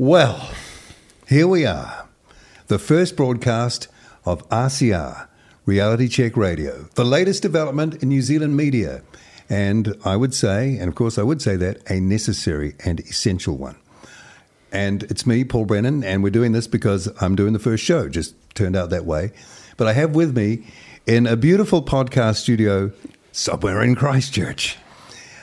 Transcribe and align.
Well, 0.00 0.48
here 1.26 1.48
we 1.48 1.66
are, 1.66 2.06
the 2.68 2.78
first 2.78 3.16
broadcast 3.16 3.88
of 4.24 4.48
RCR, 4.48 5.26
Reality 5.66 6.06
Check 6.06 6.36
Radio, 6.36 6.86
the 6.94 7.04
latest 7.04 7.42
development 7.42 8.00
in 8.00 8.08
New 8.08 8.22
Zealand 8.22 8.56
media, 8.56 9.02
and 9.50 9.96
I 10.04 10.14
would 10.14 10.34
say, 10.34 10.76
and 10.76 10.88
of 10.88 10.94
course 10.94 11.18
I 11.18 11.24
would 11.24 11.42
say 11.42 11.56
that, 11.56 11.82
a 11.90 11.98
necessary 11.98 12.76
and 12.84 13.00
essential 13.00 13.56
one. 13.56 13.74
And 14.70 15.02
it's 15.02 15.26
me, 15.26 15.42
Paul 15.42 15.64
Brennan, 15.64 16.04
and 16.04 16.22
we're 16.22 16.30
doing 16.30 16.52
this 16.52 16.68
because 16.68 17.08
I'm 17.20 17.34
doing 17.34 17.52
the 17.52 17.58
first 17.58 17.82
show, 17.82 18.08
just 18.08 18.36
turned 18.54 18.76
out 18.76 18.90
that 18.90 19.04
way. 19.04 19.32
But 19.76 19.88
I 19.88 19.94
have 19.94 20.14
with 20.14 20.36
me 20.36 20.64
in 21.06 21.26
a 21.26 21.36
beautiful 21.36 21.82
podcast 21.82 22.36
studio 22.36 22.92
somewhere 23.32 23.82
in 23.82 23.96
Christchurch. 23.96 24.76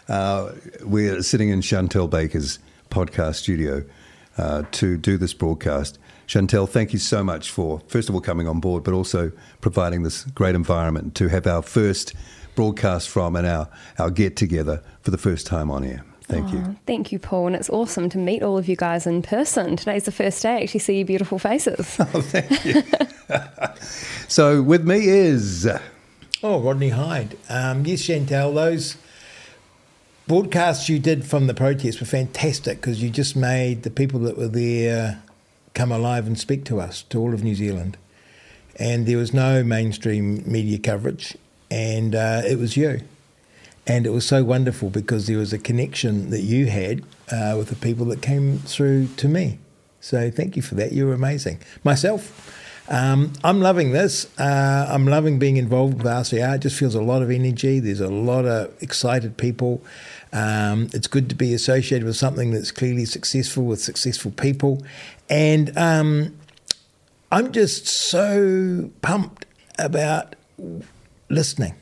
Uh, 0.07 0.53
we're 0.81 1.23
sitting 1.23 1.49
in 1.49 1.59
Chantelle 1.59 2.07
Baker's 2.07 2.59
podcast 2.89 3.35
studio 3.35 3.83
uh, 4.37 4.63
to 4.71 4.97
do 4.97 5.17
this 5.17 5.33
broadcast. 5.33 5.99
Chantelle, 6.27 6.67
thank 6.67 6.91
you 6.91 6.99
so 6.99 7.23
much 7.23 7.51
for, 7.51 7.81
first 7.87 8.09
of 8.09 8.15
all, 8.15 8.21
coming 8.21 8.47
on 8.47 8.59
board, 8.59 8.83
but 8.83 8.93
also 8.93 9.31
providing 9.61 10.03
this 10.03 10.23
great 10.25 10.55
environment 10.55 11.15
to 11.15 11.27
have 11.27 11.45
our 11.45 11.61
first 11.61 12.13
broadcast 12.55 13.09
from 13.09 13.35
and 13.35 13.45
our, 13.45 13.69
our 13.99 14.09
get 14.09 14.35
together 14.35 14.81
for 15.01 15.11
the 15.11 15.17
first 15.17 15.45
time 15.45 15.69
on 15.69 15.83
air. 15.83 16.03
Thank 16.23 16.47
oh, 16.49 16.53
you. 16.53 16.75
Thank 16.87 17.11
you, 17.11 17.19
Paul. 17.19 17.47
And 17.47 17.55
it's 17.55 17.69
awesome 17.69 18.09
to 18.09 18.17
meet 18.17 18.41
all 18.41 18.57
of 18.57 18.67
you 18.67 18.75
guys 18.75 19.05
in 19.05 19.21
person. 19.21 19.75
Today's 19.75 20.05
the 20.05 20.11
first 20.11 20.41
day 20.41 20.53
I 20.53 20.61
actually 20.61 20.79
see 20.79 20.97
your 20.97 21.05
beautiful 21.05 21.37
faces. 21.37 21.97
Oh, 22.13 22.21
thank 22.21 22.65
you. 22.65 22.81
so, 24.27 24.61
with 24.61 24.87
me 24.87 25.07
is. 25.07 25.69
Oh, 26.41 26.61
Rodney 26.61 26.89
Hide. 26.89 27.37
Um, 27.49 27.85
yes, 27.85 28.01
Chantelle, 28.01 28.53
those 28.53 28.97
broadcasts 30.27 30.89
you 30.89 30.99
did 30.99 31.25
from 31.25 31.47
the 31.47 31.53
protest 31.53 31.99
were 31.99 32.05
fantastic 32.05 32.77
because 32.77 33.01
you 33.01 33.09
just 33.09 33.35
made 33.35 33.83
the 33.83 33.89
people 33.89 34.19
that 34.21 34.37
were 34.37 34.47
there 34.47 35.21
come 35.73 35.91
alive 35.91 36.25
and 36.25 36.39
speak 36.39 36.65
to 36.65 36.79
us, 36.79 37.03
to 37.03 37.19
all 37.19 37.33
of 37.33 37.43
New 37.43 37.55
Zealand. 37.55 37.97
And 38.77 39.05
there 39.05 39.17
was 39.17 39.33
no 39.33 39.63
mainstream 39.63 40.43
media 40.49 40.79
coverage, 40.79 41.37
and 41.69 42.15
uh, 42.15 42.41
it 42.45 42.57
was 42.57 42.75
you. 42.75 43.01
And 43.87 44.07
it 44.07 44.09
was 44.09 44.25
so 44.25 44.43
wonderful 44.43 44.89
because 44.89 45.27
there 45.27 45.37
was 45.37 45.53
a 45.53 45.59
connection 45.59 46.31
that 46.31 46.41
you 46.41 46.65
had 46.65 47.03
uh, 47.31 47.55
with 47.57 47.69
the 47.69 47.75
people 47.75 48.05
that 48.07 48.21
came 48.21 48.57
through 48.59 49.07
to 49.17 49.27
me. 49.27 49.59
So 50.01 50.31
thank 50.31 50.55
you 50.55 50.61
for 50.61 50.75
that. 50.75 50.91
You 50.91 51.05
were 51.05 51.13
amazing. 51.13 51.59
Myself, 51.83 52.51
um, 52.87 53.33
I'm 53.43 53.61
loving 53.61 53.91
this. 53.91 54.27
Uh, 54.39 54.87
I'm 54.89 55.07
loving 55.07 55.39
being 55.39 55.57
involved 55.57 55.97
with 55.97 56.05
RCR. 56.05 56.55
It 56.55 56.59
just 56.59 56.77
feels 56.77 56.95
a 56.95 57.01
lot 57.01 57.21
of 57.21 57.31
energy. 57.31 57.79
There's 57.79 58.01
a 58.01 58.09
lot 58.09 58.45
of 58.45 58.71
excited 58.81 59.37
people. 59.37 59.83
Um, 60.35 60.89
it's 60.93 61.07
good 61.07 61.29
to 61.29 61.35
be 61.35 61.53
associated 61.53 62.05
with 62.05 62.17
something 62.17 62.51
that's 62.51 62.69
clearly 62.69 63.05
successful 63.05 63.63
with 63.63 63.81
successful 63.81 64.31
people. 64.31 64.83
And 65.29 65.75
um, 65.77 66.37
I'm 67.31 67.53
just 67.53 67.87
so 67.87 68.91
pumped 69.01 69.45
about 69.79 70.35
listening. 71.29 71.75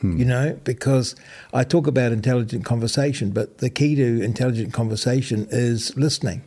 Hmm. 0.00 0.16
You 0.16 0.24
know, 0.24 0.58
because 0.64 1.16
I 1.52 1.64
talk 1.64 1.86
about 1.86 2.12
intelligent 2.12 2.64
conversation, 2.64 3.30
but 3.30 3.58
the 3.58 3.68
key 3.68 3.96
to 3.96 4.22
intelligent 4.22 4.72
conversation 4.72 5.48
is 5.50 5.96
listening. 5.96 6.42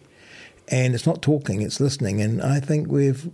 And 0.69 0.95
it's 0.95 1.05
not 1.05 1.21
talking, 1.21 1.61
it's 1.61 1.81
listening. 1.81 2.21
And 2.21 2.41
I 2.41 2.61
think 2.61 2.87
we've 2.87 3.29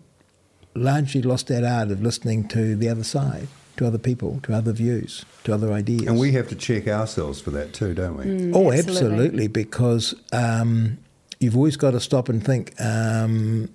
largely 0.74 1.22
lost 1.22 1.48
that 1.48 1.64
art 1.64 1.92
of 1.92 2.02
listening 2.02 2.48
to 2.50 2.76
the 2.76 2.90
other 2.90 3.04
side, 3.04 3.48
to 3.78 3.88
other 3.88 3.98
people, 3.98 4.40
to 4.44 4.54
other 4.54 4.72
views, 4.72 5.26
to 5.44 5.54
other 5.54 5.72
ideas. 5.72 6.08
And 6.08 6.20
we 6.20 6.32
have 6.34 6.48
to 6.50 6.56
check 6.56 6.88
ourselves 6.88 7.40
for 7.40 7.52
that 7.52 7.74
too, 7.74 7.94
don't 7.94 8.18
we? 8.18 8.26
Mm, 8.26 8.56
oh, 8.56 8.72
absolutely, 8.72 9.06
absolutely 9.06 9.48
because 9.48 10.16
um, 10.34 10.98
you've 11.40 11.56
always 11.56 11.78
got 11.78 11.92
to 11.92 12.00
stop 12.00 12.30
and 12.30 12.44
think, 12.44 12.74
um, 12.80 13.70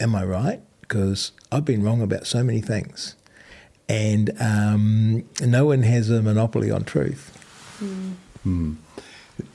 am 0.00 0.14
I 0.14 0.24
right? 0.24 0.60
Because 0.82 1.32
I've 1.50 1.64
been 1.64 1.82
wrong 1.82 2.00
about 2.02 2.26
so 2.26 2.44
many 2.44 2.60
things. 2.60 3.16
And 3.88 4.30
um, 4.40 5.24
no 5.40 5.66
one 5.66 5.82
has 5.82 6.10
a 6.10 6.20
monopoly 6.22 6.70
on 6.70 6.84
truth. 6.84 7.32
Mm. 7.80 8.14
Mm. 8.46 8.76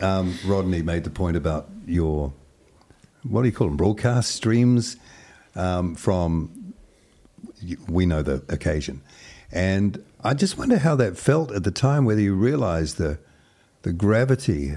Um, 0.01 0.37
Rodney 0.45 0.81
made 0.81 1.03
the 1.03 1.09
point 1.09 1.35
about 1.35 1.69
your, 1.85 2.33
what 3.23 3.41
do 3.41 3.47
you 3.47 3.53
call 3.53 3.67
them, 3.67 3.77
broadcast 3.77 4.31
streams 4.31 4.97
um, 5.55 5.95
from 5.95 6.61
we 7.87 8.05
know 8.05 8.21
the 8.21 8.43
occasion. 8.49 9.01
And 9.51 10.03
I 10.23 10.33
just 10.33 10.57
wonder 10.57 10.77
how 10.77 10.95
that 10.95 11.17
felt 11.17 11.51
at 11.51 11.63
the 11.63 11.71
time, 11.71 12.05
whether 12.05 12.21
you 12.21 12.35
realized 12.35 12.97
the, 12.97 13.19
the 13.81 13.93
gravity 13.93 14.73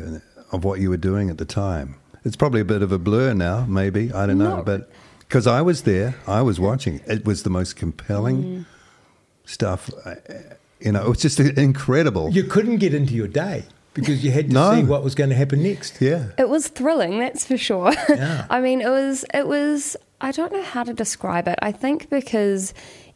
of 0.53 0.65
what 0.65 0.81
you 0.81 0.91
were 0.91 0.97
doing 0.97 1.31
at 1.31 1.39
the 1.39 1.45
time. 1.45 1.97
It's 2.25 2.37
probably 2.37 2.61
a 2.61 2.65
bit 2.65 2.83
of 2.83 2.91
a 2.91 2.99
blur 2.99 3.35
now, 3.35 3.67
maybe. 3.67 4.13
I 4.13 4.27
don't 4.27 4.39
know. 4.39 4.63
But 4.65 4.91
because 5.21 5.47
I 5.47 5.61
was 5.63 5.83
there, 5.83 6.17
I 6.27 6.43
was 6.43 6.59
watching. 6.59 7.01
It 7.07 7.25
was 7.25 7.43
the 7.43 7.51
most 7.51 7.77
compelling 7.77 8.43
mm. 8.43 8.67
stuff. 9.45 9.91
Uh, 10.05 10.15
you 10.81 10.93
know, 10.93 11.05
it 11.05 11.09
was 11.09 11.21
just 11.21 11.39
incredible. 11.59 12.31
You 12.31 12.45
couldn't 12.45 12.79
get 12.79 12.95
into 12.95 13.15
your 13.15 13.29
day 13.29 13.65
because 13.95 14.25
you 14.25 14.31
had 14.31 14.49
to 14.49 14.55
no. 14.55 14.75
see 14.75 14.85
what 14.85 15.05
was 15.05 15.15
going 15.15 15.31
to 15.31 15.37
happen 15.37 15.63
next. 15.63 16.01
Yeah. 16.01 16.27
It 16.39 16.49
was 16.49 16.69
thrilling, 16.69 17.19
that's 17.19 17.47
for 17.47 17.57
sure. 17.57 17.93
Yeah. 18.09 18.47
I 18.51 18.61
mean, 18.61 18.81
it 18.81 18.89
was 18.89 19.25
it 19.35 19.47
was 19.47 19.97
I 20.21 20.33
don't 20.33 20.53
know 20.53 20.63
how 20.63 20.85
to 20.85 20.95
describe 20.95 21.49
it. 21.49 21.59
I 21.63 21.73
think 21.73 22.11
because 22.11 22.75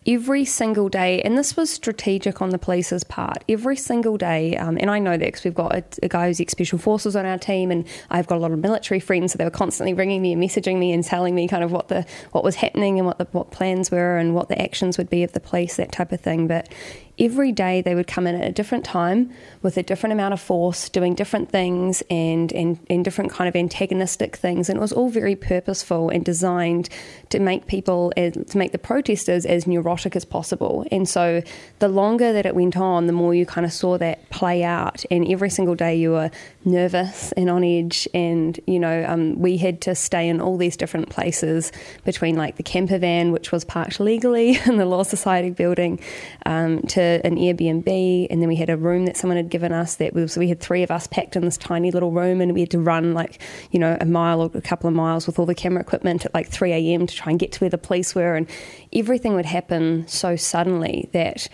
every 0.08 0.44
single 0.46 0.88
day, 0.88 1.20
and 1.20 1.36
this 1.36 1.54
was 1.54 1.70
strategic 1.70 2.40
on 2.40 2.48
the 2.48 2.58
police's 2.58 3.04
part, 3.04 3.44
every 3.46 3.76
single 3.76 4.16
day, 4.16 4.56
um, 4.56 4.78
and 4.80 4.90
I 4.90 4.98
know 4.98 5.10
that 5.10 5.20
because 5.20 5.44
we've 5.44 5.54
got 5.54 5.76
a, 5.76 5.84
a, 6.02 6.08
guy 6.08 6.28
who's 6.28 6.40
ex 6.40 6.52
special 6.52 6.78
forces 6.78 7.14
on 7.14 7.26
our 7.26 7.36
team, 7.36 7.70
and 7.70 7.86
I've 8.08 8.26
got 8.26 8.36
a 8.36 8.40
lot 8.40 8.50
of 8.50 8.58
military 8.58 9.00
friends, 9.00 9.32
so 9.32 9.38
they 9.38 9.44
were 9.44 9.50
constantly 9.50 9.92
ringing 9.92 10.22
me 10.22 10.32
and 10.32 10.42
messaging 10.42 10.78
me 10.78 10.92
and 10.92 11.04
telling 11.04 11.34
me 11.34 11.46
kind 11.46 11.62
of 11.62 11.70
what 11.70 11.88
the 11.88 12.06
what 12.32 12.42
was 12.42 12.56
happening 12.56 12.98
and 12.98 13.06
what 13.06 13.18
the 13.18 13.26
what 13.32 13.50
plans 13.50 13.90
were 13.90 14.16
and 14.16 14.34
what 14.34 14.48
the 14.48 14.60
actions 14.60 14.96
would 14.96 15.10
be 15.10 15.22
of 15.22 15.32
the 15.32 15.40
police, 15.40 15.76
that 15.76 15.92
type 15.92 16.10
of 16.10 16.20
thing. 16.20 16.46
But 16.46 16.70
every 17.18 17.52
day 17.52 17.80
they 17.80 17.94
would 17.94 18.06
come 18.06 18.26
in 18.26 18.34
at 18.34 18.46
a 18.46 18.52
different 18.52 18.84
time 18.84 19.30
with 19.62 19.76
a 19.76 19.82
different 19.82 20.12
amount 20.12 20.34
of 20.34 20.40
force, 20.40 20.88
doing 20.88 21.14
different 21.14 21.50
things 21.50 22.02
and, 22.10 22.52
and, 22.52 22.78
and 22.88 23.04
different 23.04 23.30
kind 23.30 23.48
of 23.48 23.56
antagonistic 23.56 24.36
things. 24.36 24.68
And 24.68 24.78
it 24.78 24.80
was 24.80 24.92
all 24.92 25.08
very 25.08 25.34
purposeful 25.34 26.10
and 26.10 26.24
designed 26.24 26.88
to 27.30 27.38
make 27.38 27.66
people, 27.66 28.12
to 28.16 28.58
make 28.58 28.72
the 28.72 28.78
protesters 28.78 29.44
as 29.46 29.66
neurotic 29.66 30.14
as 30.16 30.24
possible. 30.24 30.86
And 30.90 31.08
so 31.08 31.42
the 31.78 31.88
longer 31.88 32.32
that 32.32 32.46
it 32.46 32.54
went 32.54 32.76
on, 32.76 33.06
the 33.06 33.12
more 33.12 33.34
you 33.34 33.46
kind 33.46 33.64
of 33.64 33.72
saw 33.72 33.98
that 33.98 34.28
play 34.30 34.62
out. 34.62 35.04
And 35.10 35.26
every 35.28 35.50
single 35.50 35.74
day 35.74 35.96
you 35.96 36.12
were 36.12 36.30
nervous 36.64 37.32
and 37.32 37.50
on 37.50 37.64
edge. 37.64 38.06
And, 38.14 38.58
you 38.66 38.78
know, 38.78 39.04
um, 39.08 39.38
we 39.38 39.56
had 39.56 39.80
to 39.82 39.94
stay 39.94 40.28
in 40.28 40.40
all 40.40 40.56
these 40.56 40.76
different 40.76 41.08
places 41.08 41.72
between 42.04 42.36
like 42.36 42.56
the 42.56 42.62
camper 42.62 42.98
van, 42.98 43.32
which 43.32 43.50
was 43.50 43.64
parked 43.64 44.00
legally 44.00 44.58
in 44.66 44.76
the 44.76 44.86
Law 44.86 45.02
Society 45.02 45.50
building, 45.50 46.00
um, 46.46 46.82
to 46.82 47.07
an 47.24 47.36
Airbnb, 47.36 48.26
and 48.30 48.40
then 48.40 48.48
we 48.48 48.56
had 48.56 48.70
a 48.70 48.76
room 48.76 49.06
that 49.06 49.16
someone 49.16 49.36
had 49.36 49.50
given 49.50 49.72
us. 49.72 49.96
That 49.96 50.14
was 50.14 50.36
we 50.36 50.48
had 50.48 50.60
three 50.60 50.82
of 50.82 50.90
us 50.90 51.06
packed 51.06 51.36
in 51.36 51.44
this 51.44 51.56
tiny 51.56 51.90
little 51.90 52.12
room, 52.12 52.40
and 52.40 52.54
we 52.54 52.60
had 52.60 52.70
to 52.70 52.78
run 52.78 53.14
like 53.14 53.40
you 53.70 53.78
know 53.78 53.96
a 54.00 54.06
mile 54.06 54.40
or 54.40 54.50
a 54.54 54.60
couple 54.60 54.88
of 54.88 54.94
miles 54.94 55.26
with 55.26 55.38
all 55.38 55.46
the 55.46 55.54
camera 55.54 55.80
equipment 55.80 56.24
at 56.24 56.34
like 56.34 56.48
3 56.48 56.72
a.m. 56.72 57.06
to 57.06 57.14
try 57.14 57.30
and 57.30 57.38
get 57.38 57.52
to 57.52 57.60
where 57.60 57.70
the 57.70 57.78
police 57.78 58.14
were, 58.14 58.34
and 58.34 58.48
everything 58.92 59.34
would 59.34 59.46
happen 59.46 60.06
so 60.08 60.36
suddenly 60.36 61.08
that. 61.12 61.48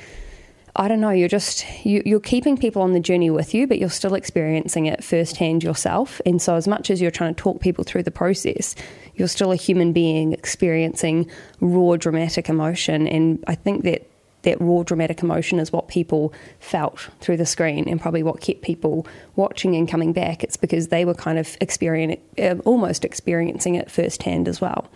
I 0.76 0.88
don't 0.88 1.00
know. 1.00 1.10
You're 1.10 1.28
just 1.28 1.64
you, 1.86 2.02
you're 2.04 2.18
keeping 2.18 2.56
people 2.56 2.82
on 2.82 2.94
the 2.94 2.98
journey 2.98 3.30
with 3.30 3.54
you, 3.54 3.68
but 3.68 3.78
you're 3.78 3.88
still 3.88 4.14
experiencing 4.14 4.86
it 4.86 5.04
firsthand 5.04 5.62
yourself. 5.62 6.20
And 6.26 6.42
so, 6.42 6.56
as 6.56 6.66
much 6.66 6.90
as 6.90 7.00
you're 7.00 7.12
trying 7.12 7.32
to 7.32 7.40
talk 7.40 7.60
people 7.60 7.84
through 7.84 8.02
the 8.02 8.10
process, 8.10 8.74
you're 9.14 9.28
still 9.28 9.52
a 9.52 9.56
human 9.56 9.92
being 9.92 10.32
experiencing 10.32 11.30
raw, 11.60 11.94
dramatic 11.94 12.48
emotion. 12.48 13.06
And 13.06 13.44
I 13.46 13.54
think 13.54 13.84
that 13.84 14.10
that 14.44 14.60
raw 14.60 14.82
dramatic 14.82 15.22
emotion 15.22 15.58
is 15.58 15.72
what 15.72 15.88
people 15.88 16.32
felt 16.60 17.08
through 17.20 17.36
the 17.36 17.46
screen 17.46 17.88
and 17.88 18.00
probably 18.00 18.22
what 18.22 18.40
kept 18.40 18.62
people 18.62 19.06
watching 19.36 19.74
and 19.74 19.88
coming 19.88 20.12
back. 20.12 20.42
It's 20.44 20.56
because 20.56 20.88
they 20.88 21.04
were 21.04 21.14
kind 21.14 21.38
of 21.38 21.56
experiencing, 21.60 22.20
uh, 22.38 22.56
almost 22.64 23.04
experiencing 23.04 23.74
it 23.74 23.90
firsthand 23.90 24.48
as 24.48 24.60
well. 24.60 24.88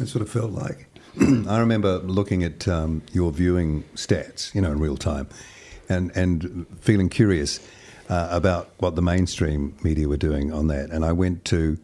It 0.00 0.08
sort 0.08 0.22
of 0.22 0.30
felt 0.30 0.50
like. 0.50 0.86
I 1.48 1.58
remember 1.58 1.98
looking 1.98 2.42
at 2.42 2.66
um, 2.66 3.02
your 3.12 3.30
viewing 3.30 3.84
stats, 3.94 4.52
you 4.54 4.60
know, 4.60 4.72
in 4.72 4.80
real 4.80 4.96
time, 4.96 5.28
and 5.88 6.10
and 6.16 6.66
feeling 6.80 7.08
curious 7.08 7.60
uh, 8.08 8.28
about 8.30 8.70
what 8.78 8.96
the 8.96 9.02
mainstream 9.02 9.76
media 9.82 10.08
were 10.08 10.16
doing 10.16 10.52
on 10.52 10.66
that. 10.68 10.90
And 10.90 11.04
I 11.04 11.12
went 11.12 11.44
to, 11.46 11.78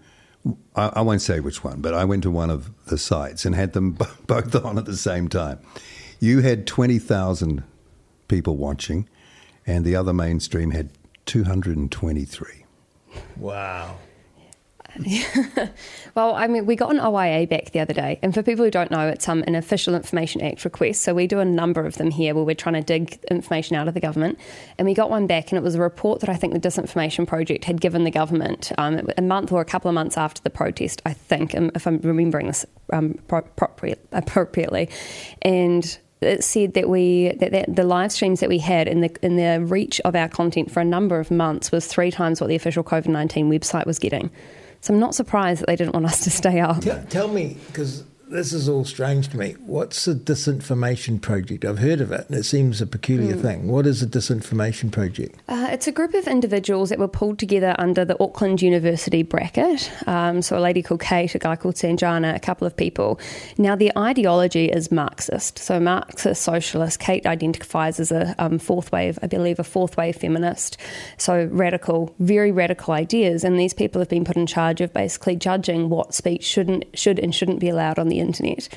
I, 0.76 0.90
I, 0.96 1.00
won't 1.00 1.22
say 1.22 1.40
which 1.40 1.64
one, 1.64 1.80
but 1.80 1.94
I 1.94 2.04
went 2.04 2.22
to 2.24 2.30
one 2.30 2.50
of 2.50 2.70
the 2.86 2.98
sites 2.98 3.44
and 3.44 3.54
had 3.54 3.72
them 3.72 3.92
both 4.26 4.54
on 4.54 4.78
at 4.78 4.84
the 4.84 4.96
same 4.96 5.28
time. 5.28 5.58
You 6.22 6.40
had 6.40 6.66
20,000 6.66 7.64
people 8.28 8.58
watching, 8.58 9.08
and 9.66 9.86
the 9.86 9.96
other 9.96 10.12
mainstream 10.12 10.70
had 10.70 10.90
223. 11.24 12.64
Wow. 13.38 13.96
well, 16.14 16.34
I 16.34 16.46
mean, 16.46 16.66
we 16.66 16.76
got 16.76 16.90
an 16.90 17.00
OIA 17.00 17.46
back 17.48 17.70
the 17.70 17.80
other 17.80 17.94
day, 17.94 18.18
and 18.22 18.34
for 18.34 18.42
people 18.42 18.66
who 18.66 18.70
don't 18.70 18.90
know, 18.90 19.08
it's 19.08 19.26
um, 19.30 19.42
an 19.46 19.54
Official 19.54 19.94
Information 19.94 20.42
Act 20.42 20.62
request. 20.64 21.00
So 21.02 21.14
we 21.14 21.26
do 21.26 21.38
a 21.38 21.44
number 21.44 21.86
of 21.86 21.94
them 21.94 22.10
here 22.10 22.34
where 22.34 22.44
we're 22.44 22.54
trying 22.54 22.74
to 22.74 22.82
dig 22.82 23.18
information 23.30 23.76
out 23.76 23.88
of 23.88 23.94
the 23.94 24.00
government, 24.00 24.38
and 24.76 24.86
we 24.86 24.92
got 24.92 25.08
one 25.08 25.26
back, 25.26 25.50
and 25.50 25.56
it 25.56 25.62
was 25.62 25.74
a 25.74 25.80
report 25.80 26.20
that 26.20 26.28
I 26.28 26.34
think 26.34 26.52
the 26.52 26.60
Disinformation 26.60 27.26
Project 27.26 27.64
had 27.64 27.80
given 27.80 28.04
the 28.04 28.10
government 28.10 28.72
um, 28.76 29.08
a 29.16 29.22
month 29.22 29.52
or 29.52 29.62
a 29.62 29.64
couple 29.64 29.88
of 29.88 29.94
months 29.94 30.18
after 30.18 30.42
the 30.42 30.50
protest, 30.50 31.00
I 31.06 31.14
think, 31.14 31.54
um, 31.54 31.70
if 31.74 31.86
I'm 31.86 31.98
remembering 32.00 32.48
this 32.48 32.66
um, 32.92 33.18
appropriately, 33.30 34.90
and 35.42 35.98
it 36.20 36.44
said 36.44 36.74
that 36.74 36.88
we 36.88 37.32
that, 37.38 37.52
that, 37.52 37.74
the 37.74 37.84
live 37.84 38.12
streams 38.12 38.40
that 38.40 38.48
we 38.48 38.58
had 38.58 38.88
in 38.88 39.00
the 39.00 39.16
in 39.22 39.36
the 39.36 39.64
reach 39.64 40.00
of 40.00 40.14
our 40.14 40.28
content 40.28 40.70
for 40.70 40.80
a 40.80 40.84
number 40.84 41.18
of 41.18 41.30
months 41.30 41.72
was 41.72 41.86
three 41.86 42.10
times 42.10 42.40
what 42.40 42.48
the 42.48 42.56
official 42.56 42.84
COVID 42.84 43.06
nineteen 43.06 43.50
website 43.50 43.86
was 43.86 43.98
getting. 43.98 44.30
So 44.80 44.94
I'm 44.94 45.00
not 45.00 45.14
surprised 45.14 45.62
that 45.62 45.66
they 45.66 45.76
didn't 45.76 45.94
want 45.94 46.06
us 46.06 46.24
to 46.24 46.30
stay 46.30 46.60
up. 46.60 46.80
Tell, 46.80 47.02
tell 47.04 47.28
me, 47.28 47.56
because 47.66 48.04
this 48.30 48.52
is 48.52 48.68
all 48.68 48.84
strange 48.84 49.28
to 49.28 49.36
me. 49.36 49.52
What's 49.66 50.06
a 50.06 50.14
disinformation 50.14 51.20
project? 51.20 51.64
I've 51.64 51.80
heard 51.80 52.00
of 52.00 52.12
it, 52.12 52.28
and 52.28 52.38
it 52.38 52.44
seems 52.44 52.80
a 52.80 52.86
peculiar 52.86 53.34
mm. 53.34 53.42
thing. 53.42 53.68
What 53.68 53.86
is 53.86 54.02
a 54.02 54.06
disinformation 54.06 54.92
project? 54.92 55.40
Uh, 55.48 55.68
it's 55.70 55.88
a 55.88 55.92
group 55.92 56.14
of 56.14 56.28
individuals 56.28 56.90
that 56.90 56.98
were 56.98 57.08
pulled 57.08 57.38
together 57.38 57.74
under 57.78 58.04
the 58.04 58.20
Auckland 58.22 58.62
University 58.62 59.22
bracket. 59.22 59.90
Um, 60.06 60.42
so 60.42 60.56
a 60.56 60.60
lady 60.60 60.82
called 60.82 61.00
Kate, 61.00 61.34
a 61.34 61.38
guy 61.38 61.56
called 61.56 61.74
Sanjana, 61.74 62.34
a 62.34 62.38
couple 62.38 62.66
of 62.66 62.76
people. 62.76 63.18
Now 63.58 63.74
the 63.74 63.92
ideology 63.98 64.66
is 64.66 64.92
Marxist, 64.92 65.58
so 65.58 65.80
Marxist 65.80 66.42
socialist. 66.42 67.00
Kate 67.00 67.26
identifies 67.26 67.98
as 67.98 68.12
a 68.12 68.34
um, 68.38 68.58
fourth 68.58 68.92
wave, 68.92 69.18
I 69.22 69.26
believe, 69.26 69.58
a 69.58 69.64
fourth 69.64 69.96
wave 69.96 70.16
feminist. 70.16 70.76
So 71.18 71.48
radical, 71.50 72.14
very 72.20 72.52
radical 72.52 72.94
ideas, 72.94 73.42
and 73.42 73.58
these 73.58 73.74
people 73.74 74.00
have 74.00 74.08
been 74.08 74.24
put 74.24 74.36
in 74.36 74.46
charge 74.46 74.80
of 74.80 74.92
basically 74.92 75.36
judging 75.36 75.88
what 75.88 76.14
speech 76.14 76.44
shouldn't 76.44 76.84
should 76.96 77.18
and 77.18 77.34
shouldn't 77.34 77.58
be 77.58 77.68
allowed 77.68 77.98
on 77.98 78.08
the 78.08 78.19
internet. 78.20 78.68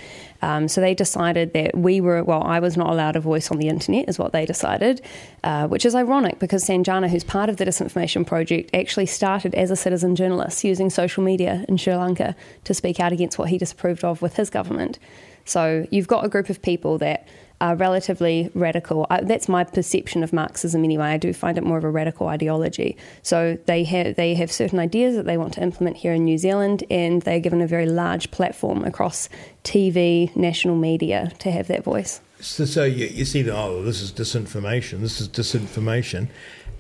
Um, 0.42 0.68
so 0.68 0.82
they 0.82 0.94
decided 0.94 1.54
that 1.54 1.78
we 1.78 2.02
were, 2.02 2.24
well, 2.24 2.44
I 2.44 2.60
was 2.60 2.76
not 2.76 2.90
allowed 2.90 3.16
a 3.16 3.20
voice 3.20 3.52
on 3.52 3.58
the 3.58 3.68
internet, 3.70 4.10
is 4.10 4.20
what 4.20 4.34
they 4.34 4.46
decided, 4.46 5.02
uh, 5.44 5.68
which 5.68 5.86
is 5.86 5.96
ironic 5.96 6.40
because 6.40 6.66
Sanjana, 6.66 7.10
who's 7.10 7.24
part 7.24 7.50
of 7.50 7.58
the 7.58 7.66
Disinformation 7.66 8.26
Project, 8.26 8.70
actually 8.74 9.06
started 9.06 9.56
as 9.56 9.72
a 9.72 9.76
citizen 9.76 10.16
journalist 10.16 10.64
using 10.64 10.90
social 10.90 11.24
media 11.24 11.66
in 11.70 11.78
Sri 11.78 11.96
Lanka 11.96 12.36
to 12.64 12.74
speak 12.74 13.00
out 13.00 13.12
against 13.12 13.38
what 13.38 13.50
he 13.50 13.58
disapproved 13.58 14.04
of 14.04 14.22
with 14.22 14.36
his 14.36 14.50
government. 14.50 15.00
So 15.46 15.88
you've 15.92 16.08
got 16.08 16.26
a 16.26 16.30
group 16.30 16.50
of 16.50 16.62
people 16.62 16.98
that 17.00 17.28
are 17.62 17.76
relatively 17.76 18.50
radical. 18.54 19.08
I, 19.10 19.22
that's 19.22 19.48
my 19.48 19.64
perception 19.64 20.24
of 20.24 20.34
Marxism 20.34 20.84
anyway. 20.84 21.06
I 21.06 21.18
do 21.18 21.34
find 21.34 21.58
it 21.58 21.64
more 21.64 21.78
of 21.78 21.84
a 21.84 21.90
radical 21.90 22.28
ideology. 22.28 22.98
So 23.22 23.58
they 23.66 23.84
have 23.86 24.16
they 24.16 24.34
have 24.36 24.52
certain 24.52 24.80
ideas 24.80 25.16
that 25.16 25.26
they 25.26 25.38
want 25.38 25.54
to 25.56 25.64
implement 25.64 25.98
here 25.98 26.14
in 26.14 26.26
New 26.26 26.38
Zealand, 26.38 26.84
and 26.90 27.22
they're 27.22 27.40
given 27.40 27.62
a 27.62 27.68
very 27.68 27.86
large 27.86 28.32
platform 28.32 28.84
across 28.84 29.30
TV, 29.64 30.36
national 30.36 30.76
media 30.76 31.32
to 31.40 31.52
have 31.52 31.68
that 31.68 31.84
voice. 31.84 32.20
So, 32.40 32.66
so 32.66 32.84
you, 32.84 33.06
you 33.06 33.24
see, 33.24 33.50
oh, 33.50 33.84
this 33.84 34.02
is 34.02 34.12
disinformation. 34.12 35.00
This 35.00 35.22
is 35.22 35.30
disinformation. 35.30 36.28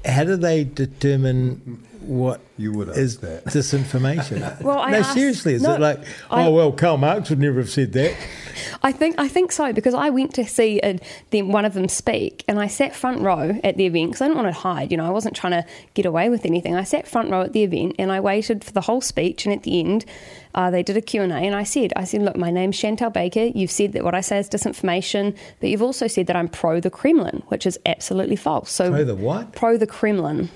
How 0.06 0.25
do 0.25 0.36
they 0.36 0.66
determine 0.66 1.88
what 2.04 2.42
you 2.58 2.72
would 2.74 2.90
is 2.90 3.20
that. 3.20 3.46
disinformation? 3.46 4.62
well, 4.62 4.80
I 4.80 4.92
no, 4.92 4.98
asked, 5.00 5.14
seriously, 5.14 5.54
is 5.54 5.64
no, 5.64 5.76
it 5.76 5.80
like, 5.80 6.00
oh 6.30 6.52
well, 6.52 6.72
Karl 6.72 6.98
Marx 6.98 7.30
would 7.30 7.40
never 7.40 7.60
have 7.60 7.70
said 7.70 7.94
that? 7.94 8.16
I 8.84 8.92
think 8.92 9.16
I 9.18 9.28
think 9.28 9.52
so 9.52 9.74
because 9.74 9.94
I 9.94 10.10
went 10.10 10.34
to 10.36 10.46
see 10.46 10.80
a, 10.84 11.00
them, 11.32 11.52
one 11.52 11.66
of 11.66 11.74
them 11.74 11.88
speak, 11.88 12.44
and 12.48 12.60
I 12.60 12.68
sat 12.68 12.96
front 12.96 13.22
row 13.22 13.60
at 13.64 13.78
the 13.78 13.86
event 13.86 14.12
because 14.12 14.22
I 14.22 14.28
didn't 14.28 14.44
want 14.44 14.54
to 14.54 14.60
hide. 14.60 14.92
You 14.92 14.98
know, 14.98 15.06
I 15.06 15.10
wasn't 15.10 15.36
trying 15.36 15.54
to 15.54 15.66
get 15.94 16.06
away 16.06 16.30
with 16.30 16.46
anything. 16.46 16.76
I 16.76 16.84
sat 16.84 17.08
front 17.08 17.30
row 17.30 17.42
at 17.42 17.54
the 17.54 17.64
event, 17.64 17.96
and 18.00 18.12
I 18.12 18.20
waited 18.20 18.64
for 18.64 18.72
the 18.72 18.82
whole 18.82 19.02
speech. 19.02 19.46
And 19.46 19.54
at 19.54 19.64
the 19.64 19.80
end, 19.80 20.06
uh, 20.56 20.70
they 20.70 20.84
did 20.84 20.98
a 20.98 21.02
Q 21.02 21.22
and 21.24 21.32
A, 21.32 21.38
and 21.38 21.56
I 21.56 21.64
said, 21.64 21.94
I 21.96 22.04
said, 22.04 22.22
look, 22.22 22.36
my 22.36 22.52
name's 22.52 22.76
Chantelle 22.76 23.10
Baker. 23.10 23.46
You've 23.46 23.72
said 23.72 23.94
that 23.94 24.04
what 24.04 24.16
I 24.16 24.22
say 24.22 24.40
is 24.40 24.50
disinformation, 24.50 25.36
but 25.60 25.70
you've 25.70 25.82
also 25.82 26.08
said 26.08 26.28
that 26.28 26.36
I'm 26.36 26.48
pro 26.48 26.80
the 26.80 26.90
Kremlin, 26.90 27.44
which 27.48 27.66
is 27.66 27.80
absolutely 27.86 28.36
false. 28.36 28.72
So 28.72 28.92
pro 28.92 29.04
the 29.04 29.16
what? 29.16 29.54
Pro 29.54 29.78
the 29.78 29.88
Kremlin. 29.88 30.50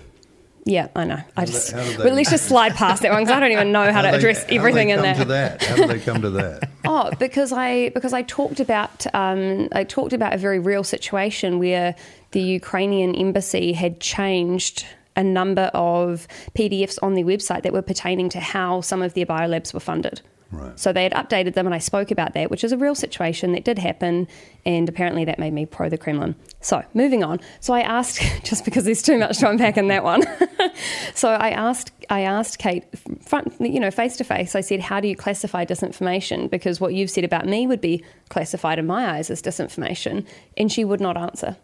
Yeah, 0.67 0.89
I 0.97 1.05
know. 1.05 1.19
I 1.37 1.45
just 1.45 1.73
well, 1.73 2.13
let's 2.13 2.29
just 2.29 2.45
slide 2.49 2.75
past 2.75 3.01
that 3.01 3.11
one 3.13 3.23
because 3.23 3.37
I 3.37 3.39
don't 3.39 3.53
even 3.53 3.71
know 3.71 3.85
how, 3.85 3.93
how 3.93 4.01
to 4.01 4.13
address 4.13 4.43
they, 4.43 4.57
everything 4.57 4.89
in 4.89 5.01
there. 5.01 5.15
To 5.15 5.25
that? 5.25 5.63
How 5.63 5.75
did 5.77 5.89
they 5.89 5.99
come 5.99 6.21
to 6.23 6.29
that? 6.31 6.69
oh, 6.85 7.09
because 7.17 7.53
I 7.53 7.89
because 7.89 8.11
I 8.11 8.23
talked 8.23 8.59
about 8.59 9.07
um, 9.15 9.69
I 9.71 9.85
talked 9.85 10.11
about 10.11 10.33
a 10.33 10.37
very 10.37 10.59
real 10.59 10.83
situation 10.83 11.57
where 11.57 11.95
the 12.31 12.41
Ukrainian 12.41 13.15
embassy 13.15 13.71
had 13.71 14.01
changed 14.01 14.85
a 15.15 15.23
number 15.23 15.71
of 15.73 16.27
PDFs 16.53 16.99
on 17.01 17.13
their 17.13 17.23
website 17.23 17.63
that 17.63 17.71
were 17.71 17.81
pertaining 17.81 18.27
to 18.29 18.41
how 18.41 18.81
some 18.81 19.01
of 19.01 19.13
their 19.13 19.25
biolabs 19.25 19.73
were 19.73 19.79
funded. 19.79 20.21
Right. 20.51 20.79
So 20.79 20.93
they 20.93 21.03
had 21.03 21.11
updated 21.13 21.55
them, 21.55 21.65
and 21.65 21.75
I 21.75 21.79
spoke 21.79 22.09
about 22.09 22.33
that, 22.33 22.49
which 22.49 22.63
is 22.63 22.71
a 22.71 22.77
real 22.77 22.95
situation 22.95 23.51
that 23.51 23.65
did 23.65 23.79
happen, 23.79 24.27
and 24.65 24.87
apparently 24.87 25.25
that 25.25 25.39
made 25.39 25.51
me 25.51 25.65
pro 25.65 25.89
the 25.89 25.97
Kremlin. 25.97 26.35
So 26.61 26.83
moving 26.93 27.23
on. 27.23 27.39
So 27.59 27.73
I 27.73 27.81
asked, 27.81 28.21
just 28.43 28.63
because 28.63 28.85
there's 28.85 29.01
too 29.01 29.17
much 29.17 29.39
to 29.39 29.49
unpack 29.49 29.77
in 29.77 29.89
that 29.89 30.03
one. 30.03 30.23
so 31.13 31.29
I 31.29 31.49
asked, 31.49 31.91
I 32.09 32.21
asked 32.21 32.59
Kate, 32.59 32.85
front, 33.21 33.55
you 33.59 33.79
know, 33.79 33.91
face 33.91 34.15
to 34.17 34.23
face. 34.23 34.55
I 34.55 34.61
said, 34.61 34.79
"How 34.79 34.99
do 34.99 35.07
you 35.07 35.15
classify 35.15 35.65
disinformation?" 35.65 36.49
Because 36.49 36.79
what 36.79 36.93
you've 36.93 37.09
said 37.09 37.25
about 37.25 37.45
me 37.45 37.67
would 37.67 37.81
be 37.81 38.03
classified 38.29 38.79
in 38.79 38.87
my 38.87 39.11
eyes 39.11 39.29
as 39.29 39.41
disinformation, 39.41 40.25
and 40.55 40.71
she 40.71 40.85
would 40.85 41.01
not 41.01 41.17
answer. 41.17 41.57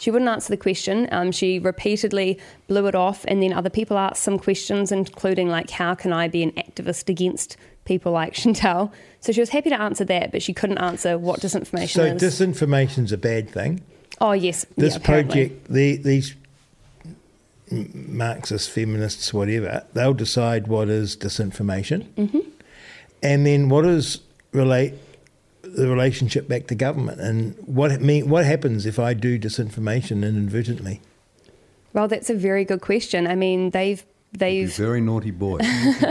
She 0.00 0.10
wouldn't 0.10 0.30
answer 0.30 0.48
the 0.48 0.56
question. 0.56 1.08
Um, 1.12 1.30
she 1.30 1.58
repeatedly 1.58 2.40
blew 2.68 2.86
it 2.86 2.94
off, 2.94 3.24
and 3.28 3.42
then 3.42 3.52
other 3.52 3.68
people 3.68 3.98
asked 3.98 4.22
some 4.22 4.38
questions, 4.38 4.90
including 4.90 5.48
like, 5.48 5.70
"How 5.70 5.94
can 5.94 6.12
I 6.12 6.26
be 6.26 6.42
an 6.42 6.52
activist 6.52 7.08
against 7.08 7.56
people 7.84 8.12
like 8.12 8.34
Chantelle. 8.34 8.92
So 9.20 9.32
she 9.32 9.40
was 9.40 9.50
happy 9.50 9.70
to 9.70 9.80
answer 9.80 10.04
that, 10.06 10.32
but 10.32 10.42
she 10.42 10.52
couldn't 10.52 10.78
answer 10.78 11.18
what 11.18 11.40
disinformation 11.40 11.90
so 11.90 12.04
is. 12.04 12.20
So 12.20 12.44
disinformation's 12.44 13.12
a 13.12 13.18
bad 13.18 13.50
thing? 13.50 13.82
Oh, 14.20 14.32
yes. 14.32 14.66
This 14.76 14.94
yeah, 14.94 15.04
project, 15.04 15.72
the, 15.72 15.96
these 15.96 16.34
Marxists, 17.70 18.68
feminists, 18.68 19.32
whatever, 19.32 19.84
they'll 19.92 20.14
decide 20.14 20.66
what 20.66 20.88
is 20.88 21.16
disinformation. 21.16 22.04
Mm-hmm. 22.14 22.40
And 23.22 23.46
then 23.46 23.68
what 23.68 23.84
is 23.84 24.20
relate 24.52 24.94
the 25.62 25.88
relationship 25.88 26.48
back 26.48 26.66
to 26.66 26.74
government 26.74 27.20
and 27.20 27.54
what 27.66 28.00
mean 28.00 28.28
what 28.28 28.44
happens 28.44 28.86
if 28.86 28.98
I 28.98 29.14
do 29.14 29.38
disinformation 29.38 30.26
inadvertently? 30.26 31.00
Well, 31.92 32.08
that's 32.08 32.30
a 32.30 32.34
very 32.34 32.64
good 32.64 32.80
question. 32.80 33.26
I 33.26 33.34
mean, 33.34 33.70
they've 33.70 34.04
they've 34.32 34.74
very 34.74 35.00
naughty 35.00 35.30
boy. 35.30 35.58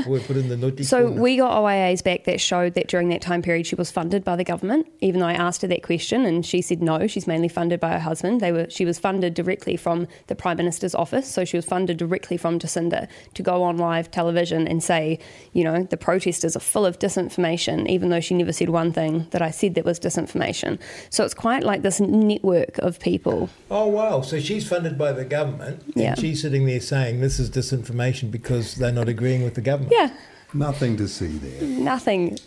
boy 0.05 0.19
put 0.27 0.35
in 0.35 0.49
the 0.49 0.57
naughty 0.57 0.83
so 0.83 1.07
corner. 1.07 1.21
we 1.21 1.37
got 1.37 1.51
OIAs 1.51 2.03
back 2.03 2.25
that 2.25 2.41
showed 2.41 2.73
that 2.73 2.87
during 2.87 3.09
that 3.09 3.21
time 3.21 3.41
period 3.41 3.65
she 3.65 3.75
was 3.75 3.91
funded 3.91 4.23
by 4.23 4.35
the 4.35 4.43
government. 4.43 4.87
Even 4.99 5.21
though 5.21 5.27
I 5.27 5.33
asked 5.33 5.61
her 5.61 5.67
that 5.69 5.83
question 5.83 6.25
and 6.25 6.45
she 6.45 6.61
said 6.61 6.81
no, 6.81 7.07
she's 7.07 7.27
mainly 7.27 7.47
funded 7.47 7.79
by 7.79 7.91
her 7.91 7.99
husband. 7.99 8.41
They 8.41 8.51
were 8.51 8.69
she 8.69 8.85
was 8.85 8.99
funded 8.99 9.33
directly 9.33 9.77
from 9.77 10.07
the 10.27 10.35
prime 10.35 10.57
minister's 10.57 10.93
office, 10.93 11.27
so 11.27 11.45
she 11.45 11.57
was 11.57 11.65
funded 11.65 11.97
directly 11.97 12.35
from 12.37 12.59
Jacinda 12.59 13.07
to 13.35 13.43
go 13.43 13.63
on 13.63 13.77
live 13.77 14.11
television 14.11 14.67
and 14.67 14.83
say, 14.83 15.19
you 15.53 15.63
know, 15.63 15.83
the 15.83 15.97
protesters 15.97 16.55
are 16.55 16.61
full 16.61 16.85
of 16.85 16.99
disinformation, 16.99 17.87
even 17.87 18.09
though 18.09 18.19
she 18.19 18.33
never 18.33 18.51
said 18.51 18.69
one 18.69 18.91
thing 18.91 19.27
that 19.31 19.41
I 19.41 19.51
said 19.51 19.75
that 19.75 19.85
was 19.85 19.99
disinformation. 19.99 20.79
So 21.09 21.23
it's 21.23 21.33
quite 21.33 21.63
like 21.63 21.83
this 21.83 21.99
network 22.01 22.77
of 22.79 22.99
people. 22.99 23.49
Oh 23.71 23.87
wow! 23.87 24.21
So 24.21 24.39
she's 24.39 24.67
funded 24.67 24.97
by 24.97 25.13
the 25.13 25.23
government, 25.23 25.83
yeah. 25.95 26.11
and 26.11 26.19
she's 26.19 26.41
sitting 26.41 26.65
there 26.65 26.81
saying 26.81 27.21
this 27.21 27.39
is 27.39 27.49
disinformation 27.49 28.08
information 28.09 28.31
because 28.31 28.75
they're 28.75 28.91
not 28.91 29.07
agreeing 29.07 29.43
with 29.43 29.55
the 29.55 29.61
government. 29.61 29.93
Yeah. 29.95 30.11
Nothing 30.53 30.97
to 30.97 31.07
see 31.07 31.27
there. 31.27 31.61
Nothing. 31.61 32.39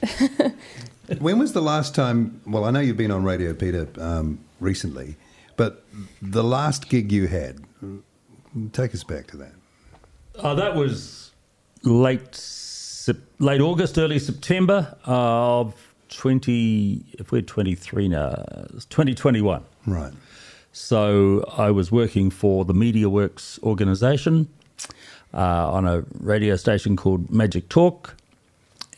when 1.20 1.38
was 1.38 1.52
the 1.52 1.62
last 1.62 1.94
time? 1.94 2.40
Well, 2.46 2.64
I 2.64 2.70
know 2.70 2.80
you've 2.80 2.96
been 2.96 3.12
on 3.12 3.22
Radio 3.22 3.54
Peter 3.54 3.88
um, 3.98 4.40
recently, 4.58 5.16
but 5.56 5.84
the 6.20 6.42
last 6.42 6.88
gig 6.88 7.12
you 7.12 7.28
had, 7.28 7.60
take 8.72 8.92
us 8.92 9.04
back 9.04 9.28
to 9.28 9.36
that. 9.36 9.52
Uh, 10.36 10.54
that 10.54 10.74
was 10.74 11.30
late 11.84 12.38
late 13.38 13.60
August, 13.60 13.98
early 13.98 14.18
September 14.18 14.96
of 15.04 15.74
20, 16.10 17.04
if 17.18 17.32
we're 17.32 17.42
23 17.42 18.08
now, 18.08 18.30
2021. 18.88 19.64
Right. 19.86 20.12
So 20.72 21.44
I 21.56 21.70
was 21.70 21.90
working 21.90 22.30
for 22.30 22.64
the 22.64 22.72
MediaWorks 22.72 23.62
organisation 23.62 24.48
uh, 25.34 25.72
on 25.72 25.86
a 25.86 26.04
radio 26.20 26.56
station 26.56 26.96
called 26.96 27.30
Magic 27.30 27.68
Talk, 27.68 28.16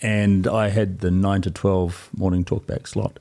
and 0.02 0.46
I 0.46 0.68
had 0.68 1.00
the 1.00 1.10
9 1.10 1.42
to 1.42 1.50
12 1.50 2.10
morning 2.16 2.44
talkback 2.44 2.86
slot. 2.86 3.18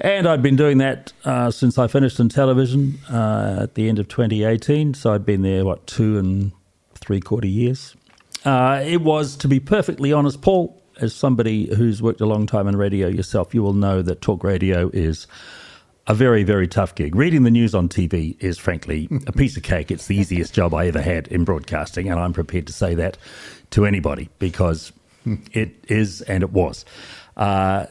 And 0.00 0.26
I'd 0.26 0.42
been 0.42 0.56
doing 0.56 0.78
that 0.78 1.12
uh, 1.24 1.50
since 1.50 1.78
I 1.78 1.86
finished 1.86 2.18
in 2.18 2.28
television 2.28 2.98
uh, 3.10 3.60
at 3.62 3.74
the 3.74 3.88
end 3.88 3.98
of 3.98 4.08
2018. 4.08 4.94
So 4.94 5.14
I'd 5.14 5.24
been 5.24 5.42
there, 5.42 5.64
what, 5.64 5.86
two 5.86 6.18
and 6.18 6.52
three 6.94 7.20
quarter 7.20 7.46
years. 7.46 7.94
Uh, 8.44 8.82
it 8.84 9.00
was, 9.00 9.36
to 9.36 9.48
be 9.48 9.60
perfectly 9.60 10.12
honest, 10.12 10.42
Paul, 10.42 10.80
as 11.00 11.14
somebody 11.14 11.74
who's 11.74 12.02
worked 12.02 12.20
a 12.20 12.26
long 12.26 12.46
time 12.46 12.68
in 12.68 12.76
radio 12.76 13.08
yourself, 13.08 13.54
you 13.54 13.62
will 13.62 13.72
know 13.72 14.02
that 14.02 14.20
talk 14.20 14.44
radio 14.44 14.90
is 14.92 15.26
a 16.06 16.14
very, 16.14 16.42
very 16.42 16.68
tough 16.68 16.94
gig. 16.94 17.14
Reading 17.14 17.44
the 17.44 17.50
news 17.50 17.74
on 17.74 17.88
TV 17.88 18.36
is, 18.42 18.58
frankly, 18.58 19.08
a 19.26 19.32
piece 19.36 19.56
of 19.56 19.62
cake. 19.62 19.90
It's 19.90 20.06
the 20.06 20.16
easiest 20.16 20.52
job 20.52 20.74
I 20.74 20.86
ever 20.86 21.00
had 21.00 21.28
in 21.28 21.44
broadcasting, 21.44 22.10
and 22.10 22.20
I'm 22.20 22.32
prepared 22.32 22.66
to 22.66 22.72
say 22.72 22.94
that 22.94 23.16
to 23.70 23.86
anybody 23.86 24.28
because 24.38 24.92
it 25.52 25.84
is 25.88 26.20
and 26.22 26.42
it 26.42 26.52
was. 26.52 26.84
Uh, 27.36 27.86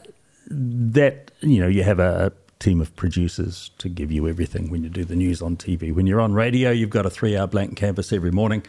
that, 0.48 1.32
you 1.40 1.60
know, 1.60 1.66
you 1.66 1.82
have 1.82 1.98
a 1.98 2.32
team 2.60 2.80
of 2.80 2.94
producers 2.94 3.70
to 3.78 3.88
give 3.88 4.12
you 4.12 4.28
everything 4.28 4.70
when 4.70 4.84
you 4.84 4.88
do 4.88 5.04
the 5.04 5.16
news 5.16 5.42
on 5.42 5.56
TV. 5.56 5.92
When 5.92 6.06
you're 6.06 6.20
on 6.20 6.32
radio, 6.32 6.70
you've 6.70 6.90
got 6.90 7.06
a 7.06 7.10
three 7.10 7.36
hour 7.36 7.46
blank 7.46 7.76
canvas 7.76 8.12
every 8.12 8.30
morning, 8.30 8.64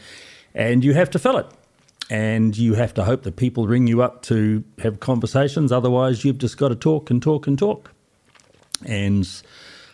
and 0.55 0.83
you 0.83 0.93
have 0.93 1.11
to 1.11 1.19
fill 1.19 1.37
it. 1.37 1.47
And 2.07 2.55
you 2.55 2.75
have 2.75 2.93
to 2.95 3.03
hope 3.03 3.23
that 3.23 3.35
people 3.35 3.67
ring 3.67 3.87
you 3.87 4.03
up 4.03 4.21
to 4.23 4.63
have 4.79 4.99
conversations. 4.99 5.71
Otherwise, 5.71 6.23
you've 6.23 6.37
just 6.37 6.57
got 6.57 6.67
to 6.69 6.75
talk 6.75 7.09
and 7.09 7.21
talk 7.21 7.47
and 7.47 7.57
talk 7.57 7.94
and 8.86 9.27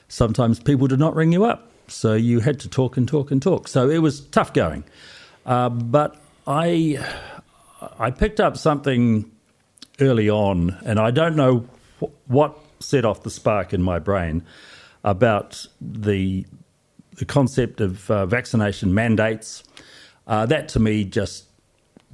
sometimes 0.08 0.60
people 0.60 0.88
did 0.88 1.00
not 1.00 1.16
ring 1.16 1.32
you 1.32 1.46
up. 1.46 1.70
So 1.88 2.14
you 2.14 2.40
had 2.40 2.60
to 2.62 2.70
talk 2.70 2.98
and 2.98 3.08
talk 3.08 3.32
and 3.32 3.42
talk. 3.42 3.68
So 3.68 3.90
it 3.90 4.00
was 4.00 4.22
tough 4.22 4.54
going. 4.54 4.84
Uh, 5.46 5.70
but 5.70 6.22
I, 6.48 7.04
I 8.00 8.12
picked 8.12 8.40
up 8.40 8.58
something 8.58 9.30
early 10.00 10.30
on, 10.30 10.78
and 10.86 11.00
I 11.00 11.12
don't 11.12 11.36
know 11.36 11.66
wh- 12.00 12.30
what 12.30 12.58
set 12.80 13.06
off 13.06 13.24
the 13.24 13.30
spark 13.30 13.74
in 13.74 13.82
my 13.82 14.00
brain 14.00 14.44
about 15.04 15.66
the 15.80 16.46
the 17.18 17.26
concept 17.26 17.82
of 17.82 18.10
uh, 18.10 18.26
vaccination 18.26 18.94
mandates. 18.94 19.64
Uh, 20.26 20.46
that 20.46 20.70
to 20.70 20.80
me 20.80 21.04
just 21.04 21.46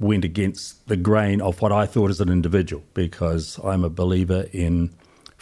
went 0.00 0.24
against 0.24 0.86
the 0.88 0.96
grain 0.96 1.40
of 1.40 1.60
what 1.60 1.72
I 1.72 1.86
thought 1.86 2.10
as 2.10 2.20
an 2.20 2.28
individual 2.28 2.82
because 2.94 3.58
I'm 3.64 3.84
a 3.84 3.88
believer 3.88 4.46
in 4.52 4.90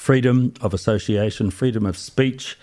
freedom 0.06 0.54
of 0.60 0.72
association, 0.72 1.50
freedom 1.50 1.84
of 1.84 1.96
speech, 1.96 2.56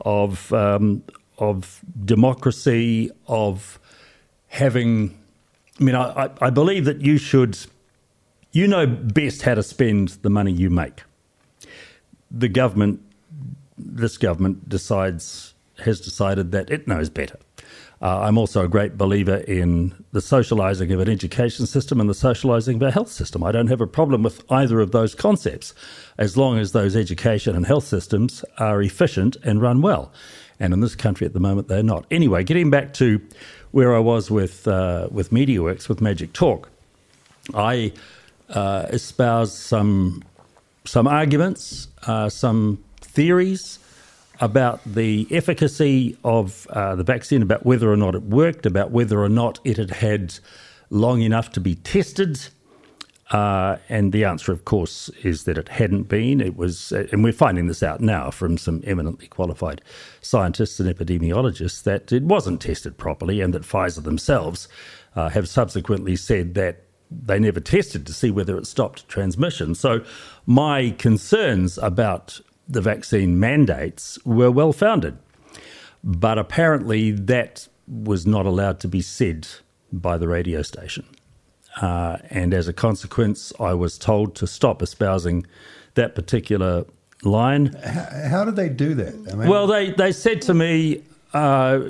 of 0.00 0.50
um, 0.54 1.02
of 1.36 1.80
democracy, 2.04 3.10
of 3.26 3.78
having. 4.46 4.90
I 5.78 5.84
mean, 5.84 5.94
I, 5.94 6.30
I 6.40 6.50
believe 6.50 6.86
that 6.86 7.02
you 7.02 7.18
should, 7.18 7.58
you 8.52 8.66
know 8.66 8.86
best 8.86 9.42
how 9.42 9.54
to 9.54 9.62
spend 9.62 10.08
the 10.22 10.30
money 10.30 10.50
you 10.50 10.70
make. 10.70 11.02
The 12.30 12.48
government, 12.48 13.00
this 13.76 14.16
government 14.16 14.68
decides 14.68 15.52
has 15.84 16.00
decided 16.00 16.52
that 16.52 16.70
it 16.70 16.88
knows 16.88 17.10
better. 17.10 17.38
Uh, 18.00 18.20
I'm 18.20 18.38
also 18.38 18.64
a 18.64 18.68
great 18.68 18.96
believer 18.96 19.36
in 19.36 19.92
the 20.12 20.20
socialising 20.20 20.92
of 20.92 21.00
an 21.00 21.08
education 21.08 21.66
system 21.66 22.00
and 22.00 22.08
the 22.08 22.14
socialising 22.14 22.76
of 22.76 22.82
a 22.82 22.90
health 22.92 23.10
system. 23.10 23.42
I 23.42 23.50
don't 23.50 23.66
have 23.66 23.80
a 23.80 23.88
problem 23.88 24.22
with 24.22 24.44
either 24.50 24.78
of 24.80 24.92
those 24.92 25.14
concepts 25.14 25.74
as 26.16 26.36
long 26.36 26.58
as 26.58 26.72
those 26.72 26.94
education 26.94 27.56
and 27.56 27.66
health 27.66 27.84
systems 27.84 28.44
are 28.58 28.80
efficient 28.80 29.36
and 29.42 29.60
run 29.60 29.82
well. 29.82 30.12
And 30.60 30.72
in 30.72 30.80
this 30.80 30.94
country 30.94 31.26
at 31.26 31.32
the 31.32 31.40
moment, 31.40 31.68
they're 31.68 31.82
not. 31.82 32.06
Anyway, 32.10 32.44
getting 32.44 32.70
back 32.70 32.92
to 32.94 33.20
where 33.72 33.94
I 33.94 33.98
was 33.98 34.30
with, 34.30 34.66
uh, 34.68 35.08
with 35.10 35.30
MediaWorks, 35.30 35.88
with 35.88 36.00
Magic 36.00 36.32
Talk, 36.32 36.70
I 37.54 37.92
uh, 38.48 38.86
espouse 38.90 39.56
some, 39.56 40.22
some 40.84 41.06
arguments, 41.06 41.88
uh, 42.06 42.28
some 42.28 42.82
theories 43.00 43.80
about 44.40 44.80
the 44.84 45.26
efficacy 45.30 46.16
of 46.24 46.66
uh, 46.70 46.94
the 46.94 47.02
vaccine, 47.02 47.42
about 47.42 47.66
whether 47.66 47.90
or 47.90 47.96
not 47.96 48.14
it 48.14 48.22
worked, 48.22 48.66
about 48.66 48.90
whether 48.90 49.20
or 49.20 49.28
not 49.28 49.58
it 49.64 49.76
had 49.76 49.90
had 49.90 50.38
long 50.90 51.22
enough 51.22 51.50
to 51.52 51.60
be 51.60 51.74
tested. 51.74 52.38
Uh, 53.30 53.76
and 53.90 54.12
the 54.12 54.24
answer, 54.24 54.52
of 54.52 54.64
course, 54.64 55.10
is 55.22 55.44
that 55.44 55.58
it 55.58 55.68
hadn't 55.68 56.04
been. 56.04 56.40
It 56.40 56.56
was, 56.56 56.92
uh, 56.92 57.06
and 57.12 57.22
we're 57.22 57.32
finding 57.32 57.66
this 57.66 57.82
out 57.82 58.00
now 58.00 58.30
from 58.30 58.56
some 58.56 58.82
eminently 58.86 59.26
qualified 59.26 59.82
scientists 60.22 60.80
and 60.80 60.88
epidemiologists 60.88 61.82
that 61.82 62.10
it 62.10 62.22
wasn't 62.22 62.62
tested 62.62 62.96
properly, 62.96 63.42
and 63.42 63.52
that 63.52 63.62
Pfizer 63.62 64.02
themselves 64.02 64.66
uh, 65.14 65.28
have 65.28 65.46
subsequently 65.46 66.16
said 66.16 66.54
that 66.54 66.84
they 67.10 67.38
never 67.38 67.60
tested 67.60 68.06
to 68.06 68.12
see 68.12 68.30
whether 68.30 68.56
it 68.56 68.66
stopped 68.66 69.08
transmission. 69.08 69.74
So, 69.74 70.04
my 70.46 70.94
concerns 70.98 71.76
about 71.78 72.40
the 72.68 72.80
vaccine 72.80 73.40
mandates 73.40 74.18
were 74.24 74.50
well 74.50 74.72
founded. 74.72 75.16
But 76.04 76.38
apparently, 76.38 77.10
that 77.10 77.66
was 77.86 78.26
not 78.26 78.46
allowed 78.46 78.80
to 78.80 78.88
be 78.88 79.00
said 79.00 79.48
by 79.92 80.18
the 80.18 80.28
radio 80.28 80.62
station. 80.62 81.06
Uh, 81.80 82.18
and 82.30 82.52
as 82.52 82.68
a 82.68 82.72
consequence, 82.72 83.52
I 83.60 83.74
was 83.74 83.98
told 83.98 84.34
to 84.36 84.46
stop 84.46 84.82
espousing 84.82 85.46
that 85.94 86.14
particular 86.14 86.84
line. 87.22 87.66
How, 87.84 88.28
how 88.28 88.44
did 88.44 88.56
they 88.56 88.68
do 88.68 88.94
that? 88.94 89.14
I 89.32 89.36
mean, 89.36 89.48
well, 89.48 89.66
they, 89.66 89.90
they 89.92 90.12
said 90.12 90.42
to 90.42 90.54
me, 90.54 91.02
uh, 91.32 91.80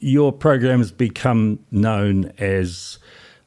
Your 0.00 0.32
program 0.32 0.78
has 0.78 0.92
become 0.92 1.58
known 1.70 2.32
as 2.38 2.98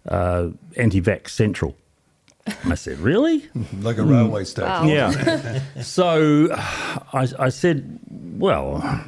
uh, 0.07 0.49
Anti 0.77 1.01
Vax 1.01 1.29
Central. 1.29 1.75
I 2.47 2.75
said, 2.75 2.99
really? 2.99 3.43
like 3.81 3.97
a 3.97 4.03
railway 4.03 4.43
mm. 4.43 4.47
station. 4.47 4.69
Wow. 4.69 4.85
Yeah. 4.85 5.61
so 5.81 6.49
I, 7.13 7.27
I, 7.39 7.49
said, 7.49 7.99
well, 8.09 9.05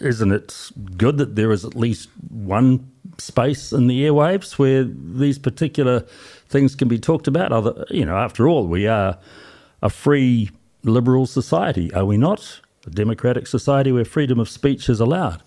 isn't 0.00 0.32
it 0.32 0.70
good 0.96 1.18
that 1.18 1.34
there 1.34 1.50
is 1.50 1.64
at 1.64 1.74
least 1.74 2.08
one 2.28 2.90
space 3.18 3.72
in 3.72 3.88
the 3.88 4.02
airwaves 4.02 4.58
where 4.58 4.84
these 4.84 5.38
particular 5.38 6.00
things 6.48 6.74
can 6.74 6.88
be 6.88 6.98
talked 6.98 7.26
about? 7.26 7.52
Other, 7.52 7.84
you 7.90 8.04
know, 8.04 8.16
after 8.16 8.48
all, 8.48 8.66
we 8.66 8.86
are 8.86 9.18
a 9.82 9.90
free 9.90 10.50
liberal 10.84 11.26
society, 11.26 11.92
are 11.94 12.04
we 12.04 12.16
not? 12.16 12.60
A 12.86 12.90
democratic 12.90 13.46
society 13.46 13.90
where 13.92 14.04
freedom 14.04 14.38
of 14.38 14.48
speech 14.48 14.88
is 14.88 15.00
allowed. 15.00 15.42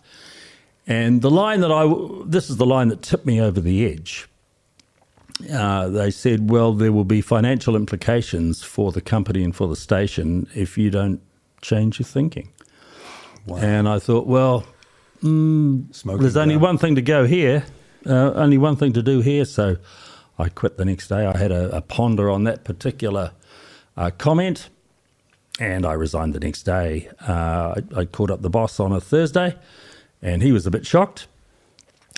And 0.85 1.21
the 1.21 1.31
line 1.31 1.61
that 1.61 1.71
I, 1.71 1.87
this 2.25 2.49
is 2.49 2.57
the 2.57 2.65
line 2.65 2.89
that 2.89 3.01
tipped 3.01 3.25
me 3.25 3.39
over 3.39 3.61
the 3.61 3.85
edge 3.85 4.27
uh, 5.49 5.89
they 5.89 6.11
said, 6.11 6.49
well, 6.49 6.73
there 6.73 6.91
will 6.91 7.05
be 7.05 7.21
financial 7.21 7.75
implications 7.75 8.63
for 8.63 8.91
the 8.91 9.01
company 9.01 9.43
and 9.43 9.55
for 9.55 9.67
the 9.67 9.75
station 9.75 10.47
if 10.55 10.77
you 10.77 10.89
don't 10.89 11.21
change 11.61 11.99
your 11.99 12.05
thinking. 12.05 12.49
Wow. 13.45 13.57
And 13.57 13.89
I 13.89 13.99
thought, 13.99 14.27
well, 14.27 14.65
mm, 15.23 16.19
there's 16.19 16.37
only 16.37 16.57
one 16.57 16.77
thing 16.77 16.95
to 16.95 17.01
go 17.01 17.25
here, 17.25 17.65
uh, 18.05 18.33
only 18.33 18.57
one 18.57 18.75
thing 18.75 18.93
to 18.93 19.01
do 19.01 19.21
here. 19.21 19.45
So 19.45 19.77
I 20.37 20.49
quit 20.49 20.77
the 20.77 20.85
next 20.85 21.07
day. 21.07 21.25
I 21.25 21.37
had 21.37 21.51
a, 21.51 21.77
a 21.77 21.81
ponder 21.81 22.29
on 22.29 22.43
that 22.43 22.63
particular 22.63 23.31
uh, 23.97 24.11
comment 24.17 24.69
and 25.59 25.85
I 25.85 25.93
resigned 25.93 26.33
the 26.33 26.39
next 26.39 26.63
day. 26.63 27.09
Uh, 27.27 27.81
I, 27.95 28.01
I 28.01 28.05
called 28.05 28.31
up 28.31 28.41
the 28.41 28.49
boss 28.49 28.79
on 28.79 28.91
a 28.91 29.01
Thursday 29.01 29.55
and 30.21 30.41
he 30.41 30.51
was 30.51 30.65
a 30.65 30.71
bit 30.71 30.85
shocked. 30.85 31.27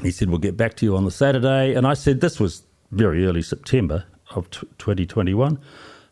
He 0.01 0.11
said, 0.11 0.29
We'll 0.29 0.39
get 0.39 0.57
back 0.57 0.75
to 0.77 0.85
you 0.85 0.97
on 0.97 1.05
the 1.05 1.11
Saturday. 1.11 1.73
And 1.73 1.85
I 1.85 1.93
said, 1.93 2.21
This 2.21 2.39
was 2.39 2.63
very 2.93 3.25
early 3.25 3.41
September 3.41 4.05
of 4.35 4.49
t- 4.49 4.67
2021. 4.77 5.59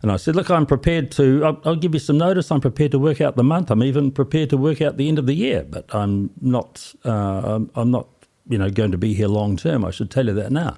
And 0.02 0.12
I 0.12 0.18
said, 0.18 0.36
Look, 0.36 0.50
I'm 0.50 0.66
prepared 0.66 1.12
to, 1.12 1.46
I'll, 1.46 1.62
I'll, 1.64 1.76
give 1.76 1.94
you 1.94 2.00
some 2.00 2.18
notice. 2.18 2.52
I'm 2.52 2.62
prepared 2.62 2.92
to 2.92 3.00
work 3.00 3.22
out 3.22 3.36
the 3.36 3.44
month. 3.44 3.70
I'm 3.70 3.84
even 3.84 4.12
prepared 4.12 4.50
to 4.50 4.58
work 4.58 4.82
out 4.82 4.98
the 4.98 5.08
end 5.08 5.20
of 5.20 5.28
the 5.28 5.36
year, 5.36 5.64
but 5.64 5.94
I'm 5.94 6.32
not, 6.42 6.94
uh, 7.06 7.10
I'm, 7.56 7.72
I'm 7.76 7.92
not, 7.92 8.08
you 8.48 8.58
know, 8.58 8.70
going 8.70 8.92
to 8.92 8.98
be 8.98 9.14
here 9.14 9.28
long 9.28 9.58
term. 9.58 9.86
I 9.86 9.92
should 9.92 10.10
tell 10.10 10.26
you 10.26 10.34
that 10.34 10.52
now. 10.52 10.78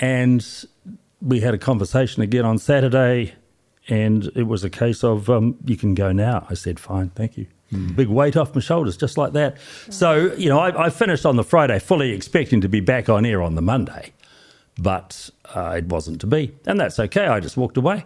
And 0.00 0.46
we 1.20 1.40
had 1.40 1.54
a 1.54 1.58
conversation 1.58 2.22
again 2.22 2.44
on 2.44 2.58
Saturday, 2.58 3.34
and 3.88 4.30
it 4.34 4.44
was 4.44 4.64
a 4.64 4.70
case 4.70 5.04
of, 5.04 5.28
um, 5.28 5.56
You 5.64 5.76
can 5.76 5.94
go 5.94 6.12
now. 6.12 6.46
I 6.48 6.54
said, 6.54 6.80
Fine, 6.80 7.10
thank 7.10 7.36
you. 7.36 7.46
Mm. 7.70 7.96
Big 7.96 8.08
weight 8.08 8.36
off 8.36 8.54
my 8.54 8.60
shoulders, 8.60 8.96
just 8.96 9.18
like 9.18 9.32
that. 9.32 9.58
So, 9.90 10.32
you 10.36 10.48
know, 10.48 10.60
I, 10.60 10.86
I 10.86 10.90
finished 10.90 11.26
on 11.26 11.36
the 11.36 11.42
Friday 11.44 11.80
fully 11.80 12.12
expecting 12.12 12.60
to 12.60 12.68
be 12.68 12.80
back 12.80 13.08
on 13.08 13.26
air 13.26 13.42
on 13.42 13.56
the 13.56 13.62
Monday 13.62 14.12
but 14.78 15.30
uh, 15.54 15.74
it 15.76 15.86
wasn't 15.86 16.20
to 16.20 16.26
be. 16.26 16.54
And 16.66 16.78
that's 16.78 16.98
okay. 16.98 17.26
I 17.26 17.40
just 17.40 17.56
walked 17.56 17.76
away. 17.76 18.04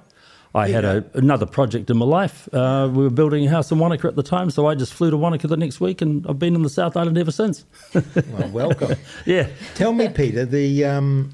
I 0.54 0.66
yeah. 0.66 0.74
had 0.74 0.84
a, 0.84 1.04
another 1.14 1.46
project 1.46 1.90
in 1.90 1.98
my 1.98 2.06
life. 2.06 2.52
Uh, 2.52 2.88
we 2.92 3.04
were 3.04 3.10
building 3.10 3.46
a 3.46 3.50
house 3.50 3.70
in 3.70 3.78
Wanaka 3.78 4.08
at 4.08 4.16
the 4.16 4.22
time, 4.22 4.50
so 4.50 4.66
I 4.66 4.74
just 4.74 4.92
flew 4.92 5.10
to 5.10 5.16
Wanaka 5.16 5.46
the 5.46 5.56
next 5.56 5.80
week, 5.80 6.02
and 6.02 6.26
I've 6.26 6.40
been 6.40 6.56
in 6.56 6.62
the 6.62 6.68
South 6.68 6.96
Island 6.96 7.18
ever 7.18 7.30
since. 7.30 7.64
well, 7.94 8.48
welcome. 8.48 8.96
yeah. 9.26 9.48
Tell 9.76 9.92
me, 9.92 10.08
Peter, 10.08 10.44
the 10.44 10.84
um, 10.84 11.32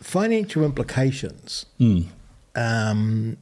financial 0.00 0.64
implications. 0.64 1.64
Mm. 1.80 2.06
Um, 2.54 3.38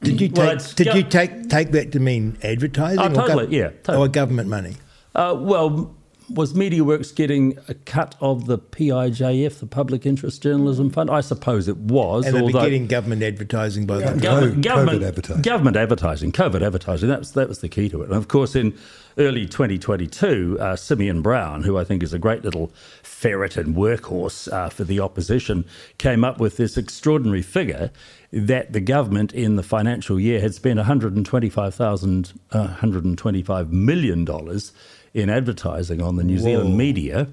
did 0.00 0.20
you 0.20 0.28
take 0.28 0.36
well, 0.36 0.56
did 0.76 0.94
you 0.94 1.02
take 1.02 1.48
take 1.48 1.72
that 1.72 1.90
to 1.92 1.98
mean 1.98 2.38
advertising? 2.44 3.00
Oh, 3.00 3.08
totally, 3.08 3.44
or 3.44 3.46
gov- 3.48 3.52
yeah, 3.52 3.70
totally. 3.82 4.06
or 4.06 4.08
government 4.08 4.48
money? 4.48 4.76
Uh, 5.12 5.34
well, 5.36 5.92
was 6.30 6.52
MediaWorks 6.52 7.14
getting 7.14 7.58
a 7.68 7.74
cut 7.74 8.14
of 8.20 8.46
the 8.46 8.58
PIJF, 8.58 9.60
the 9.60 9.66
Public 9.66 10.04
Interest 10.04 10.42
Journalism 10.42 10.90
Fund? 10.90 11.10
I 11.10 11.20
suppose 11.20 11.68
it 11.68 11.76
was. 11.78 12.26
And 12.26 12.36
they'd 12.36 12.46
be 12.48 12.52
getting 12.52 12.86
government 12.86 13.22
advertising 13.22 13.86
by 13.86 14.00
Yeah. 14.00 14.12
the 14.12 14.20
COVID- 14.20 14.22
government, 14.22 14.62
government, 14.62 15.02
advertising. 15.04 15.42
government 15.42 15.76
advertising, 15.76 16.32
COVID 16.32 16.62
advertising. 16.62 17.08
That 17.08 17.20
was 17.20 17.32
that 17.32 17.48
was 17.48 17.58
the 17.60 17.68
key 17.68 17.88
to 17.88 18.02
it. 18.02 18.08
And 18.08 18.14
of 18.16 18.28
course, 18.28 18.54
in 18.54 18.74
early 19.16 19.46
2022, 19.46 20.56
uh, 20.60 20.76
Simeon 20.76 21.22
Brown, 21.22 21.62
who 21.64 21.76
I 21.78 21.84
think 21.84 22.02
is 22.02 22.12
a 22.12 22.18
great 22.18 22.44
little 22.44 22.70
ferret 23.02 23.56
and 23.56 23.74
workhorse 23.74 24.52
uh, 24.52 24.68
for 24.68 24.84
the 24.84 25.00
opposition, 25.00 25.64
came 25.98 26.24
up 26.24 26.38
with 26.38 26.56
this 26.56 26.76
extraordinary 26.76 27.42
figure 27.42 27.90
that 28.32 28.72
the 28.74 28.80
government 28.80 29.32
in 29.32 29.56
the 29.56 29.62
financial 29.62 30.20
year 30.20 30.40
had 30.40 30.54
spent 30.54 30.78
125,000, 30.78 32.32
uh, 32.52 32.58
125 32.58 33.72
million 33.72 34.24
dollars 34.24 34.72
in 35.18 35.30
advertising 35.30 36.00
on 36.00 36.16
the 36.16 36.24
New 36.24 36.38
Zealand 36.38 36.76
media. 36.76 37.28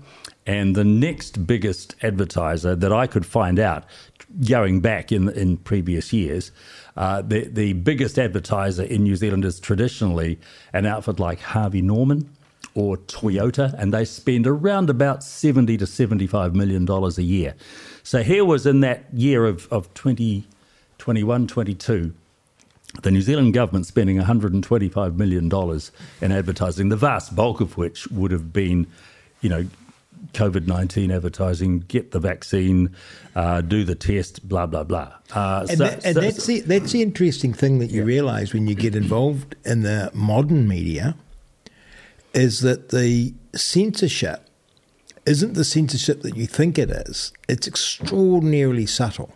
And 0.48 0.76
the 0.76 0.84
next 0.84 1.48
biggest 1.48 1.96
advertiser 2.04 2.76
that 2.76 2.94
I 2.94 3.08
could 3.08 3.26
find 3.26 3.60
out, 3.60 3.86
going 4.48 4.80
back 4.80 5.12
in 5.12 5.30
in 5.30 5.58
previous 5.58 6.14
years, 6.14 6.52
uh, 6.98 7.22
the 7.22 7.46
the 7.46 7.74
biggest 7.74 8.20
advertiser 8.20 8.84
in 8.84 9.04
New 9.04 9.16
Zealand 9.16 9.44
is 9.44 9.60
traditionally 9.60 10.40
an 10.72 10.86
outfit 10.86 11.20
like 11.20 11.40
Harvey 11.40 11.82
Norman 11.82 12.30
or 12.76 12.98
Toyota, 12.98 13.74
and 13.80 13.94
they 13.94 14.06
spend 14.06 14.46
around 14.46 14.90
about 14.90 15.24
seventy 15.24 15.78
to 15.78 15.88
seventy 15.88 16.28
five 16.28 16.54
million 16.54 16.86
dollars 16.86 17.18
a 17.18 17.24
year. 17.24 17.56
So 18.04 18.22
here 18.22 18.46
was 18.46 18.68
in 18.68 18.82
that 18.82 19.06
year 19.14 19.46
of 19.46 19.68
of 19.72 19.92
2021, 19.96 21.48
22, 21.48 22.14
the 23.04 23.12
New 23.12 23.22
Zealand 23.22 23.54
government 23.54 23.86
spending 23.86 24.18
$125 24.18 25.16
million 25.16 25.52
in 26.22 26.32
advertising, 26.32 26.90
the 26.90 26.96
vast 26.98 27.36
bulk 27.36 27.62
of 27.62 27.78
which 27.78 28.08
would 28.08 28.32
have 28.32 28.52
been, 28.54 28.88
you 29.42 29.50
know, 29.50 29.66
COVID 30.34 30.66
19 30.68 31.12
advertising, 31.12 31.80
get 31.82 32.12
the 32.12 32.20
vaccine, 32.20 32.96
uh, 33.36 33.62
do 33.62 33.84
the 33.84 33.96
test, 33.96 34.48
blah, 34.48 34.66
blah, 34.66 34.84
blah. 34.84 35.14
Uh, 35.34 35.66
And, 35.70 35.78
so- 35.78 35.84
that, 35.84 36.06
and 36.06 36.16
so- 36.16 36.22
that's, 36.22 36.46
the, 36.46 36.62
that's 36.62 36.92
the 36.92 37.02
interesting 37.02 37.54
thing 37.54 37.80
that 37.80 37.92
you 37.92 38.04
realise 38.04 38.54
when 38.54 38.68
you 38.68 38.76
get 38.76 38.96
involved 38.96 39.56
in 39.66 39.84
the 39.84 40.10
modern 40.14 40.68
media 40.68 41.16
is 42.34 42.62
that 42.62 42.90
the 42.90 43.34
censorship 43.56 44.50
isn't 45.26 45.54
the 45.54 45.64
censorship 45.64 46.22
that 46.22 46.36
you 46.36 46.46
think 46.48 46.78
it 46.78 46.90
is. 46.90 47.32
It's 47.48 47.68
extraordinarily 47.68 48.86
subtle. 48.86 49.34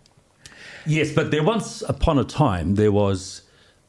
Yes, 0.86 1.12
but 1.12 1.32
there 1.32 1.44
once 1.44 1.82
upon 1.88 2.20
a 2.20 2.24
time 2.24 2.76
there 2.76 2.92
was 2.92 3.42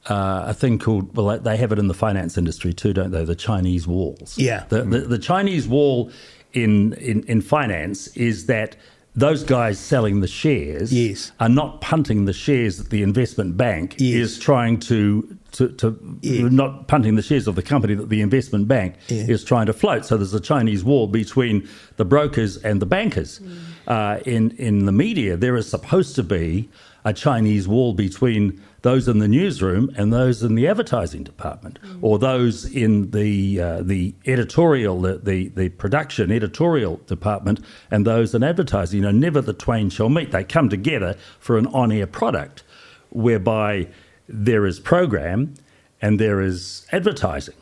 uh, 0.09 0.45
a 0.47 0.54
thing 0.54 0.78
called 0.78 1.14
well 1.16 1.38
they 1.38 1.57
have 1.57 1.73
it 1.73 1.78
in 1.78 1.88
the 1.88 1.95
finance 1.95 2.38
industry 2.38 2.73
too, 2.73 2.92
don't 2.92 3.11
they? 3.11 3.25
The 3.25 3.35
Chinese 3.35 3.87
walls. 3.87 4.37
Yeah. 4.38 4.64
The 4.69 4.83
the, 4.85 5.00
the 5.00 5.19
Chinese 5.19 5.69
wall 5.69 6.11
in, 6.52 6.95
in 6.95 7.23
in 7.25 7.40
finance 7.42 8.09
is 8.16 8.47
that 8.47 8.76
those 9.16 9.42
guys 9.42 9.78
selling 9.78 10.21
the 10.21 10.28
shares 10.28 10.92
Yes. 10.92 11.33
are 11.40 11.49
not 11.49 11.80
punting 11.80 12.25
the 12.26 12.33
shares 12.33 12.78
that 12.78 12.90
the 12.90 13.02
investment 13.02 13.57
bank 13.57 13.97
Yes. 13.99 14.14
is 14.16 14.38
trying 14.38 14.78
to 14.80 15.37
to, 15.52 15.69
to 15.69 15.99
Yeah. 16.23 16.49
not 16.49 16.87
punting 16.87 17.16
the 17.16 17.23
shares 17.23 17.49
of 17.49 17.57
the 17.57 17.62
company 17.62 17.95
that 17.95 18.09
the 18.09 18.21
investment 18.21 18.69
bank 18.69 18.95
Yeah. 19.09 19.25
is 19.28 19.42
trying 19.45 19.66
to 19.66 19.73
float. 19.73 20.07
So 20.07 20.16
there's 20.16 20.33
a 20.33 20.40
Chinese 20.40 20.85
wall 20.85 21.09
between 21.09 21.69
the 21.97 22.04
brokers 22.04 22.57
and 22.57 22.80
the 22.80 22.87
bankers. 22.87 23.40
Uh, 23.87 24.19
in 24.25 24.52
in 24.52 24.87
the 24.87 24.92
media, 24.92 25.37
there 25.37 25.57
is 25.57 25.69
supposed 25.69 26.14
to 26.14 26.23
be 26.23 26.69
a 27.04 27.12
Chinese 27.12 27.66
wall 27.66 27.92
between 27.95 28.61
those 28.83 29.09
in 29.09 29.19
the 29.19 29.29
newsroom 29.29 29.91
and 29.97 30.13
those 30.13 30.43
in 30.43 30.55
the 30.55 30.67
advertising 30.67 31.23
department, 31.23 31.79
or 32.01 32.19
those 32.19 32.65
in 32.65 33.11
the 33.11 33.61
uh, 33.61 33.83
the 33.83 34.15
editorial, 34.27 35.01
the, 35.01 35.19
the 35.19 35.49
the 35.49 35.69
production 35.71 36.31
editorial 36.31 36.97
department, 37.07 37.61
and 37.91 38.07
those 38.07 38.35
in 38.35 38.43
advertising. 38.43 38.99
You 38.99 39.07
know, 39.07 39.11
never 39.11 39.41
the 39.41 39.53
twain 39.53 39.91
shall 39.91 40.09
meet. 40.09 40.33
They 40.33 40.45
come 40.45 40.69
together 40.69 41.17
for 41.39 41.59
an 41.59 41.67
on-air 41.67 42.07
product, 42.07 42.63
whereby 43.11 43.89
there 44.29 44.67
is 44.67 44.81
program 44.81 45.55
and 46.01 46.19
there 46.19 46.41
is 46.41 46.87
advertising. 46.93 47.55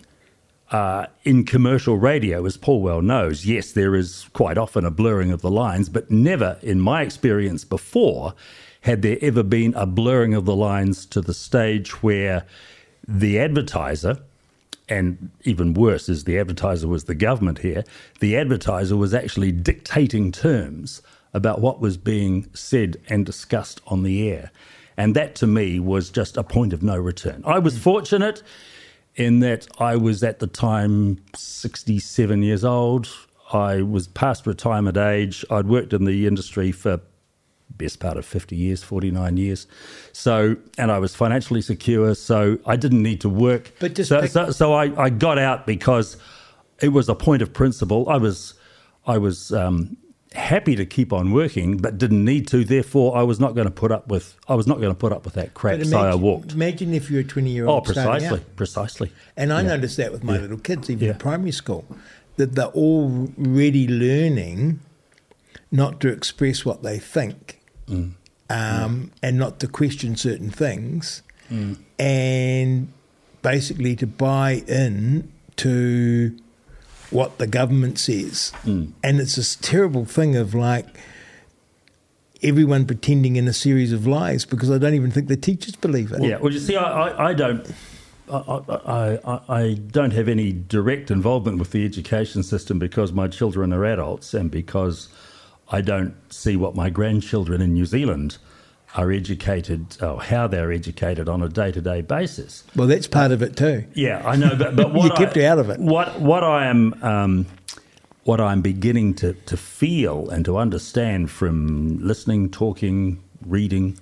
Uh, 0.71 1.07
in 1.25 1.45
commercial 1.45 1.97
radio, 1.97 2.45
as 2.45 2.59
Paul 2.59 2.83
well 2.83 3.01
knows, 3.01 3.47
yes, 3.47 3.73
there 3.73 3.95
is 3.95 4.29
quite 4.35 4.59
often 4.59 4.85
a 4.85 4.91
blurring 4.91 5.33
of 5.33 5.41
the 5.41 5.51
lines, 5.51 5.89
but 5.89 6.11
never, 6.11 6.59
in 6.61 6.79
my 6.79 7.01
experience 7.01 7.65
before, 7.65 8.35
had 8.89 9.03
there 9.03 9.19
ever 9.21 9.43
been 9.43 9.75
a 9.75 9.85
blurring 9.85 10.33
of 10.33 10.47
the 10.47 10.57
lines 10.57 11.05
to 11.05 11.21
the 11.21 11.35
stage 11.35 12.03
where 12.03 12.47
the 13.07 13.39
advertiser, 13.39 14.17
and 14.89 15.31
even 15.45 15.75
worse 15.75 16.09
is 16.09 16.25
the 16.25 16.39
advertiser 16.39 16.89
was 16.89 17.05
the 17.05 17.15
government 17.15 17.59
here, 17.59 17.85
the 18.21 18.35
advertiser 18.35 18.97
was 18.97 19.13
actually 19.13 19.53
dictating 19.53 20.33
terms 20.33 21.03
about 21.35 21.61
what 21.61 21.81
was 21.81 21.99
being 21.99 22.49
said 22.55 22.97
and 23.11 23.27
discussed 23.27 23.83
on 23.89 24.05
the 24.05 24.27
air. 24.31 24.51
And 24.97 25.15
that 25.15 25.35
to 25.35 25.47
me 25.47 25.79
was 25.79 26.09
just 26.09 26.39
a 26.39 26.43
point 26.43 26.73
of 26.73 26.83
no 26.83 26.97
return. 26.97 27.43
I 27.45 27.59
was 27.59 27.75
hmm. 27.75 27.81
fortunate 27.81 28.43
in 29.17 29.41
that 29.41 29.69
I 29.79 29.97
was 29.97 30.25
at 30.25 30.39
the 30.39 30.47
time 30.47 31.23
67 31.37 32.43
years 32.43 32.65
old. 32.65 33.07
I 33.53 33.83
was 33.83 34.09
past 34.09 34.47
retirement 34.47 34.97
age. 34.97 35.45
I'd 35.51 35.67
worked 35.67 35.93
in 35.93 36.07
the 36.07 36.27
industry 36.27 36.73
for 36.73 37.01
best 37.79 38.01
part 38.01 38.17
of 38.17 38.27
50 38.27 38.57
years, 38.57 38.83
49 38.83 39.37
years. 39.37 39.67
So, 40.13 40.57
and 40.77 40.91
I 40.93 40.99
was 40.99 41.15
financially 41.15 41.63
secure, 41.63 42.15
so 42.15 42.59
I 42.67 42.77
didn't 42.77 43.03
need 43.03 43.21
to 43.23 43.29
work. 43.29 43.73
But 43.79 43.95
just 43.95 44.09
so, 44.09 44.21
pick- 44.21 44.31
so, 44.33 44.51
so 44.51 44.73
I, 44.75 45.05
I 45.05 45.11
got 45.11 45.39
out 45.39 45.67
because 45.67 46.17
it 46.81 46.89
was 46.91 47.09
a 47.09 47.15
point 47.15 47.41
of 47.43 47.53
principle. 47.53 48.09
I 48.09 48.17
was, 48.19 48.55
I 49.07 49.19
was 49.19 49.53
um, 49.53 49.97
happy 50.35 50.77
to 50.77 50.85
keep 50.85 51.13
on 51.13 51.33
working, 51.33 51.77
but 51.79 51.97
didn't 51.99 52.25
need 52.25 52.49
to. 52.49 52.65
Therefore, 52.65 53.17
I 53.17 53.23
was 53.23 53.39
not 53.41 53.55
going 53.55 53.67
to 53.67 53.73
put 53.73 53.91
up 53.93 54.09
with. 54.09 54.37
I 54.49 54.55
was 54.55 54.67
not 54.67 54.79
going 54.79 54.91
to 54.93 54.99
put 54.99 55.13
up 55.13 55.25
with 55.25 55.35
that 55.35 55.55
crap. 55.55 55.79
But 55.79 55.87
So 55.87 55.99
I 55.99 56.03
imagine- 56.09 56.21
walked. 56.21 56.53
Imagine 56.53 56.95
if 56.95 57.11
you're 57.11 57.21
a 57.21 57.25
20 57.25 57.51
year 57.51 57.67
old. 57.67 57.79
Oh, 57.79 57.85
precisely, 57.85 58.41
precisely. 58.57 59.13
And 59.37 59.53
I 59.53 59.63
noticed 59.63 59.97
that 59.97 60.13
with 60.13 60.25
my 60.25 60.37
little 60.39 60.59
kids, 60.59 60.91
even 60.91 61.07
Yeah. 61.07 61.13
in 61.13 61.19
primary 61.19 61.53
school, 61.53 61.85
that 62.37 62.55
they're 62.55 62.67
already 62.67 63.89
learning 63.89 64.81
not 65.71 66.01
to 66.01 66.09
express 66.09 66.65
what 66.65 66.83
they 66.83 66.99
think 66.99 67.58
Mm. 67.89 68.13
um, 68.51 69.11
and 69.23 69.39
not 69.39 69.61
to 69.61 69.67
question 69.67 70.17
certain 70.17 70.51
things 70.51 71.23
and 71.99 72.93
basically 73.43 73.97
to 73.97 74.07
buy 74.07 74.63
in 74.67 75.33
to 75.57 76.37
what 77.11 77.39
the 77.39 77.47
government 77.47 77.99
says. 77.99 78.53
Mm. 78.65 78.93
And 79.03 79.21
it's 79.21 79.37
this 79.37 79.57
terrible 79.57 80.05
thing 80.05 80.37
of 80.37 80.55
like, 80.55 80.87
everyone 82.43 82.87
pretending 82.87 83.37
in 83.37 83.49
a 83.49 83.53
series 83.53 83.93
of 83.93 84.07
lies 84.07 84.45
because 84.45 84.71
I 84.71 84.79
don't 84.79 84.95
even 84.95 85.11
think 85.11 85.29
the 85.29 85.37
teachers 85.37 85.75
believe 85.75 86.13
it. 86.13 86.23
Yeah, 86.23 86.39
well, 86.39 86.53
you 86.53 86.61
see, 86.61 86.77
I, 86.77 87.09
I, 87.09 87.29
I 87.31 87.35
don't. 87.35 87.67
I, 88.31 89.19
I, 89.25 89.41
I 89.49 89.75
don't 89.91 90.13
have 90.13 90.29
any 90.29 90.53
direct 90.53 91.11
involvement 91.11 91.59
with 91.59 91.71
the 91.71 91.85
education 91.85 92.43
system 92.43 92.79
because 92.79 93.11
my 93.11 93.27
children 93.27 93.73
are 93.73 93.85
adults 93.87 94.35
and 94.35 94.51
because 94.51 95.09
I 95.71 95.81
don't 95.81 96.15
see 96.33 96.57
what 96.57 96.75
my 96.75 96.91
grandchildren 96.91 97.61
in 97.61 97.75
New 97.75 97.87
Zealand 97.87 98.39
are 98.97 99.13
educated, 99.13 99.97
or 100.03 100.23
how 100.23 100.47
they're 100.47 100.73
educated 100.73 101.29
on 101.29 101.43
a 101.43 101.49
day 101.49 101.71
to 101.73 101.81
day 101.81 102.01
basis. 102.01 102.65
Well, 102.75 102.87
that's 102.89 103.07
part 103.07 103.33
of 103.33 103.43
it 103.43 103.55
too. 103.57 103.85
Yeah, 103.95 104.23
I 104.25 104.37
know, 104.37 104.57
but, 104.57 104.77
but 104.77 104.93
what 104.95 105.05
You 105.05 105.11
kept 105.27 105.37
I, 105.37 105.45
out 105.45 105.59
of 105.59 105.69
it. 105.71 105.79
What 105.79 106.21
what 106.21 106.43
I 106.43 106.67
am 106.67 106.95
um, 107.03 107.47
what 108.25 108.41
I'm 108.41 108.63
beginning 108.63 109.15
to 109.17 109.35
to 109.35 109.57
feel 109.59 110.31
and 110.31 110.45
to 110.47 110.57
understand 110.57 111.31
from 111.31 111.99
listening, 111.99 112.51
talking, 112.51 113.23
reading, 113.45 113.99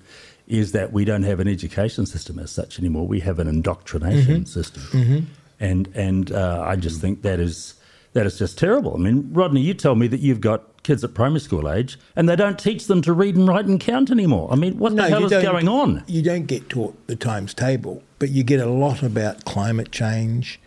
is 0.46 0.70
that 0.70 0.92
we 0.92 1.04
don't 1.04 1.24
have 1.24 1.40
an 1.40 1.48
education 1.48 2.06
system 2.06 2.38
as 2.38 2.52
such 2.52 2.78
anymore. 2.78 3.08
We 3.08 3.20
have 3.20 3.40
an 3.40 3.48
indoctrination 3.48 4.44
Mm-hmm. 4.44 4.44
system, 4.44 5.26
and 5.58 5.88
and 5.96 6.30
uh, 6.30 6.62
I 6.64 6.76
just 6.76 7.00
think 7.00 7.22
that 7.22 7.40
is 7.40 7.74
that 8.12 8.24
is 8.24 8.38
just 8.38 8.56
terrible. 8.56 8.94
I 8.94 8.98
mean, 8.98 9.30
Rodney, 9.32 9.62
you 9.62 9.74
tell 9.74 9.96
me 9.96 10.06
that 10.06 10.20
you've 10.20 10.40
got 10.40 10.62
kids 10.86 11.02
at 11.02 11.12
primary 11.14 11.40
school 11.40 11.70
age, 11.70 11.98
and 12.14 12.28
they 12.28 12.36
don't 12.36 12.58
teach 12.58 12.86
them 12.86 13.02
to 13.02 13.12
read 13.12 13.34
and 13.34 13.48
write 13.48 13.66
and 13.66 13.80
count 13.80 14.10
anymore. 14.10 14.48
I 14.52 14.54
mean, 14.54 14.78
what 14.78 14.94
the 14.94 15.08
hell 15.08 15.24
is 15.24 15.30
going 15.42 15.68
on? 15.68 16.04
You 16.06 16.22
don't 16.22 16.46
get 16.46 16.68
taught 16.68 16.94
the 17.08 17.16
times 17.16 17.52
table, 17.52 18.02
but 18.18 18.30
you 18.30 18.44
get 18.44 18.60
a 18.60 18.66
lot 18.66 19.02
about 19.02 19.44
climate 19.44 19.90
change, 19.90 20.60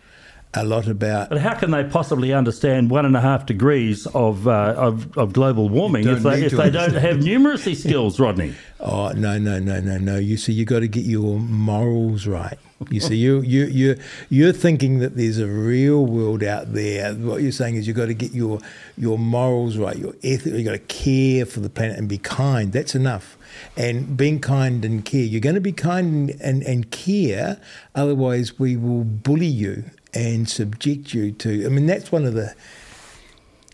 a 0.54 0.66
lot 0.66 0.88
about. 0.88 1.30
But 1.30 1.40
how 1.40 1.54
can 1.56 1.72
they 1.72 1.86
possibly 1.86 2.34
understand 2.34 2.90
one 2.90 3.06
and 3.06 3.16
a 3.16 3.22
half 3.22 3.46
degrees 3.46 4.08
of 4.08 4.48
uh, 4.48 4.74
of, 4.78 5.18
of 5.18 5.32
global 5.32 5.70
warming 5.70 6.08
if 6.08 6.22
they 6.22 6.44
if 6.44 6.52
they 6.52 6.70
don't 6.70 6.94
have 6.94 7.18
numeracy 7.18 7.76
skills, 7.76 8.20
Rodney? 8.20 8.54
Oh 8.82 9.10
no 9.10 9.38
no 9.38 9.60
no 9.60 9.82
no 9.82 9.98
no! 9.98 10.18
You 10.18 10.38
see, 10.38 10.54
you 10.54 10.64
got 10.64 10.80
to 10.80 10.88
get 10.88 11.04
your 11.04 11.38
morals 11.38 12.26
right. 12.26 12.58
You 12.89 13.02
see, 13.02 13.18
you 13.18 13.42
you 13.42 13.65
you 13.65 14.00
you're 14.30 14.54
thinking 14.54 15.00
that 15.00 15.18
there's 15.18 15.38
a 15.38 15.48
real 15.48 16.06
world 16.06 16.44
out 16.44 16.74
there. 16.74 17.13
What 17.13 17.42
you're 17.42 17.52
saying 17.52 17.76
is 17.76 17.86
you've 17.86 17.98
got 17.98 18.06
to 18.06 18.13
get 18.13 18.32
your 18.32 18.60
your 18.98 19.20
morals 19.20 19.76
right, 19.76 19.98
your 19.98 20.13
ethics. 20.24 20.56
You've 20.56 20.65
got 20.65 20.72
to 20.72 20.80
care 20.80 21.46
for 21.46 21.60
the 21.60 21.70
planet 21.70 21.98
and 21.98 22.08
be 22.08 22.18
kind. 22.18 22.72
That's 22.72 22.96
enough. 22.96 23.38
And 23.76 24.15
being 24.15 24.39
kind 24.39 24.86
and 24.86 25.04
care. 25.04 25.24
You're 25.24 25.42
going 25.42 25.56
to 25.56 25.62
be 25.62 25.74
kind 25.74 26.30
and, 26.30 26.42
and, 26.42 26.63
and 26.63 26.92
care. 26.92 27.60
Otherwise, 27.96 28.58
we 28.58 28.78
will 28.78 29.04
bully 29.04 29.46
you 29.46 29.84
and 30.13 30.50
subject 30.50 31.13
you 31.13 31.34
to. 31.34 31.65
I 31.65 31.70
mean, 31.70 31.86
that's 31.86 32.13
one 32.13 32.24
of 32.24 32.34
the 32.34 32.56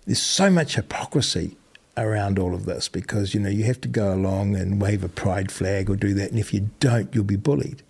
there's 0.07 0.21
so 0.21 0.49
much 0.49 0.75
hypocrisy 0.75 1.57
around 1.97 2.37
all 2.39 2.53
of 2.53 2.65
this 2.65 2.89
because 2.89 3.33
you 3.33 3.39
know 3.39 3.49
you 3.49 3.65
have 3.65 3.81
to 3.81 3.87
go 3.87 4.13
along 4.13 4.55
and 4.55 4.81
wave 4.81 5.03
a 5.03 5.09
pride 5.09 5.51
flag 5.51 5.89
or 5.89 5.95
do 5.95 6.13
that, 6.15 6.31
and 6.31 6.39
if 6.39 6.53
you 6.53 6.69
don't, 6.79 7.13
you'll 7.13 7.23
be 7.23 7.35
bullied. 7.35 7.83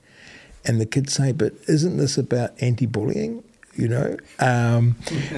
And 0.67 0.81
the 0.81 0.85
kids 0.85 1.13
say, 1.13 1.31
"But 1.31 1.53
isn't 1.67 1.97
this 1.97 2.17
about 2.17 2.51
anti-bullying?" 2.61 3.43
You 3.77 3.89
know, 3.89 4.15
um, 4.39 4.95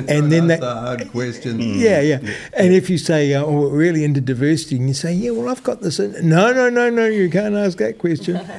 and 0.08 0.32
then 0.32 0.46
that's 0.46 0.62
that, 0.62 0.78
a 0.78 0.80
hard 0.80 1.10
question. 1.12 1.60
yeah, 1.60 2.02
yeah. 2.02 2.20
And 2.54 2.72
if 2.72 2.88
you 2.88 3.00
say, 3.00 3.34
uh, 3.34 3.44
"Oh, 3.44 3.62
we're 3.62 3.70
really 3.76 4.04
into 4.04 4.22
diversity," 4.22 4.76
and 4.76 4.88
you 4.88 4.94
say, 4.94 5.12
"Yeah, 5.12 5.32
well, 5.32 5.50
I've 5.50 5.63
got 5.63 5.82
this," 5.82 6.00
in. 6.00 6.30
no, 6.30 6.54
no, 6.54 6.70
no, 6.70 6.92
no, 6.92 7.08
you 7.08 7.32
can't 7.32 7.56
ask 7.56 7.78
that 7.80 7.98
question. 7.98 8.40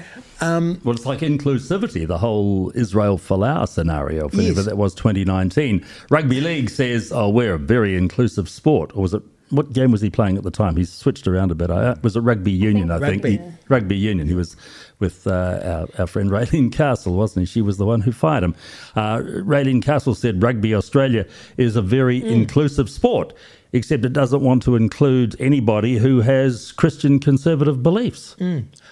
Well, 0.40 0.94
it's 0.94 1.04
like 1.04 1.18
inclusivity, 1.18 2.06
the 2.06 2.18
whole 2.18 2.70
Israel 2.76 3.18
Folau 3.18 3.66
scenario, 3.68 4.28
whenever 4.28 4.58
Yes. 4.60 4.66
that 4.66 4.76
was 4.76 4.94
2019. 4.94 5.84
Rugby 6.10 6.40
League 6.40 6.70
says, 6.70 7.10
oh, 7.12 7.28
we're 7.28 7.54
a 7.54 7.58
very 7.58 7.96
inclusive 7.96 8.48
sport. 8.48 8.92
Or 8.96 9.02
was 9.02 9.14
it, 9.14 9.22
what 9.50 9.72
game 9.72 9.90
was 9.90 10.00
he 10.00 10.10
playing 10.10 10.36
at 10.36 10.44
the 10.44 10.52
time? 10.52 10.76
He 10.76 10.84
switched 10.84 11.26
around 11.26 11.50
a 11.50 11.56
bit. 11.56 11.70
Uh, 11.72 11.96
was 12.02 12.14
it 12.14 12.20
Rugby 12.20 12.52
Union, 12.52 12.92
I 12.92 13.00
think? 13.00 13.24
Rugby. 13.24 13.38
He- 13.38 13.52
rugby 13.68 13.96
Union. 13.96 14.28
He 14.28 14.34
was 14.34 14.54
with 14.98 15.26
uh, 15.26 15.30
our, 15.62 16.00
our 16.00 16.06
friend 16.06 16.30
Raelene 16.30 16.72
Castle, 16.72 17.14
wasn't 17.14 17.46
he? 17.46 17.52
She 17.52 17.62
was 17.62 17.76
the 17.78 17.86
one 17.86 18.00
who 18.00 18.12
fired 18.12 18.42
him. 18.44 18.54
Uh, 18.96 19.18
Raelene 19.18 19.82
Castle 19.82 20.14
said 20.14 20.42
Rugby 20.42 20.74
Australia 20.74 21.26
is 21.56 21.76
a 21.76 21.82
very 21.82 22.24
inclusive 22.24 22.90
sport, 22.90 23.32
except 23.72 24.04
it 24.04 24.12
doesn't 24.12 24.40
want 24.42 24.62
to 24.64 24.74
include 24.76 25.36
anybody 25.40 25.98
who 25.98 26.20
has 26.22 26.72
Christian 26.72 27.18
conservative 27.20 27.82
beliefs. 27.82 28.34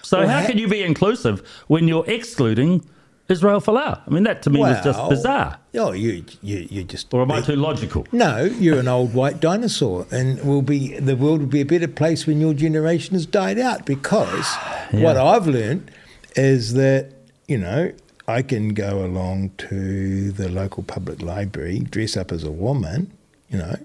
So 0.01 0.19
Well, 0.19 0.27
how 0.27 0.41
ha- 0.41 0.47
can 0.47 0.57
you 0.57 0.67
be 0.67 0.81
inclusive 0.83 1.41
when 1.67 1.87
you're 1.87 2.05
excluding 2.07 2.87
Israel 3.29 3.59
Folau? 3.59 4.01
I 4.05 4.09
mean, 4.09 4.23
that 4.23 4.41
to 4.43 4.49
me 4.49 4.59
was 4.59 4.81
just 4.83 4.99
bizarre. 5.09 5.59
Oh, 5.75 5.91
you, 5.91 6.23
you, 6.41 6.67
you 6.69 6.83
just. 6.83 7.13
Or 7.13 7.21
am 7.21 7.31
I 7.31 7.41
too 7.41 7.55
logical? 7.55 8.07
No, 8.11 8.45
you're 8.45 8.79
an 8.79 8.87
old 8.87 9.13
white 9.13 9.39
dinosaur, 9.39 10.07
and 10.11 10.41
will 10.43 10.61
be 10.61 10.97
the 10.99 11.15
world 11.15 11.41
will 11.41 11.47
be 11.47 11.61
a 11.61 11.65
better 11.65 11.87
place 11.87 12.25
when 12.25 12.39
your 12.39 12.53
generation 12.53 13.13
has 13.15 13.25
died 13.25 13.59
out. 13.59 13.85
Because 13.85 14.47
what 14.91 15.17
I've 15.17 15.47
learned 15.47 15.91
is 16.35 16.73
that 16.73 17.11
you 17.47 17.57
know 17.57 17.91
I 18.27 18.41
can 18.41 18.73
go 18.73 19.05
along 19.05 19.51
to 19.69 20.31
the 20.31 20.49
local 20.49 20.83
public 20.83 21.21
library, 21.21 21.79
dress 21.79 22.15
up 22.17 22.31
as 22.31 22.43
a 22.43 22.51
woman, 22.51 23.11
you 23.49 23.57
know, 23.57 23.75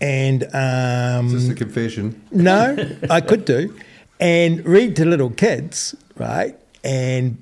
and 0.00 0.44
um, 0.54 1.26
Is 1.34 1.48
this 1.48 1.48
a 1.50 1.54
confession? 1.54 2.22
no, 2.30 2.76
I 3.10 3.20
could 3.20 3.44
do. 3.44 3.74
And 4.20 4.64
read 4.66 4.96
to 4.96 5.04
little 5.04 5.30
kids, 5.30 5.94
right? 6.16 6.56
And 6.82 7.40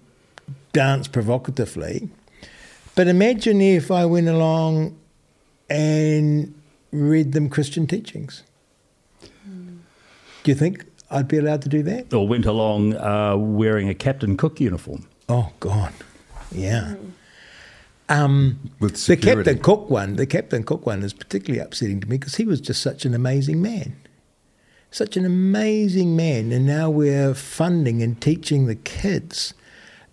dance 0.77 1.09
provocatively. 1.09 2.11
But 2.95 3.09
imagine 3.09 3.63
if 3.63 3.91
I 3.91 4.05
went 4.05 4.29
along 4.29 4.95
and 5.71 6.55
read 6.93 7.33
them 7.33 7.49
Christian 7.49 7.87
teachings. 7.87 8.43
Do 10.43 10.51
you 10.51 10.55
think 10.55 10.85
I'd 11.11 11.29
be 11.29 11.39
allowed 11.39 11.63
to 11.63 11.71
do 11.71 11.83
that? 11.85 12.13
Or 12.13 12.29
went 12.29 12.45
along 12.45 12.95
uh, 12.95 13.37
wearing 13.39 13.89
a 13.89 13.95
Captain 13.95 14.37
Cook 14.37 14.61
uniform? 14.61 15.09
Oh, 15.31 15.51
God. 15.61 15.95
Yeah. 16.53 16.97
Um, 18.11 18.71
With 18.79 19.07
the. 19.07 19.17
Captain 19.17 19.59
Cook 19.59 19.89
one, 19.89 20.17
the 20.17 20.27
Captain 20.27 20.63
Cook 20.63 20.85
one 20.85 21.03
is 21.03 21.15
particularly 21.15 21.65
upsetting 21.65 22.01
to 22.01 22.07
me 22.07 22.19
because 22.19 22.35
he 22.35 22.45
was 22.45 22.61
just 22.61 22.83
such 22.83 23.07
an 23.07 23.15
amazing 23.15 23.63
man. 23.63 23.97
Such 24.91 25.17
an 25.17 25.25
amazing 25.25 26.15
man. 26.15 26.53
And 26.53 26.67
now 26.67 26.91
we're 26.91 27.33
funding 27.33 28.03
and 28.03 28.21
teaching 28.21 28.67
the 28.67 28.77
kids 28.77 29.55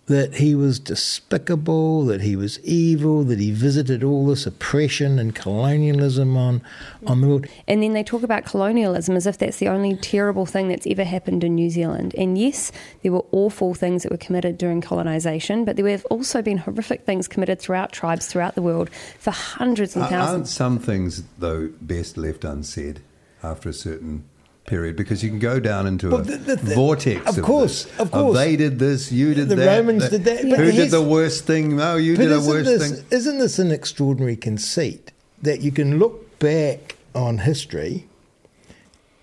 that 0.06 0.34
he 0.34 0.54
was 0.54 0.78
despicable, 0.78 2.04
that 2.04 2.20
he 2.20 2.36
was 2.36 2.60
evil, 2.60 3.24
that 3.24 3.38
he 3.38 3.50
visited 3.50 4.04
all 4.04 4.26
this 4.26 4.46
oppression 4.46 5.18
and 5.18 5.34
colonialism 5.34 6.36
on, 6.36 6.60
on 7.06 7.22
the 7.22 7.26
world. 7.26 7.46
And 7.66 7.82
then 7.82 7.94
they 7.94 8.02
talk 8.02 8.22
about 8.22 8.44
colonialism 8.44 9.16
as 9.16 9.26
if 9.26 9.38
that's 9.38 9.56
the 9.56 9.68
only 9.68 9.96
terrible 9.96 10.44
thing 10.44 10.68
that's 10.68 10.86
ever 10.86 11.04
happened 11.04 11.42
in 11.42 11.54
New 11.54 11.70
Zealand. 11.70 12.14
And 12.18 12.36
yes, 12.36 12.70
there 13.02 13.12
were 13.12 13.24
awful 13.32 13.72
things 13.72 14.02
that 14.02 14.12
were 14.12 14.18
committed 14.18 14.58
during 14.58 14.82
colonisation, 14.82 15.64
but 15.64 15.76
there 15.76 15.88
have 15.88 16.04
also 16.06 16.42
been 16.42 16.58
horrific 16.58 17.06
things 17.06 17.26
committed 17.26 17.58
throughout 17.58 17.92
tribes 17.92 18.26
throughout 18.26 18.54
the 18.56 18.62
world 18.62 18.90
for 19.18 19.30
hundreds 19.30 19.96
and 19.96 20.04
1000s 20.04 20.28
Aren't 20.28 20.48
some 20.48 20.78
things, 20.78 21.22
though, 21.38 21.70
best 21.80 22.18
left 22.18 22.44
unsaid 22.44 23.00
after 23.42 23.70
a 23.70 23.74
certain 23.74 24.24
period? 24.66 24.96
Because 24.96 25.22
you 25.22 25.30
can 25.30 25.38
go 25.38 25.60
down 25.60 25.86
into 25.86 26.10
Well, 26.10 26.20
a 26.20 26.24
the- 26.24 26.36
the- 26.36 26.56
the- 26.56 26.74
vortex. 26.74 27.36
of 27.36 27.42
course, 27.44 27.84
this. 27.84 27.98
of 28.00 28.08
oh, 28.14 28.24
course. 28.24 28.38
they 28.38 28.56
did 28.56 28.78
this, 28.78 29.12
you 29.12 29.34
did 29.34 29.48
The 29.48 29.56
that. 29.56 29.78
Romans 29.78 30.08
did 30.08 30.24
that, 30.24 30.48
but 30.48 30.58
Who 30.58 30.72
did 30.72 30.90
the 30.90 31.02
worst 31.02 31.44
thing? 31.44 31.76
No, 31.76 31.96
you 31.96 32.16
did 32.16 32.32
a 32.32 32.36
isn't 32.36 32.64
this, 32.64 32.90
thing. 32.92 33.06
isn't 33.10 33.38
this 33.38 33.58
an 33.58 33.70
extraordinary 33.70 34.36
conceit 34.36 35.12
that 35.42 35.60
you 35.60 35.70
can 35.70 35.98
look 35.98 36.38
back 36.38 36.96
on 37.14 37.38
history 37.38 38.06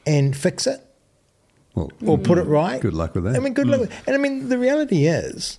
and 0.05 0.35
fix 0.35 0.65
it 0.67 0.81
Well, 1.75 1.91
or 2.05 2.17
put 2.17 2.37
it 2.37 2.45
mm, 2.45 2.49
right? 2.51 2.81
Good 2.81 2.93
luck 2.93 3.15
with 3.15 3.23
that. 3.25 3.35
I 3.35 3.39
mean, 3.39 3.53
good 3.53 3.67
luck. 3.67 3.79
Mm. 3.79 3.81
With, 3.81 4.03
And 4.07 4.15
I 4.15 4.19
mean, 4.19 4.49
the 4.49 4.57
reality 4.57 5.05
is, 5.05 5.57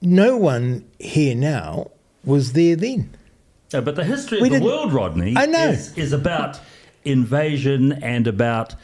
no 0.00 0.36
one 0.36 0.84
here 0.98 1.34
now 1.34 1.90
was 2.24 2.52
there 2.52 2.76
then. 2.76 3.10
No, 3.72 3.80
but 3.80 3.96
the 3.96 4.04
history 4.04 4.40
We 4.40 4.48
of 4.54 4.60
the 4.60 4.64
world, 4.64 4.92
Rodney, 4.92 5.34
I 5.36 5.46
know. 5.46 5.70
Is, 5.70 5.96
is 5.98 6.12
about 6.12 6.60
invasion 7.04 7.92
and 7.92 8.26
about. 8.26 8.74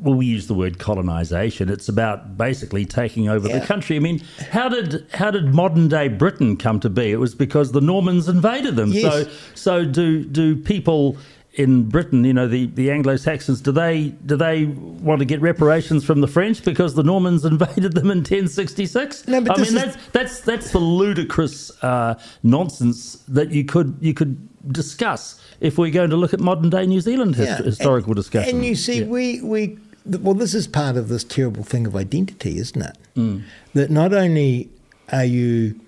Well, 0.00 0.14
we 0.14 0.26
use 0.26 0.46
the 0.46 0.54
word 0.54 0.78
colonization. 0.78 1.68
It's 1.68 1.88
about 1.88 2.36
basically 2.38 2.84
taking 2.84 3.28
over 3.28 3.48
Yeah. 3.48 3.58
the 3.58 3.66
country. 3.66 3.96
I 3.96 3.98
mean, 3.98 4.22
how 4.52 4.68
did 4.68 5.04
how 5.12 5.32
did 5.32 5.52
modern 5.52 5.88
day 5.88 6.06
Britain 6.06 6.56
come 6.56 6.78
to 6.80 6.88
be? 6.90 7.10
It 7.10 7.16
was 7.16 7.34
because 7.34 7.72
the 7.72 7.80
Normans 7.80 8.28
invaded 8.28 8.76
them. 8.76 8.92
Yes. 8.92 9.02
So 9.02 9.30
so 9.54 9.84
do 9.84 10.24
do 10.24 10.54
people 10.54 11.16
in 11.54 11.88
Britain, 11.88 12.24
you 12.24 12.32
know, 12.32 12.46
the, 12.46 12.66
the 12.66 12.88
Anglo 12.92 13.16
Saxons, 13.16 13.60
do 13.60 13.72
they 13.72 14.10
do 14.24 14.36
they 14.36 14.66
want 14.66 15.18
to 15.18 15.24
get 15.24 15.40
reparations 15.40 16.04
from 16.04 16.20
the 16.20 16.28
French 16.28 16.64
because 16.64 16.94
the 16.94 17.02
Normans 17.02 17.44
invaded 17.52 17.94
them 17.94 18.12
in 18.12 18.22
ten 18.22 18.46
sixty 18.46 18.86
six? 18.86 19.26
No, 19.26 19.40
but 19.40 19.58
I 19.58 19.62
mean 19.62 19.74
that's 19.74 19.96
that's 20.12 20.40
that's 20.42 20.70
the 20.70 20.78
ludicrous 20.78 21.72
uh, 21.82 22.14
nonsense 22.44 23.24
that 23.26 23.50
you 23.50 23.64
could 23.64 23.96
you 24.00 24.14
could 24.14 24.36
discuss 24.72 25.40
if 25.60 25.78
we're 25.78 25.90
going 25.90 26.10
to 26.10 26.16
look 26.16 26.32
at 26.34 26.40
modern 26.40 26.70
day 26.70 26.86
New 26.86 27.00
Zealand 27.00 27.36
hist- 27.36 27.58
Yeah. 27.60 27.64
historical 27.64 28.10
and, 28.10 28.16
discussion. 28.16 28.56
And 28.56 28.64
you 28.64 28.74
see, 28.74 29.00
Yeah. 29.00 29.06
we, 29.06 29.40
we, 29.42 29.78
well, 30.06 30.34
this 30.34 30.54
is 30.54 30.66
part 30.66 30.96
of 30.96 31.08
this 31.08 31.24
terrible 31.24 31.64
thing 31.64 31.86
of 31.86 31.96
identity, 31.96 32.58
isn't 32.58 32.80
it? 32.80 32.96
Mm. 33.16 33.42
That 33.74 33.90
not 33.90 34.12
only 34.14 34.68
are 35.12 35.24
you 35.24 35.78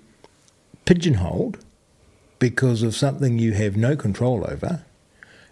pigeonholed 0.85 1.57
because 2.39 2.83
of 2.83 2.95
something 2.95 3.37
you 3.39 3.53
have 3.53 3.77
no 3.77 3.95
control 3.95 4.45
over, 4.49 4.83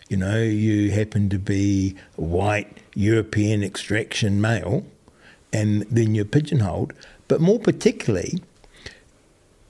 you 0.10 0.17
know, 0.17 0.41
you 0.41 0.91
happen 0.91 1.29
to 1.29 1.38
be 1.39 1.95
white 2.15 2.77
European 2.95 3.63
extraction 3.63 4.41
male, 4.41 4.84
and 5.53 5.84
then 5.84 6.15
you're 6.15 6.25
pigeonholed, 6.25 6.93
but 7.27 7.39
more 7.39 7.60
particularly, 7.60 8.41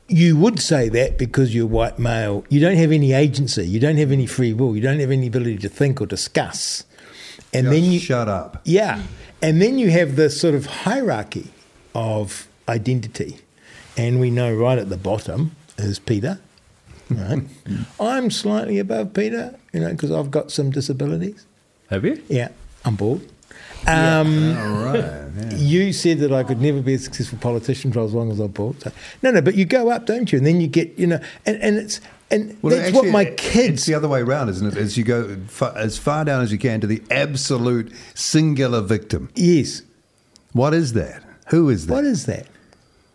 you 0.09 0.35
would 0.37 0.59
say 0.59 0.89
that 0.89 1.17
because 1.17 1.53
you're 1.55 1.67
white 1.67 1.99
male, 1.99 2.43
you 2.49 2.59
don't 2.59 2.77
have 2.77 2.91
any 2.91 3.13
agency, 3.13 3.67
you 3.67 3.79
don't 3.79 3.97
have 3.97 4.11
any 4.11 4.25
free 4.25 4.53
will, 4.53 4.75
you 4.75 4.81
don't 4.81 4.99
have 4.99 5.11
any 5.11 5.27
ability 5.27 5.57
to 5.59 5.69
think 5.69 6.01
or 6.01 6.05
discuss. 6.05 6.83
And 7.53 7.65
Just 7.65 7.73
then 7.73 7.91
you 7.91 7.99
shut 7.99 8.27
up. 8.27 8.61
yeah. 8.65 9.03
And 9.41 9.61
then 9.61 9.77
you 9.77 9.89
have 9.91 10.17
this 10.17 10.39
sort 10.39 10.53
of 10.53 10.65
hierarchy 10.65 11.47
of 11.95 12.47
identity. 12.67 13.37
And 13.95 14.19
we 14.19 14.29
know 14.29 14.53
right 14.53 14.77
at 14.77 14.89
the 14.89 14.97
bottom 14.97 15.55
is 15.77 15.97
Peter. 15.99 16.39
Right? 17.09 17.43
I'm 17.99 18.31
slightly 18.31 18.79
above 18.79 19.13
Peter, 19.13 19.57
you 19.73 19.79
know, 19.79 19.91
because 19.91 20.11
I've 20.11 20.29
got 20.29 20.51
some 20.51 20.71
disabilities. 20.71 21.45
Have 21.89 22.03
you? 22.05 22.21
Yeah, 22.27 22.49
I'm 22.85 22.95
bald. 22.95 23.21
Um, 23.87 24.57
All 24.57 24.83
right. 24.85 24.95
yeah. 24.95 25.55
you 25.55 25.93
said 25.93 26.19
that 26.19 26.31
I 26.31 26.43
could 26.43 26.61
never 26.61 26.81
be 26.81 26.93
a 26.95 26.99
successful 26.99 27.37
politician 27.39 27.91
for 27.91 28.01
as 28.01 28.13
long 28.13 28.31
as 28.31 28.39
I 28.39 28.47
bought. 28.47 28.53
bald. 28.53 28.81
So, 28.81 28.91
no, 29.23 29.31
no, 29.31 29.41
but 29.41 29.55
you 29.55 29.65
go 29.65 29.89
up, 29.89 30.05
don't 30.05 30.31
you? 30.31 30.37
And 30.37 30.45
then 30.47 30.61
you 30.61 30.67
get, 30.67 30.97
you 30.99 31.07
know, 31.07 31.19
and, 31.45 31.57
and 31.61 31.77
it's 31.77 32.01
and 32.31 32.55
Well, 32.61 32.75
that's 32.75 32.89
actually, 32.89 33.09
what 33.09 33.13
my 33.13 33.21
it- 33.23 33.33
It's 33.33 33.41
kids. 33.41 33.85
the 33.85 33.95
other 33.95 34.07
way 34.07 34.21
around, 34.21 34.49
isn't 34.49 34.67
it? 34.67 34.77
As 34.77 34.97
you 34.97 35.03
go 35.03 35.37
fa- 35.47 35.73
as 35.75 35.97
far 35.97 36.23
down 36.25 36.43
as 36.43 36.51
you 36.51 36.59
can 36.59 36.79
to 36.81 36.87
the 36.87 37.01
absolute 37.09 37.91
singular 38.13 38.81
victim. 38.81 39.29
yes. 39.35 39.81
What 40.53 40.73
is 40.73 40.93
that? 40.93 41.21
Who 41.49 41.69
is 41.69 41.85
that? 41.87 41.93
What 41.93 42.05
is 42.05 42.25
that? 42.25 42.47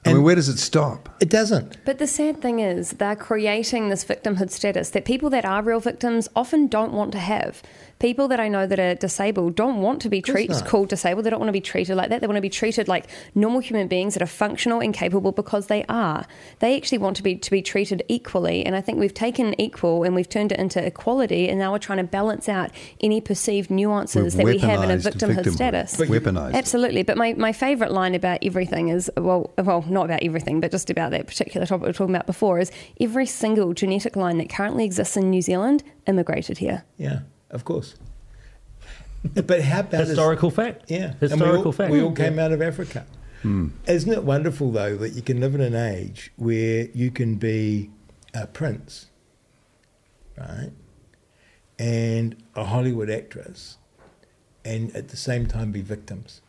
I 0.05 0.09
mean, 0.11 0.17
and- 0.17 0.25
where 0.25 0.35
does 0.35 0.49
it 0.49 0.59
stop? 0.59 1.09
It 1.21 1.31
doesn't. 1.31 1.79
But 1.85 1.99
the 1.99 2.07
sad 2.07 2.41
thing 2.43 2.61
is, 2.61 2.91
they're 2.93 3.17
creating 3.17 3.89
this 3.89 4.05
victimhood 4.05 4.51
status 4.51 4.91
that 4.91 5.05
people 5.05 5.31
that 5.31 5.45
are 5.45 5.63
real 5.63 5.81
victims 5.81 6.29
often 6.37 6.67
don't 6.69 6.93
want 6.93 7.11
to 7.13 7.19
have. 7.19 7.63
People 7.99 8.29
that 8.29 8.41
I 8.41 8.49
know 8.49 8.67
that 8.67 8.79
are 8.79 8.95
disabled 8.95 9.55
don't 9.55 9.81
want 9.81 10.03
to 10.03 10.09
be 10.09 10.21
treated 10.21 10.51
not. 10.57 10.67
called 10.67 10.89
disabled. 10.89 11.25
They 11.25 11.31
don't 11.31 11.39
want 11.41 11.49
to 11.49 11.53
be 11.53 11.61
treated 11.61 11.95
like 11.97 12.11
that. 12.11 12.21
They 12.21 12.27
want 12.27 12.37
to 12.37 12.43
be 12.43 12.51
treated 12.51 12.89
like 12.89 13.07
normal 13.35 13.61
human 13.61 13.89
beings 13.89 14.15
that 14.15 14.23
are 14.23 14.27
functional 14.27 14.81
and 14.81 14.93
capable 14.93 15.33
because 15.33 15.69
they 15.69 15.85
are. 15.89 16.27
They 16.59 16.77
actually 16.77 16.99
want 16.99 17.17
to 17.17 17.23
be 17.23 17.37
to 17.37 17.51
be 17.51 17.63
treated 17.63 18.03
equally. 18.09 18.65
And 18.65 18.75
I 18.77 18.81
think 18.81 18.99
we've 18.99 19.15
taken 19.15 19.59
equal 19.61 20.03
and 20.05 20.15
we've 20.15 20.29
turned 20.29 20.53
it 20.53 20.59
into 20.59 20.85
equality. 20.85 21.49
And 21.49 21.59
now 21.59 21.73
we're 21.73 21.79
trying 21.79 21.99
to 21.99 22.05
balance 22.05 22.49
out 22.49 22.71
any 23.01 23.21
perceived 23.21 23.71
nuances 23.71 24.35
We've 24.37 24.45
that 24.45 24.45
we 24.45 24.59
have 24.59 24.83
in 24.83 24.91
a 24.91 24.97
weaponised 24.97 25.13
victimhood 25.13 25.45
victimhood. 25.45 25.55
status. 25.55 25.97
But 25.97 26.09
you- 26.09 26.15
Absolutely. 26.55 27.03
But 27.05 27.17
my, 27.17 27.35
my 27.35 27.53
favourite 27.53 27.93
line 27.93 28.15
about 28.15 28.41
everything 28.43 28.89
is 28.89 29.11
well, 29.17 29.53
well, 29.59 29.83
not 29.89 30.05
about 30.07 30.23
everything, 30.23 30.61
but 30.61 30.71
just 30.71 30.91
about 30.91 31.11
that 31.13 31.27
particular 31.27 31.67
topic 31.67 31.83
we 31.83 31.89
were 31.89 31.93
talking 31.93 32.15
about 32.15 32.27
before 32.27 32.59
is 32.59 32.71
every 33.01 33.27
single 33.27 33.73
genetic 33.73 34.17
line 34.17 34.39
that 34.39 34.49
currently 34.51 34.85
exists 34.85 35.17
in 35.17 35.31
New 35.31 35.43
Zealand 35.43 35.83
immigrated 36.07 36.59
here. 36.59 36.85
Yeah. 36.97 37.21
Of 37.55 37.65
course. 37.65 37.95
but 39.33 39.63
how 39.63 39.81
about 39.81 39.91
this- 39.93 40.09
Historical 40.09 40.51
fact. 40.51 40.91
Yeah, 40.91 41.15
Historical 41.21 41.59
we 41.59 41.65
all, 41.65 41.73
fact. 41.73 41.93
We 41.93 42.03
all 42.03 42.09
hmm. 42.11 42.15
came 42.15 42.39
out 42.39 42.53
of 42.53 42.61
Africa. 42.61 43.07
Hmm. 43.43 43.69
Isn't 43.87 44.13
it 44.13 44.25
wonderful 44.25 44.73
though 44.73 44.97
that 44.97 45.13
you 45.13 45.23
can 45.23 45.41
live 45.41 45.55
in 45.55 45.61
an 45.61 45.75
age 45.75 46.33
where 46.37 46.89
you 46.95 47.11
can 47.11 47.37
be 47.37 47.91
a 48.35 48.47
prince, 48.47 49.07
right, 50.39 50.73
and 51.79 52.37
a 52.55 52.65
Hollywood 52.65 53.11
actress, 53.11 53.77
and 54.65 54.95
at 54.97 55.09
the 55.09 55.17
same 55.17 55.47
time 55.47 55.73
be 55.73 55.83
victims. 55.83 56.41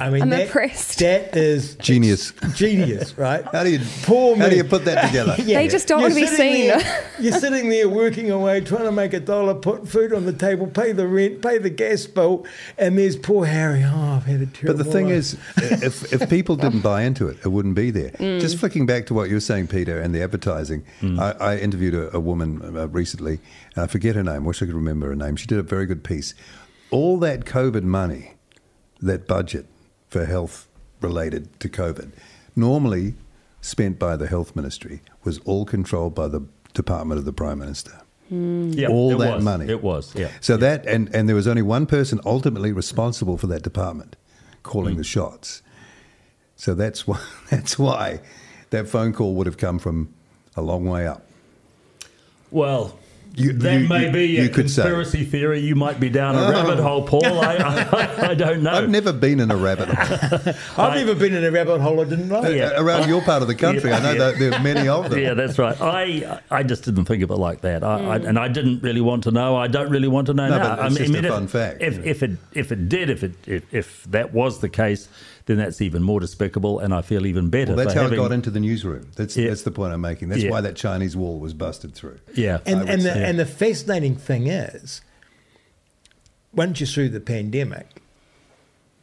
I 0.00 0.10
mean, 0.10 0.22
I'm 0.22 0.30
that, 0.30 0.42
impressed. 0.42 0.98
That 0.98 1.36
is 1.36 1.74
Genius. 1.76 2.32
genius, 2.54 3.16
right? 3.18 3.44
How 3.52 3.64
do 3.64 3.70
you 3.70 3.80
Poor 4.02 4.36
how 4.36 4.48
do 4.48 4.56
you 4.56 4.64
put 4.64 4.84
that 4.86 5.06
together? 5.06 5.36
They 5.60 5.68
just 5.68 5.88
don't 5.88 6.00
You're 6.00 6.10
wanna 6.10 6.20
be 6.20 6.26
seen. 6.26 6.68
there- 6.68 7.04
you're 7.18 7.38
sitting 7.38 7.68
there 7.68 7.88
working 7.88 8.30
away, 8.30 8.60
trying 8.62 8.84
to 8.84 8.92
make 8.92 9.12
a 9.12 9.20
dollar, 9.20 9.54
put 9.54 9.86
food 9.88 10.12
on 10.14 10.24
the 10.24 10.32
table, 10.32 10.66
pay 10.66 10.92
the 10.92 11.06
rent, 11.06 11.42
pay 11.42 11.58
the 11.58 11.68
gas 11.70 12.06
bill, 12.06 12.46
and 12.78 12.96
there's 12.98 13.16
poor 13.16 13.44
Harry. 13.44 13.82
Oh, 13.84 14.16
I've 14.16 14.24
had 14.24 14.40
a 14.40 14.46
terrible. 14.46 14.78
But 14.78 14.84
the 14.84 14.90
thing 14.90 15.06
life. 15.06 15.14
is, 15.16 15.36
if, 15.82 16.12
if 16.12 16.30
people 16.30 16.56
didn't 16.64 16.80
buy 16.80 17.02
into 17.02 17.28
it, 17.28 17.36
it 17.44 17.48
wouldn't 17.48 17.74
be 17.74 17.90
there. 17.90 18.10
Just 18.40 18.58
flicking 18.58 18.86
back 18.86 19.06
to 19.06 19.14
what 19.14 19.28
you 19.28 19.36
were 19.36 19.40
saying, 19.40 19.66
Peter, 19.68 20.00
and 20.00 20.14
the 20.14 20.22
advertising. 20.22 20.84
I, 21.02 21.32
I 21.32 21.56
interviewed 21.58 21.94
a, 21.94 22.16
a 22.16 22.20
woman 22.20 22.62
uh, 22.76 22.88
recently, 22.88 23.38
and 23.74 23.84
I 23.84 23.86
forget 23.86 24.14
her 24.16 24.22
name. 24.22 24.44
Wish 24.44 24.62
I 24.62 24.66
could 24.66 24.74
remember 24.74 25.08
her 25.08 25.16
name. 25.16 25.36
She 25.36 25.46
did 25.46 25.58
a 25.58 25.62
very 25.62 25.84
good 25.86 26.02
piece. 26.04 26.34
All 26.90 27.18
that 27.20 27.44
COVID 27.44 27.82
money, 27.82 28.34
that 29.00 29.26
budget 29.26 29.66
for 30.08 30.24
health 30.24 30.68
related 31.00 31.58
to 31.60 31.68
COVID, 31.68 32.12
normally 32.54 33.14
spent 33.60 33.98
by 33.98 34.16
the 34.16 34.26
health 34.26 34.56
ministry, 34.56 35.02
was 35.24 35.38
all 35.40 35.64
controlled 35.64 36.14
by 36.14 36.28
the 36.28 36.46
department 36.74 37.18
of 37.18 37.24
the 37.24 37.32
prime 37.32 37.58
minister. 37.58 38.00
Hmm. 38.28 38.70
Yeah, 38.72 38.88
all 38.88 39.16
that 39.18 39.36
was. 39.36 39.44
money. 39.44 39.68
It 39.68 39.82
was, 39.82 40.14
yeah. 40.14 40.30
So 40.40 40.56
that 40.58 40.86
and 40.86 41.12
and 41.14 41.28
there 41.28 41.36
was 41.36 41.48
only 41.48 41.62
one 41.62 41.86
person 41.86 42.20
ultimately 42.24 42.72
responsible 42.72 43.36
for 43.36 43.48
that 43.48 43.62
department, 43.62 44.16
calling 44.62 44.94
hmm. 44.94 44.98
the 44.98 45.04
shots. 45.04 45.62
So 46.54 46.74
that's 46.74 47.06
why 47.06 47.20
that's 47.50 47.78
why 47.78 48.20
that 48.70 48.88
phone 48.88 49.12
call 49.12 49.34
would 49.34 49.46
have 49.46 49.56
come 49.56 49.78
from 49.78 50.14
a 50.56 50.62
long 50.62 50.84
way 50.84 51.06
up. 51.06 51.26
Well, 52.52 52.98
You- 53.40 53.52
that 53.54 53.80
you- 53.80 53.88
may 53.88 54.06
you- 54.06 54.12
be 54.12 54.26
you 54.26 54.44
a 54.44 54.48
could 54.48 54.70
say. 54.70 54.82
conspiracy 54.82 55.24
theory. 55.24 55.60
You 55.60 55.74
might 55.74 55.98
be 56.00 56.08
down 56.08 56.36
a 56.36 56.50
rabbit 56.50 56.78
oh. 56.78 56.82
hole, 56.82 57.02
Paul. 57.06 57.40
I, 57.40 57.56
I, 57.92 58.28
I 58.30 58.34
don't 58.34 58.62
know. 58.62 58.70
I've 58.72 58.88
never 58.90 59.12
been 59.12 59.40
in 59.40 59.50
a 59.50 59.56
rabbit 59.56 59.88
hole 59.88 60.54
I've 60.78 60.94
never 60.94 61.14
been 61.14 61.34
in 61.34 61.44
a 61.44 61.50
rabbit 61.50 61.80
hole 61.80 62.00
I 62.00 62.04
didn't 62.04 62.28
know. 62.28 62.46
Yeah. 62.48 62.72
around 62.76 63.08
your 63.08 63.22
part 63.22 63.42
of 63.42 63.48
the 63.48 63.54
country. 63.54 63.92
I 63.92 64.00
know 64.02 64.12
Yeah. 64.12 64.18
that 64.18 64.38
there 64.38 64.52
are 64.54 64.62
many 64.62 64.88
of 64.88 65.10
them. 65.10 65.18
yeah, 65.18 65.34
that's 65.34 65.58
right. 65.58 65.76
I 65.80 66.40
I 66.50 66.62
just 66.62 66.84
didn't 66.84 67.04
think 67.06 67.22
of 67.22 67.30
it 67.30 67.36
like 67.36 67.60
that, 67.62 67.82
I, 67.84 67.98
I, 68.00 68.16
and 68.16 68.38
I 68.38 68.48
didn't 68.48 68.82
really 68.82 69.00
want 69.00 69.24
to 69.24 69.30
know. 69.30 69.56
I 69.56 69.66
don't 69.68 69.90
really 69.90 70.08
want 70.08 70.26
to 70.28 70.34
know 70.34 70.48
No, 70.48 70.58
now. 70.58 70.76
but 70.76 70.86
it's 70.92 70.96
I 71.00 71.04
just 71.04 71.14
a 71.14 71.18
if, 71.18 71.26
fun 71.28 71.48
fact, 71.48 71.82
If, 71.82 71.96
you 71.96 72.02
if 72.04 72.22
it 72.22 72.30
if 72.52 72.72
it 72.72 72.88
did, 72.88 73.10
if 73.10 73.22
it 73.24 73.34
if, 73.46 73.74
if 73.74 74.04
that 74.10 74.32
was 74.32 74.60
the 74.60 74.68
case, 74.68 75.08
then 75.50 75.58
that's 75.58 75.80
even 75.80 76.02
more 76.02 76.20
despicable, 76.20 76.78
and 76.78 76.94
I 76.94 77.02
feel 77.02 77.26
even 77.26 77.50
better. 77.50 77.74
Well, 77.74 77.78
that's 77.84 77.92
for 77.92 77.98
how 77.98 78.02
having, 78.04 78.18
it 78.18 78.22
got 78.22 78.30
into 78.32 78.50
the 78.50 78.60
newsroom. 78.60 79.08
That's 79.16 79.36
Yeah. 79.36 79.48
that's 79.48 79.62
the 79.62 79.72
point 79.72 79.92
I'm 79.92 80.00
making. 80.00 80.28
That's 80.28 80.42
Yeah. 80.44 80.50
why 80.50 80.60
that 80.60 80.76
Chinese 80.76 81.16
wall 81.16 81.40
was 81.40 81.54
busted 81.54 81.92
through. 81.94 82.18
Yeah, 82.34 82.58
And 82.64 82.88
and 82.88 83.02
the, 83.02 83.12
say. 83.12 83.24
and 83.24 83.38
the 83.38 83.46
fascinating 83.46 84.14
thing 84.14 84.46
is, 84.46 85.00
once 86.54 86.80
you're 86.80 86.86
through 86.86 87.08
the 87.10 87.20
pandemic, 87.20 87.86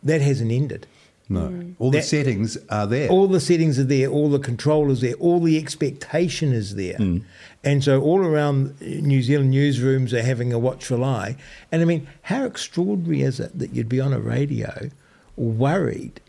that 0.03 0.21
hasn't 0.21 0.51
ended. 0.51 0.87
No, 1.29 1.73
all 1.77 1.91
the 1.91 1.97
That- 1.97 2.05
settings 2.05 2.57
are 2.69 2.87
there. 2.87 3.09
All 3.09 3.27
the 3.27 3.41
settings 3.41 3.77
are 3.77 3.83
there, 3.83 4.07
all 4.07 4.29
the 4.29 4.39
control 4.39 4.89
is 4.91 5.01
there, 5.01 5.15
all 5.15 5.41
the 5.41 5.57
expectation 5.57 6.53
is 6.53 6.75
there. 6.75 6.95
Hmm. 6.95 7.17
And 7.65 7.83
so 7.83 8.01
all 8.01 8.19
around 8.19 8.79
New 8.79 9.21
Zealand 9.21 9.53
newsrooms 9.53 10.13
are 10.13 10.21
having 10.21 10.53
a 10.53 10.59
watchful 10.59 11.03
eye. 11.03 11.35
And 11.69 11.81
I 11.81 11.85
mean, 11.85 12.07
how 12.21 12.45
extraordinary 12.45 13.23
is 13.23 13.41
it 13.41 13.59
that 13.59 13.75
you'd 13.75 13.89
be 13.89 13.99
on 13.99 14.13
a 14.13 14.21
radio 14.21 14.89
worried 15.35 16.21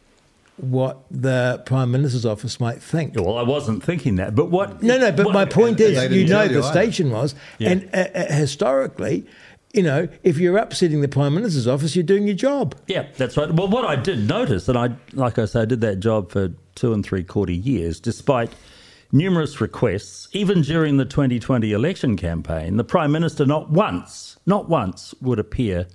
what 0.61 1.05
the 1.11 1.63
Prime 1.67 1.91
Minister's 1.91 2.27
office 2.27 2.59
might 2.61 2.83
think? 2.83 3.15
well, 3.17 3.39
I 3.39 3.43
wasn't 3.43 3.83
thinking 3.83 4.17
that, 4.17 4.35
but 4.35 4.51
what? 4.51 4.83
No, 4.83 4.99
no, 4.99 5.13
but 5.13 5.27
what- 5.27 5.35
my 5.35 5.45
point 5.45 5.81
is, 5.81 5.93
you 6.11 6.27
know, 6.27 6.47
the 6.49 6.59
either. 6.59 6.63
station 6.63 7.11
was, 7.11 7.35
Yeah. 7.59 7.71
and 7.71 7.91
uh, 7.95 8.07
uh, 8.15 8.33
historically, 8.33 9.27
you 9.75 9.83
know, 9.83 10.09
if 10.23 10.39
you're 10.39 10.57
upsetting 10.57 11.01
the 11.03 11.09
Prime 11.09 11.35
Minister's 11.35 11.67
office, 11.67 11.95
you're 11.95 12.03
doing 12.03 12.27
your 12.27 12.37
job. 12.37 12.75
Yeah, 12.87 13.07
that's 13.17 13.37
right. 13.37 13.53
Well, 13.53 13.69
what 13.69 13.85
I 13.85 13.97
did 13.97 14.27
notice, 14.29 14.69
and 14.69 14.77
I, 14.79 14.91
like 15.13 15.39
I 15.39 15.45
say, 15.45 15.61
I 15.63 15.65
did 15.65 15.81
that 15.83 16.01
job 16.01 16.31
for 16.33 16.51
two 16.75 16.93
and 16.93 17.05
three 17.05 17.23
quarter 17.23 17.53
years, 17.53 18.01
despite 18.01 18.51
numerous 19.13 19.61
requests, 19.61 20.29
even 20.33 20.63
during 20.63 20.97
the 20.97 21.05
2020 21.05 21.73
election 21.73 22.17
campaign, 22.17 22.77
the 22.77 22.85
Prime 22.85 23.13
Minister 23.13 23.47
not 23.47 23.71
once, 23.71 24.37
not 24.47 24.69
once 24.69 25.15
would 25.21 25.39
appear 25.39 25.87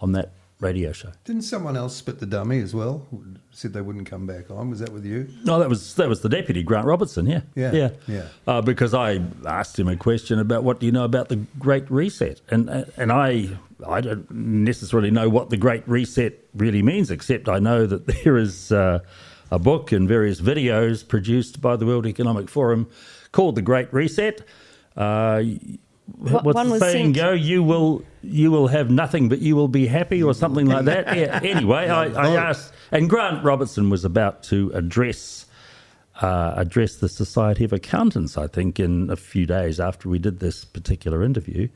on 0.00 0.12
that 0.12 0.32
radio 0.64 0.90
show. 0.92 1.12
Didn't 1.24 1.42
someone 1.42 1.76
else 1.76 1.94
spit 1.94 2.18
the 2.18 2.26
dummy 2.26 2.58
as 2.60 2.74
well? 2.74 3.06
Said 3.50 3.72
they 3.72 3.82
wouldn't 3.82 4.08
come 4.08 4.26
back 4.26 4.50
on. 4.50 4.70
Was 4.70 4.80
that 4.80 4.90
with 4.90 5.04
you? 5.04 5.28
No, 5.44 5.58
that 5.58 5.68
was 5.68 5.94
that 5.94 6.08
was 6.08 6.22
the 6.22 6.28
deputy 6.28 6.62
Grant 6.62 6.86
Robertson. 6.86 7.26
Yeah, 7.26 7.42
Yeah, 7.54 7.72
yeah, 7.72 7.90
yeah. 8.08 8.26
Uh, 8.46 8.62
because 8.62 8.94
I 8.94 9.20
asked 9.46 9.78
him 9.78 9.88
a 9.88 9.96
question 9.96 10.38
about 10.38 10.64
what 10.64 10.80
do 10.80 10.86
you 10.86 10.92
know 10.92 11.04
about 11.04 11.28
the 11.28 11.36
Great 11.58 11.88
Reset, 11.90 12.40
and 12.48 12.70
uh, 12.70 12.84
and 12.96 13.12
I 13.12 13.50
I 13.86 14.00
don't 14.00 14.28
necessarily 14.30 15.10
know 15.10 15.28
what 15.28 15.50
the 15.50 15.56
Great 15.56 15.86
Reset 15.86 16.48
really 16.54 16.82
means, 16.82 17.10
except 17.10 17.48
I 17.48 17.58
know 17.58 17.86
that 17.86 18.06
there 18.24 18.36
is 18.36 18.72
uh, 18.72 19.00
a 19.50 19.58
book 19.58 19.92
and 19.92 20.08
various 20.08 20.40
videos 20.40 21.06
produced 21.06 21.60
by 21.60 21.76
the 21.76 21.86
World 21.86 22.06
Economic 22.06 22.48
Forum 22.48 22.88
called 23.32 23.54
the 23.54 23.62
Great 23.62 23.92
Reset. 23.92 24.40
Uh, 24.96 25.42
What- 26.18 26.44
what's 26.44 26.70
the 26.70 26.78
saying 26.80 27.14
sent- 27.14 27.16
go? 27.16 27.32
You 27.32 27.62
will 27.62 28.02
you 28.22 28.50
will 28.50 28.68
have 28.68 28.90
nothing, 28.90 29.28
but 29.28 29.40
you 29.40 29.54
will 29.56 29.68
be 29.68 29.86
happy, 29.86 30.22
or 30.22 30.34
something 30.34 30.66
like 30.66 30.84
that. 30.86 31.16
Yeah. 31.16 31.40
Anyway, 31.42 31.88
I, 31.88 32.04
I 32.06 32.36
asked, 32.36 32.72
and 32.90 33.08
Grant 33.08 33.44
Robertson 33.44 33.90
was 33.90 34.04
about 34.04 34.42
to 34.44 34.70
address 34.74 35.46
uh, 36.22 36.54
address 36.56 36.96
the 36.96 37.08
Society 37.08 37.64
of 37.64 37.72
Accountants. 37.72 38.38
I 38.38 38.46
think 38.46 38.78
in 38.78 39.10
a 39.10 39.16
few 39.16 39.46
days 39.46 39.80
after 39.80 40.08
we 40.08 40.18
did 40.18 40.38
this 40.40 40.64
particular 40.64 41.22
interview, 41.24 41.68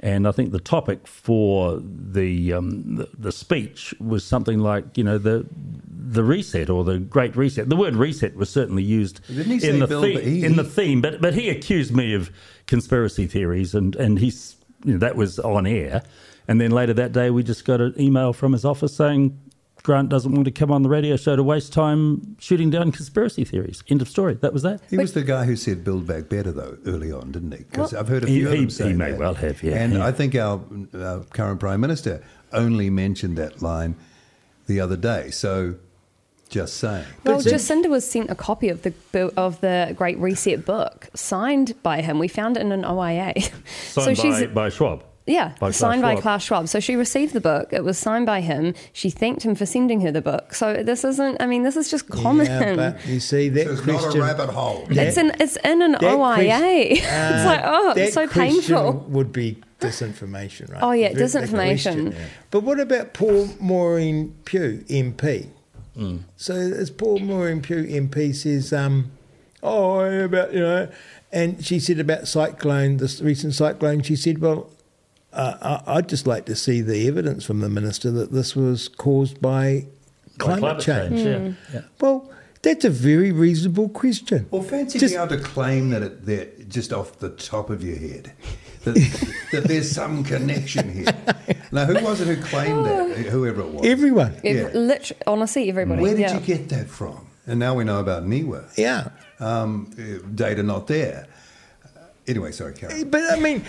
and 0.00 0.28
I 0.28 0.32
think 0.32 0.52
the 0.52 0.60
topic 0.60 1.06
for 1.06 1.80
the 1.82 2.52
um, 2.52 2.96
the, 2.96 3.08
the 3.18 3.32
speech 3.32 3.94
was 4.00 4.24
something 4.24 4.58
like 4.60 4.96
you 4.96 5.04
know 5.04 5.18
the 5.18 5.46
the 6.10 6.24
reset 6.24 6.70
or 6.70 6.84
the 6.84 6.98
Great 6.98 7.36
Reset. 7.36 7.68
The 7.68 7.76
word 7.76 7.94
reset 7.94 8.34
was 8.36 8.48
certainly 8.48 8.82
used 8.82 9.20
Didn't 9.26 9.50
he 9.52 9.60
say 9.60 9.68
in 9.70 9.78
the 9.80 9.86
Bill, 9.86 10.02
theme, 10.02 10.14
but 10.14 10.24
he- 10.24 10.44
in 10.44 10.56
the 10.56 10.64
theme, 10.64 11.00
but 11.00 11.20
but 11.20 11.34
he 11.34 11.48
accused 11.50 11.94
me 11.94 12.14
of 12.14 12.30
conspiracy 12.66 13.26
theories, 13.26 13.74
and 13.74 13.94
and 13.96 14.18
he's 14.18 14.56
you 14.84 14.92
know, 14.92 14.98
that 14.98 15.16
was 15.16 15.38
on 15.40 15.66
air, 15.66 16.02
and 16.46 16.60
then 16.60 16.70
later 16.70 16.94
that 16.94 17.12
day 17.12 17.30
we 17.30 17.42
just 17.42 17.64
got 17.64 17.80
an 17.80 17.94
email 17.98 18.32
from 18.32 18.52
his 18.52 18.64
office 18.64 18.94
saying 18.94 19.38
Grant 19.88 20.10
doesn't 20.10 20.32
want 20.32 20.44
to 20.44 20.50
come 20.50 20.70
on 20.70 20.82
the 20.82 20.88
radio 20.90 21.16
show 21.16 21.34
to 21.34 21.42
waste 21.42 21.72
time 21.72 22.36
shooting 22.38 22.68
down 22.68 22.92
conspiracy 22.92 23.42
theories. 23.42 23.82
End 23.88 24.02
of 24.02 24.08
story. 24.10 24.34
That 24.34 24.52
was 24.52 24.62
that. 24.62 24.82
He 24.90 24.98
was 24.98 25.14
the 25.14 25.22
guy 25.22 25.46
who 25.46 25.56
said 25.56 25.82
"Build 25.82 26.06
Back 26.06 26.28
Better" 26.28 26.52
though 26.52 26.76
early 26.84 27.10
on, 27.10 27.32
didn't 27.32 27.52
he? 27.52 27.64
Because 27.64 27.92
Well- 27.94 28.02
I've 28.02 28.08
heard 28.08 28.24
a 28.24 28.26
He- 28.26 28.40
few 28.40 28.46
of 28.48 28.52
he- 28.52 28.58
them 28.58 28.64
he 28.66 28.70
say 28.70 28.92
may 28.92 29.12
that. 29.12 29.18
well 29.18 29.32
have, 29.32 29.62
yeah, 29.62 29.76
And 29.76 29.94
yeah. 29.94 30.04
I 30.06 30.12
think 30.12 30.34
our, 30.34 30.60
our 30.94 31.20
current 31.32 31.58
prime 31.58 31.80
minister 31.80 32.22
only 32.52 32.90
mentioned 32.90 33.38
that 33.38 33.62
line 33.62 33.96
the 34.66 34.78
other 34.78 34.96
day. 34.98 35.30
So, 35.30 35.76
just 36.50 36.74
saying. 36.76 37.06
Well, 37.24 37.38
But- 37.38 37.46
Jacinda 37.46 37.88
was 37.88 38.06
sent 38.06 38.28
a 38.28 38.34
copy 38.34 38.68
of 38.68 38.82
the 38.82 38.92
of 39.38 39.58
the 39.62 39.94
Great 39.96 40.18
Reset 40.18 40.66
book, 40.66 41.08
signed 41.14 41.82
by 41.82 42.02
him. 42.02 42.18
We 42.18 42.28
found 42.28 42.58
it 42.58 42.60
in 42.60 42.72
an 42.72 42.84
OIA. 42.84 43.32
Signed 43.92 44.18
by, 44.18 44.46
by 44.48 44.68
Schwab. 44.68 45.02
Yeah, 45.28 45.48
By 45.50 45.56
Klaus 45.58 45.76
signed 45.76 46.02
by 46.02 46.12
Schwab. 46.14 46.22
Klaus 46.22 46.42
Schwab. 46.42 46.68
So 46.68 46.80
she 46.80 46.96
received 46.96 47.34
the 47.34 47.40
book. 47.40 47.72
It 47.72 47.84
was 47.84 47.98
signed 47.98 48.26
by 48.26 48.40
him. 48.40 48.74
She 48.92 49.10
thanked 49.10 49.42
him 49.42 49.54
for 49.54 49.66
sending 49.66 50.00
her 50.00 50.10
the 50.10 50.22
book. 50.22 50.54
So 50.54 50.82
this 50.82 51.04
isn't. 51.04 51.40
I 51.40 51.46
mean, 51.46 51.62
this 51.62 51.76
is 51.76 51.90
just 51.90 52.08
common. 52.08 52.46
Yeah, 52.46 52.74
but 52.74 53.06
you 53.06 53.20
see 53.32 53.48
that 53.50 53.66
So 53.66 53.72
it's 53.72 53.80
question. 53.82 54.20
not 54.20 54.30
a 54.30 54.34
rabbit 54.34 54.48
hole. 54.52 54.86
it's 54.90 55.16
in. 55.16 55.32
It's 55.38 55.56
in 55.58 55.82
an 55.82 55.92
that 55.92 56.02
OIA. 56.02 56.86
quest- 56.86 57.02
it's 57.02 57.44
like 57.46 57.60
oh, 57.64 57.94
that 57.94 58.04
it's 58.06 58.14
so 58.14 58.26
question 58.26 58.62
painful. 58.62 58.92
Would 59.10 59.32
be 59.32 59.58
disinformation, 59.80 60.72
right? 60.72 60.82
Oh, 60.82 60.92
yeah, 60.92 61.12
Very- 61.12 61.26
that 61.26 61.44
disinformation. 61.44 62.10
question. 62.10 62.14
But 62.50 62.62
what 62.64 62.80
about 62.80 63.12
Paul 63.14 63.48
Maureen 63.60 64.34
Pugh, 64.44 64.84
MP? 64.88 65.48
Hmm. 65.94 66.16
So 66.36 66.54
as 66.54 66.90
Paul 66.90 67.18
Maureen 67.20 67.60
Pugh, 67.60 67.84
MP, 67.84 68.34
says, 68.34 68.72
um, 68.72 69.10
"Oh, 69.62 70.00
about 70.00 70.52
you 70.54 70.60
know," 70.60 70.88
and 71.32 71.64
she 71.64 71.80
said 71.80 71.98
about 71.98 72.28
cyclone, 72.28 72.96
this 72.98 73.20
recent 73.20 73.54
cyclone. 73.54 74.02
She 74.02 74.16
said, 74.16 74.38
"Well." 74.38 74.70
Uh, 75.32 75.80
I- 75.86 75.96
I'd 75.96 76.08
just 76.08 76.26
like 76.26 76.46
to 76.46 76.56
see 76.56 76.80
the 76.80 77.06
evidence 77.06 77.44
from 77.44 77.60
the 77.60 77.68
minister 77.68 78.10
that 78.12 78.32
this 78.32 78.56
was 78.56 78.88
caused 78.88 79.40
by 79.40 79.86
By 80.38 80.44
climate, 80.58 80.80
change. 80.80 81.20
Yeah. 81.20 81.52
yeah. 81.72 81.80
Well, 82.00 82.30
that's 82.62 82.84
a 82.84 82.90
very 82.90 83.30
reasonable 83.30 83.88
question. 83.90 84.46
Well, 84.50 84.62
fancy 84.62 84.98
Just- 84.98 85.14
being 85.14 85.24
able 85.26 85.36
to 85.36 85.42
claim 85.42 85.90
that 85.90 86.02
it, 86.02 86.26
that 86.26 86.68
just 86.68 86.92
off 86.92 87.18
the 87.18 87.30
top 87.30 87.70
of 87.70 87.84
your 87.84 87.96
head, 87.96 88.32
that, 88.84 88.94
that 89.52 89.64
there's 89.64 89.90
some 89.90 90.24
connection 90.24 90.92
here. 90.92 91.12
Now, 91.72 91.84
who 91.84 92.02
was 92.04 92.20
it 92.22 92.26
who 92.28 92.42
claimed 92.42 92.86
that? 92.86 93.16
Whoever 93.26 93.60
it 93.60 93.68
was. 93.68 93.86
Everyone. 93.86 94.34
Ev- 94.44 94.56
Yeah. 94.74 94.78
lit- 94.80 95.12
honestly, 95.26 95.68
everybody. 95.68 96.00
Where 96.02 96.12
did 96.12 96.20
yeah. 96.20 96.34
you 96.34 96.40
get 96.40 96.68
that 96.70 96.88
from? 96.88 97.26
And 97.46 97.58
now 97.60 97.74
we 97.74 97.84
know 97.84 98.00
about 98.00 98.24
Niwa. 98.24 98.64
Yeah. 98.78 99.10
Um, 99.40 99.90
data 100.34 100.62
not 100.62 100.86
there. 100.86 101.26
Uh, 101.84 102.00
Anyway, 102.26 102.52
sorry, 102.52 102.74
Karen. 102.74 103.08
But 103.10 103.22
I 103.32 103.38
mean, 103.40 103.64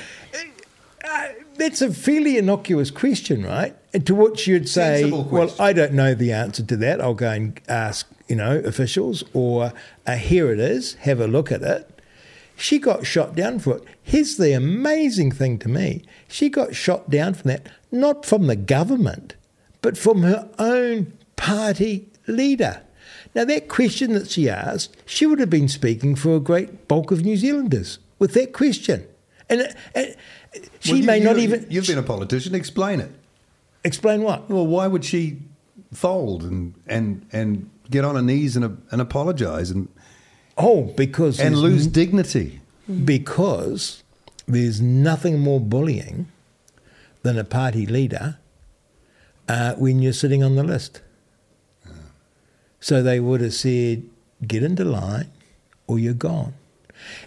uh, 1.07 1.27
that's 1.59 1.81
a 1.81 1.93
fairly 1.93 2.37
innocuous 2.37 2.91
question, 2.91 3.45
right? 3.45 3.75
And 3.93 4.05
to 4.07 4.15
which 4.15 4.47
you'd 4.47 4.69
say, 4.69 5.09
"Well. 5.09 5.53
I 5.59 5.73
don't 5.73 5.93
know 5.93 6.13
the 6.13 6.31
answer 6.31 6.63
to 6.63 6.77
that. 6.77 7.01
I'll 7.01 7.13
go 7.13 7.29
and 7.29 7.59
ask, 7.67 8.09
you 8.27 8.35
know, 8.35 8.57
officials." 8.59 9.23
Or 9.33 9.73
uh, 10.05 10.15
here 10.15 10.51
it 10.51 10.59
is. 10.59 10.95
Have 10.95 11.19
a 11.19 11.27
look 11.27 11.51
at 11.51 11.61
it. 11.61 12.01
She 12.55 12.77
got 12.77 13.05
shot 13.05 13.35
down 13.35 13.59
for 13.59 13.77
it. 13.77 13.83
Here's 14.03 14.37
the 14.37 14.53
amazing 14.53 15.31
thing 15.31 15.59
to 15.59 15.69
me: 15.69 16.03
she 16.27 16.49
got 16.49 16.75
shot 16.75 17.09
down 17.09 17.33
from 17.35 17.49
that, 17.49 17.69
not 17.91 18.25
from 18.25 18.47
the 18.47 18.55
government, 18.55 19.35
but 19.81 19.97
from 19.97 20.23
her 20.23 20.49
own 20.59 21.13
party 21.35 22.07
leader. 22.27 22.81
Now, 23.35 23.45
that 23.45 23.67
question 23.67 24.13
that 24.13 24.29
she 24.29 24.49
asked, 24.49 24.97
she 25.05 25.25
would 25.25 25.39
have 25.39 25.49
been 25.49 25.67
speaking 25.67 26.15
for 26.15 26.35
a 26.35 26.39
great 26.39 26.87
bulk 26.87 27.11
of 27.11 27.23
New 27.23 27.37
Zealanders 27.37 27.99
with 28.17 28.33
that 28.33 28.53
question. 28.53 29.07
And, 29.49 29.75
and 29.95 30.15
she 30.79 30.91
Well, 30.91 30.99
you- 31.01 31.05
may 31.05 31.19
not 31.19 31.37
even 31.37 31.65
You've 31.69 31.87
been 31.87 31.97
a 31.97 32.03
politician. 32.03 32.55
Explain 32.55 32.99
it. 32.99 33.11
explain 33.83 34.21
what. 34.23 34.49
Well, 34.49 34.67
why 34.67 34.87
would 34.87 35.05
she 35.05 35.37
fold 35.93 36.43
and 36.43 36.73
and 36.87 37.25
and 37.31 37.69
get 37.89 38.03
on 38.05 38.15
her 38.15 38.21
knees 38.21 38.55
and 38.55 38.81
and 38.91 39.01
apologise 39.01 39.69
and 39.69 39.87
Oh, 40.57 40.93
because 40.97 41.39
and 41.39 41.55
lose 41.57 41.87
dignity? 41.87 42.59
because 43.05 44.03
there's 44.47 44.81
nothing 44.81 45.39
more 45.39 45.59
bullying 45.59 46.27
than 47.23 47.37
a 47.37 47.43
party 47.43 47.85
leader 47.85 48.37
uh, 49.47 49.73
when 49.75 49.99
you're 50.01 50.13
sitting 50.13 50.43
on 50.43 50.55
the 50.55 50.63
list. 50.63 51.01
So 52.79 53.03
they 53.03 53.19
would 53.19 53.41
have 53.41 53.53
said, 53.53 54.03
get 54.47 54.63
into 54.63 54.83
line 54.85 55.29
or 55.87 55.99
you're 55.99 56.13
gone. 56.13 56.53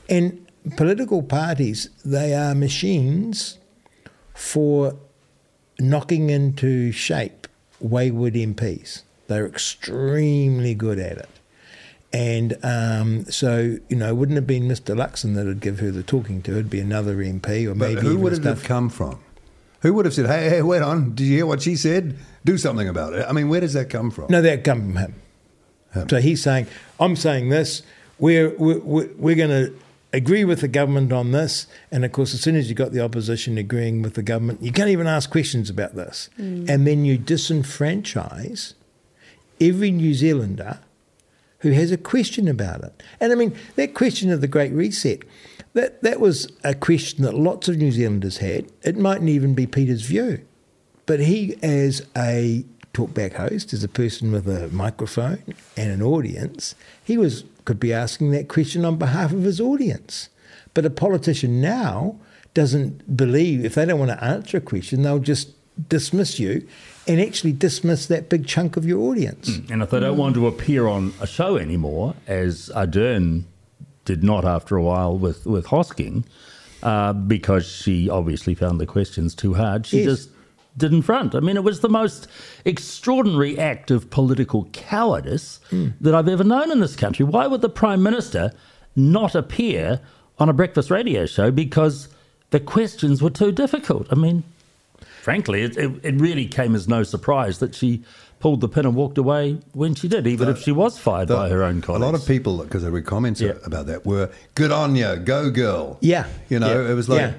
And 0.08 0.46
political 0.76 1.22
parties, 1.22 1.88
they 2.04 2.34
are 2.34 2.54
machines 2.54 3.58
for 4.34 4.96
knocking 5.78 6.30
into 6.30 6.92
shape 6.92 7.46
wayward 7.80 8.34
MPs. 8.34 9.02
They're 9.26 9.46
extremely 9.46 10.74
good 10.74 10.98
at 10.98 11.18
it. 11.18 11.28
And 12.12 12.58
um, 12.62 13.24
so, 13.24 13.78
you 13.88 13.96
know, 13.96 14.08
it 14.08 14.16
wouldn't 14.16 14.36
have 14.36 14.46
been 14.46 14.64
Mr. 14.64 14.94
Luxon 14.94 15.34
that 15.34 15.46
would 15.46 15.60
give 15.60 15.80
her 15.80 15.90
the 15.90 16.02
talking 16.02 16.42
to. 16.42 16.52
It'd 16.52 16.68
be 16.68 16.80
another 16.80 17.16
MP 17.16 17.66
or 17.66 17.74
But 17.74 17.88
maybe 17.88 18.00
who 18.02 18.10
even 18.10 18.20
would 18.20 18.32
it 18.34 18.44
have 18.44 18.64
come 18.64 18.90
from? 18.90 19.18
Who 19.80 19.94
would 19.94 20.04
have 20.04 20.14
said, 20.14 20.26
"Hey, 20.26 20.48
hey, 20.48 20.62
wait 20.62 20.80
on! 20.80 21.14
Did 21.14 21.24
you 21.24 21.36
hear 21.38 21.46
what 21.46 21.62
she 21.62 21.74
said? 21.74 22.16
Do 22.44 22.56
something 22.56 22.88
about 22.88 23.14
it." 23.14 23.26
I 23.28 23.32
mean, 23.32 23.48
where 23.48 23.60
does 23.60 23.72
that 23.72 23.90
come 23.90 24.12
from? 24.12 24.26
No, 24.28 24.40
that 24.40 24.62
come 24.62 24.80
from 24.80 24.96
him. 24.96 25.14
Him. 25.92 26.08
So 26.08 26.20
he's 26.20 26.40
saying, 26.40 26.68
I'm 27.00 27.16
saying 27.16 27.48
this, 27.48 27.82
we're, 28.18 28.54
we're, 28.56 29.08
we're 29.16 29.34
going 29.34 29.50
to 29.50 29.74
agree 30.12 30.44
with 30.44 30.60
the 30.60 30.68
government 30.68 31.12
on 31.12 31.32
this. 31.32 31.66
And 31.90 32.04
of 32.04 32.12
course, 32.12 32.34
as 32.34 32.40
soon 32.40 32.56
as 32.56 32.68
you've 32.68 32.78
got 32.78 32.92
the 32.92 33.00
opposition 33.02 33.58
agreeing 33.58 34.02
with 34.02 34.14
the 34.14 34.22
government, 34.22 34.62
you 34.62 34.72
can't 34.72 34.90
even 34.90 35.06
ask 35.06 35.30
questions 35.30 35.70
about 35.70 35.94
this. 35.94 36.28
Mm. 36.38 36.68
And 36.68 36.86
then 36.86 37.04
you 37.04 37.18
disenfranchise 37.18 38.74
every 39.60 39.90
New 39.90 40.14
Zealander 40.14 40.80
who 41.60 41.70
has 41.70 41.92
a 41.92 41.96
question 41.96 42.48
about 42.48 42.82
it. 42.82 43.02
And 43.20 43.32
I 43.32 43.36
mean, 43.36 43.54
that 43.76 43.94
question 43.94 44.30
of 44.30 44.40
the 44.40 44.48
Great 44.48 44.72
Reset, 44.72 45.22
that, 45.74 46.02
that 46.02 46.20
was 46.20 46.50
a 46.64 46.74
question 46.74 47.24
that 47.24 47.34
lots 47.34 47.68
of 47.68 47.76
New 47.76 47.92
Zealanders 47.92 48.38
had. 48.38 48.70
It 48.82 48.96
mightn't 48.96 49.30
even 49.30 49.54
be 49.54 49.66
Peter's 49.66 50.02
view. 50.02 50.44
But 51.06 51.20
he, 51.20 51.56
as 51.62 52.06
a 52.16 52.64
talkback 52.94 53.34
host, 53.34 53.72
as 53.72 53.82
a 53.82 53.88
person 53.88 54.32
with 54.32 54.46
a 54.48 54.68
microphone 54.68 55.42
and 55.76 55.90
an 55.90 56.02
audience, 56.02 56.74
he 57.02 57.16
was 57.16 57.44
could 57.64 57.78
be 57.80 57.92
asking 57.92 58.32
that 58.32 58.48
question 58.48 58.84
on 58.84 58.96
behalf 58.96 59.32
of 59.32 59.42
his 59.44 59.60
audience. 59.60 60.28
But 60.74 60.84
a 60.84 60.90
politician 60.90 61.60
now 61.60 62.16
doesn't 62.54 63.16
believe 63.16 63.64
if 63.64 63.74
they 63.76 63.84
don't 63.86 63.98
want 64.00 64.10
to 64.10 64.22
answer 64.24 64.56
a 64.58 64.60
question, 64.60 65.02
they'll 65.02 65.18
just 65.20 65.50
dismiss 65.88 66.38
you 66.40 66.66
and 67.06 67.20
actually 67.20 67.52
dismiss 67.52 68.06
that 68.06 68.28
big 68.28 68.46
chunk 68.46 68.76
of 68.76 68.84
your 68.84 69.00
audience. 69.10 69.58
And 69.70 69.82
if 69.82 69.90
they 69.90 70.00
don't 70.00 70.18
want 70.18 70.34
to 70.34 70.46
appear 70.46 70.86
on 70.86 71.12
a 71.20 71.26
show 71.26 71.56
anymore, 71.56 72.14
as 72.26 72.70
Ardern 72.74 73.44
did 74.04 74.22
not 74.24 74.44
after 74.44 74.76
a 74.76 74.82
while 74.82 75.16
with, 75.16 75.46
with 75.46 75.66
Hosking, 75.66 76.24
uh, 76.82 77.12
because 77.12 77.64
she 77.64 78.10
obviously 78.10 78.54
found 78.54 78.80
the 78.80 78.86
questions 78.86 79.34
too 79.34 79.54
hard, 79.54 79.86
she 79.86 79.98
Yes. 79.98 80.06
just 80.06 80.28
didn't 80.76 81.02
front. 81.02 81.34
I 81.34 81.40
mean, 81.40 81.56
it 81.56 81.64
was 81.64 81.80
the 81.80 81.88
most 81.88 82.28
extraordinary 82.64 83.58
act 83.58 83.90
of 83.90 84.10
political 84.10 84.64
cowardice 84.72 85.60
hmm. 85.70 85.88
that 86.00 86.14
I've 86.14 86.28
ever 86.28 86.44
known 86.44 86.70
in 86.70 86.80
this 86.80 86.96
country. 86.96 87.24
Why 87.24 87.46
would 87.46 87.60
the 87.60 87.68
Prime 87.68 88.02
Minister 88.02 88.52
not 88.96 89.34
appear 89.34 90.00
on 90.38 90.48
a 90.48 90.52
breakfast 90.52 90.90
radio 90.90 91.26
show 91.26 91.50
because 91.50 92.08
the 92.50 92.60
questions 92.60 93.22
were 93.22 93.30
too 93.30 93.52
difficult? 93.52 94.06
I 94.10 94.14
mean, 94.14 94.44
frankly, 95.22 95.62
it, 95.62 95.76
it, 95.76 95.90
it 96.02 96.14
really 96.20 96.46
came 96.46 96.74
as 96.74 96.88
no 96.88 97.02
surprise 97.02 97.58
that 97.58 97.74
she 97.74 98.02
pulled 98.42 98.60
the 98.60 98.68
pin 98.68 98.84
and 98.84 98.96
walked 98.96 99.18
away 99.18 99.56
when 99.72 99.94
she 99.94 100.08
did, 100.08 100.26
even 100.26 100.48
if 100.48 100.58
she 100.58 100.72
was 100.72 100.98
fired 100.98 101.28
The- 101.28 101.36
by 101.36 101.48
her 101.48 101.62
own 101.62 101.80
colleagues. 101.80 102.02
A 102.02 102.06
lot 102.06 102.14
of 102.16 102.26
people, 102.26 102.58
because 102.58 102.82
I 102.82 102.88
read 102.88 103.06
comments 103.06 103.40
Yeah. 103.40 103.52
about 103.64 103.86
that, 103.86 104.04
were 104.04 104.30
"Good 104.56 104.72
on 104.72 104.96
you, 104.96 105.14
go 105.16 105.48
girl." 105.48 105.96
Yeah. 106.00 106.26
you 106.48 106.58
know, 106.58 106.66
Yeah. 106.66 106.90
it 106.90 106.94
was 106.94 107.08
like, 107.08 107.34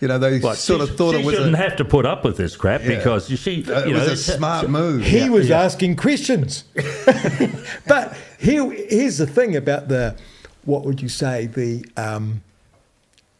you 0.00 0.08
know, 0.08 0.18
they 0.18 0.38
But 0.38 0.56
sort 0.56 0.80
she- 0.80 0.88
of 0.90 0.96
thought 0.96 1.14
she 1.14 1.20
it 1.20 1.24
was 1.26 1.34
shouldn't 1.34 1.54
a, 1.54 1.58
have 1.58 1.76
to 1.76 1.84
put 1.84 2.06
up 2.06 2.24
with 2.24 2.36
this 2.36 2.56
crap 2.56 2.82
Yeah. 2.82 2.96
because 2.96 3.28
she, 3.28 3.64
uh, 3.70 3.84
you 3.86 3.94
it 3.96 3.98
was 3.98 4.08
a 4.08 4.16
smart 4.16 4.68
move. 4.70 5.02
He 5.02 5.18
Yeah. 5.18 5.28
was 5.28 5.48
Yeah. 5.48 5.62
asking 5.62 5.96
questions. 5.96 6.64
but 7.86 8.16
here, 8.38 8.70
here's 8.70 9.18
the 9.18 9.26
thing 9.26 9.54
about 9.56 9.88
the, 9.88 10.16
what 10.64 10.84
would 10.84 11.02
you 11.02 11.08
say, 11.08 11.46
the 11.46 11.84
um, 11.96 12.42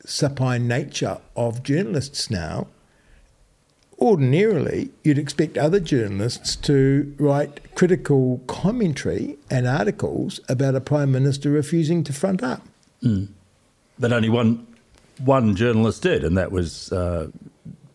supine 0.04 0.66
nature 0.68 1.18
of 1.36 1.62
journalists 1.62 2.30
now. 2.30 2.66
Ordinarily, 3.98 4.90
you'd 5.04 5.18
expect 5.18 5.58
other 5.58 5.78
journalists 5.78 6.56
to 6.56 7.14
write 7.18 7.74
critical 7.74 8.40
commentary 8.46 9.36
and 9.50 9.66
articles 9.66 10.40
about 10.48 10.74
a 10.74 10.80
prime 10.80 11.12
minister 11.12 11.50
refusing 11.50 12.02
to 12.04 12.12
front 12.14 12.42
up. 12.42 12.62
But 13.98 14.12
only 14.12 14.30
one 14.30 14.66
one 15.24 15.54
journalist 15.56 16.02
did, 16.02 16.24
and 16.24 16.36
that 16.38 16.50
was 16.52 16.92
uh, 16.92 17.28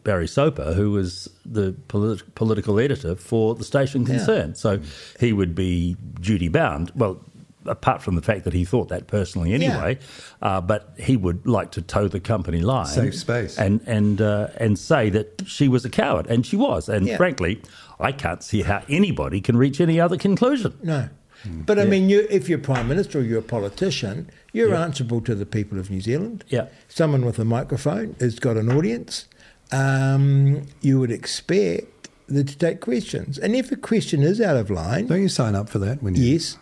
Barry 0.04 0.28
Soper, 0.28 0.74
who 0.74 0.92
was 0.92 1.30
the 1.46 1.76
polit- 1.88 2.36
political 2.36 2.80
editor 2.80 3.16
for 3.16 3.56
the 3.56 3.64
station 3.64 4.06
concerned. 4.06 4.58
So 4.58 4.80
he 5.20 5.34
would 5.34 5.56
be 5.56 5.96
duty 6.22 6.48
bound. 6.48 6.92
Well, 6.96 7.20
apart 7.68 8.04
from 8.04 8.14
the 8.16 8.22
fact 8.22 8.44
that 8.44 8.54
he 8.54 8.64
thought 8.64 8.90
that 8.90 9.08
personally 9.08 9.52
anyway, 9.54 9.98
uh, 10.42 10.62
but 10.62 10.94
he 11.00 11.18
would 11.18 11.48
like 11.48 11.72
to 11.72 11.82
toe 11.82 12.08
the 12.08 12.20
company 12.20 12.62
line, 12.62 12.86
Safe 12.86 13.16
space. 13.16 13.58
and 13.58 13.82
and 13.88 14.22
uh, 14.22 14.50
and 14.58 14.78
say 14.78 15.10
that 15.10 15.42
she 15.48 15.68
was 15.68 15.84
a 15.86 15.90
coward, 15.90 16.28
and 16.28 16.46
she 16.46 16.56
was. 16.56 16.88
And 16.90 17.08
Yeah. 17.08 17.18
frankly, 17.18 17.62
I 18.00 18.12
can't 18.12 18.44
see 18.44 18.62
how 18.62 18.84
anybody 18.90 19.42
can 19.42 19.58
reach 19.58 19.82
any 19.82 20.00
other 20.00 20.18
conclusion. 20.18 20.78
No. 20.84 21.10
But 21.48 21.78
I 21.78 21.86
mean, 21.86 22.10
you, 22.10 22.26
if 22.32 22.50
you're 22.50 22.58
prime 22.58 22.88
minister 22.88 23.20
or 23.20 23.22
you're 23.22 23.38
a 23.40 23.44
politician, 23.44 24.32
you're 24.56 24.74
answerable 24.76 25.22
to 25.22 25.36
the 25.36 25.46
people 25.46 25.78
of 25.80 25.90
New 25.92 26.02
Zealand. 26.02 26.44
Yeah. 26.50 26.68
Someone 26.88 27.26
with 27.26 27.38
a 27.40 27.46
microphone 27.46 28.16
has 28.20 28.40
got 28.40 28.56
an 28.58 28.72
audience. 28.72 29.26
Um, 29.72 30.68
you 30.82 31.00
would 31.00 31.12
expect 31.12 32.10
them 32.28 32.46
to 32.46 32.58
take 32.58 32.80
questions, 32.82 33.38
and 33.38 33.56
if 33.56 33.72
a 33.72 33.76
question 33.76 34.24
is 34.24 34.40
out 34.40 34.58
of 34.58 34.70
line, 34.70 35.08
Don't 35.08 35.22
you 35.22 35.30
sign 35.30 35.56
up 35.56 35.70
for 35.70 35.80
that 35.80 36.02
when 36.02 36.16
you? 36.16 36.24
yes, 36.34 36.58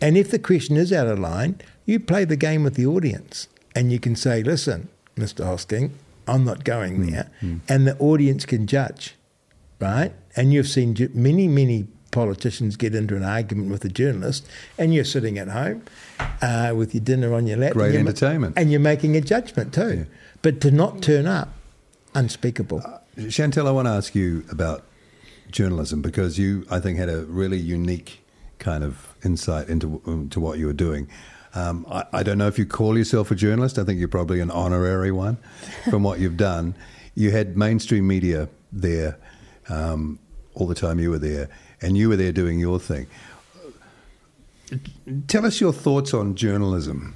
and 0.00 0.16
if 0.16 0.30
the 0.30 0.38
question 0.38 0.76
is 0.76 0.92
out 0.92 1.06
of 1.06 1.18
line, 1.18 1.60
you 1.84 2.00
play 2.00 2.24
the 2.24 2.36
game 2.36 2.64
with 2.64 2.74
the 2.74 2.86
audience, 2.86 3.48
and 3.74 3.92
you 3.92 3.98
can 4.00 4.16
say, 4.16 4.42
"Listen, 4.42 4.88
Mr. 5.16 5.44
Hosking, 5.44 5.90
I'm 6.26 6.44
not 6.44 6.64
going 6.64 7.06
there," 7.10 7.30
and 7.68 7.86
the 7.86 7.96
audience 7.98 8.44
can 8.46 8.66
judge, 8.66 9.14
right? 9.80 10.12
And 10.34 10.52
you've 10.52 10.68
seen 10.68 10.96
many, 11.14 11.46
many 11.48 11.86
politicians 12.20 12.76
get 12.76 12.94
into 12.94 13.14
an 13.14 13.22
argument 13.22 13.70
with 13.70 13.84
a 13.84 13.90
journalist, 13.90 14.46
and 14.78 14.94
you're 14.94 15.04
sitting 15.04 15.38
at 15.38 15.48
home 15.48 15.82
uh, 16.40 16.72
with 16.74 16.94
your 16.94 17.04
dinner 17.04 17.34
on 17.34 17.46
your 17.46 17.58
lap, 17.58 17.74
Great 17.74 17.86
and 17.86 17.94
you're 17.94 18.02
ma- 18.04 18.08
entertainment. 18.10 18.54
and 18.56 18.70
you're 18.70 18.80
making 18.80 19.14
a 19.16 19.20
judgment 19.20 19.74
too. 19.74 20.06
But 20.40 20.60
to 20.62 20.70
not 20.70 21.02
turn 21.02 21.26
up, 21.26 21.50
unspeakable. 22.14 22.82
Chantelle, 23.28 23.68
I 23.68 23.70
want 23.70 23.86
to 23.86 23.92
ask 23.92 24.14
you 24.14 24.44
about 24.50 24.84
journalism 25.50 26.00
because 26.00 26.38
you, 26.38 26.66
I 26.70 26.80
think, 26.80 26.98
had 26.98 27.08
a 27.10 27.24
really 27.26 27.58
unique 27.58 28.20
kind 28.58 28.82
of 28.82 29.14
insight 29.22 29.68
into 29.68 30.00
into 30.06 30.40
what 30.40 30.58
you 30.58 30.66
were 30.66 30.72
doing. 30.88 31.08
Um, 31.54 31.86
I, 31.90 32.04
I 32.12 32.22
don't 32.22 32.38
know 32.38 32.48
if 32.48 32.58
you 32.58 32.66
call 32.66 32.96
yourself 32.98 33.30
a 33.30 33.34
journalist. 33.34 33.78
I 33.78 33.84
think 33.84 33.98
you're 33.98 34.08
probably 34.08 34.40
an 34.40 34.50
honorary 34.50 35.12
one 35.12 35.36
from 35.90 36.02
what 36.02 36.18
you've 36.18 36.36
done. 36.36 36.74
You 37.14 37.30
had 37.30 37.56
mainstream 37.56 38.06
media 38.06 38.48
there 38.72 39.16
um, 39.68 40.18
all 40.54 40.66
the 40.66 40.74
time 40.74 40.98
you 40.98 41.10
were 41.10 41.18
there, 41.18 41.48
and 41.80 41.96
you 41.96 42.08
were 42.08 42.16
there 42.16 42.32
doing 42.32 42.58
your 42.58 42.78
thing. 42.78 43.06
Tell 45.28 45.46
us 45.46 45.60
your 45.60 45.72
thoughts 45.72 46.12
on 46.12 46.34
journalism. 46.34 47.14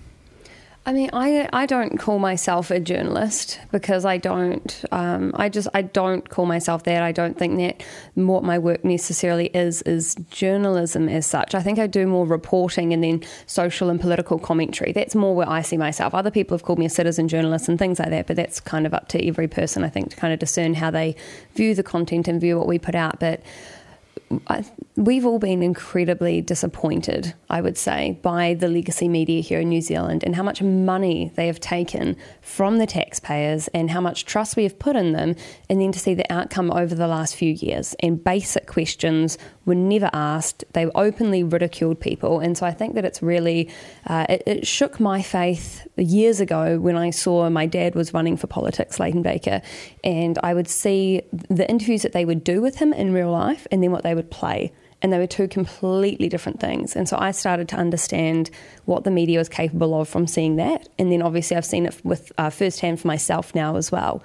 I 0.86 0.92
mean, 0.92 1.10
I 1.12 1.46
I 1.52 1.66
don't 1.66 1.98
call 1.98 2.18
myself 2.18 2.70
a 2.70 2.80
journalist 2.80 3.60
because 3.70 4.06
I 4.06 4.16
don't. 4.16 4.84
Um, 4.90 5.32
I 5.34 5.50
just 5.50 5.68
I 5.74 5.82
don't 5.82 6.26
call 6.28 6.46
myself 6.46 6.84
that. 6.84 7.02
I 7.02 7.12
don't 7.12 7.38
think 7.38 7.58
that 7.58 7.84
what 8.14 8.44
my 8.44 8.58
work 8.58 8.82
necessarily 8.82 9.46
is 9.48 9.82
is 9.82 10.14
journalism 10.30 11.06
as 11.08 11.26
such. 11.26 11.54
I 11.54 11.60
think 11.60 11.78
I 11.78 11.86
do 11.86 12.06
more 12.06 12.26
reporting 12.26 12.94
and 12.94 13.04
then 13.04 13.22
social 13.46 13.90
and 13.90 14.00
political 14.00 14.38
commentary. 14.38 14.92
That's 14.92 15.14
more 15.14 15.34
where 15.34 15.48
I 15.48 15.60
see 15.60 15.76
myself. 15.76 16.14
Other 16.14 16.30
people 16.30 16.56
have 16.56 16.64
called 16.64 16.78
me 16.78 16.86
a 16.86 16.90
citizen 16.90 17.28
journalist 17.28 17.68
and 17.68 17.78
things 17.78 17.98
like 17.98 18.10
that, 18.10 18.26
but 18.26 18.36
that's 18.36 18.58
kind 18.58 18.86
of 18.86 18.94
up 18.94 19.08
to 19.08 19.28
every 19.28 19.48
person. 19.48 19.84
I 19.84 19.90
think 19.90 20.10
to 20.10 20.16
kind 20.16 20.32
of 20.32 20.38
discern 20.38 20.74
how 20.74 20.90
they 20.90 21.14
view 21.54 21.74
the 21.74 21.82
content 21.82 22.26
and 22.26 22.40
view 22.40 22.56
what 22.56 22.66
we 22.66 22.78
put 22.78 22.94
out. 22.94 23.20
But 23.20 23.42
I, 24.46 24.64
we've 24.96 25.26
all 25.26 25.40
been 25.40 25.62
incredibly 25.62 26.40
disappointed, 26.40 27.34
I 27.48 27.60
would 27.60 27.76
say, 27.76 28.18
by 28.22 28.54
the 28.54 28.68
legacy 28.68 29.08
media 29.08 29.40
here 29.42 29.60
in 29.60 29.68
New 29.68 29.80
Zealand 29.80 30.22
and 30.22 30.36
how 30.36 30.44
much 30.44 30.62
money 30.62 31.32
they 31.34 31.48
have 31.48 31.58
taken 31.58 32.16
from 32.50 32.78
the 32.78 32.86
taxpayers 32.86 33.68
and 33.68 33.90
how 33.90 34.00
much 34.00 34.24
trust 34.24 34.56
we 34.56 34.64
have 34.64 34.76
put 34.78 34.96
in 34.96 35.12
them, 35.12 35.36
and 35.68 35.80
then 35.80 35.92
to 35.92 36.00
see 36.00 36.14
the 36.14 36.30
outcome 36.32 36.70
over 36.72 36.94
the 36.94 37.06
last 37.06 37.36
few 37.36 37.52
years. 37.52 37.94
And 38.00 38.22
basic 38.22 38.66
questions 38.66 39.38
were 39.64 39.76
never 39.76 40.10
asked, 40.12 40.64
they 40.72 40.86
openly 40.86 41.44
ridiculed 41.44 42.00
people. 42.00 42.40
And 42.40 42.58
so 42.58 42.66
I 42.66 42.72
think 42.72 42.96
that 42.96 43.04
it's 43.04 43.22
really, 43.22 43.70
uh, 44.06 44.26
it, 44.28 44.42
it, 44.46 44.66
shook 44.66 44.98
my 44.98 45.22
faith 45.22 45.86
years 45.96 46.40
ago 46.40 46.80
when 46.80 46.96
I 46.96 47.10
saw 47.10 47.48
my 47.48 47.66
dad 47.66 47.94
was 47.94 48.12
running 48.12 48.36
for 48.36 48.48
politics, 48.48 48.98
Leighton 48.98 49.22
Baker, 49.22 49.62
and 50.02 50.36
I 50.42 50.52
would 50.52 50.68
see 50.68 51.22
the 51.48 51.70
interviews 51.70 52.02
that 52.02 52.12
they 52.12 52.24
would 52.24 52.42
do 52.42 52.60
with 52.60 52.76
him 52.76 52.92
in 52.92 53.12
real 53.12 53.30
life 53.30 53.68
and 53.70 53.80
then 53.82 53.92
what 53.92 54.02
they 54.02 54.14
would 54.14 54.30
play 54.30 54.72
and 55.02 55.12
they 55.12 55.18
were 55.18 55.26
two 55.26 55.48
completely 55.48 56.28
different 56.28 56.60
things. 56.60 56.94
And 56.94 57.08
so 57.08 57.16
I 57.18 57.30
started 57.30 57.68
to 57.70 57.76
understand 57.76 58.50
what 58.84 59.04
the 59.04 59.10
media 59.10 59.38
was 59.38 59.48
capable 59.48 60.00
of 60.00 60.08
from 60.08 60.26
seeing 60.26 60.56
that, 60.56 60.88
and 60.98 61.10
then 61.10 61.22
obviously 61.22 61.56
I've 61.56 61.64
seen 61.64 61.86
it 61.86 62.04
with 62.04 62.32
uh, 62.38 62.50
firsthand 62.50 63.00
for 63.00 63.08
myself 63.08 63.54
now 63.54 63.76
as 63.76 63.90
well. 63.90 64.22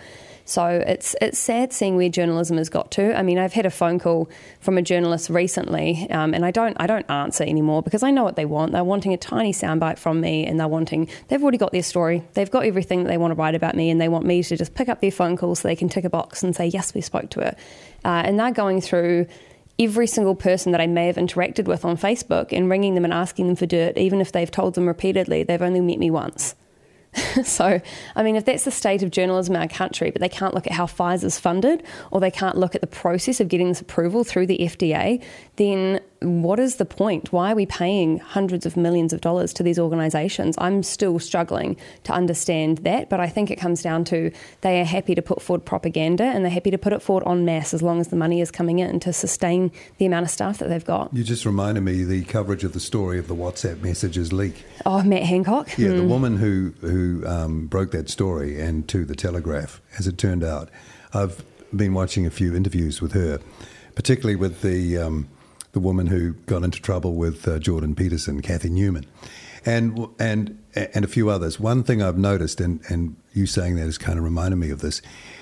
So 0.48 0.68
it's 0.68 1.16
it's 1.22 1.40
sad 1.40 1.74
seeing 1.74 1.96
where 1.96 2.08
journalism 2.08 2.58
has 2.58 2.70
got 2.70 2.92
to. 2.92 3.18
I 3.18 3.24
mean, 3.24 3.40
I've 3.40 3.54
had 3.54 3.66
a 3.66 3.72
phone 3.72 3.98
call 3.98 4.30
from 4.60 4.78
a 4.78 4.82
journalist 4.84 5.32
recently, 5.32 6.08
um, 6.12 6.36
and 6.36 6.46
I 6.46 6.52
don't 6.52 6.78
I 6.80 6.86
don't 6.86 7.10
answer 7.10 7.44
anymore 7.44 7.82
because 7.82 8.04
I 8.04 8.12
know 8.12 8.24
what 8.24 8.36
they 8.36 8.46
want. 8.46 8.72
They're 8.72 8.84
wanting 8.84 9.12
a 9.12 9.18
tiny 9.18 9.52
soundbite 9.52 9.98
from 9.98 10.22
me, 10.22 10.46
and 10.46 10.60
they're 10.60 10.68
wanting 10.68 11.10
they've 11.28 11.42
already 11.42 11.58
got 11.58 11.72
their 11.72 11.84
story. 11.84 12.24
They've 12.34 12.52
got 12.52 12.66
everything 12.66 13.04
that 13.04 13.10
they 13.10 13.18
want 13.18 13.32
to 13.32 13.36
write 13.36 13.56
about 13.56 13.76
me, 13.76 13.90
and 13.90 14.00
they 14.00 14.08
want 14.08 14.26
me 14.26 14.44
to 14.44 14.56
just 14.56 14.76
pick 14.76 14.88
up 14.88 15.02
their 15.02 15.12
phone 15.12 15.36
call 15.36 15.56
so 15.56 15.68
they 15.68 15.76
can 15.76 15.90
tick 15.90 16.06
a 16.06 16.12
box 16.12 16.44
and 16.44 16.56
say 16.56 16.68
yes, 16.68 16.94
we 16.94 17.02
spoke 17.02 17.32
to 17.32 17.40
her. 17.40 17.56
Uh, 18.06 18.22
and 18.24 18.40
they're 18.40 18.52
going 18.52 18.82
through 18.82 19.26
every 19.78 20.08
single 20.08 20.36
person 20.36 20.72
that 20.72 20.82
I 20.82 20.88
may 20.88 21.08
have 21.08 21.18
interacted 21.18 21.66
with 21.66 21.84
on 21.84 21.98
Facebook 21.98 22.52
and 22.52 22.70
ringing 22.70 22.96
them 22.96 23.04
and 23.04 23.14
asking 23.14 23.48
them 23.48 23.56
for 23.56 23.66
dirt, 23.66 23.98
even 23.98 24.22
if 24.22 24.32
they've 24.32 24.50
told 24.50 24.76
them 24.76 24.88
repeatedly 24.88 25.44
they've 25.44 25.62
only 25.62 25.82
met 25.82 26.00
me 26.00 26.10
once. 26.10 26.56
so, 27.44 27.80
I 28.16 28.24
mean, 28.24 28.36
if 28.36 28.46
that's 28.46 28.66
the 28.66 28.72
state 28.72 29.04
of 29.04 29.12
journalism 29.12 29.56
in 29.56 29.62
our 29.62 29.68
country, 29.68 30.12
but 30.12 30.22
they 30.22 30.30
can't 30.30 30.54
look 30.54 30.68
at 30.68 30.74
how 30.74 30.86
Pfizer's 30.86 31.40
funded 31.40 31.84
or 32.12 32.20
they 32.20 32.32
can't 32.32 32.58
look 32.58 32.76
at 32.76 32.82
the 32.82 32.88
process 32.88 33.40
of 33.40 33.48
getting 33.48 33.70
this 33.70 33.82
approval 33.82 34.24
through 34.24 34.48
the 34.48 34.58
FDA, 34.60 35.24
then 35.56 36.02
what 36.22 36.60
is 36.60 36.78
the 36.78 36.86
point? 36.86 37.32
Why 37.32 37.52
are 37.52 37.56
we 37.56 37.66
paying 37.66 38.20
hundreds 38.20 38.66
of 38.66 38.78
millions 38.78 39.14
of 39.14 39.22
dollars 39.22 39.54
to 39.54 39.64
these 39.64 39.78
organisations? 39.78 40.56
I'm 40.58 40.82
still 40.84 41.20
struggling 41.20 41.78
to 42.04 42.14
understand 42.14 42.80
that, 42.80 43.10
but 43.10 43.20
I 43.20 43.28
think 43.28 43.52
it 43.52 43.58
comes 43.58 43.82
down 43.82 44.06
to 44.06 44.32
they 44.62 44.80
are 44.80 44.86
happy 44.86 45.14
to 45.16 45.22
put 45.22 45.42
forward 45.42 45.66
propaganda 45.66 46.24
and 46.24 46.44
they're 46.44 46.52
happy 46.52 46.72
to 46.72 46.78
put 46.78 46.94
it 46.94 47.02
forward 47.02 47.28
en 47.28 47.46
masse 47.46 47.74
as 47.74 47.82
long 47.82 48.00
as 48.00 48.08
the 48.08 48.16
money 48.16 48.42
is 48.42 48.52
coming 48.52 48.80
in 48.80 49.00
to 49.02 49.14
sustain 49.14 49.72
the 49.98 50.06
amount 50.06 50.26
of 50.26 50.32
staff 50.32 50.58
that 50.60 50.70
they've 50.70 50.86
got. 50.86 51.14
You 51.14 51.24
just 51.24 51.46
reminded 51.46 51.82
me 51.82 52.04
the 52.04 52.24
coverage 52.24 52.64
of 52.64 52.74
the 52.74 52.80
story 52.80 53.20
of 53.20 53.28
the 53.28 53.36
WhatsApp 53.36 53.82
messages 53.82 54.32
leak. 54.32 54.64
Oh, 54.86 55.04
Matt 55.04 55.24
Hancock. 55.24 55.78
Yeah, 55.78 55.90
the 55.90 56.02
hmm. 56.02 56.10
woman 56.10 56.38
who 56.38 56.74
who 56.82 57.26
um, 57.28 57.68
broke 57.68 57.92
that 57.92 58.10
story 58.10 58.60
and 58.60 58.88
to 58.90 59.06
the 59.06 59.16
Telegraph, 59.16 59.82
as 60.00 60.08
it 60.08 60.18
turned 60.18 60.44
out. 60.44 60.70
I've 61.14 61.44
been 61.76 61.94
watching 61.94 62.26
a 62.26 62.30
few 62.30 62.56
interviews 62.56 63.02
with 63.02 63.14
her, 63.14 63.40
particularly 63.96 64.36
with 64.36 64.62
the. 64.62 64.98
Um, 64.98 65.28
the 65.76 65.80
woman 65.82 66.08
who 66.08 66.32
got 66.46 66.64
into 66.64 66.82
trouble 66.82 67.16
with 67.16 67.46
uh, 67.50 67.60
Jordan 67.60 67.96
Peterson, 67.96 68.42
Cathy 68.42 68.70
Newman, 68.70 69.06
and 69.66 70.08
and 70.18 70.58
and 70.74 71.04
a 71.04 71.08
few 71.08 71.30
others. 71.30 71.60
One 71.60 71.84
thing 71.84 72.02
I've 72.02 72.18
noticed, 72.18 72.62
and 72.62 72.80
and 72.88 73.18
you 73.34 73.46
saying 73.46 73.76
that 73.76 73.84
has 73.84 73.98
kind 73.98 74.18
of 74.18 74.24
reminded 74.24 74.56
me 74.56 74.70
of 74.70 74.80
this, 74.80 75.02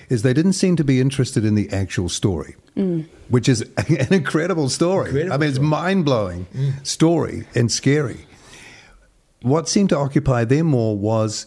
is 0.10 0.24
they 0.24 0.34
didn't 0.34 0.54
seem 0.54 0.76
to 0.78 0.84
be 0.84 1.00
interested 1.00 1.46
in 1.46 1.54
the 1.54 1.70
actual 1.70 2.10
story, 2.10 2.56
mm. 2.76 3.08
which 3.30 3.48
is 3.48 3.62
an 3.78 4.12
incredible 4.12 4.70
story. 4.70 5.10
Incredible 5.10 5.34
I 5.34 5.38
mean, 5.38 5.50
it's 5.52 5.60
mind 5.60 6.04
blowing 6.04 6.48
mm. 6.52 6.86
story 6.86 7.46
and 7.54 7.72
scary. 7.72 8.26
What 9.44 9.70
seemed 9.70 9.90
to 9.90 9.98
occupy 9.98 10.46
them 10.46 10.66
more 10.66 10.98
was 10.98 11.46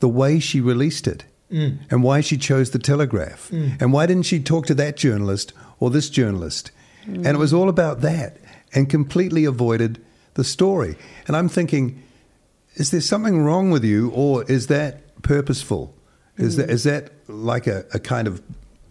the 0.00 0.10
way 0.10 0.40
she 0.40 0.60
released 0.60 1.06
it. 1.06 1.24
Mm. 1.50 1.78
And 1.90 2.02
why 2.02 2.20
she 2.22 2.36
chose 2.36 2.72
the 2.72 2.78
Telegraph. 2.80 3.50
Mm. 3.50 3.80
And 3.80 3.92
why 3.92 4.06
didn't 4.06 4.24
she 4.24 4.40
talk 4.40 4.66
to 4.66 4.74
that 4.74 4.96
journalist 4.96 5.52
or 5.78 5.90
this 5.90 6.10
journalist? 6.10 6.72
Mm. 7.06 7.16
And 7.16 7.26
it 7.28 7.38
was 7.38 7.52
all 7.52 7.68
about 7.68 8.00
that 8.00 8.38
and 8.74 8.88
completely 8.88 9.44
avoided 9.44 10.04
the 10.34 10.44
story. 10.44 10.96
And 11.26 11.36
I'm 11.36 11.48
thinking, 11.48 12.02
is 12.74 12.90
there 12.90 13.00
something 13.00 13.42
wrong 13.42 13.70
with 13.70 13.84
you 13.84 14.10
or 14.10 14.44
is 14.50 14.66
that 14.66 15.22
purposeful? 15.22 15.94
Is, 16.36 16.54
mm. 16.54 16.58
that, 16.58 16.70
is 16.70 16.84
that 16.84 17.12
like 17.28 17.66
a, 17.66 17.84
a 17.94 17.98
kind 17.98 18.28
of 18.28 18.42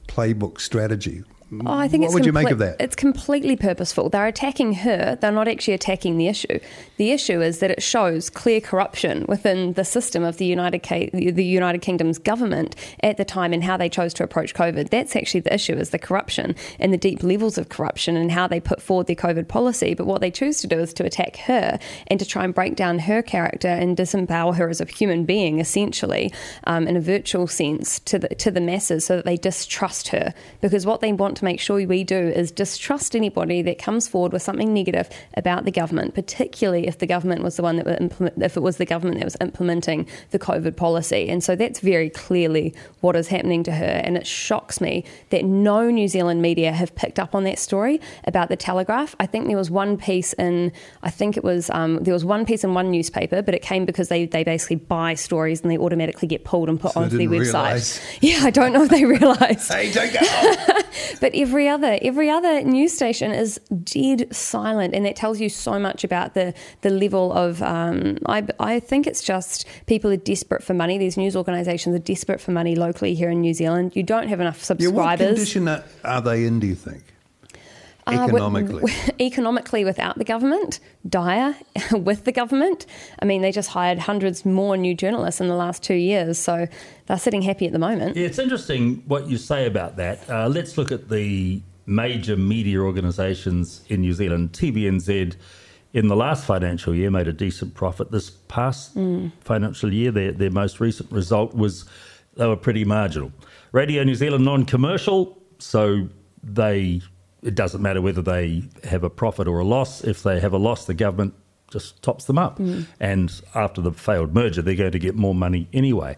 playbook 0.08 0.60
strategy? 0.60 1.24
Oh, 1.66 1.74
I 1.74 1.88
think 1.88 2.02
what 2.02 2.08
it's 2.08 2.14
would 2.14 2.24
comple- 2.24 2.26
you 2.26 2.34
make 2.34 2.52
of 2.52 2.58
that? 2.60 2.78
It's 2.80 2.96
completely 2.96 3.56
purposeful. 3.56 4.10
They're 4.10 4.28
attacking 4.28 4.74
her. 4.74 5.18
They're 5.20 5.32
not 5.32 5.48
actually 5.48 5.74
attacking 5.74 6.18
the 6.18 6.28
issue. 6.28 6.60
The 6.98 7.12
issue 7.12 7.42
is 7.42 7.60
that 7.60 7.72
it 7.72 7.84
shows 7.84 8.30
clear 8.30 8.62
corruption 8.62 9.26
within 9.28 9.74
the 9.74 9.86
system 9.86 10.24
of 10.24 10.38
the 10.38 10.46
United 10.46 10.80
K- 10.80 11.10
the 11.14 11.44
United 11.44 11.82
Kingdom's 11.82 12.18
government 12.18 12.76
at 13.04 13.18
the 13.18 13.26
time 13.26 13.54
and 13.54 13.64
how 13.64 13.78
they 13.78 13.90
chose 13.90 14.14
to 14.16 14.24
approach 14.24 14.54
COVID. 14.54 14.90
That's 14.90 15.16
actually 15.16 15.42
the 15.42 15.54
issue: 15.54 15.74
is 15.74 15.92
the 15.92 16.00
corruption 16.00 16.56
and 16.80 16.92
the 16.92 16.98
deep 16.98 17.24
levels 17.24 17.58
of 17.58 17.70
corruption 17.70 18.18
and 18.18 18.32
how 18.32 18.48
they 18.48 18.60
put 18.60 18.82
forward 18.82 19.08
their 19.08 19.16
COVID 19.16 19.48
policy. 19.48 19.94
But 19.94 20.08
what 20.08 20.22
they 20.22 20.32
choose 20.32 20.60
to 20.62 20.68
do 20.68 20.80
is 20.80 20.94
to 20.96 21.06
attack 21.06 21.38
her 21.38 21.80
and 22.08 22.20
to 22.20 22.26
try 22.26 22.44
and 22.44 22.54
break 22.54 22.76
down 22.76 23.00
her 23.00 23.22
character 23.22 23.68
and 23.68 23.96
disempower 23.96 24.56
her 24.56 24.70
as 24.70 24.82
a 24.82 24.86
human 24.86 25.26
being, 25.26 25.60
essentially, 25.60 26.34
um, 26.66 26.88
in 26.88 26.96
a 26.96 27.02
virtual 27.02 27.48
sense, 27.48 28.00
to 28.02 28.20
the 28.20 28.30
to 28.30 28.52
the 28.52 28.62
masses, 28.62 29.06
so 29.06 29.16
that 29.18 29.26
they 29.26 29.38
distrust 29.38 30.10
her. 30.10 30.34
Because 30.62 30.86
what 30.86 31.02
they 31.02 31.14
want 31.14 31.38
to 31.38 31.45
make 31.46 31.62
sure 31.62 31.86
we 31.88 32.04
do 32.04 32.18
is 32.18 32.52
distrust 32.52 33.16
anybody 33.16 33.62
that 33.62 33.78
comes 33.80 34.08
forward 34.08 34.34
with 34.34 34.42
something 34.42 34.74
negative 34.74 35.10
about 35.36 35.64
the 35.64 35.72
government, 35.72 36.14
particularly 36.14 36.88
if 36.88 36.98
the 36.98 37.06
government 37.06 37.44
was 37.44 37.56
the 37.56 37.64
one 37.64 37.78
that 37.78 38.02
implement, 38.02 38.44
if 38.44 38.58
it 38.58 38.62
was 38.62 38.76
the 38.78 38.86
government 38.86 39.20
that 39.20 39.26
was 39.26 39.38
implementing 39.40 40.08
the 40.32 40.40
COVID 40.40 40.76
policy. 40.76 41.30
And 41.30 41.44
so 41.44 41.56
that's 41.56 41.80
very 41.80 42.10
clearly 42.10 42.74
what 43.00 43.16
is 43.16 43.30
happening 43.30 43.64
to 43.64 43.72
her. 43.72 44.02
And 44.04 44.18
it 44.18 44.28
shocks 44.28 44.82
me 44.82 45.06
that 45.30 45.46
no 45.46 45.90
New 45.90 46.08
Zealand 46.08 46.42
media 46.42 46.74
have 46.74 46.94
picked 46.96 47.20
up 47.20 47.34
on 47.34 47.46
that 47.46 47.60
story 47.60 48.02
about 48.26 48.50
the 48.50 48.58
Telegraph. 48.58 49.16
I 49.20 49.26
think 49.26 49.48
there 49.48 49.58
was 49.58 49.72
one 49.72 49.98
piece 49.98 50.34
in, 50.34 50.74
I 51.04 51.10
think 51.12 51.38
it 51.38 51.44
was 51.44 51.70
um, 51.70 52.04
there 52.04 52.14
was 52.14 52.26
one 52.26 52.46
piece 52.46 52.64
in 52.64 52.74
one 52.74 52.92
newspaper, 52.92 53.42
but 53.42 53.54
it 53.54 53.62
came 53.62 53.86
because 53.86 54.10
they 54.10 54.26
they 54.26 54.44
basically 54.44 54.78
buy 54.78 55.14
stories 55.14 55.62
and 55.62 55.72
they 55.72 55.78
automatically 55.78 56.28
get 56.28 56.44
pulled 56.44 56.68
and 56.70 56.80
put 56.80 56.94
so 56.94 57.02
onto 57.02 57.18
their 57.18 57.28
website. 57.28 57.40
Realize. 57.40 58.02
Yeah, 58.22 58.40
I 58.44 58.50
don't 58.50 58.74
know 58.74 58.84
if 58.84 58.90
they 58.90 59.06
realised. 59.20 59.72
hey, 59.72 59.92
don't 59.92 60.12
go. 60.12 60.20
but 61.26 61.34
every 61.34 61.68
other 61.68 61.98
every 62.04 62.30
other 62.30 62.62
news 62.62 62.94
station 62.94 63.32
is 63.32 63.60
dead 63.84 64.28
silent, 64.32 64.94
and 64.94 65.08
that 65.08 65.16
tells 65.16 65.40
you 65.42 65.50
so 65.50 65.80
much 65.80 66.04
about 66.04 66.36
the 66.36 66.54
the 66.82 66.92
level 66.92 67.34
of. 67.34 67.64
Um, 67.64 68.20
I 68.28 68.46
I 68.60 68.80
think 68.80 69.08
it's 69.08 69.24
just 69.24 69.66
people 69.88 70.12
are 70.12 70.18
desperate 70.18 70.62
for 70.62 70.76
money. 70.76 71.00
These 71.00 71.18
news 71.18 71.36
organisations 71.36 71.96
are 71.96 72.06
desperate 72.14 72.40
for 72.40 72.52
money 72.52 72.76
locally 72.76 73.16
here 73.16 73.32
in 73.32 73.42
New 73.42 73.56
Zealand. 73.56 73.96
You 73.96 74.04
don't 74.04 74.28
have 74.28 74.40
enough 74.40 74.64
subscribers. 74.64 75.20
Yeah, 75.20 75.26
what 75.26 75.36
condition 75.36 75.68
are 76.04 76.22
they 76.22 76.46
in? 76.46 76.60
Do 76.60 76.68
you 76.68 76.76
think? 76.76 77.15
Economically. 78.08 78.84
Uh, 78.92 79.12
economically, 79.20 79.84
without 79.84 80.18
the 80.18 80.24
government, 80.24 80.80
dire 81.08 81.56
with 81.92 82.26
the 82.26 82.32
government. 82.32 82.86
I 83.20 83.26
mean, 83.26 83.42
they 83.42 83.52
just 83.52 83.70
hired 83.70 84.00
hundreds 84.00 84.46
more 84.46 84.78
new 84.78 84.94
journalists 84.94 85.42
in 85.42 85.48
the 85.48 85.56
last 85.56 85.82
two 85.82 85.96
years, 85.96 86.38
so 86.38 86.68
they're 87.08 87.18
sitting 87.18 87.42
happy 87.42 87.66
at 87.66 87.74
the 87.74 87.80
moment. 87.80 88.16
Yeah, 88.16 88.28
it's 88.28 88.40
interesting 88.40 89.04
what 89.08 89.28
you 89.28 89.38
say 89.38 89.66
about 89.66 89.96
that. 89.98 90.30
Uh, 90.30 90.48
let's 90.48 90.78
look 90.78 90.92
at 90.92 91.10
the 91.10 91.62
major 91.88 92.36
media 92.36 92.80
organisations 92.80 93.82
in 93.90 94.02
New 94.02 94.14
Zealand. 94.14 94.52
TVNZ 94.52 95.36
in 95.94 96.08
the 96.08 96.16
last 96.16 96.46
financial 96.46 96.94
year 96.94 97.10
made 97.10 97.28
a 97.28 97.34
decent 97.34 97.74
profit. 97.74 98.12
This 98.12 98.30
past 98.30 98.96
mm. 98.96 99.32
financial 99.42 99.94
year, 99.94 100.12
their, 100.12 100.32
their 100.32 100.52
most 100.52 100.80
recent 100.80 101.12
result 101.12 101.56
was 101.56 101.86
they 102.36 102.46
were 102.46 102.58
pretty 102.58 102.84
marginal. 102.84 103.32
Radio 103.72 104.04
New 104.04 104.16
Zealand 104.16 104.46
non 104.46 104.66
commercial, 104.66 105.38
so 105.58 106.10
they 106.44 107.02
it 107.46 107.56
doesn't 107.56 107.82
matter 107.82 108.02
whether 108.02 108.22
they 108.22 108.64
have 108.84 109.04
a 109.04 109.10
profit 109.10 109.48
or 109.48 109.60
a 109.60 109.64
loss. 109.64 110.04
If 110.04 110.24
they 110.24 110.40
have 110.40 110.52
a 110.54 110.58
loss, 110.58 110.86
the 110.86 110.94
government 110.94 111.34
just 111.72 112.02
tops 112.02 112.26
them 112.26 112.38
up. 112.38 112.58
Mm. 112.60 112.86
And 113.00 113.42
after 113.54 113.82
the 113.82 113.92
failed 113.92 114.34
merger, 114.34 114.62
they're 114.62 114.76
going 114.76 114.92
to 114.92 115.00
get 115.00 115.16
more 115.16 115.36
money 115.36 115.68
anyway. 115.72 116.18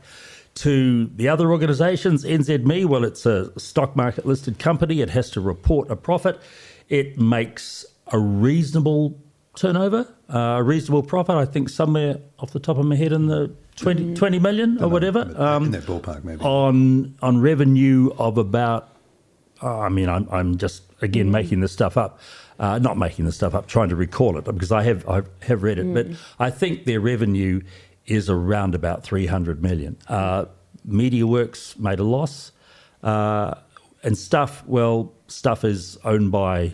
To 0.56 1.06
the 1.16 1.28
other 1.30 1.52
organisations, 1.52 2.24
NZME, 2.26 2.86
well, 2.86 3.04
it's 3.04 3.26
a 3.26 3.58
stock 3.60 3.96
market 3.96 4.26
listed 4.26 4.58
company. 4.58 5.02
It 5.02 5.10
has 5.12 5.30
to 5.32 5.42
report 5.42 5.92
a 5.92 5.96
profit. 5.96 6.40
It 6.90 7.20
makes 7.20 7.86
a 8.12 8.18
reasonable 8.18 9.20
turnover, 9.56 10.08
uh, 10.34 10.38
a 10.40 10.64
reasonable 10.64 11.04
profit. 11.04 11.36
I 11.36 11.46
think 11.46 11.70
somewhere 11.70 12.18
off 12.40 12.52
the 12.52 12.60
top 12.60 12.78
of 12.78 12.86
my 12.86 12.96
head 12.96 13.12
in 13.12 13.28
the 13.28 13.52
20, 13.76 14.02
Mm-hmm. 14.02 14.14
20 14.16 14.40
million 14.40 14.84
or 14.84 14.88
whatever. 14.88 15.32
Um, 15.36 15.66
in 15.66 15.72
that 15.72 15.84
ballpark, 15.84 16.24
maybe. 16.24 16.44
on 16.44 17.16
on 17.22 17.42
revenue 17.42 18.10
of 18.18 18.40
about. 18.40 18.90
oh, 19.62 19.80
I 19.82 19.90
mean, 19.90 20.10
I'm 20.10 20.28
I'm 20.32 20.58
just 20.58 20.84
again 21.02 21.32
making 21.32 21.60
this 21.62 21.72
stuff 21.72 21.98
up, 21.98 22.20
uh, 22.60 22.80
not 22.80 22.98
making 22.98 23.26
this 23.26 23.36
stuff 23.36 23.54
up, 23.56 23.68
trying 23.68 23.90
to 23.90 23.96
recall 23.96 24.38
it 24.38 24.46
because 24.46 24.72
I 24.72 24.84
have 24.84 25.08
I 25.08 25.24
have 25.44 25.64
read 25.64 25.80
it, 25.80 25.94
but 25.94 26.08
I 26.40 26.50
think 26.50 26.86
their 26.86 27.00
revenue 27.00 27.62
is 28.06 28.30
around 28.30 28.74
about 28.74 29.04
300 29.04 29.62
million. 29.62 29.98
Uh, 30.08 30.46
MediaWorks 30.88 31.78
made 31.78 32.00
a 32.00 32.04
loss, 32.04 32.52
uh, 33.04 33.56
and 34.04 34.18
stuff. 34.18 34.64
Well, 34.66 35.14
stuff 35.28 35.64
is 35.64 35.98
owned 36.04 36.32
by 36.32 36.74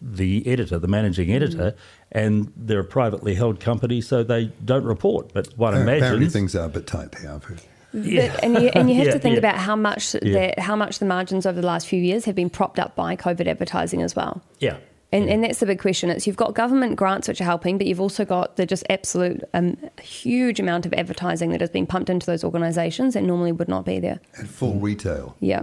the 0.00 0.46
editor, 0.46 0.78
the 0.78 0.88
managing 0.88 1.32
editor, 1.32 1.74
and 2.12 2.52
they're 2.56 2.80
a 2.80 2.84
privately 2.84 3.34
held 3.34 3.60
company, 3.60 4.00
so 4.00 4.22
they 4.22 4.46
don't 4.64 4.84
report. 4.84 5.32
But 5.32 5.56
one 5.56 5.74
Apparently 5.74 5.98
imagines 6.08 6.32
things 6.32 6.54
are 6.54 6.66
a 6.66 6.68
bit 6.68 6.86
tight 6.86 7.12
there, 7.12 7.32
I've 7.32 7.44
heard. 7.44 7.62
Yeah. 7.94 8.32
But- 8.32 8.44
and 8.44 8.54
you, 8.60 8.68
and 8.74 8.90
you 8.90 8.96
have 9.00 9.06
Yeah, 9.06 9.12
to 9.12 9.18
think 9.18 9.34
yeah. 9.34 9.38
about 9.38 9.56
how 9.56 9.76
much 9.76 10.12
that 10.12 10.58
how 10.58 10.76
much 10.76 10.98
the 10.98 11.06
margins 11.06 11.46
over 11.46 11.60
the 11.60 11.66
last 11.66 11.86
few 11.86 12.00
years 12.02 12.24
have 12.26 12.34
been 12.34 12.50
propped 12.50 12.78
up 12.78 12.94
by 12.96 13.14
COVID 13.16 13.46
advertising 13.46 14.02
as 14.02 14.14
well. 14.16 14.42
yeah. 14.58 14.76
And, 15.12 15.28
and 15.30 15.44
that's 15.44 15.60
the 15.60 15.66
big 15.66 15.78
question. 15.78 16.10
It's 16.10 16.26
you've 16.26 16.34
got 16.34 16.54
government 16.54 16.96
grants 16.96 17.28
which 17.28 17.40
are 17.40 17.44
helping, 17.44 17.78
but 17.78 17.86
you've 17.86 18.00
also 18.00 18.24
got 18.24 18.56
the 18.56 18.66
just 18.66 18.82
absolute 18.90 19.44
um, 19.54 19.76
huge 20.02 20.58
amount 20.58 20.86
of 20.86 20.92
advertising 20.92 21.50
that 21.52 21.60
has 21.60 21.70
been 21.70 21.86
pumped 21.86 22.10
into 22.10 22.26
those 22.26 22.42
organisations 22.42 23.14
that 23.14 23.22
normally 23.22 23.52
would 23.52 23.68
not 23.68 23.84
be 23.84 24.00
there. 24.00 24.18
At 24.40 24.48
full 24.48 24.74
retail. 24.80 25.36
Yeah. 25.38 25.62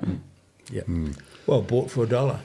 Yeah. 0.71 0.83
Well, 1.47 1.63
bought 1.63 1.91
for 1.91 2.05
a 2.05 2.07
dollar. 2.07 2.39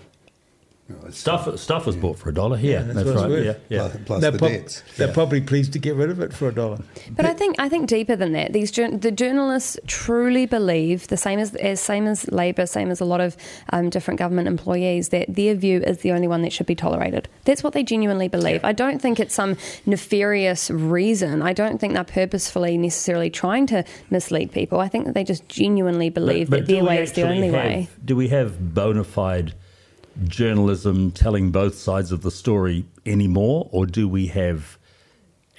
No, 0.89 0.95
it's- 0.99 1.17
Stuff 1.19 1.59
stuff 1.59 1.85
was 1.85 1.97
bought 1.97 2.17
for 2.17 2.29
a 2.29 2.35
dollar. 2.35 2.59
Yeah, 2.59 2.83
that's 2.83 3.03
that's, 3.03 3.23
right. 3.23 3.43
Yeah, 3.45 3.55
yeah. 3.69 3.89
Plus, 3.89 3.97
plus 4.07 4.21
they're, 4.21 4.31
the 4.31 4.39
prob- 4.39 4.51
debts. 4.53 4.83
they're 4.97 5.09
Yeah. 5.09 5.15
probably 5.15 5.41
pleased 5.41 5.73
to 5.73 5.81
get 5.81 5.97
rid 5.97 6.11
of 6.11 6.21
it 6.21 6.33
for 6.33 6.47
a 6.49 6.55
dollar. 6.55 6.79
But 7.11 7.27
I 7.27 7.33
think 7.33 7.57
I 7.59 7.69
think 7.69 7.89
deeper 7.89 8.15
than 8.15 8.33
that. 8.35 8.53
These 8.53 8.71
the 8.71 9.11
journalists 9.11 9.77
truly 9.89 10.47
believe 10.47 11.09
the 11.09 11.17
same 11.17 11.41
as, 11.41 11.57
as 11.57 11.81
same 11.81 12.07
as 12.07 12.31
Labor, 12.31 12.67
same 12.67 12.91
as 12.93 13.01
a 13.01 13.05
lot 13.05 13.21
of 13.21 13.37
um, 13.73 13.91
different 13.91 14.19
government 14.21 14.47
employees 14.47 15.09
that 15.09 15.27
their 15.35 15.57
view 15.57 15.81
is 15.81 15.99
the 15.99 16.13
only 16.13 16.29
one 16.29 16.43
that 16.43 16.53
should 16.53 16.67
be 16.67 16.77
tolerated. 16.77 17.29
That's 17.45 17.65
what 17.65 17.73
they 17.73 17.83
genuinely 17.83 18.29
believe. 18.29 18.65
I 18.65 18.73
don't 18.73 19.03
think 19.03 19.19
it's 19.19 19.35
some 19.35 19.57
nefarious 19.87 20.71
reason. 20.71 21.43
I 21.43 21.53
don't 21.53 21.81
think 21.81 21.95
they're 21.95 22.05
purposefully 22.05 22.79
necessarily 22.79 23.31
trying 23.31 23.67
to 23.69 23.85
mislead 24.11 24.53
people. 24.53 24.79
I 24.79 24.87
think 24.89 25.07
that 25.07 25.15
they 25.15 25.25
just 25.25 25.49
genuinely 25.49 26.11
believe 26.11 26.51
that 26.51 26.67
their 26.67 26.85
way 26.85 27.03
is 27.03 27.13
the 27.13 27.23
only 27.23 27.47
have- 27.49 27.55
way. 27.55 27.89
Do 28.05 28.15
we 28.15 28.29
have 28.29 28.73
bona 28.75 29.03
fide 29.03 29.55
journalism 30.25 31.11
telling 31.11 31.51
both 31.51 31.75
sides 31.77 32.13
of 32.13 32.23
the 32.23 32.31
story 32.31 32.85
anymore, 33.05 33.69
or 33.73 33.87
do 33.87 34.09
we 34.09 34.27
have 34.29 34.79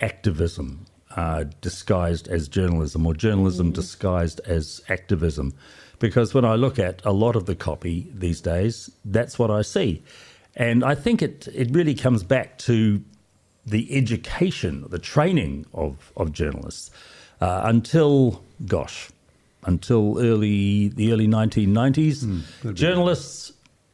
activism 0.01 0.85
uh, 1.15 1.45
disguised 1.61 2.27
as 2.27 2.47
journalism, 2.47 3.05
or 3.05 3.13
journalism 3.13 3.71
disguised 3.71 4.39
as 4.45 4.81
activism? 4.89 5.53
Because 5.99 6.33
when 6.33 6.45
I 6.45 6.55
look 6.55 6.77
at 6.77 7.03
a 7.05 7.11
lot 7.11 7.35
of 7.35 7.45
the 7.45 7.55
copy 7.55 8.07
these 8.13 8.41
days, 8.41 8.91
that's 9.05 9.39
what 9.39 9.49
I 9.49 9.61
see. 9.61 10.03
And 10.55 10.83
I 10.83 10.95
think 10.95 11.21
it, 11.21 11.47
it 11.53 11.69
really 11.71 11.95
comes 11.95 12.23
back 12.23 12.57
to 12.59 13.03
the 13.65 13.95
education, 13.95 14.85
the 14.89 14.99
training 14.99 15.65
of, 15.73 16.11
of 16.15 16.31
journalists. 16.31 16.89
Uh, 17.39 17.61
until, 17.65 18.43
gosh, 18.65 19.09
until 19.65 20.17
early 20.19 20.87
the 20.87 21.11
early 21.11 21.27
1990s, 21.27 22.73
journalists 22.73 23.51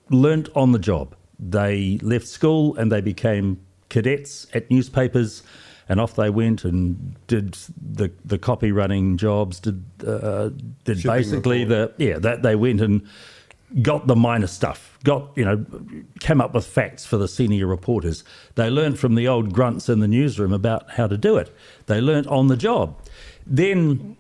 learnt 0.09 0.49
on 0.55 0.71
the 0.71 0.79
job. 0.79 1.15
They 1.39 1.99
left 2.01 2.27
school 2.27 2.75
and 2.77 2.91
they 2.91 3.01
became 3.01 3.59
cadets 3.89 4.47
at 4.53 4.69
newspapers, 4.69 5.43
and 5.89 5.99
off 5.99 6.15
they 6.15 6.29
went 6.29 6.63
and 6.63 7.15
did 7.27 7.57
the 7.81 8.11
the 8.23 8.37
copy 8.37 8.71
running 8.71 9.17
jobs. 9.17 9.59
Did 9.59 9.83
uh, 10.05 10.49
did 10.83 10.99
Shipping 10.99 11.11
basically 11.11 11.65
report. 11.65 11.97
the 11.97 12.05
yeah 12.05 12.19
that 12.19 12.43
they 12.43 12.55
went 12.55 12.81
and 12.81 13.07
got 13.81 14.07
the 14.07 14.15
minor 14.15 14.47
stuff, 14.47 14.99
got, 15.03 15.31
you 15.35 15.43
know, 15.43 15.65
came 16.19 16.39
up 16.39 16.53
with 16.53 16.65
facts 16.65 17.05
for 17.05 17.17
the 17.17 17.27
senior 17.27 17.65
reporters. 17.65 18.23
They 18.55 18.69
learned 18.69 18.99
from 18.99 19.15
the 19.15 19.27
old 19.27 19.51
grunts 19.51 19.89
in 19.89 19.99
the 19.99 20.07
newsroom 20.07 20.53
about 20.53 20.91
how 20.91 21.07
to 21.07 21.17
do 21.17 21.37
it. 21.37 21.51
They 21.87 21.99
learnt 21.99 22.27
on 22.27 22.47
the 22.47 22.57
job. 22.57 22.95
Then 23.47 24.15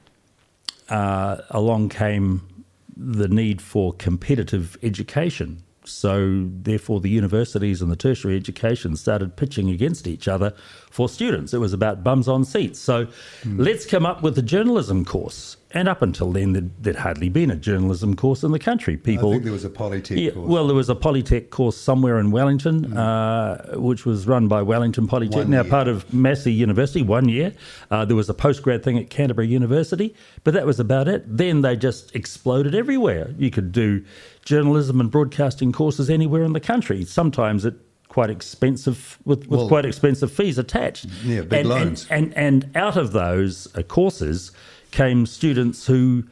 uh, 0.89 1.37
along 1.51 1.89
came 1.89 2.65
the 2.95 3.27
need 3.27 3.61
for 3.61 3.93
competitive 3.93 4.77
education. 4.81 5.63
So, 5.85 6.47
therefore, 6.61 6.99
the 7.01 7.09
universities 7.09 7.81
and 7.81 7.91
the 7.91 7.95
tertiary 7.95 8.35
education 8.35 8.95
started 8.95 9.35
pitching 9.35 9.69
against 9.69 10.07
each 10.07 10.27
other 10.27 10.53
for 10.89 11.09
students. 11.09 11.53
It 11.53 11.57
was 11.59 11.73
about 11.73 12.03
bums 12.03 12.27
on 12.27 12.45
seats. 12.45 12.79
So, 12.79 13.07
let's 13.45 13.85
come 13.85 14.05
up 14.05 14.21
with 14.21 14.37
a 14.37 14.41
journalism 14.41 15.05
course. 15.05 15.57
And 15.75 15.87
up 15.87 16.03
until 16.03 16.31
then, 16.31 16.53
there'd, 16.53 16.83
there'd 16.83 16.95
hardly 16.97 17.29
been 17.29 17.49
a 17.49 17.55
journalism 17.55 18.15
course 18.15 18.43
in 18.43 18.51
the 18.51 18.59
country. 18.59 18.93
I 18.93 18.97
People, 18.97 19.31
think 19.31 19.43
there 19.43 19.51
was 19.51 19.65
a 19.65 19.71
Polytech 19.71 20.23
yeah, 20.23 20.29
course. 20.29 20.47
well, 20.47 20.67
there 20.67 20.75
was 20.75 20.87
a 20.87 20.93
Polytech 20.93 21.49
course 21.49 21.75
somewhere 21.75 22.19
in 22.19 22.29
Wellington, 22.29 22.95
uh, 22.95 23.73
which 23.73 24.05
was 24.05 24.27
run 24.27 24.47
by 24.47 24.61
Wellington 24.61 25.07
Polytech, 25.07 25.33
One 25.33 25.49
now 25.49 25.63
year. 25.63 25.71
part 25.71 25.87
of 25.87 26.13
Massey 26.13 26.53
University, 26.53 27.01
one 27.01 27.27
year. 27.27 27.53
Uh, 27.89 28.05
there 28.05 28.15
was 28.15 28.29
a 28.29 28.35
postgrad 28.35 28.83
thing 28.83 28.99
at 28.99 29.09
Canterbury 29.09 29.47
University, 29.47 30.13
but 30.43 30.53
that 30.53 30.67
was 30.67 30.79
about 30.79 31.07
it. 31.07 31.23
Then 31.25 31.61
they 31.61 31.75
just 31.75 32.15
exploded 32.15 32.75
everywhere. 32.75 33.33
You 33.39 33.49
could 33.49 33.71
do 33.71 34.05
journalism 34.45 34.99
and 34.99 35.09
broadcasting 35.09 35.71
courses 35.71 36.09
anywhere 36.09 36.43
in 36.43 36.53
the 36.53 36.59
country, 36.59 37.05
sometimes 37.05 37.65
at 37.65 37.75
quite 38.07 38.29
expensive, 38.29 39.17
with, 39.25 39.47
with 39.47 39.59
Well- 39.59 39.67
quite 39.67 39.85
expensive 39.85 40.31
fees 40.31 40.57
attached. 40.57 41.05
Yeah, 41.23 41.41
big 41.41 41.61
and, 41.61 41.69
loans. 41.69 42.07
And, 42.09 42.33
and, 42.35 42.63
and 42.65 42.77
out 42.77 42.97
of 42.97 43.11
those 43.11 43.67
uh, 43.75 43.81
courses 43.81 44.51
came 44.91 45.25
students 45.25 45.87
who 45.87 46.23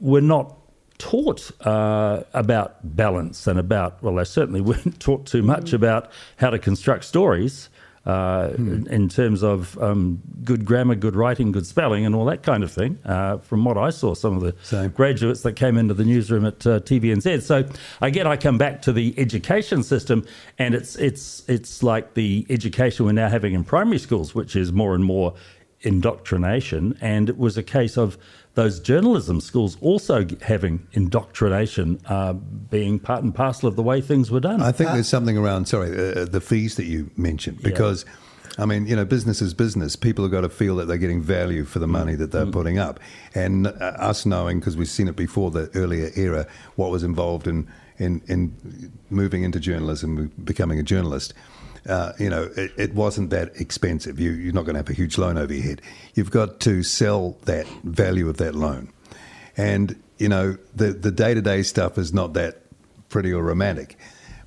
were 0.00 0.20
not 0.20 0.56
taught 0.98 1.50
uh, 1.66 2.22
about 2.32 2.96
balance 2.96 3.46
and 3.46 3.58
about, 3.58 4.02
well, 4.02 4.14
they 4.14 4.24
certainly 4.24 4.60
weren't 4.68 4.98
taught 5.00 5.26
too 5.26 5.42
much 5.42 5.72
about 5.72 6.10
how 6.36 6.50
to 6.50 6.58
construct 6.58 7.04
stories 7.04 7.68
uh, 8.04 8.50
in, 8.56 8.86
in 8.88 9.08
terms 9.08 9.42
of 9.42 9.80
um, 9.80 10.20
good 10.42 10.64
grammar, 10.64 10.94
good 10.94 11.14
writing, 11.14 11.52
good 11.52 11.66
spelling, 11.66 12.04
and 12.04 12.14
all 12.14 12.24
that 12.24 12.42
kind 12.42 12.64
of 12.64 12.72
thing. 12.72 12.98
Uh, 13.04 13.38
from 13.38 13.64
what 13.64 13.78
I 13.78 13.90
saw, 13.90 14.14
some 14.14 14.36
of 14.36 14.42
the 14.42 14.54
Same. 14.62 14.90
graduates 14.90 15.42
that 15.42 15.54
came 15.54 15.78
into 15.78 15.94
the 15.94 16.04
newsroom 16.04 16.44
at 16.44 16.66
uh, 16.66 16.80
TVNZ. 16.80 17.42
So 17.42 17.68
again, 18.00 18.26
I 18.26 18.36
come 18.36 18.58
back 18.58 18.82
to 18.82 18.92
the 18.92 19.14
education 19.18 19.82
system, 19.82 20.26
and 20.58 20.74
it's 20.74 20.96
it's 20.96 21.48
it's 21.48 21.82
like 21.82 22.14
the 22.14 22.44
education 22.50 23.06
we're 23.06 23.12
now 23.12 23.28
having 23.28 23.54
in 23.54 23.62
primary 23.62 23.98
schools, 23.98 24.34
which 24.34 24.56
is 24.56 24.72
more 24.72 24.94
and 24.94 25.04
more 25.04 25.34
indoctrination. 25.82 26.96
And 27.00 27.28
it 27.28 27.38
was 27.38 27.56
a 27.56 27.62
case 27.62 27.96
of 27.96 28.18
those 28.54 28.80
journalism 28.80 29.40
schools 29.40 29.78
also 29.80 30.26
having 30.42 30.86
indoctrination 30.92 31.98
uh, 32.06 32.34
being 32.34 32.98
part 32.98 33.22
and 33.22 33.34
parcel 33.34 33.68
of 33.68 33.76
the 33.76 33.82
way 33.82 34.00
things 34.00 34.30
were 34.30 34.40
done. 34.40 34.60
I 34.60 34.72
think 34.72 34.90
there's 34.90 35.08
something 35.08 35.38
around, 35.38 35.68
sorry, 35.68 35.90
uh, 35.90 36.26
the 36.26 36.40
fees 36.40 36.76
that 36.76 36.84
you 36.84 37.10
mentioned, 37.16 37.62
because, 37.62 38.04
I 38.58 38.66
mean, 38.66 38.86
you 38.86 38.94
know, 38.94 39.06
business 39.06 39.40
is 39.40 39.54
business. 39.54 39.96
People 39.96 40.24
have 40.24 40.32
got 40.32 40.42
to 40.42 40.50
feel 40.50 40.76
that 40.76 40.86
they're 40.86 40.98
getting 40.98 41.22
value 41.22 41.64
for 41.64 41.78
the 41.78 41.88
money 41.88 42.14
that 42.16 42.32
they're 42.32 42.44
putting 42.44 42.78
up. 42.78 43.00
And 43.34 43.68
uh, 43.68 43.70
us 43.70 44.26
knowing, 44.26 44.60
because 44.60 44.76
we've 44.76 44.88
seen 44.88 45.08
it 45.08 45.16
before 45.16 45.50
the 45.50 45.70
earlier 45.74 46.10
era, 46.14 46.46
what 46.76 46.90
was 46.90 47.02
involved 47.02 47.46
in, 47.46 47.66
in, 47.96 48.20
in 48.26 48.92
moving 49.08 49.44
into 49.44 49.60
journalism, 49.60 50.30
becoming 50.44 50.78
a 50.78 50.82
journalist. 50.82 51.32
Uh, 51.88 52.12
you 52.18 52.30
know, 52.30 52.48
it, 52.56 52.72
it 52.76 52.94
wasn't 52.94 53.30
that 53.30 53.60
expensive. 53.60 54.20
You, 54.20 54.30
you're 54.30 54.52
not 54.52 54.64
going 54.64 54.74
to 54.74 54.78
have 54.78 54.88
a 54.90 54.92
huge 54.92 55.18
loan 55.18 55.36
over 55.36 55.52
your 55.52 55.64
head. 55.64 55.82
You've 56.14 56.30
got 56.30 56.60
to 56.60 56.82
sell 56.82 57.36
that 57.44 57.66
value 57.82 58.28
of 58.28 58.36
that 58.36 58.54
loan. 58.54 58.92
And, 59.56 60.00
you 60.18 60.28
know, 60.28 60.56
the, 60.74 60.92
the 60.92 61.10
day-to-day 61.10 61.64
stuff 61.64 61.98
is 61.98 62.12
not 62.12 62.34
that 62.34 62.62
pretty 63.08 63.32
or 63.32 63.42
romantic. 63.42 63.98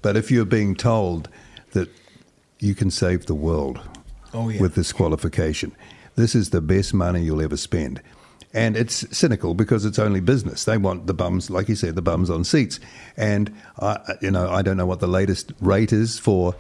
But 0.02 0.16
if 0.16 0.32
you're 0.32 0.46
being 0.46 0.76
told 0.76 1.30
that 1.72 1.90
you 2.60 2.74
can 2.74 2.90
save 2.90 3.26
the 3.26 3.36
world 3.36 3.82
Oh, 4.34 4.50
yeah. 4.50 4.62
with 4.62 4.76
this 4.76 4.94
qualification, 4.94 5.76
this 6.16 6.36
is 6.36 6.52
the 6.52 6.62
best 6.62 6.94
money 6.94 7.22
you'll 7.22 7.42
ever 7.42 7.58
spend. 7.58 8.02
And 8.54 8.78
it's 8.78 9.06
cynical 9.16 9.54
because 9.54 9.84
it's 9.84 10.00
only 10.00 10.22
business. 10.22 10.64
They 10.64 10.78
want 10.78 11.08
the 11.08 11.14
bums, 11.14 11.50
like 11.50 11.68
you 11.68 11.76
said, 11.76 11.96
the 11.96 12.02
bums 12.02 12.30
on 12.30 12.46
seats. 12.46 12.80
And 13.18 13.54
I, 13.80 14.00
you 14.22 14.32
know, 14.32 14.50
I 14.50 14.62
don't 14.62 14.78
know 14.78 14.86
what 14.86 15.02
the 15.02 15.08
latest 15.08 15.52
rate 15.60 15.92
is 15.92 16.18
for 16.18 16.56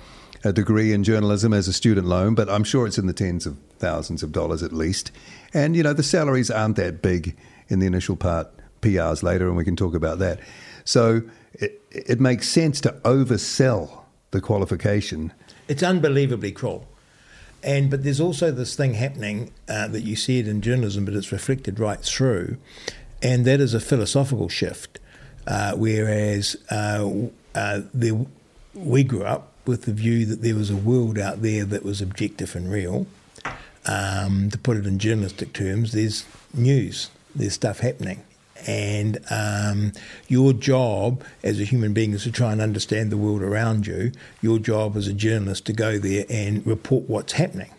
a 0.45 0.53
degree 0.53 0.93
in 0.93 1.03
journalism 1.03 1.51
as 1.51 1.67
a 1.67 1.73
student 1.73 2.07
loan, 2.07 2.35
but 2.35 2.49
I'm 2.49 2.63
sure 2.63 2.87
it's 2.87 2.97
in 2.97 3.07
the 3.07 3.13
tens 3.13 3.45
of 3.45 3.57
thousands 3.79 4.23
of 4.23 4.31
dollars 4.31 4.63
at 4.63 4.71
least. 4.71 5.11
And 5.53 5.75
you 5.75 5.83
know, 5.83 5.91
the 5.91 6.03
salaries 6.03 6.49
aren't 6.49 6.77
that 6.77 7.01
big 7.01 7.35
in 7.67 7.79
the 7.79 7.87
initial 7.87 8.15
part. 8.15 8.47
PRs 8.85 9.23
later, 9.23 9.47
and 9.47 9.57
we 9.57 9.65
can 9.65 9.75
talk 9.75 9.95
about 9.95 10.19
that. 10.19 10.39
So 10.83 11.23
it, 11.53 11.81
it 11.91 12.19
makes 12.19 12.47
sense 12.47 12.79
to 12.81 12.91
oversell 13.03 14.03
the 14.31 14.39
qualification. 14.39 15.33
It's 15.67 15.83
unbelievably 15.83 16.51
cruel. 16.51 16.87
And 17.63 17.89
but 17.89 18.03
there's 18.03 18.21
also 18.21 18.51
this 18.51 18.75
thing 18.75 18.93
happening 18.93 19.51
uh, 19.67 19.87
that 19.87 20.01
you 20.01 20.15
see 20.15 20.37
it 20.37 20.47
in 20.47 20.61
journalism, 20.61 21.03
but 21.05 21.15
it's 21.15 21.31
reflected 21.31 21.79
right 21.79 21.99
through, 21.99 22.57
and 23.23 23.43
that 23.45 23.59
is 23.59 23.73
a 23.73 23.79
philosophical 23.79 24.49
shift. 24.49 24.99
Uh, 25.47 25.73
whereas 25.73 26.55
uh, 26.69 27.09
uh, 27.55 27.81
there, 27.93 28.25
we 28.75 29.03
grew 29.03 29.23
up 29.23 29.54
with 29.65 29.83
the 29.83 29.93
view 29.93 30.25
that 30.25 30.41
there 30.41 30.55
was 30.55 30.69
a 30.69 30.75
world 30.75 31.17
out 31.17 31.41
there 31.41 31.65
that 31.65 31.83
was 31.83 32.01
objective 32.01 32.55
and 32.55 32.71
real. 32.71 33.07
Um, 33.87 34.49
to 34.49 34.57
put 34.57 34.77
it 34.77 34.87
in 34.87 34.97
journalistic 34.97 35.53
terms, 35.53 35.91
there's 35.91 36.25
news, 36.53 37.09
there's 37.35 37.53
stuff 37.53 37.79
happening. 37.79 38.23
And 38.67 39.19
um, 39.29 39.91
your 40.27 40.53
job 40.53 41.23
as 41.43 41.59
a 41.59 41.65
human 41.65 41.93
being 41.93 42.13
is 42.13 42.23
to 42.23 42.31
try 42.31 42.51
and 42.51 42.61
understand 42.61 43.11
the 43.11 43.17
world 43.17 43.43
around 43.43 43.85
you. 43.85 44.11
Your 44.41 44.57
job 44.57 44.97
as 44.97 45.07
a 45.07 45.13
journalist 45.13 45.65
to 45.65 45.73
go 45.73 45.99
there 45.99 46.25
and 46.29 46.65
report 46.65 47.07
what's 47.07 47.33
happening. 47.33 47.71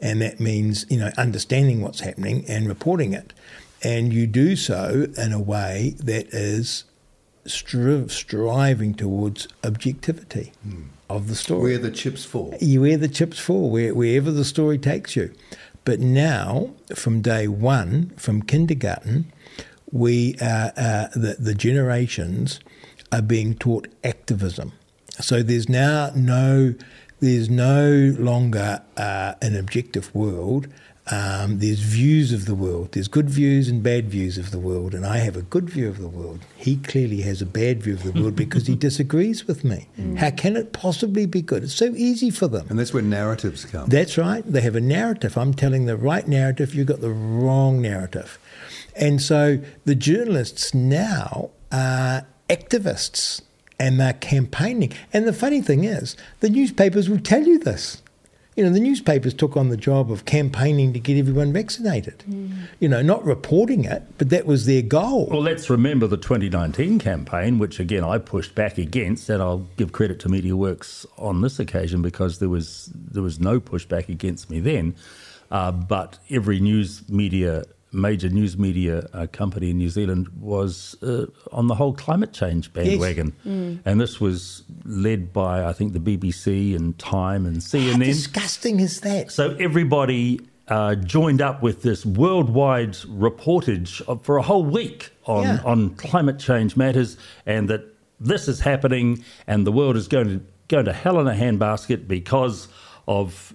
And 0.00 0.20
that 0.20 0.40
means, 0.40 0.84
you 0.90 0.98
know, 0.98 1.10
understanding 1.16 1.80
what's 1.80 2.00
happening 2.00 2.44
and 2.48 2.68
reporting 2.68 3.14
it. 3.14 3.32
And 3.82 4.12
you 4.12 4.26
do 4.26 4.56
so 4.56 5.06
in 5.16 5.32
a 5.32 5.40
way 5.40 5.94
that 6.00 6.26
is 6.34 6.84
stri- 7.46 8.10
striving 8.10 8.94
towards 8.94 9.48
objectivity 9.64 10.52
mm. 10.66 10.88
Of 11.08 11.28
the 11.28 11.34
story. 11.34 11.72
Where 11.72 11.78
the 11.78 11.90
chips 11.90 12.24
fall. 12.24 12.54
You 12.60 12.80
where 12.82 12.96
the 12.96 13.08
chips 13.08 13.38
fall, 13.38 13.70
where, 13.70 13.94
wherever 13.94 14.30
the 14.30 14.44
story 14.44 14.78
takes 14.78 15.16
you. 15.16 15.32
But 15.84 16.00
now, 16.00 16.70
from 16.94 17.22
day 17.22 17.46
one, 17.46 18.10
from 18.16 18.42
kindergarten, 18.42 19.32
we 19.92 20.34
uh, 20.40 20.70
uh, 20.76 21.08
the, 21.14 21.36
the 21.38 21.54
generations 21.54 22.60
are 23.12 23.22
being 23.22 23.54
taught 23.54 23.86
activism. 24.02 24.72
So 25.20 25.42
there's 25.42 25.68
now 25.68 26.10
no 26.14 26.74
there's 27.20 27.48
no 27.48 28.14
longer 28.18 28.82
uh, 28.96 29.34
an 29.40 29.56
objective 29.56 30.14
world. 30.14 30.68
Um, 31.08 31.60
there's 31.60 31.78
views 31.78 32.32
of 32.32 32.46
the 32.46 32.54
world. 32.54 32.92
There's 32.92 33.06
good 33.06 33.30
views 33.30 33.68
and 33.68 33.80
bad 33.80 34.08
views 34.08 34.38
of 34.38 34.50
the 34.50 34.58
world, 34.58 34.92
and 34.92 35.06
I 35.06 35.18
have 35.18 35.36
a 35.36 35.42
good 35.42 35.70
view 35.70 35.88
of 35.88 35.98
the 35.98 36.08
world. 36.08 36.40
He 36.56 36.78
clearly 36.78 37.22
has 37.22 37.40
a 37.40 37.46
bad 37.46 37.80
view 37.82 37.94
of 37.94 38.02
the 38.02 38.10
world 38.10 38.34
because 38.34 38.66
he 38.66 38.74
disagrees 38.88 39.46
with 39.46 39.62
me. 39.62 39.86
Mm. 39.98 40.16
How 40.16 40.30
can 40.30 40.56
it 40.56 40.72
possibly 40.72 41.24
be 41.26 41.42
good? 41.42 41.62
It's 41.62 41.74
so 41.74 41.94
easy 41.94 42.30
for 42.30 42.48
them. 42.48 42.66
And 42.68 42.78
that's 42.78 42.92
where 42.92 43.04
narratives 43.04 43.64
come. 43.64 43.88
That's 43.88 44.18
right. 44.18 44.44
They 44.44 44.62
have 44.62 44.74
a 44.74 44.80
narrative. 44.80 45.38
I'm 45.38 45.54
telling 45.54 45.86
the 45.86 45.96
right 45.96 46.26
narrative. 46.26 46.74
You've 46.74 46.88
got 46.88 47.00
the 47.00 47.12
wrong 47.12 47.80
narrative. 47.80 48.38
And 48.96 49.22
so 49.22 49.60
the 49.84 49.94
journalists 49.94 50.74
now 50.74 51.50
are 51.70 52.26
activists 52.48 53.42
and 53.78 54.00
they're 54.00 54.14
campaigning. 54.14 54.92
And 55.12 55.26
the 55.26 55.32
funny 55.32 55.60
thing 55.60 55.84
is, 55.84 56.16
the 56.40 56.48
newspapers 56.50 57.08
will 57.08 57.20
tell 57.20 57.44
you 57.44 57.58
this. 57.58 58.02
You 58.56 58.64
know, 58.64 58.70
the 58.70 58.80
newspapers 58.80 59.34
took 59.34 59.54
on 59.54 59.68
the 59.68 59.76
job 59.76 60.10
of 60.10 60.24
campaigning 60.24 60.94
to 60.94 60.98
get 60.98 61.18
everyone 61.18 61.52
vaccinated. 61.52 62.24
Mm. 62.28 62.68
You 62.80 62.88
know, 62.88 63.02
not 63.02 63.22
reporting 63.24 63.84
it, 63.84 64.02
but 64.16 64.30
that 64.30 64.46
was 64.46 64.64
their 64.64 64.80
goal. 64.80 65.26
Well, 65.26 65.42
let's 65.42 65.68
remember 65.68 66.06
the 66.06 66.16
2019 66.16 66.98
campaign, 66.98 67.58
which 67.58 67.78
again 67.78 68.02
I 68.02 68.16
pushed 68.16 68.54
back 68.54 68.78
against, 68.78 69.28
and 69.28 69.42
I'll 69.42 69.66
give 69.76 69.92
credit 69.92 70.20
to 70.20 70.28
MediaWorks 70.28 71.04
on 71.18 71.42
this 71.42 71.58
occasion 71.58 72.00
because 72.00 72.38
there 72.38 72.48
was 72.48 72.90
there 72.94 73.22
was 73.22 73.38
no 73.38 73.60
pushback 73.60 74.08
against 74.08 74.48
me 74.48 74.60
then. 74.60 74.96
Uh, 75.50 75.70
but 75.70 76.18
every 76.30 76.58
news 76.58 77.08
media 77.08 77.64
major 77.96 78.28
news 78.28 78.56
media 78.56 79.08
uh, 79.12 79.26
company 79.32 79.70
in 79.70 79.78
New 79.78 79.88
Zealand 79.88 80.28
was 80.38 80.96
uh, 81.02 81.26
on 81.50 81.66
the 81.66 81.74
whole 81.74 81.92
climate 81.92 82.32
change 82.32 82.72
bandwagon. 82.72 83.34
Yes. 83.42 83.54
Mm. 83.54 83.80
And 83.84 84.00
this 84.00 84.20
was 84.20 84.62
led 84.84 85.32
by, 85.32 85.64
I 85.64 85.72
think, 85.72 85.92
the 85.92 85.98
BBC 85.98 86.76
and 86.76 86.96
Time 86.98 87.46
and 87.46 87.56
CNN. 87.56 87.92
How 87.92 88.04
disgusting 88.04 88.80
is 88.80 89.00
that? 89.00 89.32
So 89.32 89.56
everybody 89.58 90.40
uh, 90.68 90.96
joined 90.96 91.40
up 91.40 91.62
with 91.62 91.82
this 91.82 92.04
worldwide 92.04 92.92
reportage 92.92 94.02
of, 94.02 94.22
for 94.22 94.36
a 94.36 94.42
whole 94.42 94.64
week 94.64 95.10
on, 95.24 95.42
yeah. 95.44 95.60
on 95.64 95.94
climate 95.96 96.38
change 96.38 96.76
matters 96.76 97.16
and 97.46 97.68
that 97.68 97.84
this 98.20 98.48
is 98.48 98.60
happening 98.60 99.24
and 99.46 99.66
the 99.66 99.72
world 99.72 99.96
is 99.96 100.08
going 100.08 100.28
to 100.28 100.44
go 100.68 100.82
to 100.82 100.92
hell 100.92 101.20
in 101.20 101.26
a 101.28 101.34
handbasket 101.34 102.08
because 102.08 102.68
of 103.08 103.52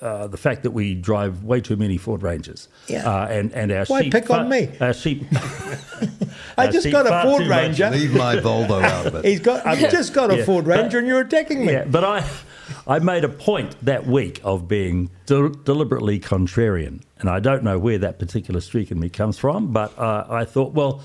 uh, 0.00 0.26
the 0.26 0.36
fact 0.36 0.62
that 0.62 0.70
we 0.70 0.94
drive 0.94 1.44
way 1.44 1.60
too 1.60 1.76
many 1.76 1.98
Ford 1.98 2.22
Rangers. 2.22 2.68
Yeah. 2.86 3.08
Uh, 3.08 3.26
and, 3.26 3.52
and 3.52 3.70
our 3.70 3.84
Why 3.86 4.02
sheep 4.02 4.12
pick 4.12 4.30
on 4.30 4.48
me? 4.48 4.70
Our 4.80 4.94
sheep. 4.94 5.24
I 6.58 6.68
just 6.68 6.90
got 6.90 7.06
a 7.06 7.22
Ford 7.28 7.46
Ranger. 7.46 7.90
Leave 7.90 8.14
my 8.14 8.36
Volvo 8.36 8.82
out 8.82 9.06
of 9.06 9.14
it. 9.16 9.24
He's 9.30 9.40
got. 9.40 9.66
I've 9.66 9.80
yeah. 9.80 9.90
just 9.90 10.14
got 10.14 10.32
a 10.32 10.38
yeah. 10.38 10.44
Ford 10.44 10.66
Ranger, 10.66 10.88
but, 10.88 10.98
and 10.98 11.06
you're 11.06 11.20
attacking 11.20 11.66
me. 11.66 11.72
Yeah, 11.72 11.84
but 11.84 12.04
I, 12.04 12.26
I 12.86 12.98
made 12.98 13.24
a 13.24 13.28
point 13.28 13.76
that 13.84 14.06
week 14.06 14.40
of 14.42 14.68
being 14.68 15.10
de- 15.26 15.50
deliberately 15.50 16.18
contrarian, 16.18 17.02
and 17.18 17.28
I 17.28 17.40
don't 17.40 17.62
know 17.62 17.78
where 17.78 17.98
that 17.98 18.18
particular 18.18 18.60
streak 18.60 18.90
in 18.90 18.98
me 18.98 19.08
comes 19.08 19.38
from, 19.38 19.72
but 19.72 19.96
uh, 19.98 20.26
I 20.28 20.44
thought, 20.44 20.72
well, 20.72 21.02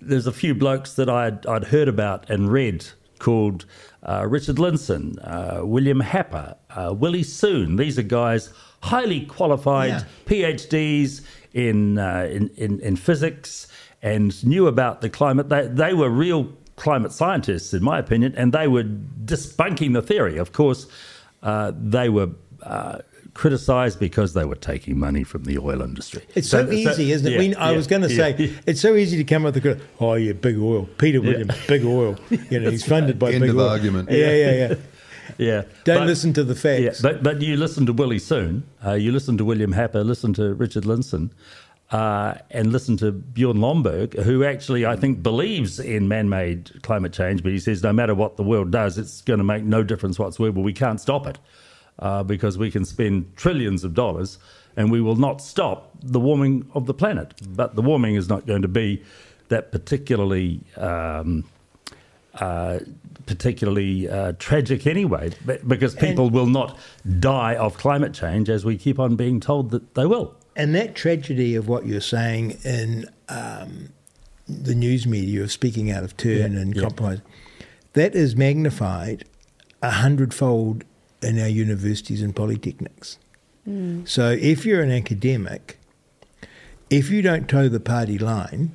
there's 0.00 0.26
a 0.26 0.32
few 0.32 0.54
blokes 0.54 0.94
that 0.94 1.08
I'd, 1.08 1.46
I'd 1.46 1.64
heard 1.64 1.88
about 1.88 2.28
and 2.28 2.50
read 2.50 2.86
called 3.18 3.64
uh, 4.04 4.26
Richard 4.28 4.56
Lindzen, 4.56 5.18
uh, 5.22 5.64
William 5.64 6.00
Happer, 6.00 6.56
uh, 6.70 6.94
Willie 6.96 7.22
Soon. 7.22 7.76
These 7.76 7.98
are 7.98 8.02
guys 8.02 8.52
highly 8.82 9.22
qualified 9.22 9.90
yeah. 9.90 10.04
PhDs 10.26 11.22
in, 11.52 11.98
uh, 11.98 12.28
in, 12.30 12.48
in, 12.56 12.80
in 12.80 12.96
physics 12.96 13.66
and 14.02 14.44
knew 14.44 14.66
about 14.66 15.00
the 15.00 15.08
climate. 15.08 15.48
They, 15.48 15.66
they 15.66 15.94
were 15.94 16.10
real 16.10 16.52
climate 16.76 17.12
scientists, 17.12 17.72
in 17.72 17.82
my 17.82 17.98
opinion, 17.98 18.34
and 18.36 18.52
they 18.52 18.68
were 18.68 18.84
debunking 18.84 19.94
the 19.94 20.02
theory. 20.02 20.36
Of 20.36 20.52
course, 20.52 20.86
uh, 21.42 21.72
they 21.74 22.08
were 22.08 22.28
uh, 22.64 22.98
criticised 23.34 23.98
because 23.98 24.32
they 24.32 24.44
were 24.44 24.54
taking 24.54 24.98
money 24.98 25.24
from 25.24 25.44
the 25.44 25.58
oil 25.58 25.82
industry. 25.82 26.22
It's 26.34 26.48
so, 26.48 26.64
so 26.64 26.72
easy, 26.72 27.08
so, 27.08 27.14
isn't 27.14 27.26
it? 27.26 27.32
Yeah, 27.32 27.38
we, 27.38 27.54
I 27.56 27.70
yeah, 27.70 27.76
was 27.76 27.86
going 27.86 28.02
to 28.02 28.10
yeah, 28.10 28.36
say 28.36 28.52
it's 28.66 28.80
so 28.80 28.94
easy 28.94 29.16
to 29.16 29.24
come 29.24 29.44
up 29.44 29.54
with 29.54 29.62
the 29.62 29.80
oh 30.00 30.14
yeah, 30.14 30.32
big 30.32 30.56
oil, 30.58 30.88
Peter 30.98 31.20
Williams, 31.20 31.54
big 31.66 31.84
oil. 31.84 32.16
You 32.50 32.60
know, 32.60 32.70
he's 32.70 32.86
funded 32.86 33.18
by 33.18 33.32
End 33.32 33.40
big 33.40 33.50
of 33.50 33.58
oil. 33.58 33.68
argument. 33.68 34.10
Yeah, 34.10 34.32
yeah, 34.32 34.52
yeah. 34.52 34.74
yeah. 35.38 35.62
Don't 35.84 35.98
but, 35.98 36.06
listen 36.06 36.32
to 36.34 36.44
the 36.44 36.54
facts. 36.54 37.02
Yeah, 37.02 37.10
but 37.10 37.22
but 37.22 37.40
you 37.42 37.56
listen 37.56 37.86
to 37.86 37.92
Willie 37.92 38.18
Soon, 38.18 38.64
uh, 38.84 38.92
you 38.92 39.12
listen 39.12 39.36
to 39.38 39.44
William 39.44 39.72
Happer, 39.72 40.04
listen 40.04 40.32
to 40.34 40.54
Richard 40.54 40.84
Lindzen. 40.84 41.30
Uh, 41.90 42.38
and 42.50 42.72
listen 42.72 42.96
to 42.96 43.12
Bjorn 43.12 43.58
Lomborg, 43.58 44.18
who 44.24 44.42
actually 44.42 44.84
I 44.84 44.96
think 44.96 45.22
believes 45.22 45.78
in 45.78 46.08
man-made 46.08 46.82
climate 46.82 47.12
change, 47.12 47.42
but 47.42 47.52
he 47.52 47.60
says 47.60 47.82
no 47.82 47.92
matter 47.92 48.14
what 48.14 48.36
the 48.36 48.42
world 48.42 48.72
does, 48.72 48.98
it's 48.98 49.20
going 49.20 49.38
to 49.38 49.44
make 49.44 49.62
no 49.62 49.84
difference 49.84 50.18
whatsoever. 50.18 50.60
We 50.60 50.72
can't 50.72 51.00
stop 51.00 51.26
it 51.26 51.38
uh, 51.98 52.22
because 52.22 52.58
we 52.58 52.70
can 52.70 52.84
spend 52.84 53.36
trillions 53.36 53.84
of 53.84 53.94
dollars 53.94 54.38
and 54.76 54.90
we 54.90 55.00
will 55.00 55.16
not 55.16 55.40
stop 55.40 55.90
the 56.02 56.20
warming 56.20 56.68
of 56.74 56.86
the 56.86 56.94
planet. 56.94 57.34
But 57.48 57.76
the 57.76 57.82
warming 57.82 58.16
is 58.16 58.28
not 58.28 58.46
going 58.46 58.62
to 58.62 58.68
be 58.68 59.02
that 59.48 59.72
particularly. 59.72 60.60
Um, 60.76 61.44
uh, 62.34 62.80
particularly 63.26 64.08
uh, 64.08 64.32
tragic 64.40 64.88
anyway, 64.88 65.30
because 65.66 65.94
people 65.94 66.26
and, 66.26 66.34
will 66.34 66.46
not 66.46 66.76
die 67.20 67.54
of 67.54 67.78
climate 67.78 68.12
change 68.12 68.50
as 68.50 68.64
we 68.64 68.76
keep 68.76 68.98
on 68.98 69.14
being 69.14 69.38
told 69.38 69.70
that 69.70 69.94
they 69.94 70.04
will. 70.04 70.34
And 70.56 70.74
that 70.74 70.94
tragedy 70.94 71.54
of 71.54 71.68
what 71.68 71.86
you're 71.86 72.00
saying 72.00 72.58
in 72.64 73.06
um, 73.28 73.90
the 74.48 74.74
news 74.74 75.06
media 75.06 75.42
of 75.42 75.52
speaking 75.52 75.90
out 75.90 76.02
of 76.02 76.16
turn 76.16 76.54
yeah, 76.54 76.60
and 76.60 76.74
yeah. 76.74 76.82
compromise, 76.82 77.20
that 77.92 78.14
is 78.14 78.36
magnified 78.36 79.24
a 79.82 79.90
hundredfold 79.90 80.84
in 81.24 81.40
our 81.40 81.48
universities 81.48 82.22
and 82.22 82.34
polytechnics. 82.34 83.18
Mm. 83.68 84.06
So 84.08 84.30
if 84.30 84.64
you're 84.64 84.82
an 84.82 84.92
academic, 84.92 85.78
if 86.90 87.10
you 87.10 87.22
don't 87.22 87.48
toe 87.48 87.68
the 87.68 87.80
party 87.80 88.18
line, 88.18 88.74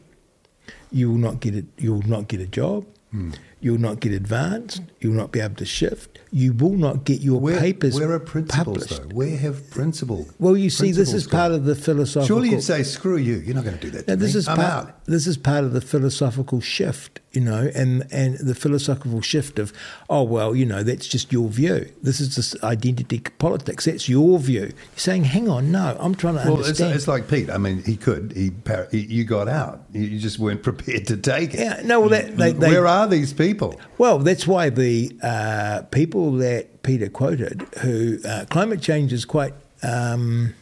you 0.92 1.10
will 1.10 1.18
not 1.18 1.40
get 1.40 1.56
it. 1.56 1.66
You 1.78 1.94
will 1.94 2.08
not 2.08 2.28
get 2.28 2.42
a 2.42 2.48
job. 2.48 2.86
Mm. 3.14 3.36
You 3.62 3.74
will 3.74 3.80
not 3.80 4.00
get 4.00 4.14
advanced. 4.14 4.82
You 5.00 5.10
will 5.10 5.18
not 5.18 5.32
be 5.32 5.40
able 5.40 5.56
to 5.56 5.66
shift 5.66 6.19
you 6.32 6.54
will 6.54 6.76
not 6.76 7.06
get 7.06 7.22
your 7.22 7.40
where, 7.40 7.60
papers 7.60 8.00
where 8.00 8.12
are 8.12 8.20
principles, 8.20 8.66
published. 8.66 9.10
Though? 9.10 9.16
Where 9.16 9.38
have 9.38 9.70
principle? 9.72 10.28
Well, 10.38 10.56
you 10.56 10.70
see, 10.70 10.92
this 10.92 11.14
is 11.14 11.26
part 11.26 11.52
of 11.52 11.66
the 11.66 11.76
philosophical. 11.76 12.28
Surely 12.28 12.50
you'd 12.50 12.64
say, 12.64 12.84
"Screw 12.84 13.18
you! 13.18 13.38
You're 13.38 13.56
not 13.56 13.64
going 13.64 13.78
to 13.78 13.82
do 13.82 13.90
that." 13.92 14.08
To 14.08 14.16
this 14.16 14.36
me. 14.36 14.40
is 14.40 14.48
I'm 14.48 14.58
part, 14.58 14.88
out. 14.88 15.06
This 15.06 15.26
is 15.26 15.38
part 15.38 15.64
of 15.64 15.74
the 15.74 15.82
philosophical 15.82 16.62
shift, 16.62 17.20
you 17.32 17.42
know, 17.42 17.72
and 17.74 18.06
and 18.12 18.38
the 18.38 18.54
philosophical 18.54 19.22
shift 19.22 19.58
of, 19.58 19.74
oh 20.10 20.24
well, 20.24 20.56
you 20.56 20.66
know, 20.66 20.84
that's 20.84 21.08
just 21.08 21.32
your 21.32 21.50
view. 21.50 21.92
This 22.04 22.20
is 22.20 22.36
just 22.36 22.64
identity 22.64 23.20
politics. 23.40 23.86
That's 23.86 24.08
your 24.08 24.38
view. 24.40 24.60
You're 24.60 24.72
saying, 24.96 25.24
hang 25.26 25.50
on, 25.50 25.72
no, 25.72 25.98
I'm 26.00 26.14
trying 26.14 26.36
to 26.36 26.42
well, 26.42 26.58
understand. 26.58 26.94
It's, 26.94 27.04
it's 27.04 27.08
like 27.08 27.28
Pete. 27.28 27.50
I 27.50 27.58
mean, 27.58 27.84
he 27.84 27.96
could. 27.96 28.34
He, 28.34 28.52
he, 28.92 29.00
you 29.00 29.24
got 29.24 29.48
out. 29.48 29.82
You 29.94 30.20
just 30.20 30.38
weren't 30.38 30.62
prepared 30.70 31.08
to 31.08 31.18
take 31.18 31.54
it. 31.54 31.60
Yeah. 31.62 31.82
No. 31.84 32.02
Well, 32.02 32.10
that, 32.10 32.38
they, 32.38 32.52
they, 32.52 32.70
where 32.70 32.86
are 32.88 33.08
these 33.08 33.34
people? 33.34 33.80
Well, 33.98 34.20
that's 34.20 34.46
why 34.46 34.70
the 34.70 35.12
uh, 35.24 35.82
people 35.92 36.19
that 36.38 36.84
Peter 36.84 37.10
quoted, 37.10 37.62
who 37.80 38.20
uh, 38.26 38.46
climate 38.50 38.82
change 38.82 39.14
is 39.14 39.26
quite 39.26 39.54
um, 39.84 40.54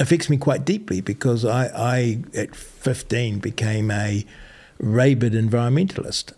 affects 0.00 0.28
me 0.30 0.36
quite 0.36 0.64
deeply 0.64 1.00
because 1.00 1.44
I, 1.44 1.66
I 1.74 2.18
at 2.34 2.54
15 2.54 3.38
became 3.38 3.90
a 3.90 4.24
rabid 4.78 5.32
environmentalist. 5.32 6.32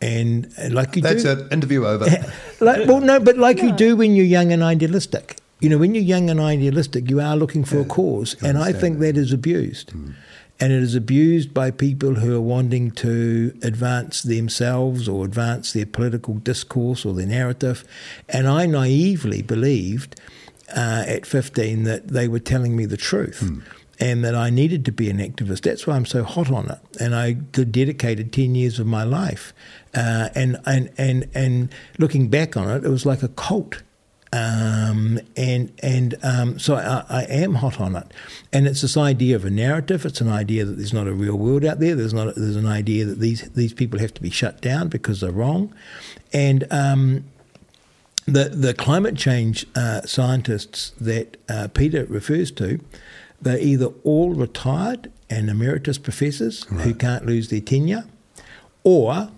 And 0.00 0.52
like 0.72 0.96
you 0.96 1.02
That's 1.02 1.22
do, 1.22 1.28
That's 1.28 1.42
an 1.42 1.52
interview 1.52 1.86
over. 1.86 2.06
like, 2.60 2.88
well, 2.88 3.00
no, 3.00 3.20
but 3.20 3.36
like 3.36 3.62
you 3.62 3.72
do 3.72 3.96
when 3.96 4.16
you're 4.16 4.26
young 4.26 4.52
and 4.52 4.62
idealistic. 4.62 5.36
You 5.60 5.68
know, 5.68 5.78
when 5.78 5.94
you're 5.94 6.02
young 6.02 6.28
and 6.28 6.40
idealistic, 6.40 7.08
you 7.08 7.20
are 7.20 7.36
looking 7.36 7.62
for 7.62 7.76
yeah, 7.76 7.82
a 7.82 7.84
cause, 7.84 8.34
and 8.42 8.58
I 8.58 8.72
think 8.72 8.98
that 8.98 9.16
is 9.16 9.32
abused. 9.32 9.92
Mm. 9.92 10.14
And 10.60 10.72
it 10.72 10.82
is 10.82 10.94
abused 10.94 11.52
by 11.52 11.70
people 11.70 12.14
who 12.14 12.36
are 12.36 12.40
wanting 12.40 12.92
to 12.92 13.52
advance 13.62 14.22
themselves 14.22 15.08
or 15.08 15.24
advance 15.24 15.72
their 15.72 15.86
political 15.86 16.34
discourse 16.34 17.04
or 17.04 17.14
their 17.14 17.26
narrative. 17.26 17.84
And 18.28 18.46
I 18.46 18.66
naively 18.66 19.42
believed 19.42 20.20
uh, 20.74 21.04
at 21.06 21.26
15 21.26 21.84
that 21.84 22.08
they 22.08 22.28
were 22.28 22.38
telling 22.38 22.76
me 22.76 22.86
the 22.86 22.96
truth. 22.96 23.40
Hmm. 23.40 23.60
And 24.00 24.24
that 24.24 24.34
I 24.34 24.50
needed 24.50 24.84
to 24.86 24.92
be 24.92 25.10
an 25.10 25.18
activist. 25.18 25.62
That's 25.62 25.86
why 25.86 25.94
I'm 25.94 26.06
so 26.06 26.24
hot 26.24 26.50
on 26.50 26.68
it. 26.68 26.80
And 27.00 27.14
I 27.14 27.32
dedicated 27.34 28.32
10 28.32 28.56
years 28.56 28.80
of 28.80 28.86
my 28.86 29.04
life. 29.04 29.52
Uh, 29.94 30.28
and, 30.34 30.58
and, 30.66 30.90
and, 30.98 31.28
and 31.34 31.72
looking 31.98 32.28
back 32.28 32.56
on 32.56 32.68
it, 32.68 32.84
it 32.84 32.88
was 32.88 33.06
like 33.06 33.22
a 33.22 33.28
cult. 33.28 33.82
Um, 34.34 35.20
and 35.36 35.72
and 35.82 36.14
um, 36.22 36.58
so 36.58 36.76
I, 36.76 37.04
I, 37.10 37.22
am 37.24 37.56
hot 37.56 37.78
on 37.78 37.94
it, 37.96 38.14
and 38.50 38.66
it's 38.66 38.80
this 38.80 38.96
idea 38.96 39.36
of 39.36 39.44
a 39.44 39.50
narrative. 39.50 40.06
It's 40.06 40.22
an 40.22 40.30
idea 40.30 40.64
that 40.64 40.78
there's 40.78 40.94
not 40.94 41.06
a 41.06 41.12
real 41.12 41.36
world 41.36 41.66
out 41.66 41.80
there. 41.80 41.94
There's 41.94 42.14
not. 42.14 42.28
A, 42.28 42.32
there's 42.32 42.56
an 42.56 42.66
idea 42.66 43.04
that 43.04 43.20
these 43.20 43.50
these 43.50 43.74
people 43.74 43.98
have 43.98 44.14
to 44.14 44.22
be 44.22 44.30
shut 44.30 44.62
down 44.62 44.88
because 44.88 45.20
they're 45.20 45.30
wrong, 45.30 45.74
and 46.32 46.66
um, 46.70 47.24
the 48.24 48.44
the 48.44 48.72
climate 48.72 49.16
change 49.16 49.66
uh, 49.74 50.00
scientists 50.02 50.92
that 50.98 51.36
uh, 51.50 51.68
Peter 51.74 52.06
refers 52.06 52.50
to, 52.52 52.80
they're 53.42 53.58
either 53.58 53.88
all 54.02 54.30
retired 54.32 55.12
and 55.28 55.50
emeritus 55.50 55.98
professors 55.98 56.66
right. 56.70 56.86
who 56.86 56.94
can't 56.94 57.26
lose 57.26 57.50
their 57.50 57.60
tenure, 57.60 58.04
or 58.82 59.30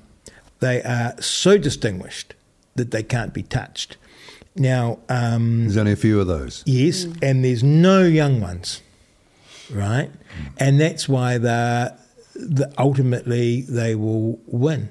they 0.61 0.83
are 0.83 1.21
so 1.21 1.59
distinguished 1.59 2.35
that 2.77 2.91
they 2.91 3.03
can't 3.03 3.33
be 3.35 3.43
touched. 3.43 3.97
Now, 4.57 5.01
um, 5.09 5.63
there's 5.63 5.77
only 5.77 5.93
a 5.93 5.97
few 5.97 6.21
of 6.21 6.27
those. 6.27 6.63
Yes, 6.65 7.05
mm. 7.05 7.19
and 7.23 7.45
there's 7.45 7.65
no 7.65 8.03
young 8.03 8.41
ones, 8.41 8.83
right? 9.71 10.11
Mm. 10.11 10.53
And 10.59 10.81
that's 10.81 11.09
why 11.09 11.39
they 11.39 11.91
the, 12.35 12.73
ultimately 12.79 13.63
they 13.63 13.95
will 13.95 14.39
win 14.47 14.91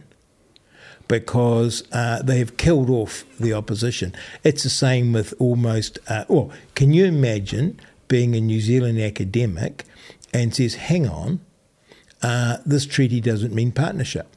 because 1.07 1.83
uh, 1.91 2.21
they 2.21 2.39
have 2.39 2.57
killed 2.57 2.89
off 2.89 3.25
the 3.39 3.53
opposition. 3.53 4.13
It's 4.43 4.63
the 4.63 4.69
same 4.69 5.13
with 5.13 5.33
almost. 5.39 5.99
Uh, 6.07 6.25
well, 6.27 6.51
can 6.75 6.93
you 6.93 7.05
imagine 7.05 7.79
being 8.07 8.35
a 8.35 8.41
New 8.41 8.61
Zealand 8.61 8.99
academic 8.99 9.85
and 10.33 10.55
says, 10.55 10.75
"Hang 10.75 11.07
on, 11.07 11.39
uh, 12.21 12.57
this 12.65 12.85
treaty 12.85 13.21
doesn't 13.21 13.53
mean 13.53 13.71
partnership." 13.71 14.27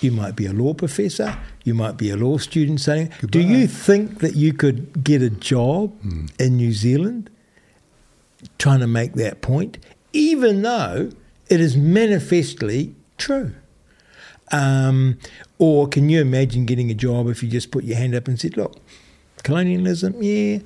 You 0.00 0.12
might 0.12 0.36
be 0.36 0.46
a 0.46 0.52
law 0.52 0.74
professor. 0.74 1.38
You 1.64 1.74
might 1.74 1.96
be 1.96 2.10
a 2.10 2.16
law 2.16 2.38
student 2.38 2.80
saying, 2.80 3.12
Goodbye. 3.20 3.28
Do 3.30 3.40
you 3.40 3.66
think 3.66 4.20
that 4.20 4.36
you 4.36 4.52
could 4.52 5.02
get 5.02 5.22
a 5.22 5.30
job 5.30 5.98
mm. 6.02 6.30
in 6.40 6.56
New 6.56 6.72
Zealand 6.72 7.30
trying 8.58 8.80
to 8.80 8.86
make 8.86 9.14
that 9.14 9.40
point, 9.40 9.78
even 10.12 10.62
though 10.62 11.10
it 11.48 11.60
is 11.60 11.76
manifestly 11.76 12.94
true? 13.16 13.54
Um, 14.52 15.18
or 15.58 15.88
can 15.88 16.08
you 16.08 16.20
imagine 16.20 16.66
getting 16.66 16.90
a 16.90 16.94
job 16.94 17.28
if 17.28 17.42
you 17.42 17.48
just 17.48 17.70
put 17.70 17.84
your 17.84 17.96
hand 17.96 18.14
up 18.14 18.28
and 18.28 18.38
said, 18.38 18.56
Look, 18.56 18.76
colonialism, 19.42 20.22
yeah, 20.22 20.58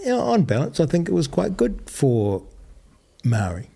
you 0.00 0.06
know, 0.06 0.20
on 0.20 0.42
balance, 0.42 0.80
I 0.80 0.86
think 0.86 1.08
it 1.08 1.12
was 1.12 1.28
quite 1.28 1.56
good 1.56 1.88
for 1.88 2.42
Maori. 3.24 3.68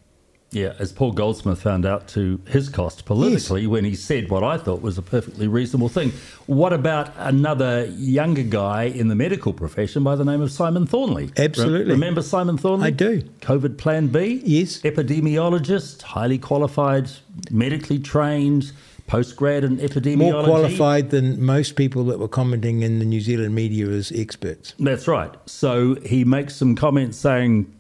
Yeah, 0.57 0.73
as 0.79 0.91
Paul 0.91 1.13
Goldsmith 1.13 1.61
found 1.61 1.85
out 1.85 2.09
to 2.09 2.41
his 2.49 2.71
cost 2.71 3.05
politically 3.05 3.63
yes. 3.63 3.69
when 3.69 3.85
he 3.85 3.95
said 3.95 4.31
what 4.31 4.43
I 4.43 4.57
thought 4.57 4.81
was 4.81 4.97
a 4.97 5.03
perfectly 5.03 5.47
reasonable 5.49 5.91
thing. 5.91 6.13
What 6.47 6.73
about 6.73 7.13
another 7.19 7.85
younger 7.97 8.43
guy 8.43 8.85
in 8.85 9.09
the 9.09 9.15
medical 9.15 9.53
profession 9.53 10.03
by 10.03 10.17
the 10.17 10.25
name 10.25 10.41
of 10.41 10.51
Simon 10.51 10.87
Thornley? 10.87 11.31
Absolutely. 11.37 11.85
Re- 11.85 11.91
remember 11.93 12.23
Simon 12.23 12.57
Thornley? 12.57 12.87
I 12.87 12.91
do. 12.91 13.21
COVID 13.41 13.77
Plan 13.77 14.07
B? 14.07 14.41
Yes. 14.47 14.81
Epidemiologist, 14.81 16.01
highly 16.01 16.39
qualified, 16.39 17.11
medically 17.51 17.99
trained, 17.99 18.73
postgrad 19.09 19.63
in 19.63 19.77
epidemiology. 19.77 20.17
More 20.17 20.45
qualified 20.45 21.11
than 21.11 21.45
most 21.45 21.77
people 21.77 22.05
that 22.05 22.19
were 22.19 22.29
commenting 22.29 22.81
in 22.81 22.99
the 22.99 23.05
New 23.05 23.21
Zealand 23.21 23.55
media 23.55 23.89
as 23.89 24.11
experts. 24.11 24.73
That's 24.79 25.07
right. 25.07 25.35
So 25.45 25.97
he 25.97 26.25
makes 26.25 26.57
some 26.57 26.75
comments 26.77 27.19
saying 27.19 27.71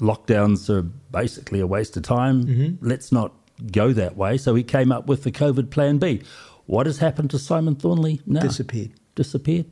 lockdowns 0.00 0.68
are 0.68 0.82
basically 0.82 1.60
a 1.60 1.66
waste 1.66 1.96
of 1.96 2.02
time. 2.02 2.44
Mm-hmm. 2.44 2.86
Let's 2.86 3.12
not 3.12 3.32
go 3.72 3.92
that 3.92 4.16
way. 4.16 4.36
So 4.38 4.54
he 4.54 4.62
came 4.62 4.92
up 4.92 5.06
with 5.06 5.22
the 5.22 5.32
COVID 5.32 5.70
Plan 5.70 5.98
B. 5.98 6.22
What 6.66 6.86
has 6.86 6.98
happened 6.98 7.30
to 7.30 7.38
Simon 7.38 7.74
Thornley 7.74 8.20
now? 8.26 8.40
Disappeared. 8.40 8.92
Disappeared. 9.14 9.66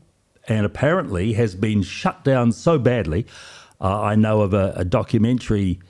And 0.46 0.64
apparently 0.64 1.34
has 1.34 1.54
been 1.54 1.82
shut 1.82 2.24
down 2.24 2.52
so 2.52 2.78
badly. 2.78 3.26
Uh, 3.80 4.00
I 4.00 4.14
know 4.14 4.40
of 4.40 4.54
a, 4.54 4.72
a 4.76 4.84
documentary 4.84 5.80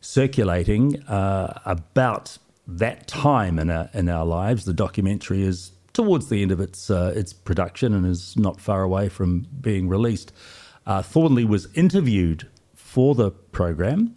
circulating 0.00 1.02
uh, 1.04 1.60
about 1.64 2.38
that 2.66 3.06
time 3.06 3.58
in 3.58 3.70
our, 3.70 3.88
in 3.94 4.08
our 4.08 4.24
lives. 4.24 4.64
The 4.64 4.72
documentary 4.72 5.42
is 5.42 5.72
towards 5.92 6.28
the 6.28 6.42
end 6.42 6.52
of 6.52 6.60
its 6.60 6.90
uh, 6.90 7.12
its 7.16 7.32
production 7.32 7.92
and 7.92 8.06
is 8.06 8.36
not 8.36 8.60
far 8.60 8.82
away 8.82 9.08
from 9.08 9.46
being 9.60 9.88
released. 9.88 10.32
Uh, 10.86 11.02
Thornley 11.02 11.44
was 11.44 11.68
interviewed 11.74 12.46
for 12.88 13.14
the 13.14 13.30
program. 13.30 14.16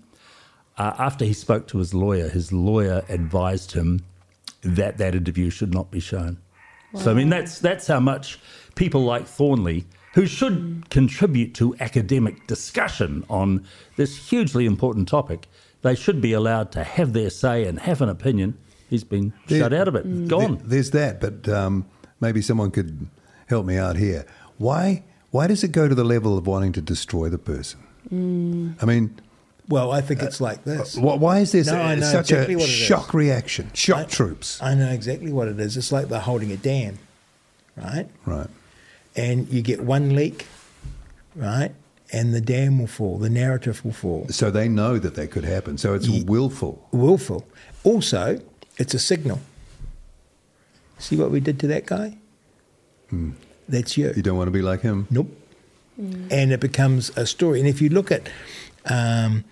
Uh, 0.77 0.93
after 0.97 1.25
he 1.25 1.33
spoke 1.33 1.67
to 1.67 1.77
his 1.79 1.93
lawyer, 1.93 2.29
his 2.29 2.53
lawyer 2.53 3.03
advised 3.09 3.73
him 3.73 4.01
that 4.61 4.97
that 4.97 5.13
interview 5.13 5.49
should 5.49 5.73
not 5.73 5.91
be 5.91 5.99
shown. 5.99 6.37
Wow. 6.93 7.01
So 7.01 7.11
I 7.11 7.13
mean, 7.13 7.29
that's 7.29 7.59
that's 7.59 7.87
how 7.87 7.99
much 7.99 8.39
people 8.75 9.01
like 9.01 9.27
Thornley, 9.27 9.85
who 10.13 10.25
should 10.25 10.89
contribute 10.89 11.53
to 11.55 11.75
academic 11.81 12.47
discussion 12.47 13.25
on 13.29 13.65
this 13.97 14.29
hugely 14.29 14.65
important 14.65 15.09
topic, 15.09 15.47
they 15.81 15.93
should 15.93 16.21
be 16.21 16.31
allowed 16.31 16.71
to 16.71 16.83
have 16.85 17.11
their 17.11 17.29
say 17.29 17.65
and 17.65 17.79
have 17.79 18.01
an 18.01 18.07
opinion. 18.09 18.57
He's 18.89 19.03
been 19.03 19.33
there, 19.47 19.59
shut 19.59 19.73
out 19.73 19.89
of 19.89 19.95
it, 19.95 20.07
mm. 20.07 20.29
gone. 20.29 20.57
There, 20.57 20.67
there's 20.67 20.91
that, 20.91 21.19
but 21.19 21.49
um, 21.49 21.85
maybe 22.21 22.41
someone 22.41 22.71
could 22.71 23.07
help 23.47 23.65
me 23.65 23.77
out 23.77 23.97
here. 23.97 24.25
Why 24.57 25.03
why 25.31 25.47
does 25.47 25.63
it 25.63 25.73
go 25.73 25.89
to 25.89 25.95
the 25.95 26.05
level 26.05 26.37
of 26.37 26.47
wanting 26.47 26.71
to 26.73 26.81
destroy 26.81 27.27
the 27.27 27.37
person? 27.37 27.81
Mm. 28.09 28.81
I 28.81 28.85
mean, 28.85 29.19
well, 29.67 29.91
I 29.91 30.01
think 30.01 30.21
it's 30.21 30.41
like 30.41 30.63
this. 30.63 30.97
Uh, 30.97 31.01
why 31.01 31.39
is 31.39 31.51
this 31.53 31.67
no, 31.67 31.99
such 32.01 32.31
exactly 32.31 32.55
a 32.55 32.59
shock 32.59 33.13
reaction? 33.13 33.71
Shock 33.73 33.99
I, 33.99 34.03
troops. 34.05 34.61
I 34.61 34.75
know 34.75 34.89
exactly 34.89 35.31
what 35.31 35.47
it 35.47 35.59
is. 35.59 35.77
It's 35.77 35.91
like 35.91 36.09
they're 36.09 36.19
holding 36.19 36.51
a 36.51 36.57
dam, 36.57 36.97
right? 37.77 38.07
Right. 38.25 38.47
And 39.15 39.47
you 39.49 39.61
get 39.61 39.81
one 39.81 40.15
leak, 40.15 40.47
right? 41.35 41.71
And 42.11 42.33
the 42.33 42.41
dam 42.41 42.79
will 42.79 42.87
fall. 42.87 43.17
The 43.17 43.29
narrative 43.29 43.83
will 43.85 43.93
fall. 43.93 44.27
So 44.29 44.51
they 44.51 44.67
know 44.67 44.99
that 44.99 45.15
that 45.15 45.31
could 45.31 45.45
happen. 45.45 45.77
So 45.77 45.93
it's 45.93 46.07
yeah. 46.07 46.23
willful. 46.25 46.85
Willful. 46.91 47.47
Also, 47.83 48.41
it's 48.77 48.93
a 48.93 48.99
signal. 48.99 49.39
See 50.97 51.15
what 51.15 51.31
we 51.31 51.39
did 51.39 51.59
to 51.61 51.67
that 51.67 51.85
guy? 51.85 52.17
Hmm. 53.09 53.31
That's 53.69 53.97
you. 53.97 54.11
You 54.15 54.21
don't 54.21 54.37
want 54.37 54.47
to 54.47 54.51
be 54.51 54.61
like 54.61 54.81
him. 54.81 55.07
Nope. 55.09 55.29
Mm. 56.01 56.31
And 56.31 56.51
it 56.51 56.59
becomes 56.59 57.09
a 57.17 57.25
story. 57.25 57.59
And 57.59 57.69
if 57.69 57.81
you 57.81 57.89
look 57.89 58.11
at 58.11 58.29
um, 58.89 59.43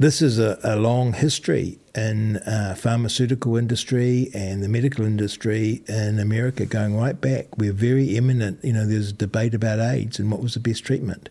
this 0.00 0.22
is 0.22 0.38
a, 0.38 0.58
a, 0.64 0.76
long 0.76 1.12
history 1.12 1.78
in 1.94 2.38
uh, 2.38 2.74
pharmaceutical 2.74 3.58
industry 3.58 4.30
and 4.32 4.62
the 4.62 4.68
medical 4.68 5.04
industry 5.04 5.82
in 5.88 6.18
America 6.18 6.64
going 6.64 6.96
right 6.96 7.20
back. 7.20 7.46
We're 7.58 7.74
very 7.74 8.16
eminent. 8.16 8.64
You 8.64 8.72
know, 8.72 8.86
there's 8.86 9.10
a 9.10 9.12
debate 9.12 9.52
about 9.52 9.78
AIDS 9.78 10.18
and 10.18 10.30
what 10.30 10.40
was 10.40 10.54
the 10.54 10.60
best 10.60 10.84
treatment. 10.84 11.28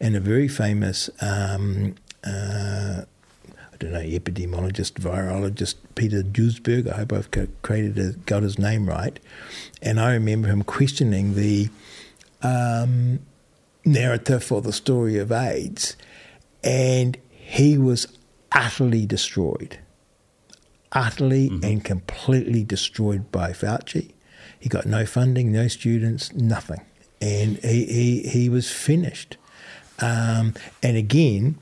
And 0.00 0.14
a 0.16 0.20
very 0.20 0.48
famous, 0.48 1.08
um, 1.22 1.94
uh, 2.22 3.04
I 3.56 3.76
don't 3.78 3.92
know, 3.92 4.00
epidemiologist, 4.00 5.00
virologist, 5.00 5.76
Peter 5.94 6.22
Duesberg, 6.22 6.92
I 6.92 6.96
hope 6.98 7.14
I've 7.14 7.30
created 7.62 7.98
a, 7.98 8.12
got 8.26 8.42
his 8.42 8.58
name 8.58 8.86
right. 8.86 9.18
And 9.80 9.98
I 9.98 10.12
remember 10.12 10.48
him 10.48 10.62
questioning 10.62 11.36
the 11.36 11.70
um, 12.42 13.20
narrative 13.84 14.44
for 14.44 14.60
the 14.62 14.72
story 14.72 15.18
of 15.18 15.32
AIDS. 15.32 15.96
And 16.62 17.16
he 17.30 17.78
was 17.78 18.06
utterly 18.52 19.06
destroyed, 19.06 19.78
utterly 20.92 21.48
mm-hmm. 21.48 21.64
and 21.64 21.84
completely 21.84 22.64
destroyed 22.64 23.30
by 23.32 23.52
Fauci. 23.52 24.12
He 24.58 24.68
got 24.68 24.86
no 24.86 25.06
funding, 25.06 25.52
no 25.52 25.68
students, 25.68 26.32
nothing. 26.34 26.82
And 27.20 27.58
he, 27.58 27.84
he, 27.86 28.28
he 28.28 28.48
was 28.48 28.70
finished. 28.70 29.36
Um, 30.00 30.54
and 30.82 30.96
again, 30.96 31.58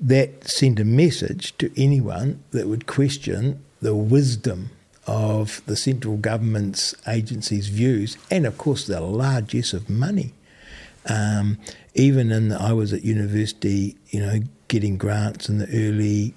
that 0.00 0.48
sent 0.48 0.80
a 0.80 0.84
message 0.84 1.56
to 1.58 1.70
anyone 1.80 2.42
that 2.50 2.68
would 2.68 2.86
question 2.86 3.62
the 3.80 3.94
wisdom 3.94 4.70
of 5.06 5.62
the 5.66 5.76
central 5.76 6.16
government's 6.16 6.94
agency's 7.06 7.68
views 7.68 8.18
and, 8.30 8.46
of 8.46 8.58
course, 8.58 8.86
the 8.86 9.00
largesse 9.00 9.72
of 9.72 9.88
money. 9.88 10.34
Um, 11.08 11.58
even 11.94 12.30
in 12.30 12.48
the, 12.48 12.60
I 12.60 12.72
was 12.72 12.92
at 12.92 13.02
university, 13.02 13.96
you 14.08 14.20
know, 14.20 14.40
getting 14.68 14.98
grants 14.98 15.48
in 15.48 15.58
the 15.58 15.66
early, 15.66 16.34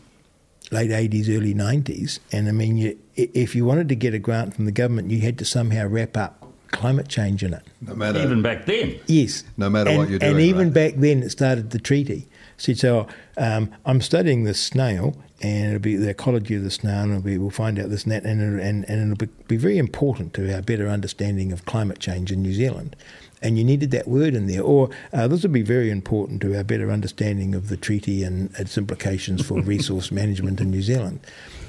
late 0.72 0.90
80s, 0.90 1.30
early 1.36 1.54
90s. 1.54 2.20
And 2.32 2.48
I 2.48 2.52
mean, 2.52 2.78
you, 2.78 2.98
if 3.16 3.56
you 3.56 3.66
wanted 3.66 3.90
to 3.90 3.96
get 3.96 4.14
a 4.14 4.20
grant 4.20 4.56
from 4.56 4.66
the 4.66 4.72
government, 4.72 5.12
you 5.12 5.22
had 5.22 5.38
to 5.40 5.46
somehow 5.46 5.88
wrap 5.88 6.16
up 6.18 6.42
climate 6.72 7.08
change 7.08 7.44
in 7.44 7.54
it. 7.54 7.64
No 7.82 7.94
matter 7.94 8.20
even 8.20 8.42
back 8.42 8.66
then. 8.66 9.00
Yes. 9.08 9.44
No 9.58 9.70
matter 9.70 9.90
and, 9.90 10.00
what 10.00 10.10
you're 10.10 10.20
doing. 10.20 10.32
And 10.32 10.42
even 10.42 10.68
right? 10.68 10.74
back 10.74 10.94
then, 10.96 11.22
it 11.24 11.30
started 11.30 11.72
the 11.72 11.80
treaty. 11.80 12.28
So 12.58 12.72
you'd 12.72 12.80
say, 12.80 12.90
oh, 12.90 13.08
um, 13.38 13.72
I'm 13.86 14.02
studying 14.02 14.44
this 14.44 14.62
snail, 14.62 15.16
and 15.42 15.68
it'll 15.68 15.80
be 15.80 15.96
the 15.96 16.10
ecology 16.10 16.56
of 16.56 16.64
the 16.64 16.72
snail, 16.72 17.02
and 17.02 17.12
it'll 17.12 17.24
be, 17.24 17.38
we'll 17.38 17.50
find 17.50 17.80
out 17.80 17.90
this 17.90 18.04
and 18.04 18.12
that, 18.12 18.24
and, 18.24 18.42
it'll, 18.42 18.60
and, 18.60 18.88
and 18.88 19.12
it'll 19.12 19.28
be, 19.28 19.32
be 19.48 19.58
very 19.58 19.78
important 19.78 20.34
to 20.36 20.54
our 20.54 20.62
better 20.62 20.88
understanding 20.88 21.52
of 21.52 21.66
climate 21.66 22.00
change 22.00 22.32
in 22.32 22.42
New 22.42 22.54
Zealand. 22.54 22.96
And 23.42 23.58
you 23.58 23.64
needed 23.64 23.90
that 23.92 24.08
word 24.08 24.36
in 24.36 24.46
there. 24.48 24.62
Or 24.62 24.90
uh, 25.14 25.28
this 25.28 25.42
would 25.42 25.52
be 25.52 25.64
very 25.64 25.90
important 25.90 26.42
to 26.44 26.56
our 26.56 26.64
better 26.64 26.92
understanding 26.92 27.56
of 27.56 27.70
the 27.70 27.78
treaty 27.78 28.24
and 28.24 28.54
its 28.60 28.78
implications 28.78 29.46
for 29.46 29.60
resource 29.76 30.12
management 30.12 30.62
in 30.62 30.70
New 30.70 30.82
Zealand. 30.84 31.20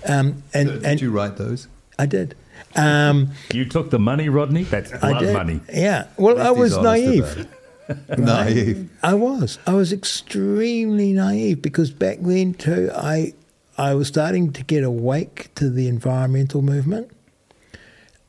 Um, 0.06 0.42
and, 0.52 0.68
Did 0.68 0.84
and 0.84 1.00
you 1.00 1.10
write 1.10 1.36
those? 1.38 1.68
I 1.98 2.06
did. 2.06 2.34
Um, 2.76 3.30
You 3.52 3.64
took 3.64 3.90
the 3.90 3.98
money, 3.98 4.28
Rodney? 4.28 4.64
That's 4.64 4.92
I 4.92 4.98
blood 5.12 5.20
did. 5.20 5.32
money. 5.34 5.60
Yeah. 5.72 6.08
Well, 6.16 6.40
I 6.40 6.50
was 6.50 6.76
naive. 6.76 7.46
about. 7.88 8.18
Naive. 8.18 8.88
I 9.02 9.14
was. 9.14 9.58
I 9.66 9.74
was 9.74 9.92
extremely 9.92 11.12
naive 11.12 11.60
because 11.60 11.90
back 11.90 12.18
then 12.20 12.54
too, 12.54 12.90
I 12.94 13.34
I 13.76 13.94
was 13.94 14.08
starting 14.08 14.52
to 14.52 14.62
get 14.64 14.84
awake 14.84 15.50
to 15.56 15.68
the 15.68 15.88
environmental 15.88 16.62
movement, 16.62 17.10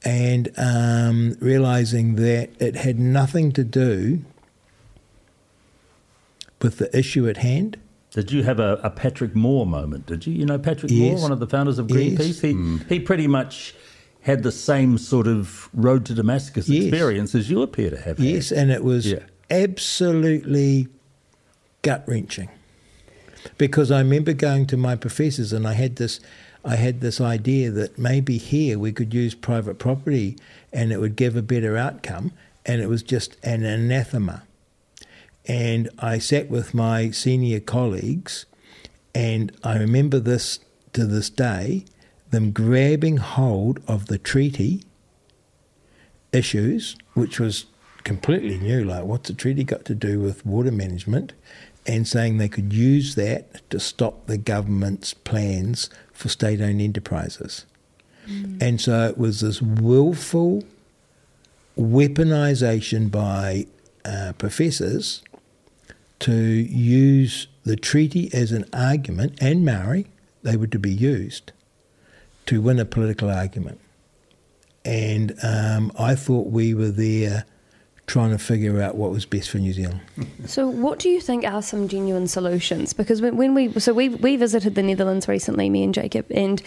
and 0.06 0.50
um, 0.58 1.38
realizing 1.40 2.16
that 2.16 2.50
it 2.60 2.76
had 2.76 3.00
nothing 3.00 3.52
to 3.54 3.64
do 3.64 4.22
with 6.62 6.78
the 6.78 6.96
issue 6.98 7.28
at 7.28 7.38
hand. 7.38 7.78
Did 8.12 8.32
you 8.32 8.44
have 8.44 8.60
a, 8.60 8.80
a 8.84 8.90
Patrick 8.90 9.36
Moore 9.36 9.66
moment? 9.66 10.06
Did 10.06 10.28
you? 10.28 10.34
You 10.34 10.46
know 10.46 10.60
Patrick 10.60 10.92
Yes. 10.92 11.14
Moore, 11.14 11.22
one 11.24 11.32
of 11.32 11.40
the 11.40 11.48
founders 11.48 11.80
of 11.80 11.90
Yes. 11.90 12.20
Greenpeace. 12.20 12.42
He 12.88 12.96
he 12.96 13.00
pretty 13.00 13.28
much 13.28 13.74
had 14.22 14.44
the 14.44 14.52
same 14.52 14.98
sort 14.98 15.28
of 15.28 15.70
road 15.74 16.06
to 16.06 16.14
Damascus 16.14 16.70
Yes. 16.70 16.86
experience 16.86 17.36
as 17.36 17.50
you 17.50 17.62
appear 17.62 17.90
to 17.90 18.00
have. 18.00 18.20
Yes, 18.20 18.50
had. 18.50 18.58
and 18.60 18.72
it 18.72 18.84
was 18.84 19.08
Yeah. 19.08 19.20
absolutely 19.50 20.88
gut 21.82 22.04
wrenching 22.08 22.50
because 23.58 23.92
I 23.92 24.00
remember 24.00 24.32
going 24.32 24.66
to 24.68 24.78
my 24.78 24.96
professors 24.96 25.52
and 25.52 25.68
I 25.68 25.74
had 25.74 25.98
this 25.98 26.22
I 26.66 26.76
had 26.76 27.02
this 27.02 27.20
idea 27.20 27.72
that 27.72 27.98
maybe 27.98 28.38
here 28.38 28.80
we 28.80 28.92
could 28.92 29.14
use 29.14 29.36
private 29.36 29.80
property 29.80 30.38
and 30.72 30.92
it 30.92 31.00
would 31.00 31.16
give 31.16 31.36
a 31.36 31.42
better 31.42 31.78
outcome 31.78 32.32
and 32.66 32.82
it 32.82 32.88
was 32.88 33.04
just 33.04 33.36
an 33.44 33.64
anathema. 33.66 34.44
And 35.46 35.90
I 36.00 36.20
sat 36.20 36.50
with 36.50 36.74
my 36.74 37.12
senior 37.12 37.60
colleagues 37.60 38.46
and 39.14 39.52
I 39.64 39.78
remember 39.78 40.20
this 40.20 40.60
to 40.94 41.06
this 41.06 41.30
day 41.30 41.86
them 42.34 42.52
grabbing 42.52 43.18
hold 43.18 43.80
of 43.88 44.08
the 44.08 44.18
treaty 44.18 44.84
issues, 46.32 46.96
which 47.14 47.40
was 47.40 47.66
completely 48.04 48.58
new. 48.58 48.84
Like, 48.84 49.04
what's 49.04 49.30
the 49.30 49.36
treaty 49.36 49.64
got 49.64 49.86
to 49.86 49.96
do 49.96 50.20
with 50.20 50.46
water 50.46 50.72
management? 50.72 51.34
And 51.86 52.08
saying 52.08 52.38
they 52.38 52.50
could 52.50 52.74
use 52.74 53.16
that 53.16 53.70
to 53.70 53.80
stop 53.80 54.26
the 54.26 54.38
government's 54.38 55.14
plans 55.14 55.90
for 56.24 56.30
state 56.30 56.62
owned 56.62 56.80
enterprises. 56.80 57.66
And 58.62 58.80
so 58.80 59.06
it 59.10 59.18
was 59.18 59.42
this 59.42 59.62
willful 59.62 60.64
weaponization 61.78 63.12
by 63.12 63.68
uh, 64.06 64.32
professors 64.38 65.22
to 66.20 66.34
use 66.34 67.48
the 67.66 67.76
treaty 67.76 68.30
as 68.34 68.54
an 68.54 68.64
argument, 68.72 69.38
and 69.42 69.66
Maori, 69.66 70.08
they 70.42 70.56
were 70.56 70.68
to 70.68 70.80
be 70.80 70.94
used 70.94 71.52
to 72.46 72.62
win 72.62 72.80
a 72.80 72.86
political 72.86 73.30
argument. 73.30 73.82
And 74.86 75.36
um, 75.44 75.92
I 76.00 76.16
thought 76.16 76.48
we 76.48 76.74
were 76.74 76.92
there 76.92 77.44
trying 78.06 78.32
to 78.32 78.38
figure 78.38 78.82
out 78.82 78.96
what 78.96 79.12
was 79.12 79.26
best 79.26 79.50
for 79.50 79.60
New 79.60 79.74
Zealand. 79.74 80.02
So, 80.46 80.68
what 80.68 81.00
do 81.00 81.08
you 81.10 81.22
think 81.22 81.46
are 81.46 81.62
some 81.62 81.88
genuine 81.88 82.28
solutions? 82.28 82.92
Because 82.92 83.22
when, 83.22 83.38
when 83.38 83.56
we 83.56 83.72
so 83.80 83.94
we 83.94 84.10
we 84.10 84.36
visited 84.36 84.76
the 84.76 84.84
Netherlands 84.84 85.28
recently, 85.28 85.70
me 85.70 85.84
and 85.84 85.94
Jacob, 85.94 86.26
and 86.30 86.62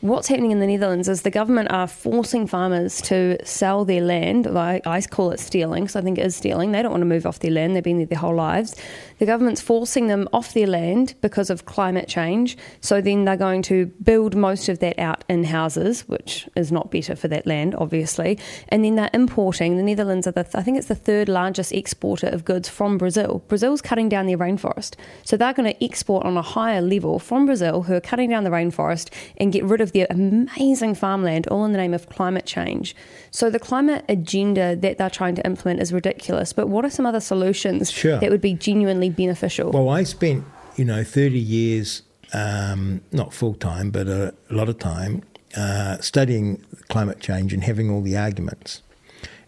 what's 0.00 0.28
happening 0.28 0.50
in 0.50 0.60
the 0.60 0.66
Netherlands 0.66 1.08
is 1.08 1.22
the 1.22 1.30
government 1.30 1.70
are 1.70 1.86
forcing 1.86 2.46
farmers 2.46 3.00
to 3.02 3.36
sell 3.44 3.84
their 3.84 4.02
land. 4.02 4.46
I 4.46 5.02
call 5.10 5.30
it 5.32 5.40
stealing, 5.40 5.84
because 5.84 5.96
I 5.96 6.00
think 6.00 6.18
it 6.18 6.26
is 6.26 6.36
stealing. 6.36 6.72
They 6.72 6.82
don't 6.82 6.90
want 6.90 7.02
to 7.02 7.06
move 7.06 7.26
off 7.26 7.40
their 7.40 7.50
land; 7.50 7.74
they've 7.74 7.82
been 7.82 7.98
there 7.98 8.06
their 8.06 8.18
whole 8.18 8.34
lives. 8.34 8.74
The 9.18 9.26
government's 9.26 9.60
forcing 9.60 10.08
them 10.08 10.28
off 10.32 10.52
their 10.52 10.66
land 10.66 11.14
because 11.20 11.50
of 11.50 11.64
climate 11.64 12.08
change. 12.08 12.56
So 12.80 13.00
then 13.00 13.24
they're 13.24 13.36
going 13.36 13.62
to 13.62 13.86
build 14.02 14.36
most 14.36 14.68
of 14.68 14.78
that 14.80 14.98
out 14.98 15.24
in 15.28 15.44
houses, 15.44 16.06
which 16.08 16.48
is 16.54 16.70
not 16.70 16.90
better 16.90 17.16
for 17.16 17.28
that 17.28 17.46
land, 17.46 17.74
obviously. 17.74 18.38
And 18.68 18.84
then 18.84 18.96
they're 18.96 19.10
importing. 19.14 19.76
The 19.76 19.82
Netherlands 19.82 20.26
are 20.26 20.32
the 20.32 20.46
I 20.54 20.62
think 20.62 20.78
it's 20.78 20.88
the 20.88 20.94
third 20.94 21.28
largest 21.28 21.72
exporter 21.72 22.28
of 22.28 22.44
goods 22.44 22.68
from 22.68 22.98
Brazil. 22.98 23.42
Brazil's 23.48 23.82
cutting 23.82 24.08
down 24.08 24.26
their 24.26 24.38
rainforest, 24.38 24.94
so 25.24 25.36
they're 25.36 25.52
going 25.52 25.72
to 25.72 25.84
export 25.84 26.24
on 26.24 26.36
a 26.36 26.42
higher 26.42 26.80
level 26.80 27.18
from 27.18 27.46
Brazil, 27.46 27.82
who 27.82 27.94
are 27.94 28.00
cutting 28.00 28.30
down 28.30 28.44
the 28.44 28.50
rainforest 28.50 29.10
and 29.38 29.52
get 29.52 29.64
rid 29.64 29.80
of 29.80 29.85
their 29.92 30.06
amazing 30.10 30.94
farmland, 30.94 31.46
all 31.48 31.64
in 31.64 31.72
the 31.72 31.78
name 31.78 31.94
of 31.94 32.08
climate 32.08 32.46
change. 32.46 32.94
So 33.30 33.50
the 33.50 33.58
climate 33.58 34.04
agenda 34.08 34.76
that 34.76 34.98
they're 34.98 35.10
trying 35.10 35.34
to 35.36 35.46
implement 35.46 35.80
is 35.80 35.92
ridiculous. 35.92 36.52
But 36.52 36.68
what 36.68 36.84
are 36.84 36.90
some 36.90 37.06
other 37.06 37.20
solutions 37.20 37.90
Sure. 37.90 38.18
that 38.18 38.30
would 38.30 38.40
be 38.40 38.54
genuinely 38.54 39.10
beneficial? 39.10 39.70
Well, 39.70 39.88
I 39.88 40.04
spent, 40.04 40.44
you 40.76 40.84
know, 40.84 41.04
30 41.04 41.38
years, 41.38 42.02
um, 42.32 43.00
not 43.12 43.32
full 43.32 43.54
time, 43.54 43.90
but 43.90 44.08
a, 44.08 44.34
lot 44.50 44.68
of 44.68 44.78
time, 44.78 45.22
uh, 45.56 45.98
studying 45.98 46.62
climate 46.88 47.20
change 47.20 47.52
and 47.52 47.62
having 47.64 47.90
all 47.90 48.02
the 48.02 48.16
arguments. 48.16 48.82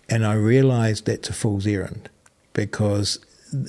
And 0.09 0.25
I 0.25 0.35
realised 0.35 1.07
that's 1.07 1.29
a 1.29 1.33
fool's 1.35 1.67
errand 1.67 2.09
because 2.55 3.19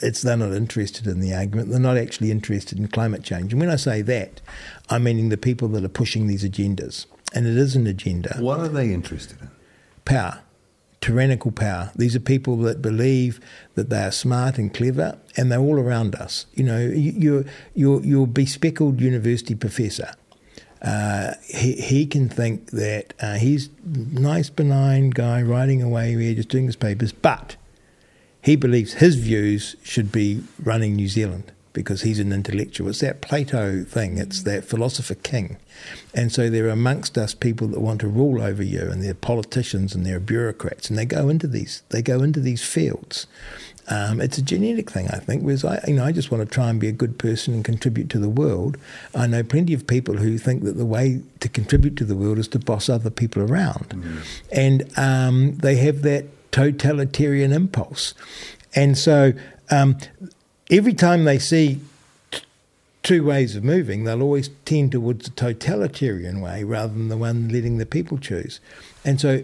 it's 0.02 0.22
they're 0.22 0.38
not 0.38 0.54
interested 0.54 1.08
in 1.08 1.20
the 1.20 1.34
argument. 1.34 1.70
They're 1.70 1.80
not 1.80 1.98
actually 1.98 2.32
interested 2.32 2.78
in 2.80 2.88
climate 2.88 3.24
change. 3.24 3.54
And 3.54 3.60
when 3.62 3.70
I 3.70 3.76
say 3.78 4.02
that, 4.04 4.42
I'm 4.90 5.04
meaning 5.04 5.30
the 5.30 5.38
people 5.38 5.68
that 5.70 5.84
are 5.84 5.90
pushing 5.90 6.28
these 6.28 6.44
agendas. 6.44 7.06
And 7.34 7.46
it 7.46 7.58
is 7.58 7.76
an 7.76 7.86
agenda 7.88 8.36
What 8.40 8.60
are 8.60 8.68
they 8.68 8.92
interested 8.94 9.40
in? 9.42 9.50
power, 10.06 10.40
tyrannical 11.00 11.52
power. 11.52 11.92
These 11.96 12.16
are 12.16 12.20
people 12.20 12.58
that 12.58 12.82
believe 12.82 13.40
that 13.76 13.90
they 13.90 14.04
are 14.04 14.12
smart 14.12 14.58
and 14.58 14.74
clever, 14.74 15.18
and 15.38 15.52
they're 15.52 15.60
all 15.60 15.80
around 15.80 16.16
us. 16.16 16.48
You 16.56 16.64
know, 16.64 16.80
you- 16.80 17.14
you're 17.16 17.46
you're 17.76 18.02
you're 18.04 18.28
bespeckled 18.28 19.00
university 19.00 19.54
professor. 19.56 20.12
Uh, 20.82 21.34
he 21.46 21.74
he 21.74 22.06
can 22.06 22.30
think 22.30 22.72
that 22.72 23.14
uh, 23.22 23.36
he's 23.36 23.70
nice, 23.86 24.50
benign 24.50 25.10
guy 25.10 25.42
writing 25.42 25.82
away 25.84 26.16
here, 26.16 26.34
just 26.34 26.50
doing 26.50 26.66
his 26.66 26.76
papers, 26.78 27.12
but 27.12 27.58
he 28.42 28.56
believes 28.56 28.94
his 28.94 29.16
views 29.16 29.76
should 29.84 30.12
be 30.12 30.44
running 30.64 30.96
New 30.96 31.08
Zealand 31.08 31.52
because 31.74 32.02
he's 32.02 32.20
an 32.20 32.34
intellectual. 32.34 32.90
It's 32.90 33.00
that 33.00 33.22
Plato 33.22 33.84
thing. 33.84 34.18
It's 34.18 34.44
that 34.44 34.66
philosopher 34.66 35.16
king. 35.16 35.58
And 36.14 36.32
so 36.32 36.50
there 36.50 36.66
are 36.66 36.72
amongst 36.72 37.18
us 37.18 37.34
people 37.34 37.68
that 37.68 37.80
want 37.80 38.02
to 38.02 38.08
rule 38.08 38.42
over 38.42 38.64
you, 38.64 38.82
and 38.82 39.04
they're 39.04 39.14
politicians 39.14 39.94
and 39.94 40.06
they're 40.06 40.20
bureaucrats, 40.20 40.90
and 40.90 40.98
they 40.98 41.06
go 41.06 41.30
into 41.30 41.48
these 41.48 41.84
they 41.90 42.02
go 42.02 42.22
into 42.22 42.40
these 42.40 42.66
fields. 42.66 43.28
Um, 43.92 44.22
it's 44.22 44.38
a 44.38 44.44
genetic 44.44 44.92
thing, 44.92 45.08
I 45.08 45.18
think. 45.18 45.42
Whereas 45.42 45.66
I, 45.66 45.84
you 45.88 45.96
know, 45.96 46.06
I 46.06 46.12
just 46.12 46.30
want 46.30 46.48
to 46.48 46.54
try 46.54 46.70
and 46.70 46.80
be 46.80 46.88
a 46.88 46.92
good 46.92 47.18
person 47.18 47.56
and 47.56 47.66
contribute 47.66 48.10
to 48.12 48.20
the 48.20 48.30
world. 48.30 48.78
I 49.16 49.26
know 49.26 49.42
plenty 49.42 49.74
of 49.74 49.88
people 49.88 50.18
who 50.18 50.38
think 50.38 50.64
that 50.64 50.78
the 50.78 50.86
way 50.86 51.22
to 51.40 51.50
contribute 51.50 51.96
to 51.98 52.06
the 52.06 52.16
world 52.16 52.38
is 52.38 52.48
to 52.50 52.60
boss 52.60 52.88
other 52.90 53.10
people 53.10 53.42
around, 53.42 53.94
and 54.52 54.98
um, 54.98 55.56
they 55.58 55.78
have 55.78 56.04
that 56.04 56.26
totalitarian 56.52 57.52
impulse. 57.52 58.14
And 58.76 58.98
so 58.98 59.34
um, 59.72 59.98
every 60.70 60.94
time 60.94 61.26
they 61.26 61.40
see 61.40 61.80
t- 62.32 62.42
two 63.04 63.24
ways 63.24 63.56
of 63.56 63.64
moving, 63.64 64.04
they'll 64.04 64.22
always 64.22 64.50
tend 64.66 64.92
towards 64.92 65.26
the 65.26 65.32
totalitarian 65.32 66.42
way 66.42 66.64
rather 66.64 66.94
than 66.94 67.10
the 67.10 67.18
one 67.18 67.50
letting 67.50 67.78
the 67.78 67.86
people 67.86 68.18
choose. 68.18 68.60
And 69.04 69.20
so 69.20 69.44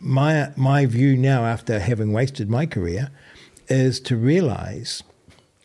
my 0.00 0.50
my 0.56 0.86
view 0.86 1.16
now, 1.16 1.44
after 1.44 1.78
having 1.78 2.12
wasted 2.12 2.50
my 2.50 2.66
career, 2.66 3.10
is 3.68 4.00
to 4.00 4.16
realise 4.16 5.02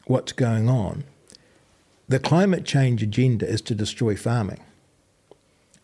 what's 0.05 0.31
going 0.31 0.69
on. 0.69 1.03
The 2.07 2.19
climate 2.19 2.65
change 2.65 3.03
agenda 3.03 3.47
is 3.47 3.61
to 3.63 3.75
destroy 3.75 4.15
farming. 4.15 4.61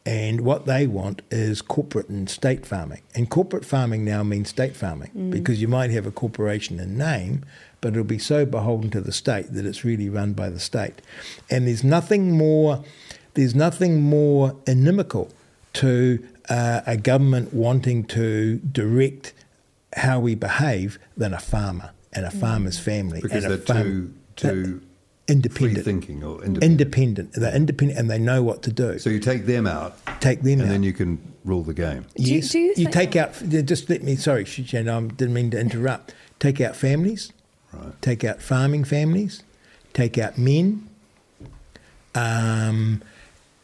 And 0.05 0.41
what 0.41 0.65
they 0.65 0.85
want 0.85 1.21
is 1.31 1.61
corporate 1.61 2.09
and 2.09 2.29
state 2.29 2.65
farming. 2.65 3.01
And 3.15 3.29
corporate 3.29 3.63
farming 3.63 4.03
now 4.03 4.21
means 4.21 4.49
state 4.49 4.75
farming 4.75 5.11
because 5.31 5.61
you 5.61 5.69
might 5.69 5.91
have 5.91 6.05
a 6.05 6.11
corporation 6.11 6.79
in 6.79 6.97
name, 6.97 7.45
but 7.79 7.93
it'll 7.93 8.03
be 8.03 8.19
so 8.19 8.45
beholden 8.45 8.89
to 8.91 9.01
the 9.01 9.13
state 9.13 9.53
that 9.53 9.65
it's 9.65 9.85
really 9.85 10.09
run 10.09 10.33
by 10.33 10.49
the 10.49 10.59
state. 10.59 11.01
And 11.49 11.67
there's 11.67 11.85
nothing 11.85 12.37
more, 12.37 12.83
there's 13.35 13.55
nothing 13.55 14.01
more 14.01 14.57
inimical 14.67 15.31
to 15.73 16.25
uh, 16.49 16.81
a 16.85 16.97
government 16.97 17.53
wanting 17.53 18.03
to 18.05 18.57
direct 18.57 19.33
how 19.95 20.19
we 20.19 20.35
behave 20.35 20.99
than 21.15 21.33
a 21.33 21.39
farmer 21.39 21.91
and 22.11 22.25
a 22.25 22.31
farmer's 22.31 22.77
family. 22.77 23.21
Because 23.21 23.45
and 23.45 23.53
they're 23.53 23.59
farm- 23.59 24.19
too, 24.35 24.49
too 24.49 24.81
free 25.27 25.35
independent. 25.35 25.85
thinking 25.85 26.23
or 26.23 26.43
independent. 26.43 26.63
Independent. 26.63 27.33
They're 27.33 27.55
independent 27.55 27.99
and 27.99 28.09
they 28.11 28.19
know 28.19 28.43
what 28.43 28.61
to 28.63 28.71
do. 28.71 28.99
So 28.99 29.09
you 29.09 29.19
take 29.19 29.45
them 29.45 29.65
out, 29.65 29.97
Take 30.19 30.41
them 30.41 30.53
and 30.53 30.63
out. 30.63 30.67
then 30.69 30.83
you 30.83 30.91
can 30.93 31.17
rule 31.45 31.63
the 31.63 31.73
game. 31.73 32.05
you- 32.15 32.35
yes, 32.35 32.49
do 32.49 32.59
you 32.59 32.73
think- 32.75 32.91
take 32.91 33.15
out. 33.15 33.33
Just 33.65 33.89
let 33.89 34.03
me. 34.03 34.15
Sorry, 34.15 34.43
Jen, 34.43 34.89
I 34.89 34.99
didn't 35.01 35.33
mean 35.33 35.49
to 35.51 35.59
interrupt. 35.59 36.13
Take 36.39 36.59
out 36.59 36.75
families. 36.75 37.31
Right. 37.71 37.93
Take 38.01 38.23
out 38.23 38.41
farming 38.41 38.83
families. 38.83 39.43
take 39.93 40.17
out 40.17 40.37
men. 40.39 40.89
Um, 42.15 43.01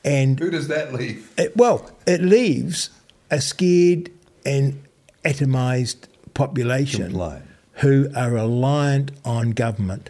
and 0.05 0.39
Who 0.39 0.49
does 0.51 0.67
that 0.67 0.93
leave? 0.93 1.31
it, 1.37 1.57
well, 1.57 1.89
it 2.07 2.21
leaves 2.21 2.89
a 3.31 3.41
scared 3.41 4.11
and 4.45 4.81
atomized 5.25 6.07
population 6.33 7.05
Compliant. 7.07 7.45
who 7.73 8.09
are 8.15 8.31
reliant 8.31 9.11
on 9.25 9.51
government. 9.51 10.09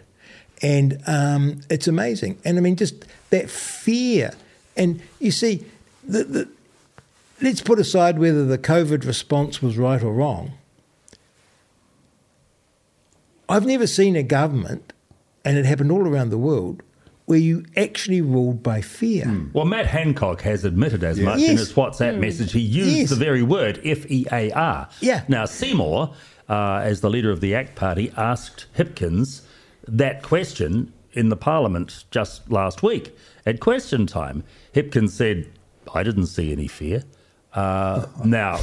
And 0.62 1.02
um, 1.06 1.60
it's 1.70 1.88
amazing. 1.88 2.38
And 2.44 2.58
I 2.58 2.60
mean, 2.60 2.76
just 2.76 3.06
that 3.30 3.48
fear. 3.48 4.32
And 4.76 5.00
you 5.18 5.30
see, 5.30 5.64
the, 6.06 6.24
the, 6.24 6.48
let's 7.40 7.60
put 7.62 7.78
aside 7.78 8.18
whether 8.18 8.44
the 8.44 8.58
COVID 8.58 9.06
response 9.06 9.62
was 9.62 9.78
right 9.78 10.02
or 10.02 10.12
wrong. 10.12 10.52
I've 13.48 13.66
never 13.66 13.86
seen 13.86 14.14
a 14.16 14.22
government, 14.22 14.92
and 15.44 15.58
it 15.58 15.64
happened 15.64 15.90
all 15.90 16.06
around 16.06 16.30
the 16.30 16.38
world, 16.38 16.82
where 17.26 17.38
you 17.38 17.64
actually 17.76 18.20
ruled 18.20 18.62
by 18.62 18.80
fear. 18.80 19.48
Well, 19.52 19.64
Matt 19.64 19.86
Hancock 19.86 20.42
has 20.42 20.64
admitted 20.64 21.02
as 21.02 21.18
much 21.18 21.40
in 21.40 21.56
his 21.56 21.72
WhatsApp 21.72 22.18
message. 22.18 22.52
He 22.52 22.60
used 22.60 22.96
Yes. 22.96 23.10
the 23.10 23.16
very 23.16 23.42
word 23.42 23.80
F 23.84 24.08
E 24.10 24.26
A 24.30 24.52
R. 24.52 24.88
Yeah. 25.00 25.24
Now, 25.26 25.46
Seymour, 25.46 26.14
uh, 26.48 26.80
as 26.84 27.00
the 27.00 27.10
leader 27.10 27.30
of 27.30 27.40
the 27.40 27.54
ACT 27.54 27.74
Party, 27.74 28.12
asked 28.16 28.66
Hipkins 28.76 29.42
that 29.96 30.22
question 30.22 30.92
in 31.12 31.28
the 31.28 31.36
Parliament 31.36 32.04
just 32.10 32.50
last 32.50 32.82
week. 32.82 33.16
At 33.46 33.60
question 33.60 34.06
time, 34.06 34.44
Hipkins 34.74 35.10
said, 35.10 35.48
I 35.94 36.02
didn't 36.02 36.26
see 36.26 36.52
any 36.52 36.68
fear. 36.68 37.02
Uh, 37.52 38.06
now, 38.24 38.60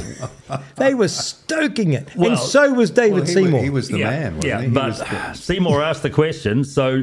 They 0.76 0.94
were 0.94 1.08
stoking 1.08 1.92
it, 1.92 2.14
Well- 2.16 2.30
and 2.30 2.38
so 2.38 2.72
was 2.72 2.90
David 2.90 3.12
Well, 3.14 3.22
he, 3.26 3.32
Seymour. 3.32 3.52
was, 3.52 3.62
he 3.62 3.70
was 3.70 3.88
the 3.88 3.98
yeah, 3.98 4.10
man, 4.10 4.36
wasn't 4.36 4.44
yeah, 4.44 4.60
he? 4.60 4.66
He 4.68 4.72
but 4.72 4.86
was 4.88 4.98
the- 5.00 5.32
Seymour 5.34 5.82
asked 5.82 6.02
the 6.02 6.10
question. 6.10 6.64
So, 6.64 7.02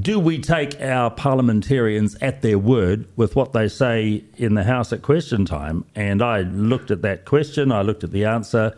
do 0.00 0.18
we 0.20 0.38
take 0.38 0.78
our 0.82 1.10
parliamentarians 1.10 2.14
at 2.16 2.42
their 2.42 2.58
word 2.58 3.06
with 3.16 3.34
what 3.36 3.54
they 3.54 3.68
say 3.68 4.22
in 4.36 4.52
the 4.52 4.64
House 4.64 4.92
at 4.92 5.00
question 5.00 5.46
time? 5.46 5.86
And 5.94 6.20
I 6.20 6.40
looked 6.42 6.90
at 6.90 7.00
that 7.02 7.24
question, 7.24 7.72
I 7.72 7.80
looked 7.80 8.04
at 8.04 8.10
the 8.10 8.26
answer, 8.26 8.76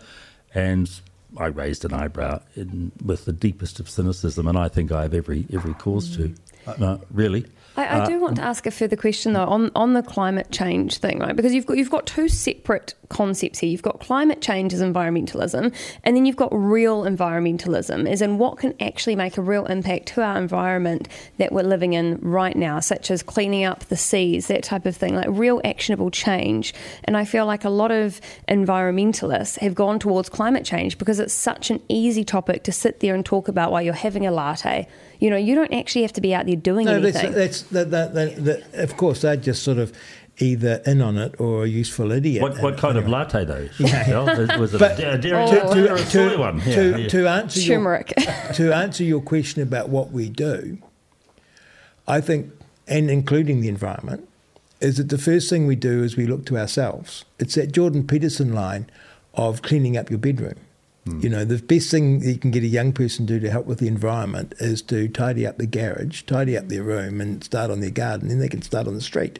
and 0.55 0.89
I 1.37 1.47
raised 1.47 1.85
an 1.85 1.93
eyebrow 1.93 2.41
in, 2.55 2.93
with 3.05 3.25
the 3.25 3.33
deepest 3.33 3.81
of 3.81 3.89
cynicism, 3.89 4.47
and 4.49 4.59
I 4.59 4.69
think 4.69 4.93
I 4.93 5.03
have 5.03 5.15
every 5.15 5.47
every 5.53 5.75
cause 5.75 6.17
to. 6.17 6.35
Uh, 6.67 6.99
really. 7.11 7.47
I, 7.77 8.03
I 8.03 8.07
do 8.07 8.21
want 8.21 8.37
to 8.37 8.43
ask 8.43 8.67
a 8.67 8.71
further 8.71 8.97
question 8.97 9.33
though 9.33 9.47
on, 9.47 9.71
on 9.75 9.95
the 9.95 10.03
climate 10.03 10.51
change 10.51 10.99
thing, 10.99 11.21
right? 11.21 11.35
Because 11.35 11.55
you've 11.55 11.67
got 11.67 11.79
you've 11.79 11.91
got 11.91 12.07
two 12.07 12.29
separate 12.29 12.95
concepts 13.11 13.59
here. 13.59 13.69
You've 13.69 13.83
got 13.83 14.01
climate 14.01 14.41
change 14.41 14.73
as 14.73 14.81
environmentalism, 14.81 15.75
and 16.03 16.17
then 16.17 16.25
you've 16.25 16.37
got 16.37 16.49
real 16.53 17.03
environmentalism, 17.03 18.09
as 18.09 18.23
in 18.23 18.39
what 18.39 18.57
can 18.57 18.75
actually 18.81 19.17
make 19.17 19.37
a 19.37 19.43
real 19.43 19.67
impact 19.67 20.07
to 20.15 20.23
our 20.23 20.39
environment 20.39 21.09
that 21.37 21.53
we're 21.53 21.63
living 21.63 21.93
in 21.93 22.19
right 22.23 22.57
now, 22.57 22.81
such 22.81 23.11
as 23.11 23.23
cleaning 23.23 23.65
up 23.65 23.85
the 23.85 23.97
seas, 23.97 24.47
that 24.47 24.63
type 24.63 24.87
of 24.87 24.97
thing, 24.97 25.15
like 25.15 25.27
real 25.29 25.61
actionable 25.65 26.11
change. 26.11 26.73
And 27.05 27.17
I 27.17 27.27
feel 27.27 27.45
like 27.45 27.65
a 27.65 27.71
lot 27.71 27.91
of 27.91 28.21
environmentalists 28.49 29.59
have 29.59 29.75
gone 29.75 29.99
towards 29.99 30.31
climate 30.31 30.65
change 30.65 30.97
because 30.97 31.21
it's 31.21 31.35
such 31.35 31.71
an 31.71 31.83
easy 31.89 32.25
topic 32.25 32.63
to 32.65 32.73
sit 32.73 33.01
there 33.01 33.15
and 33.15 33.27
talk 33.27 33.49
about 33.49 33.73
while 33.73 33.83
you're 33.83 33.93
having 33.93 34.27
a 34.27 34.31
latte. 34.31 34.87
You 35.19 35.29
know, 35.29 35.37
you 35.37 35.55
don't 35.55 35.75
actually 35.75 36.03
have 36.03 36.15
to 36.15 36.21
be 36.21 36.35
out 36.35 36.47
there 36.47 36.57
doing 36.57 36.87
no, 36.87 37.01
that's, 37.01 37.17
anything. 37.17 37.35
that's 37.35 37.63
that, 37.63 37.91
that, 37.91 38.15
that, 38.15 38.45
that, 38.45 38.75
of 38.75 38.97
course 38.97 39.23
they're 39.23 39.37
just 39.37 39.63
sort 39.63 39.79
of 39.79 39.93
either 40.41 40.83
in 40.87 41.01
on 41.03 41.19
it 41.19 41.39
or 41.41 41.65
a 41.65 41.69
useful 41.69 42.11
idiot. 42.13 42.43
What, 42.43 42.61
what 42.63 42.77
kind 42.79 42.97
of 42.99 43.09
latte 43.09 43.45
though? 43.45 43.69
Michelle? 43.79 44.27
Was 44.59 44.75
it 44.75 44.81
a 44.83 45.19
dairy 45.19 45.43
Oh. 45.43 45.47
latte 45.47 45.75
to, 45.75 45.91
or 45.91 45.95
a 45.95 45.99
to, 45.99 46.07
soy 46.07 46.39
one? 46.39 46.61
to, 46.61 46.71
Yeah, 46.91 46.97
yeah. 46.97 47.09
to 47.09 47.29
answer 47.29 47.61
your, 47.61 47.77
Turmeric. 47.77 48.09
to 48.55 48.73
answer 48.75 49.05
your 49.05 49.21
question 49.21 49.63
about 49.63 49.89
what 49.89 50.11
we 50.13 50.29
do, 50.29 50.79
I 52.09 52.21
think, 52.21 52.51
and 52.89 53.11
including 53.11 53.61
the 53.61 53.69
environment, 53.69 54.27
is 54.81 54.97
that 54.97 55.11
the 55.11 55.19
first 55.19 55.51
thing 55.51 55.67
we 55.67 55.77
do 55.77 56.03
is 56.03 56.17
we 56.17 56.27
look 56.27 56.47
to 56.47 56.57
ourselves. 56.59 57.25
It's 57.39 57.55
that 57.55 57.73
Jordan 57.73 58.07
Peterson 58.07 58.53
line 58.55 58.91
of 59.35 59.63
cleaning 59.63 59.97
up 59.97 60.11
your 60.11 60.19
bedroom. 60.19 60.55
Hmm. 61.07 61.21
You 61.21 61.29
know, 61.29 61.45
the 61.45 61.59
best 61.59 61.91
thing 61.91 62.23
you 62.23 62.37
can 62.39 62.51
get 62.51 62.63
a 62.63 62.67
young 62.67 62.93
person 62.93 63.27
to 63.27 63.35
do 63.35 63.41
to 63.41 63.51
help 63.51 63.67
with 63.67 63.79
the 63.79 63.89
environment 63.89 64.55
is 64.59 64.83
to 64.83 65.09
tidy 65.09 65.47
up 65.47 65.59
the 65.59 65.67
garage, 65.67 66.23
tidy 66.23 66.57
up 66.57 66.69
their 66.69 66.83
room, 66.83 67.21
and 67.21 67.45
start 67.45 67.71
on 67.71 67.81
their 67.81 67.91
garden. 67.91 68.29
Then 68.29 68.39
they 68.39 68.49
can 68.49 68.63
start 68.63 68.87
on 68.89 68.95
the 68.95 69.01
street. 69.01 69.39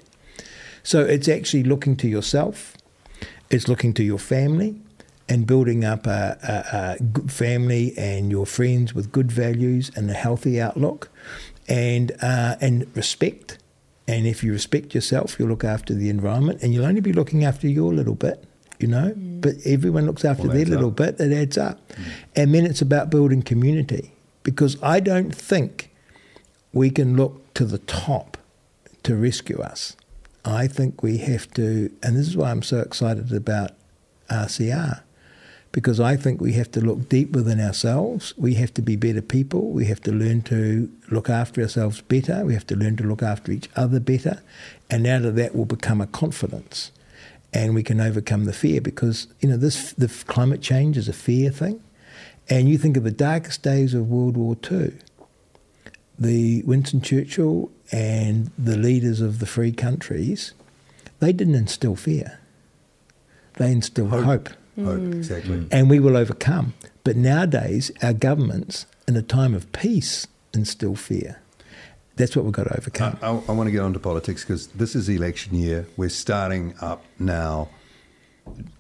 So 0.91 1.05
it's 1.05 1.29
actually 1.29 1.63
looking 1.63 1.95
to 1.99 2.09
yourself, 2.09 2.77
it's 3.49 3.69
looking 3.69 3.95
to 3.95 4.03
your 4.03 4.19
family, 4.19 4.75
and 5.29 5.47
building 5.47 5.85
up 5.85 6.05
a, 6.05 6.37
a, 6.43 6.77
a 6.99 7.03
good 7.05 7.31
family 7.31 7.95
and 7.97 8.29
your 8.29 8.45
friends 8.45 8.93
with 8.93 9.13
good 9.13 9.31
values 9.31 9.93
and 9.95 10.11
a 10.11 10.15
healthy 10.15 10.61
outlook, 10.61 11.09
and 11.69 12.11
uh, 12.21 12.57
and 12.61 12.89
respect. 12.97 13.59
And 14.09 14.27
if 14.27 14.43
you 14.43 14.51
respect 14.51 14.93
yourself, 14.93 15.39
you'll 15.39 15.51
look 15.51 15.63
after 15.63 15.95
the 15.95 16.11
environment, 16.11 16.61
and 16.61 16.75
you'll 16.75 16.87
only 16.87 17.01
be 17.01 17.13
looking 17.13 17.45
after 17.45 17.69
your 17.69 17.95
little 17.95 18.17
bit, 18.17 18.43
you 18.81 18.89
know. 18.89 19.15
But 19.17 19.65
everyone 19.65 20.07
looks 20.07 20.25
after 20.25 20.49
Well, 20.49 20.55
their 20.55 20.63
adds 20.63 20.71
little 20.71 20.89
up. 20.89 20.97
bit. 20.97 21.21
It 21.21 21.33
adds 21.33 21.57
up, 21.57 21.79
and 22.35 22.53
then 22.53 22.67
it's 22.67 22.83
about 22.83 23.11
building 23.11 23.43
community. 23.43 24.11
Because 24.43 24.77
I 24.83 24.99
don't 24.99 25.33
think 25.33 25.93
we 26.73 26.91
can 26.91 27.17
look 27.17 27.55
to 27.55 27.65
the 27.65 27.79
top 27.79 28.39
to 29.05 29.15
rescue 29.15 29.61
us. 29.61 29.95
I 30.45 30.67
think 30.67 31.03
we 31.03 31.19
have 31.19 31.51
to, 31.53 31.93
and 32.03 32.17
this 32.17 32.29
is 32.29 32.37
why 32.37 32.51
I'm 32.51 32.63
so 32.63 32.81
excited 32.81 33.33
about 33.33 33.73
RCR, 34.31 35.03
because 35.73 36.01
I 36.01 36.17
think 36.17 36.41
we 36.41 36.55
have 36.55 36.71
to 36.73 36.81
look 36.81 37.09
deep 37.09 37.33
within 37.33 37.61
ourselves. 37.61 38.35
We 38.37 38.55
have 38.55 38.75
to 38.75 38.83
be 38.83 38.97
better 38.97 39.23
people. 39.23 39.71
We 39.71 39.85
have 39.87 40.01
to 40.03 40.13
learn 40.13 40.43
to 40.43 40.91
look 41.11 41.29
after 41.29 41.61
ourselves 41.63 42.01
better. 42.01 42.45
We 42.45 42.55
have 42.55 42.67
to 42.69 42.77
learn 42.77 42.97
to 42.97 43.05
look 43.05 43.23
after 43.23 43.53
each 43.53 43.69
other 43.77 44.01
better. 44.01 44.43
And 44.89 45.07
out 45.07 45.25
of 45.25 45.37
that 45.37 45.55
will 45.55 45.67
become 45.67 46.01
a 46.01 46.07
confidence. 46.07 46.91
And 47.53 47.75
we 47.75 47.83
can 47.83 48.01
overcome 48.01 48.47
the 48.47 48.53
fear 48.53 48.81
because, 48.81 49.27
you 49.41 49.49
know, 49.49 49.57
this 49.57 49.93
the 49.93 50.09
climate 50.27 50.63
change 50.63 50.97
is 50.97 51.09
a 51.09 51.13
fear 51.13 51.51
thing. 51.51 51.81
And 52.49 52.69
you 52.69 52.79
think 52.79 52.97
of 52.97 53.05
the 53.05 53.11
darkest 53.13 53.63
days 53.63 53.95
of 53.95 54.09
World 54.09 54.37
War 54.37 54.57
II 54.71 54.93
the 56.21 56.63
Winston 56.65 57.01
Churchill 57.01 57.71
and 57.91 58.51
the 58.59 58.77
leaders 58.77 59.23
of 59.23 59.39
the 59.39 59.47
free 59.47 59.73
countries, 59.73 60.53
they 61.19 61.33
didn't 61.33 61.55
instill 61.55 61.97
fear. 61.97 62.39
They 63.55 63.73
instilled 63.73 64.11
hope. 64.11 64.25
Hope. 64.25 64.49
Mm. 64.79 64.85
Hope, 64.85 65.15
exactly. 65.15 65.67
And 65.73 65.91
we 65.91 65.99
will 65.99 66.17
overcome. 66.17 66.75
But 67.03 67.17
nowadays, 67.17 67.91
our 68.03 68.13
governments, 68.13 68.87
in 69.09 69.17
a 69.17 69.23
time 69.23 69.55
of 69.55 69.71
peace, 69.73 70.27
instill 70.55 70.95
fear. 70.95 71.41
That's 72.17 72.37
what 72.37 72.45
we've 72.45 72.53
got 72.53 72.65
to 72.65 72.77
overcome. 72.77 73.19
I, 73.23 73.29
I 73.29 73.53
want 73.53 73.69
to 73.69 73.71
get 73.71 73.81
on 73.81 73.95
to 73.95 73.99
politics 73.99 74.45
because 74.45 74.69
this 74.69 74.95
is 74.95 75.09
election 75.09 75.55
year. 75.55 75.87
We're 75.97 76.11
starting 76.11 76.75
up 76.81 77.03
now. 77.19 77.71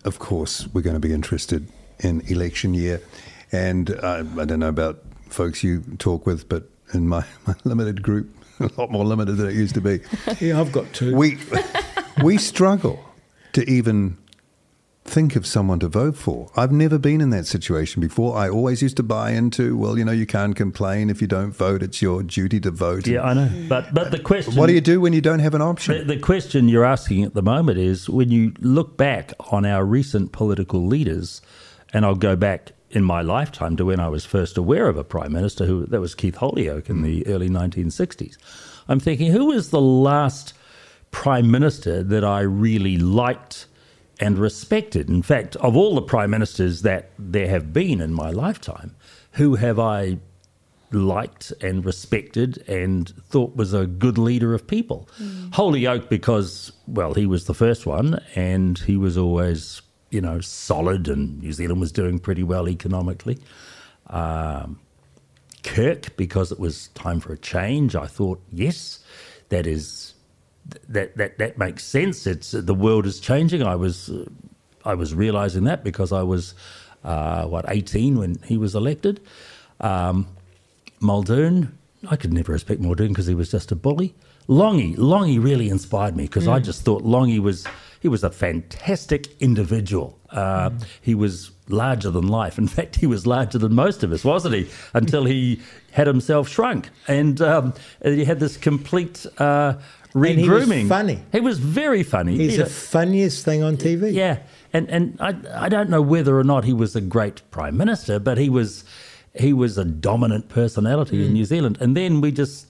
Of 0.04 0.18
course, 0.18 0.68
we're 0.74 0.82
going 0.82 0.94
to 0.94 1.00
be 1.00 1.12
interested 1.12 1.66
in 2.00 2.20
election 2.22 2.74
year. 2.74 3.00
And 3.50 3.90
uh, 3.90 4.24
I 4.38 4.44
don't 4.44 4.60
know 4.60 4.68
about 4.68 5.02
folks 5.28 5.64
you 5.64 5.82
talk 5.98 6.26
with, 6.26 6.48
but 6.48 6.69
in 6.92 7.08
my, 7.08 7.24
my 7.46 7.54
limited 7.64 8.02
group, 8.02 8.28
a 8.60 8.70
lot 8.76 8.90
more 8.90 9.04
limited 9.04 9.36
than 9.36 9.48
it 9.48 9.54
used 9.54 9.74
to 9.74 9.80
be, 9.80 10.00
yeah, 10.40 10.60
I've 10.60 10.72
got 10.72 10.92
two. 10.92 11.14
we, 11.14 11.38
we 12.22 12.38
struggle 12.38 13.04
to 13.52 13.68
even 13.68 14.16
think 15.04 15.34
of 15.34 15.46
someone 15.46 15.80
to 15.80 15.88
vote 15.88 16.16
for. 16.16 16.50
I've 16.56 16.72
never 16.72 16.98
been 16.98 17.20
in 17.20 17.30
that 17.30 17.46
situation 17.46 18.00
before. 18.00 18.36
I 18.36 18.48
always 18.48 18.80
used 18.80 18.96
to 18.98 19.02
buy 19.02 19.32
into, 19.32 19.76
well, 19.76 19.98
you 19.98 20.04
know, 20.04 20.12
you 20.12 20.26
can't 20.26 20.54
complain 20.54 21.10
if 21.10 21.20
you 21.20 21.26
don't 21.26 21.50
vote. 21.50 21.82
It's 21.82 22.00
your 22.00 22.22
duty 22.22 22.60
to 22.60 22.70
vote. 22.70 23.06
Yeah, 23.06 23.22
I 23.22 23.34
know. 23.34 23.50
But 23.68 23.92
but 23.92 24.10
the 24.10 24.18
question 24.18 24.54
What 24.54 24.66
do 24.66 24.72
you 24.72 24.80
do 24.80 25.00
when 25.00 25.12
you 25.12 25.20
don't 25.20 25.40
have 25.40 25.54
an 25.54 25.62
option? 25.62 25.98
The, 25.98 26.14
the 26.14 26.20
question 26.20 26.68
you're 26.68 26.84
asking 26.84 27.24
at 27.24 27.34
the 27.34 27.42
moment 27.42 27.78
is 27.78 28.08
when 28.08 28.30
you 28.30 28.52
look 28.60 28.96
back 28.96 29.32
on 29.50 29.64
our 29.64 29.84
recent 29.84 30.32
political 30.32 30.86
leaders, 30.86 31.42
and 31.92 32.04
I'll 32.04 32.14
go 32.14 32.36
back 32.36 32.72
in 32.90 33.04
my 33.04 33.22
lifetime 33.22 33.76
to 33.76 33.84
when 33.84 34.00
I 34.00 34.08
was 34.08 34.24
first 34.24 34.58
aware 34.58 34.88
of 34.88 34.96
a 34.96 35.04
prime 35.04 35.32
minister, 35.32 35.64
who 35.66 35.86
that 35.86 36.00
was 36.00 36.14
Keith 36.14 36.36
Holyoake 36.36 36.90
in 36.90 36.96
hmm. 36.96 37.02
the 37.02 37.26
early 37.26 37.48
1960s. 37.48 38.36
I'm 38.88 39.00
thinking, 39.00 39.30
who 39.30 39.46
was 39.46 39.70
the 39.70 39.80
last 39.80 40.54
prime 41.10 41.50
minister 41.50 42.02
that 42.02 42.24
I 42.24 42.40
really 42.40 42.98
liked 42.98 43.66
and 44.18 44.38
respected? 44.38 45.08
In 45.08 45.22
fact, 45.22 45.56
of 45.56 45.76
all 45.76 45.94
the 45.94 46.02
prime 46.02 46.30
ministers 46.30 46.82
that 46.82 47.10
there 47.18 47.48
have 47.48 47.72
been 47.72 48.00
in 48.00 48.12
my 48.12 48.30
lifetime, 48.30 48.96
who 49.32 49.54
have 49.54 49.78
I 49.78 50.18
liked 50.92 51.52
and 51.60 51.84
respected 51.84 52.68
and 52.68 53.08
thought 53.28 53.54
was 53.54 53.72
a 53.72 53.86
good 53.86 54.18
leader 54.18 54.54
of 54.54 54.66
people. 54.66 55.08
Hmm. 55.16 55.50
Holyoake 55.50 56.08
because 56.08 56.72
well 56.88 57.14
he 57.14 57.26
was 57.26 57.44
the 57.44 57.54
first 57.54 57.86
one 57.86 58.20
and 58.34 58.76
he 58.78 58.96
was 58.96 59.16
always 59.16 59.82
you 60.10 60.20
know 60.20 60.40
solid 60.40 61.08
and 61.08 61.40
New 61.40 61.52
Zealand 61.52 61.80
was 61.80 61.92
doing 61.92 62.18
pretty 62.18 62.42
well 62.42 62.68
economically. 62.68 63.38
Um, 64.08 64.78
Kirk 65.62 66.16
because 66.16 66.50
it 66.52 66.58
was 66.58 66.88
time 66.88 67.20
for 67.20 67.32
a 67.32 67.38
change. 67.38 67.94
I 67.94 68.06
thought 68.06 68.40
yes, 68.52 69.00
that 69.50 69.66
is 69.66 70.14
that 70.88 71.16
that 71.16 71.38
that 71.38 71.58
makes 71.58 71.84
sense. 71.84 72.26
It's 72.26 72.52
the 72.52 72.74
world 72.74 73.06
is 73.06 73.20
changing. 73.20 73.62
I 73.62 73.76
was 73.76 74.10
uh, 74.10 74.24
I 74.84 74.94
was 74.94 75.14
realizing 75.14 75.64
that 75.64 75.84
because 75.84 76.12
I 76.12 76.22
was 76.22 76.54
uh, 77.04 77.44
what 77.44 77.64
eighteen 77.68 78.18
when 78.18 78.38
he 78.44 78.56
was 78.56 78.74
elected. 78.74 79.20
Um, 79.80 80.26
Muldoon, 81.00 81.78
I 82.10 82.16
could 82.16 82.32
never 82.32 82.52
respect 82.52 82.80
Muldoon 82.80 83.08
because 83.08 83.26
he 83.26 83.34
was 83.34 83.50
just 83.50 83.72
a 83.72 83.76
bully. 83.76 84.14
Lange, 84.48 84.96
Lange 84.96 85.38
really 85.38 85.68
inspired 85.68 86.16
me 86.16 86.24
because 86.24 86.48
I 86.48 86.58
just 86.58 86.82
thought 86.82 87.02
Lange 87.02 87.40
was 87.40 87.66
he 88.00 88.08
was 88.08 88.24
a 88.24 88.30
fantastic 88.30 89.28
individual. 89.40 90.18
Uh, 90.30 90.70
He 91.02 91.14
was 91.14 91.50
larger 91.68 92.10
than 92.10 92.26
life. 92.28 92.58
In 92.58 92.66
fact, 92.76 92.96
he 92.96 93.06
was 93.06 93.26
larger 93.26 93.58
than 93.58 93.74
most 93.74 94.02
of 94.02 94.12
us, 94.12 94.24
wasn't 94.24 94.54
he? 94.54 94.68
Until 94.94 95.24
he 95.24 95.60
had 95.92 96.06
himself 96.06 96.48
shrunk, 96.48 96.88
and 97.08 97.40
um, 97.40 97.74
he 98.02 98.24
had 98.24 98.38
this 98.40 98.56
complete 98.56 99.26
uh, 99.38 99.74
And 100.14 100.38
he 100.40 100.48
was 100.48 100.66
funny. 100.88 101.18
He 101.32 101.40
was 101.40 101.58
very 101.58 102.02
funny. 102.02 102.36
He's 102.36 102.52
He- 102.56 102.62
the 102.62 102.66
funniest 102.66 103.44
thing 103.44 103.62
on 103.62 103.76
TV. 103.76 104.12
yeah, 104.12 104.38
and 104.72 104.88
and 104.90 105.16
I 105.20 105.30
I 105.66 105.68
don't 105.68 105.88
know 105.90 106.02
whether 106.02 106.34
or 106.38 106.44
not 106.44 106.64
he 106.64 106.72
was 106.72 106.96
a 106.96 107.00
great 107.00 107.42
prime 107.50 107.76
minister, 107.76 108.18
but 108.20 108.38
he 108.38 108.48
was 108.50 108.84
he 109.34 109.52
was 109.52 109.78
a 109.78 109.84
dominant 109.84 110.48
personality 110.48 111.16
Mm. 111.18 111.26
in 111.26 111.32
New 111.32 111.44
Zealand. 111.44 111.76
And 111.80 111.96
then 111.96 112.20
we 112.20 112.30
just. 112.32 112.66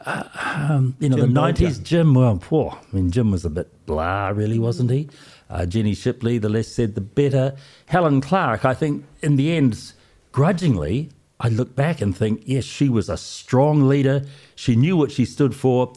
Uh, 0.00 0.24
um, 0.70 0.96
you 1.00 1.08
know, 1.08 1.16
Jim 1.16 1.26
the 1.26 1.32
nineties. 1.32 1.78
Jim. 1.78 2.14
Well, 2.14 2.38
poor. 2.38 2.78
I 2.80 2.96
mean, 2.96 3.10
Jim 3.10 3.30
was 3.30 3.44
a 3.44 3.50
bit 3.50 3.86
blah, 3.86 4.28
really, 4.28 4.58
wasn't 4.58 4.90
he? 4.90 5.08
Uh, 5.48 5.66
Jenny 5.66 5.94
Shipley, 5.94 6.38
the 6.38 6.48
less 6.48 6.68
said, 6.68 6.94
the 6.94 7.00
better. 7.00 7.54
Helen 7.86 8.20
Clark, 8.20 8.64
I 8.64 8.74
think, 8.74 9.04
in 9.22 9.36
the 9.36 9.52
end, 9.52 9.92
grudgingly, 10.32 11.10
I 11.40 11.48
look 11.48 11.74
back 11.74 12.00
and 12.00 12.16
think, 12.16 12.42
yes, 12.44 12.64
she 12.64 12.88
was 12.88 13.08
a 13.08 13.16
strong 13.16 13.88
leader. 13.88 14.24
She 14.54 14.76
knew 14.76 14.96
what 14.96 15.10
she 15.10 15.24
stood 15.24 15.54
for, 15.54 15.92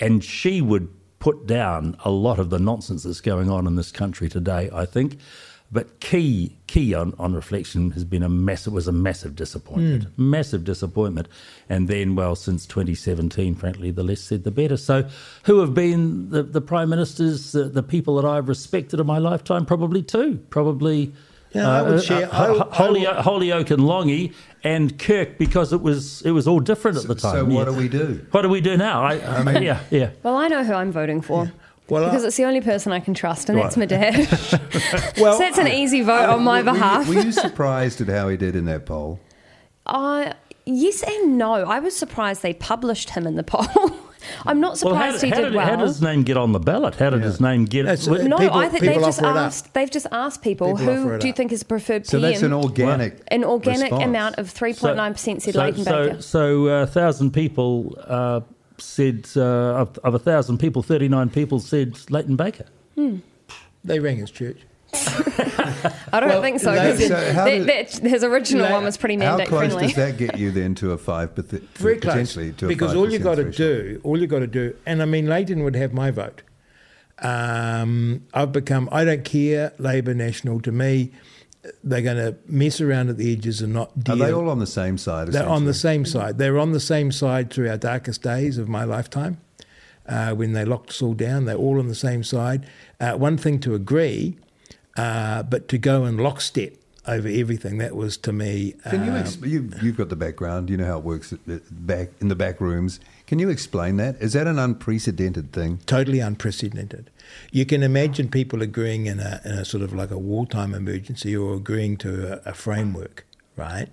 and 0.00 0.22
she 0.24 0.60
would 0.60 0.88
put 1.18 1.46
down 1.46 1.96
a 2.04 2.10
lot 2.10 2.38
of 2.38 2.50
the 2.50 2.58
nonsense 2.58 3.04
that's 3.04 3.20
going 3.20 3.48
on 3.48 3.66
in 3.66 3.76
this 3.76 3.92
country 3.92 4.28
today. 4.28 4.70
I 4.72 4.86
think. 4.86 5.18
But 5.72 6.00
Key, 6.00 6.58
Key 6.66 6.92
on, 6.92 7.14
on 7.18 7.32
reflection 7.34 7.92
has 7.92 8.04
been 8.04 8.22
a 8.22 8.28
massive 8.28 8.74
was 8.74 8.86
a 8.86 8.92
massive 8.92 9.34
disappointment, 9.34 10.04
hmm. 10.04 10.30
massive 10.30 10.64
disappointment. 10.64 11.28
And 11.68 11.88
then, 11.88 12.14
well, 12.14 12.36
since 12.36 12.66
2017, 12.66 13.54
frankly, 13.54 13.90
the 13.90 14.02
less 14.02 14.20
said 14.20 14.44
the 14.44 14.50
better. 14.50 14.76
So, 14.76 15.08
who 15.44 15.60
have 15.60 15.72
been 15.72 16.28
the, 16.28 16.42
the 16.42 16.60
prime 16.60 16.90
ministers, 16.90 17.52
the, 17.52 17.64
the 17.64 17.82
people 17.82 18.16
that 18.16 18.26
I've 18.26 18.48
respected 18.48 19.00
in 19.00 19.06
my 19.06 19.16
lifetime? 19.16 19.64
Probably 19.64 20.02
two, 20.02 20.44
probably. 20.50 21.14
Yeah, 21.52 21.68
I 21.68 21.78
uh, 21.80 21.84
would 21.84 21.94
uh, 21.94 22.02
share- 22.02 22.34
uh, 22.34 22.38
I 22.38 22.50
would- 22.50 22.60
I 22.60 22.64
would- 22.64 22.72
Holyoake, 22.72 23.22
Holyoake 23.22 23.70
and 23.70 23.86
Lange 23.86 24.34
and 24.64 24.98
Kirk 24.98 25.38
because 25.38 25.72
it 25.72 25.80
was 25.80 26.22
it 26.22 26.30
was 26.30 26.46
all 26.46 26.60
different 26.60 26.98
at 26.98 27.04
the 27.04 27.14
time. 27.14 27.34
So 27.34 27.44
what 27.44 27.66
yeah. 27.66 27.72
do 27.72 27.72
we 27.72 27.88
do? 27.88 28.26
What 28.30 28.42
do 28.42 28.48
we 28.48 28.60
do 28.60 28.76
now? 28.76 29.02
I, 29.02 29.38
I 29.38 29.42
mean, 29.42 29.62
yeah, 29.62 29.80
yeah. 29.90 30.10
Well, 30.22 30.36
I 30.36 30.48
know 30.48 30.64
who 30.64 30.74
I'm 30.74 30.92
voting 30.92 31.20
for. 31.20 31.50
Well, 31.92 32.04
because 32.10 32.24
I- 32.24 32.28
it's 32.28 32.36
the 32.36 32.44
only 32.44 32.60
person 32.60 32.90
I 32.92 33.00
can 33.00 33.14
trust, 33.14 33.48
and 33.48 33.58
that's 33.58 33.76
my 33.76 33.86
dad. 33.86 34.16
Well, 35.18 35.38
so 35.38 35.44
it's 35.44 35.58
an 35.58 35.68
easy 35.68 36.00
vote 36.02 36.28
on 36.28 36.42
my 36.42 36.60
Were- 36.62 36.64
were 36.66 36.72
you- 36.72 36.74
behalf. 36.80 37.08
Were 37.08 37.14
you 37.20 37.32
surprised 37.32 38.00
at 38.00 38.08
how 38.08 38.28
he 38.28 38.36
did 38.36 38.56
in 38.56 38.64
that 38.66 38.86
poll? 38.86 39.20
Uh, 39.86 40.32
yes 40.64 41.02
and 41.02 41.36
no. 41.38 41.52
I 41.54 41.78
was 41.80 41.94
surprised 41.96 42.42
they 42.42 42.54
published 42.54 43.10
him 43.10 43.26
in 43.26 43.36
the 43.36 43.42
poll. 43.54 43.66
I'm 44.46 44.60
not 44.60 44.80
Well, 44.82 44.94
how, 44.94 45.10
surprised 45.10 45.24
he 45.24 45.30
how 45.30 45.36
did 45.36 45.42
did, 45.46 45.54
well. 45.54 45.66
how 45.66 45.76
did 45.76 45.86
his 45.88 46.00
name 46.00 46.22
get 46.22 46.36
on 46.36 46.52
the 46.52 46.60
ballot? 46.60 46.94
How 46.94 47.10
did 47.10 47.20
Yeah. 47.20 47.26
his 47.26 47.40
name 47.40 47.64
get? 47.64 47.82
That's- 47.86 48.06
Well, 48.08 48.22
no, 48.26 48.38
People- 48.38 48.56
I 48.56 48.68
think 48.68 48.84
they've 48.84 48.94
just 48.94 49.18
offer 49.20 49.28
it 49.28 49.36
up. 49.36 49.46
asked. 49.46 49.74
They've 49.74 49.90
just 49.90 50.06
asked 50.12 50.42
people 50.42 50.76
People 50.76 50.94
who 50.94 51.18
do 51.18 51.26
you 51.26 51.32
think 51.32 51.50
is 51.52 51.62
a 51.62 51.64
preferred 51.64 52.06
So 52.06 52.18
PM. 52.18 52.30
that's 52.30 52.42
an 52.42 52.52
organic, 52.52 53.20
An 53.28 53.42
organic 53.44 53.82
response. 53.90 54.04
amount 54.04 54.38
of 54.38 54.46
3.9 54.48 55.12
percent 55.12 55.42
said 55.42 55.54
so, 55.54 55.60
Leighton 55.60 55.84
so, 55.84 56.04
Baker. 56.08 56.22
So 56.22 56.66
a 56.68 56.86
thousand 56.86 57.32
people 57.32 57.98
uh, 58.06 58.40
said 58.78 59.28
uh, 59.36 59.40
of, 59.40 59.98
of 59.98 60.14
a 60.14 60.18
thousand 60.18 60.58
people, 60.58 60.82
thirty 60.82 61.08
nine 61.08 61.30
people 61.30 61.60
said 61.60 61.98
Leighton 62.10 62.36
Baker. 62.36 62.66
they 63.84 63.98
rang 64.00 64.16
his 64.18 64.30
church. 64.30 64.58
I 64.94 66.20
don't 66.20 66.28
well, 66.28 66.42
think 66.42 66.60
so. 66.60 66.72
they- 66.72 67.08
So 67.08 67.32
how 67.32 67.44
that- 67.46 67.50
did- 67.66 67.66
that- 68.02 68.10
his 68.10 68.22
original 68.22 68.66
They- 68.66 68.72
one 68.72 68.84
was 68.84 68.96
pretty 68.98 69.16
How 69.16 69.36
close 69.38 69.48
friendly. 69.72 69.86
does 69.86 69.96
that 69.96 70.18
get 70.18 70.38
you 70.38 70.50
then 70.50 70.74
to 70.76 70.92
a 70.92 70.98
five 70.98 71.34
perth- 71.34 71.50
Very 71.78 71.96
close. 71.96 72.12
potentially 72.12 72.52
to 72.52 72.66
a 72.66 72.68
because 72.68 72.94
all 72.94 73.10
you 73.10 73.18
5% 73.18 73.22
got 73.22 73.34
to 73.36 73.50
do, 73.50 74.00
all 74.04 74.18
you 74.20 74.26
got 74.26 74.40
to 74.40 74.46
do, 74.46 74.74
and 74.84 75.00
I 75.00 75.06
mean, 75.06 75.26
Leighton 75.26 75.64
would 75.64 75.76
have 75.76 75.92
my 75.94 76.10
vote. 76.10 76.42
Um, 77.20 78.24
I've 78.34 78.52
become, 78.52 78.88
I 78.92 79.04
don't 79.04 79.24
care, 79.24 79.72
Labor, 79.78 80.12
National. 80.14 80.60
To 80.60 80.72
me, 80.72 81.12
they're 81.84 82.02
going 82.02 82.16
to 82.16 82.36
mess 82.46 82.80
around 82.80 83.08
at 83.08 83.16
the 83.16 83.32
edges 83.32 83.60
and 83.60 83.72
not 83.72 83.92
Are 84.08 84.16
they 84.16 84.32
all 84.32 84.50
on 84.50 84.58
the 84.58 84.66
same 84.66 84.98
side? 84.98 85.28
They're 85.28 85.48
on 85.48 85.64
the 85.64 85.74
same 85.74 86.04
side. 86.04 86.38
They're 86.38 86.58
on 86.58 86.72
the 86.72 86.80
same 86.80 87.12
side 87.12 87.50
through 87.52 87.70
our 87.70 87.76
darkest 87.76 88.22
days 88.22 88.58
of 88.58 88.68
my 88.68 88.84
lifetime. 88.84 89.38
Uh, 90.06 90.34
when 90.34 90.52
they 90.52 90.64
locked 90.64 90.90
us 90.90 91.00
all 91.00 91.14
down, 91.14 91.44
they're 91.44 91.54
all 91.56 91.78
on 91.78 91.86
the 91.86 91.94
same 91.94 92.24
side. 92.24 92.66
Uh, 92.98 93.12
one 93.12 93.36
thing 93.36 93.60
to 93.60 93.74
agree, 93.74 94.36
uh, 94.96 95.44
but 95.44 95.68
to 95.68 95.78
go 95.78 96.04
in 96.04 96.16
lockstep 96.18 96.72
over 97.06 97.28
everything, 97.28 97.78
that 97.78 97.94
was 97.94 98.16
to 98.16 98.32
me. 98.32 98.74
Can 98.84 99.04
you? 99.04 99.12
um, 99.12 99.18
Ex- 99.18 99.38
you've, 99.42 99.80
you've 99.80 99.96
got 99.96 100.08
the 100.08 100.16
background. 100.16 100.68
You 100.68 100.76
know 100.76 100.86
how 100.86 100.98
it 100.98 101.04
works 101.04 101.32
back 101.70 102.08
in 102.20 102.26
the 102.26 102.34
back 102.34 102.60
rooms. 102.60 102.98
Can 103.28 103.38
you 103.38 103.48
explain 103.48 103.96
that? 103.98 104.20
Is 104.20 104.32
that 104.32 104.48
an 104.48 104.58
unprecedented 104.58 105.52
thing? 105.52 105.78
totally 105.86 106.18
unprecedented. 106.18 107.10
You 107.50 107.66
can 107.66 107.82
imagine 107.82 108.28
people 108.28 108.62
agreeing 108.62 109.06
in 109.06 109.20
a, 109.20 109.40
in 109.44 109.52
a 109.52 109.64
sort 109.64 109.82
of 109.82 109.92
like 109.92 110.10
a 110.10 110.18
wartime 110.18 110.74
emergency 110.74 111.36
or 111.36 111.54
agreeing 111.54 111.96
to 111.98 112.40
a, 112.46 112.50
a 112.50 112.54
framework, 112.54 113.24
right? 113.56 113.88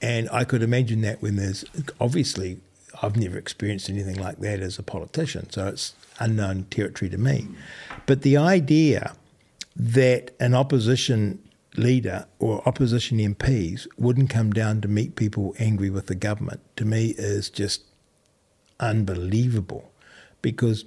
And 0.00 0.28
I 0.30 0.44
could 0.44 0.62
imagine 0.62 1.00
that 1.02 1.22
when 1.22 1.36
there's 1.36 1.64
obviously, 2.00 2.58
I've 3.02 3.16
never 3.16 3.38
experienced 3.38 3.88
anything 3.88 4.16
like 4.16 4.38
that 4.40 4.60
as 4.60 4.78
a 4.78 4.82
politician, 4.82 5.50
so 5.50 5.68
it's 5.68 5.94
unknown 6.18 6.66
territory 6.70 7.10
to 7.10 7.18
me. 7.18 7.48
But 8.06 8.22
the 8.22 8.36
idea 8.36 9.16
that 9.74 10.30
an 10.40 10.54
opposition 10.54 11.42
leader 11.76 12.26
or 12.38 12.66
opposition 12.66 13.18
MPs 13.18 13.86
wouldn't 13.98 14.30
come 14.30 14.52
down 14.52 14.80
to 14.80 14.88
meet 14.88 15.16
people 15.16 15.54
angry 15.58 15.90
with 15.90 16.06
the 16.06 16.14
government 16.14 16.60
to 16.76 16.84
me 16.84 17.14
is 17.18 17.50
just 17.50 17.82
unbelievable 18.80 19.90
because 20.42 20.84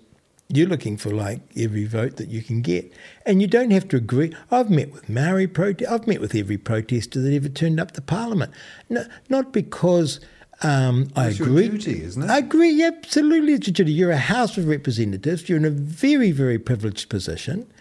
you're 0.51 0.67
looking 0.67 0.97
for 0.97 1.11
like 1.11 1.41
every 1.55 1.85
vote 1.85 2.17
that 2.17 2.29
you 2.29 2.41
can 2.41 2.61
get. 2.61 2.91
And 3.25 3.41
you 3.41 3.47
don't 3.47 3.69
have 3.71 3.87
to 3.89 3.97
agree. 3.97 4.35
I've 4.49 4.69
met 4.69 4.91
with 4.91 5.07
Maori 5.07 5.47
protest. 5.47 5.91
I've 5.91 6.07
met 6.07 6.19
with 6.19 6.33
every 6.33 6.57
protester 6.57 7.21
that 7.21 7.33
ever 7.33 7.49
turned 7.49 7.79
up 7.79 7.91
to 7.91 8.01
Parliament. 8.01 8.51
No, 8.89 9.05
not 9.29 9.53
because 9.53 10.19
um, 10.63 11.07
I 11.15 11.27
It's 11.27 11.39
your 11.39 11.49
agree. 11.49 11.69
duty, 11.69 12.03
isn't 12.03 12.23
it? 12.23 12.29
I 12.29 12.39
agree. 12.39 12.83
Absolutely, 12.83 13.53
it's 13.53 13.67
your 13.67 13.73
duty. 13.73 13.91
You're 13.93 14.11
a 14.11 14.17
House 14.17 14.57
of 14.57 14.67
Representatives. 14.67 15.47
You're 15.47 15.59
in 15.59 15.65
a 15.65 15.69
very, 15.69 16.31
very 16.31 16.57
privileged 16.57 17.09
position. 17.09 17.71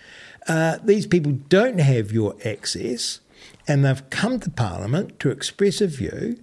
Uh, 0.46 0.78
these 0.84 1.06
people 1.06 1.32
don't 1.48 1.78
have 1.78 2.12
your 2.12 2.36
access, 2.44 3.20
and 3.66 3.84
they've 3.84 4.08
come 4.10 4.40
to 4.40 4.50
Parliament 4.50 5.18
to 5.20 5.30
express 5.30 5.80
a 5.80 5.86
view. 5.86 6.38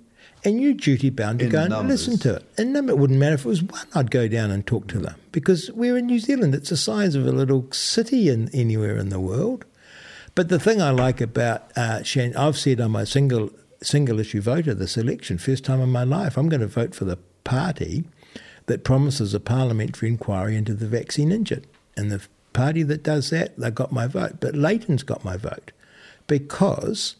And 0.46 0.62
you're 0.62 0.74
duty 0.74 1.10
bound 1.10 1.40
to 1.40 1.46
In 1.46 1.52
go 1.52 1.62
and 1.62 1.70
numbers. 1.72 2.08
listen 2.08 2.20
to 2.20 2.36
it. 2.36 2.46
And 2.58 2.72
number, 2.72 2.92
it 2.92 2.98
wouldn't 2.98 3.20
matter 3.20 3.34
if 3.36 3.46
it 3.46 3.50
was 3.50 3.64
one, 3.64 3.88
I'd 3.96 4.12
go 4.12 4.28
down 4.28 4.52
and 4.52 4.66
talk 4.66 4.88
to 4.90 5.00
them 5.00 5.16
because 5.32 5.72
we're 5.72 5.98
in 5.98 6.06
New 6.06 6.20
Zealand. 6.20 6.54
It's 6.54 6.70
the 6.70 6.78
size 6.78 7.16
of 7.16 7.26
a 7.26 7.32
little 7.32 7.68
city 7.72 8.30
in 8.30 8.50
anywhere 8.54 8.96
in 8.98 9.10
the 9.10 9.20
world. 9.20 9.66
But 10.36 10.50
the 10.50 10.60
thing 10.60 10.82
I 10.82 10.92
like 10.92 11.20
about 11.20 11.76
uh, 11.76 12.04
Shan, 12.04 12.36
I've 12.36 12.58
said 12.58 12.80
I'm 12.80 12.96
a 12.96 13.06
single 13.06 13.50
single 13.82 14.20
issue 14.20 14.42
voter 14.42 14.74
this 14.74 14.98
election, 14.98 15.38
first 15.38 15.66
time 15.66 15.82
in 15.82 15.90
my 15.90 16.04
life. 16.04 16.38
I'm 16.38 16.50
going 16.50 16.62
to 16.62 16.68
vote 16.68 16.96
for 16.96 17.06
the 17.06 17.18
party 17.44 18.06
that 18.68 18.84
promises 18.84 19.34
a 19.34 19.40
parliamentary 19.40 20.10
inquiry 20.10 20.56
into 20.56 20.74
the 20.74 20.88
vaccine 20.88 21.32
injured. 21.32 21.68
And 21.96 22.12
the 22.12 22.22
party 22.54 22.84
that 22.84 23.04
does 23.04 23.30
that, 23.30 23.58
they 23.58 23.72
got 23.72 23.92
my 23.92 24.08
vote. 24.08 24.40
But 24.40 24.56
Leighton's 24.56 25.04
got 25.04 25.24
my 25.24 25.38
vote 25.38 25.72
because 26.28 27.16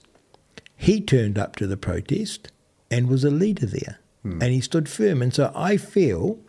he 0.76 1.02
turned 1.02 1.38
up 1.38 1.56
to 1.58 1.68
the 1.68 1.78
protest 1.78 2.50
and 2.90 3.08
was 3.08 3.24
a 3.24 3.32
leader 3.32 3.66
there. 3.66 4.00
Hmm. 4.24 4.42
And 4.42 4.54
he 4.54 4.62
stood 4.62 4.90
firm. 4.90 5.22
And 5.22 5.34
so 5.34 5.52
I 5.56 5.78
feel 5.78 6.40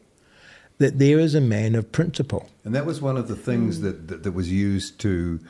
that 0.79 0.99
there 0.99 1.19
is 1.19 1.35
a 1.35 1.41
man 1.41 1.75
of 1.75 1.91
principle. 1.93 2.49
And 2.65 2.75
that 2.75 2.87
was 2.87 3.01
one 3.01 3.17
of 3.17 3.29
the 3.29 3.37
things 3.37 3.79
hmm. 3.79 3.85
that, 3.85 4.09
that 4.09 4.23
that 4.25 4.33
was 4.33 4.51
used 4.51 4.99
to 5.01 5.41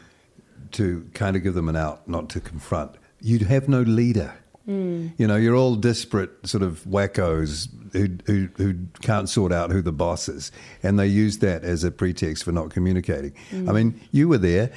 to 0.73 1.09
kind 1.15 1.37
of 1.37 1.43
give 1.43 1.55
them 1.55 1.69
an 1.69 1.77
out, 1.77 2.09
not 2.09 2.29
to 2.31 2.41
confront. 2.41 2.93
You'd 3.21 3.43
have 3.43 3.69
no 3.69 3.83
leader. 3.83 4.35
Hmm. 4.65 5.09
You 5.17 5.29
know, 5.29 5.37
you're 5.37 5.55
all 5.55 5.77
disparate 5.77 6.31
sort 6.45 6.65
of 6.65 6.83
wackos 6.85 7.69
who, 7.93 8.19
who 8.27 8.49
who 8.57 8.75
can't 9.01 9.29
sort 9.29 9.53
out 9.53 9.71
who 9.71 9.81
the 9.81 9.93
boss 9.93 10.29
is, 10.29 10.51
and 10.83 10.99
they 10.99 11.07
use 11.07 11.39
that 11.39 11.63
as 11.63 11.85
a 11.85 11.91
pretext 11.91 12.45
for 12.45 12.53
not 12.53 12.71
communicating. 12.71 13.33
I 13.53 13.73
mean, 13.73 14.01
you 14.11 14.29
were 14.29 14.39
there. 14.39 14.73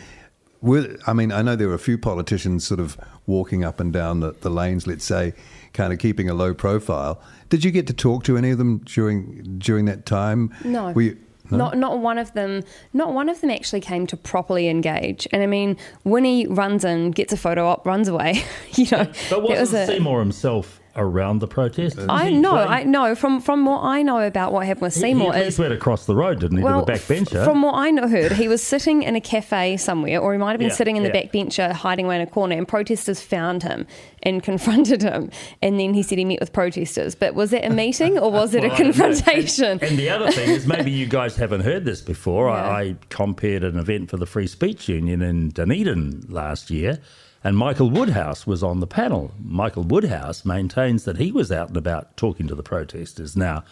Were, 0.62 0.98
I 1.08 1.14
mean, 1.14 1.32
I 1.32 1.42
know 1.42 1.56
there 1.56 1.70
were 1.70 1.74
a 1.74 1.80
few 1.80 1.98
politicians 1.98 2.68
sort 2.68 2.82
of 2.82 2.98
walking 3.26 3.64
up 3.64 3.80
and 3.80 3.94
down 3.94 4.20
the, 4.20 4.34
the 4.42 4.50
lanes, 4.50 4.86
let's 4.86 5.06
say, 5.06 5.34
kind 5.74 5.94
of 5.94 6.00
keeping 6.00 6.30
a 6.30 6.34
low 6.34 6.54
profile. 6.54 7.22
Did 7.50 7.64
you 7.64 7.72
get 7.72 7.88
to 7.88 7.94
talk 7.94 8.24
to 8.26 8.38
any 8.38 8.52
of 8.52 8.58
them 8.58 8.80
during 8.80 9.58
during 9.60 9.86
that 9.86 10.06
time? 10.06 10.54
No. 10.64 10.92
Were 10.92 11.02
you, 11.02 11.18
no? 11.52 11.58
Not 11.58 11.78
not 11.78 12.00
one 12.00 12.18
of 12.18 12.34
them. 12.34 12.64
Not 12.94 13.14
one 13.14 13.28
of 13.30 13.42
them 13.42 13.50
actually 13.50 13.82
came 13.82 14.06
to 14.08 14.18
properly 14.18 14.68
engage. 14.70 15.28
And 15.32 15.42
I 15.42 15.48
mean, 15.48 15.78
Winnie 16.04 16.46
runs 16.48 16.86
in, 16.86 17.12
gets 17.12 17.34
a 17.34 17.38
photo 17.38 17.68
op, 17.68 17.86
runs 17.86 18.08
away. 18.08 18.44
you 18.74 18.86
know, 18.92 19.06
But 19.06 19.30
that 19.30 19.42
was 19.42 19.60
wasn't 19.60 19.84
a- 19.90 19.94
Seymour 19.94 20.20
himself 20.20 20.79
around 21.00 21.40
the 21.40 21.48
protest? 21.48 21.98
I 22.10 22.30
know, 22.32 22.56
I 22.56 22.84
know 22.84 23.16
from 23.16 23.40
from 23.42 23.66
what 23.66 23.82
I 23.84 24.02
know 24.04 24.20
about 24.20 24.52
what 24.54 24.66
happened 24.66 24.84
with 24.84 24.94
He- 24.96 25.00
Seymour 25.02 25.34
he, 25.34 25.40
at 25.42 25.48
is 25.48 25.58
went 25.58 25.74
across 25.74 26.06
the 26.06 26.16
road, 26.16 26.40
didn't 26.40 26.58
he, 26.58 26.64
well, 26.64 26.82
to 26.82 26.86
the 26.86 26.92
back 27.00 27.08
bencher? 27.08 27.40
f- 27.40 27.46
from 27.46 27.62
what 27.62 27.76
I 27.76 27.90
know, 27.92 28.08
heard, 28.08 28.34
he 28.34 28.48
was 28.48 28.62
sitting 28.62 29.04
in 29.04 29.16
a 29.16 29.22
cafe 29.22 29.78
somewhere, 29.78 30.20
or 30.20 30.34
he 30.34 30.38
might 30.38 30.52
have 30.52 30.60
been 30.60 30.68
Yeah, 30.70 30.76
sitting 30.76 30.98
in 30.98 31.04
the 31.04 31.10
yeah. 31.10 31.22
back 31.24 31.32
bencher, 31.32 31.74
hiding 31.74 32.06
away 32.06 32.18
in 32.18 32.22
a 32.22 32.28
corner, 32.28 32.56
and 32.58 32.68
protesters 32.68 33.22
found 33.22 33.64
him 33.64 33.88
and 34.24 34.44
confronted 34.50 35.02
him. 35.02 35.32
And 35.62 35.80
then 35.80 35.94
he 35.94 36.04
said 36.04 36.18
he 36.18 36.26
met 36.26 36.40
with 36.42 36.52
protesters. 36.54 37.16
But 37.16 37.34
was 37.36 37.54
it 37.54 37.64
a 37.64 37.70
meeting 37.70 38.18
or 38.20 38.32
was 38.32 38.54
it 38.54 38.64
Well, 38.64 38.72
a 38.72 38.74
I 38.74 38.78
don't 38.78 38.94
confrontation? 38.94 39.66
And, 39.72 39.84
and 39.84 39.98
the 39.98 40.10
other 40.10 40.32
thing 40.32 40.50
is, 40.50 40.68
maybe 40.68 40.92
you 40.92 41.06
guys 41.06 41.36
haven't 41.38 41.62
heard 41.62 41.86
this 41.86 42.02
before. 42.02 42.50
Yeah. 42.50 42.56
I, 42.56 42.82
I 42.82 42.96
compared 43.10 43.64
an 43.64 43.80
event 43.80 44.10
for 44.10 44.18
the 44.18 44.26
Free 44.26 44.48
Speech 44.48 44.90
Union 44.90 45.22
in 45.22 45.50
Dunedin 45.50 46.26
last 46.30 46.70
year, 46.70 47.00
and 47.44 47.58
Michael 47.58 47.90
Woodhouse 47.90 48.46
was 48.46 48.62
on 48.64 48.80
the 48.80 48.88
panel. 48.88 49.32
Michael 49.44 49.84
Woodhouse 49.84 50.44
maintains 50.46 51.04
that 51.06 51.18
he 51.18 51.32
was 51.32 51.52
out 51.52 51.70
and 51.70 51.78
about 51.78 52.16
talking 52.18 52.48
to 52.48 52.56
the 52.56 52.64
protesters. 52.64 53.36
Now, 53.38 53.64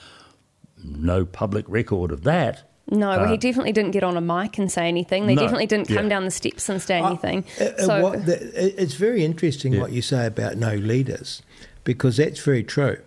no 0.84 1.26
public 1.26 1.65
record 1.68 2.11
of 2.11 2.23
that. 2.23 2.64
No, 2.89 3.10
well, 3.10 3.26
Uh, 3.26 3.27
he 3.31 3.38
definitely 3.38 3.73
didn't 3.73 3.91
get 3.91 4.03
on 4.03 4.15
a 4.15 4.22
mic 4.22 4.57
and 4.57 4.72
say 4.72 4.88
anything. 4.88 5.27
They 5.27 5.35
No, 5.35 5.41
definitely 5.41 5.65
didn't 5.65 5.88
come 5.88 6.06
yeah. 6.06 6.10
down 6.10 6.23
the 6.26 6.31
steps 6.31 6.69
and 6.69 6.81
say 6.81 6.99
anything. 7.02 7.44
Uh, 7.60 7.64
uh, 7.65 7.77
so, 7.85 8.02
what 8.02 8.26
the, 8.26 8.81
it's 8.81 8.94
very 8.94 9.26
interesting 9.26 9.73
Yeah. 9.73 9.81
what 9.81 9.91
you 9.91 10.02
say 10.02 10.26
about 10.26 10.56
no 10.56 10.76
leaders, 10.76 11.41
because 11.84 12.15
that's 12.18 12.39
very 12.39 12.64
true. 12.64 12.98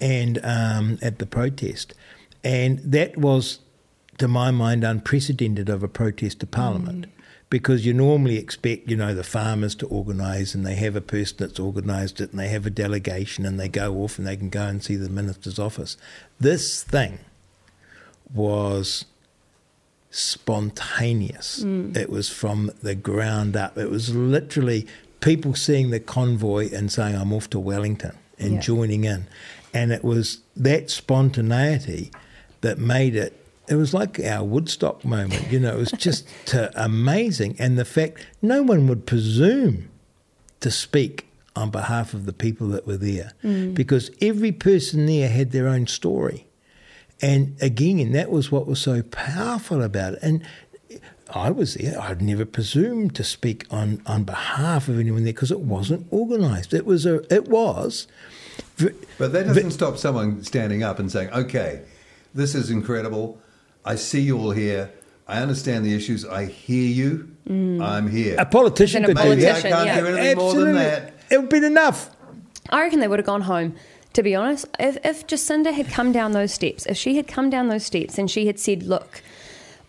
And 0.00 0.38
um, 0.44 0.98
at 1.00 1.18
the 1.18 1.26
protest, 1.26 1.94
and 2.44 2.78
that 2.80 3.16
was, 3.16 3.60
to 4.18 4.28
my 4.28 4.50
mind, 4.50 4.84
unprecedented 4.84 5.68
of 5.70 5.82
a 5.82 5.88
protest 5.88 6.40
to 6.40 6.46
Parliament. 6.46 7.06
Because 7.50 7.86
you 7.86 7.94
normally 7.94 8.36
expect, 8.36 8.90
you 8.90 8.96
know, 8.96 9.14
the 9.14 9.24
farmers 9.24 9.74
to 9.76 9.86
organise 9.86 10.54
and 10.54 10.66
they 10.66 10.74
have 10.74 10.94
a 10.96 11.00
person 11.00 11.36
that's 11.38 11.58
organised 11.58 12.20
it 12.20 12.30
and 12.30 12.38
they 12.38 12.48
have 12.48 12.66
a 12.66 12.70
delegation 12.70 13.46
and 13.46 13.58
they 13.58 13.68
go 13.68 13.94
off 14.02 14.18
and 14.18 14.26
they 14.26 14.36
can 14.36 14.50
go 14.50 14.66
and 14.66 14.84
see 14.84 14.96
the 14.96 15.08
minister's 15.08 15.58
office. 15.58 15.96
This 16.38 16.82
thing 16.82 17.20
was 18.34 19.06
spontaneous. 20.10 21.62
Mm. 21.64 21.96
It 21.96 22.10
was 22.10 22.28
from 22.28 22.70
the 22.82 22.94
ground 22.94 23.56
up. 23.56 23.78
It 23.78 23.90
was 23.90 24.14
literally 24.14 24.86
people 25.20 25.54
seeing 25.54 25.90
the 25.90 26.00
convoy 26.00 26.70
and 26.72 26.90
saying, 26.92 27.16
I'm 27.16 27.32
off 27.32 27.50
to 27.50 27.58
Wellington 27.58 28.16
and 28.38 28.54
Yeah. 28.54 28.60
joining 28.60 29.04
in. 29.04 29.26
And 29.74 29.92
it 29.92 30.04
was 30.04 30.38
that 30.56 30.90
spontaneity 30.90 32.10
that 32.60 32.78
made 32.78 33.14
it. 33.14 33.37
It 33.70 33.76
was 33.76 33.92
like 33.92 34.18
our 34.20 34.44
Woodstock 34.44 35.04
moment, 35.04 35.50
you 35.50 35.60
know. 35.60 35.74
It 35.74 35.78
was 35.78 35.92
just 35.92 36.28
uh, 36.54 36.70
amazing, 36.74 37.56
and 37.58 37.78
the 37.78 37.84
fact 37.84 38.26
no 38.42 38.62
one 38.62 38.86
would 38.88 39.06
presume 39.06 39.88
to 40.60 40.70
speak 40.70 41.26
on 41.54 41.70
behalf 41.70 42.14
of 42.14 42.24
the 42.26 42.32
people 42.32 42.68
that 42.68 42.86
were 42.86 42.96
there, 42.96 43.32
because 43.74 44.10
every 44.20 44.52
person 44.52 45.06
there 45.06 45.28
had 45.28 45.50
their 45.50 45.66
own 45.68 45.86
story. 45.86 46.46
And 47.20 47.56
again, 47.60 48.12
that 48.12 48.30
was 48.30 48.52
what 48.52 48.66
was 48.66 48.80
so 48.80 49.02
powerful 49.02 49.82
about 49.82 50.14
it. 50.14 50.18
And 50.22 50.44
I 51.30 51.50
was 51.50 51.74
there. 51.74 52.00
I'd 52.00 52.22
never 52.22 52.44
presumed 52.44 53.14
to 53.16 53.24
speak 53.24 53.66
on, 53.70 54.02
on 54.06 54.24
behalf 54.24 54.88
of 54.88 54.98
anyone 54.98 55.24
there 55.24 55.32
because 55.32 55.50
it 55.50 55.60
wasn't 55.60 56.10
organised. 56.12 56.72
It 56.72 56.86
was 56.86 57.04
a. 57.04 57.22
It 57.32 57.48
was. 57.48 58.06
But 59.18 59.32
that 59.32 59.46
doesn't 59.46 59.72
stop 59.72 59.98
someone 59.98 60.42
standing 60.44 60.82
up 60.82 60.98
and 60.98 61.10
saying, 61.10 61.30
okay, 61.30 61.82
this 62.34 62.54
is 62.54 62.70
incredible. 62.70 63.38
I 63.84 63.96
see 63.96 64.20
you 64.20 64.38
all 64.38 64.50
here. 64.50 64.90
I 65.26 65.42
understand 65.42 65.84
the 65.84 65.94
issues. 65.94 66.24
I 66.24 66.46
hear 66.46 66.88
you. 66.88 67.30
Mm. 67.48 67.82
I'm 67.82 68.08
here. 68.08 68.36
A 68.38 68.46
politician 68.46 69.04
a 69.04 69.08
could 69.08 69.16
do 69.16 69.28
Maybe 69.28 69.48
I 69.48 69.60
can't 69.60 69.86
yeah. 69.86 70.00
do 70.00 70.06
anything 70.06 70.38
more 70.38 70.54
than 70.54 70.76
Absolutely. 70.76 70.82
that. 70.82 71.14
It 71.30 71.40
would 71.40 71.50
be 71.50 71.64
enough. 71.64 72.10
I 72.70 72.82
reckon 72.82 73.00
they 73.00 73.08
would 73.08 73.18
have 73.18 73.26
gone 73.26 73.42
home. 73.42 73.74
To 74.14 74.22
be 74.22 74.34
honest, 74.34 74.66
if, 74.80 74.96
if 75.04 75.26
Jacinda 75.26 75.72
had 75.72 75.88
come 75.88 76.12
down 76.12 76.32
those 76.32 76.52
steps, 76.52 76.86
if 76.86 76.96
she 76.96 77.16
had 77.16 77.28
come 77.28 77.50
down 77.50 77.68
those 77.68 77.84
steps 77.84 78.18
and 78.18 78.30
she 78.30 78.46
had 78.46 78.58
said, 78.58 78.82
"Look, 78.82 79.22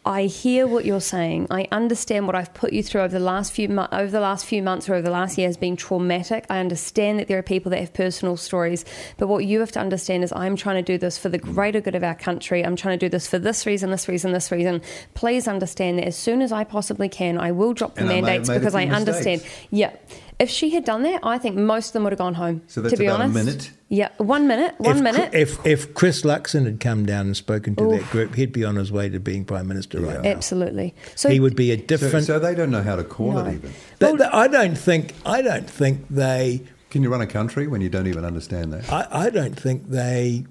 I 0.05 0.23
hear 0.23 0.65
what 0.65 0.85
you're 0.85 1.01
saying. 1.01 1.47
I 1.51 1.67
understand 1.71 2.25
what 2.25 2.35
I've 2.35 2.53
put 2.53 2.71
you 2.71 2.81
through 2.81 3.01
over 3.01 3.13
the 3.13 3.23
last 3.23 3.51
few 3.51 3.67
mo- 3.67 3.87
over 3.91 4.09
the 4.09 4.21
last 4.21 4.45
few 4.45 4.63
months 4.63 4.87
or 4.87 4.93
over 4.93 5.01
the 5.01 5.11
last 5.11 5.37
year 5.37 5.47
has 5.47 5.57
been 5.57 5.75
traumatic. 5.75 6.45
I 6.49 6.59
understand 6.59 7.19
that 7.19 7.27
there 7.27 7.37
are 7.37 7.43
people 7.43 7.69
that 7.71 7.79
have 7.81 7.93
personal 7.93 8.37
stories, 8.37 8.85
but 9.17 9.27
what 9.27 9.45
you 9.45 9.59
have 9.59 9.71
to 9.73 9.79
understand 9.79 10.23
is 10.23 10.31
I'm 10.31 10.55
trying 10.55 10.83
to 10.83 10.91
do 10.93 10.97
this 10.97 11.17
for 11.17 11.27
the 11.27 11.37
greater 11.37 11.81
good 11.81 11.95
of 11.95 12.03
our 12.03 12.15
country. 12.15 12.65
I'm 12.65 12.77
trying 12.77 12.97
to 12.97 13.05
do 13.05 13.09
this 13.09 13.27
for 13.27 13.39
this 13.39 13.65
reason, 13.65 13.91
this 13.91 14.07
reason, 14.07 14.31
this 14.31 14.51
reason. 14.51 14.81
Please 15.15 15.47
understand 15.47 15.99
that 15.99 16.05
as 16.07 16.15
soon 16.15 16.41
as 16.41 16.51
I 16.53 16.63
possibly 16.63 17.09
can, 17.09 17.37
I 17.37 17.51
will 17.51 17.73
drop 17.73 17.95
the 17.95 18.01
And 18.01 18.09
I 18.09 18.13
may 18.13 18.15
have 18.17 18.25
mandates 18.25 18.49
made 18.49 18.59
because 18.59 18.75
I 18.75 18.85
few 18.85 18.95
understand. 18.95 19.41
mistakes. 19.41 19.67
Yeah. 19.69 19.91
If 20.39 20.49
she 20.49 20.69
had 20.69 20.85
done 20.85 21.03
that, 21.03 21.19
I 21.21 21.37
think 21.37 21.57
most 21.57 21.87
of 21.87 21.93
them 21.93 22.03
would 22.03 22.13
have 22.13 22.17
gone 22.17 22.33
home. 22.35 22.61
So 22.67 22.79
that's 22.79 22.93
to 22.93 22.97
be 22.97 23.07
about 23.07 23.19
a 23.19 23.23
honest. 23.25 23.45
minute? 23.45 23.71
Yeah, 23.89 24.07
one 24.19 24.47
minute. 24.47 24.73
One 24.77 24.97
if, 24.97 25.03
minute. 25.03 25.33
If 25.33 25.65
if 25.65 25.93
Chris 25.93 26.21
Luxon 26.21 26.63
had 26.63 26.79
come 26.79 27.05
down 27.05 27.25
and 27.25 27.35
spoken 27.35 27.75
to 27.75 27.89
that 27.89 28.09
group, 28.09 28.35
he'd 28.35 28.53
be 28.53 28.63
on 28.63 28.77
his 28.77 28.89
way 28.89 29.09
to 29.09 29.19
being 29.19 29.43
prime 29.43 29.67
minister 29.67 29.99
right 29.99 30.21
now. 30.21 30.29
Absolutely. 30.29 30.95
So 31.15 31.29
He 31.29 31.41
would 31.41 31.57
be 31.57 31.71
a 31.71 31.77
different. 31.77 32.25
so 32.25 32.39
they 32.39 32.55
don't 32.55 32.71
know 32.71 32.83
how 32.83 32.95
to 32.95 33.03
call 33.03 33.33
No. 33.33 33.45
it 33.45 33.55
even. 33.55 33.73
Th- 33.99 34.17
th- 34.17 34.29
I 34.31 34.47
don't 34.47 34.77
think. 34.77 35.13
I 35.25 35.41
don't 35.41 35.69
think 35.69 36.05
they. 36.09 36.61
Can 36.89 37.03
you 37.03 37.09
run 37.09 37.21
a 37.21 37.27
country 37.27 37.67
when 37.67 37.81
you 37.81 37.89
don't 37.89 38.07
even 38.07 38.23
understand 38.23 38.71
that? 38.71 38.89
I, 38.91 39.25
I 39.25 39.29
don't 39.29 39.59
think 39.59 39.89
they 39.89 40.45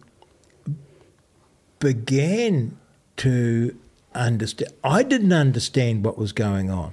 began 1.79 2.77
to 3.19 3.77
understand. 4.15 4.73
I 4.85 5.03
didn't 5.03 5.33
understand 5.33 6.05
what 6.05 6.19
was 6.19 6.33
going 6.33 6.71
on. 6.71 6.93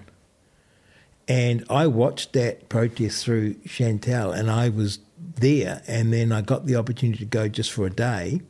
And 1.28 1.66
I 1.70 1.88
watched 1.88 2.34
that 2.34 2.70
protest 2.70 3.26
through 3.26 3.56
Chantelle, 3.66 4.32
and 4.32 4.50
I 4.50 4.70
was 4.70 5.00
there. 5.18 5.82
And 5.88 6.14
then 6.14 6.32
I 6.32 6.42
got 6.42 6.66
the 6.66 6.76
opportunity 6.76 7.20
to 7.20 7.26
go 7.26 7.48
just 7.48 7.72
for 7.72 7.86
a 7.86 7.90
day. 7.90 8.42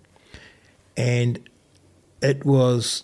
And 0.97 1.39
it 2.21 2.45
was 2.45 3.03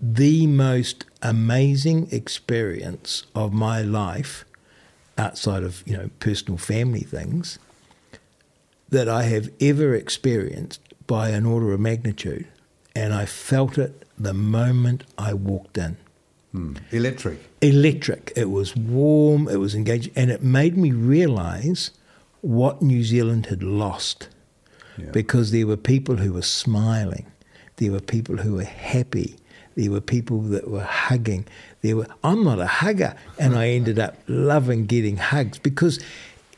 the 0.00 0.46
most 0.46 1.04
amazing 1.22 2.08
experience 2.12 3.24
of 3.34 3.52
my 3.52 3.82
life 3.82 4.44
outside 5.16 5.62
of, 5.62 5.82
you 5.86 5.96
know, 5.96 6.10
personal 6.20 6.58
family 6.58 7.00
things 7.00 7.58
that 8.88 9.08
I 9.08 9.24
have 9.24 9.50
ever 9.60 9.94
experienced 9.94 10.80
by 11.06 11.30
an 11.30 11.44
order 11.44 11.72
of 11.72 11.80
magnitude. 11.80 12.46
And 12.94 13.12
I 13.12 13.26
felt 13.26 13.78
it 13.78 14.06
the 14.18 14.34
moment 14.34 15.04
I 15.16 15.34
walked 15.34 15.76
in. 15.78 15.96
Hmm. 16.52 16.74
Electric. 16.92 17.38
Electric. 17.60 18.32
It 18.36 18.50
was 18.50 18.74
warm, 18.74 19.48
it 19.48 19.56
was 19.56 19.74
engaging, 19.74 20.12
and 20.16 20.30
it 20.30 20.42
made 20.42 20.76
me 20.76 20.92
realize 20.92 21.90
what 22.40 22.80
New 22.80 23.04
Zealand 23.04 23.46
had 23.46 23.62
lost 23.62 24.28
Yeah. 24.96 25.10
because 25.12 25.50
there 25.50 25.66
were 25.66 25.76
people 25.76 26.16
who 26.16 26.32
were 26.32 26.42
smiling, 26.42 27.26
there 27.76 27.92
were 27.92 28.00
people 28.00 28.38
who 28.38 28.54
were 28.54 28.64
happy, 28.64 29.36
there 29.76 29.90
were 29.90 30.00
people 30.00 30.40
that 30.40 30.68
were 30.68 30.82
hugging. 30.82 31.46
There 31.82 31.94
were 31.96 32.06
I'm 32.24 32.42
not 32.42 32.58
a 32.58 32.66
hugger, 32.66 33.14
and 33.38 33.54
I 33.54 33.68
ended 33.68 33.98
up 33.98 34.16
loving 34.26 34.86
getting 34.86 35.18
hugs 35.18 35.58
because 35.58 36.00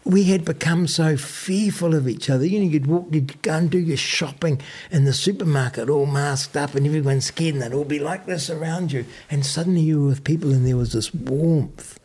we 0.04 0.24
had 0.24 0.44
become 0.44 0.86
so 0.86 1.16
fearful 1.16 1.94
of 1.94 2.08
each 2.08 2.30
other. 2.30 2.46
You 2.46 2.60
know, 2.60 2.70
you'd 2.70 2.86
walk, 2.86 3.08
you'd 3.10 3.42
go 3.42 3.54
and 3.54 3.70
do 3.70 3.78
your 3.78 3.96
shopping 3.96 4.60
in 4.90 5.04
the 5.04 5.12
supermarket, 5.12 5.90
all 5.90 6.06
masked 6.06 6.56
up, 6.56 6.74
and 6.74 6.86
everyone's 6.86 7.26
scared, 7.26 7.54
and 7.54 7.62
they'd 7.62 7.74
all 7.74 7.84
be 7.84 7.98
like 7.98 8.26
this 8.26 8.48
around 8.50 8.92
you. 8.92 9.04
And 9.30 9.44
suddenly 9.44 9.82
you 9.82 10.00
were 10.00 10.08
with 10.08 10.24
people, 10.24 10.52
and 10.52 10.66
there 10.66 10.76
was 10.76 10.92
this 10.92 11.12
warmth 11.12 11.98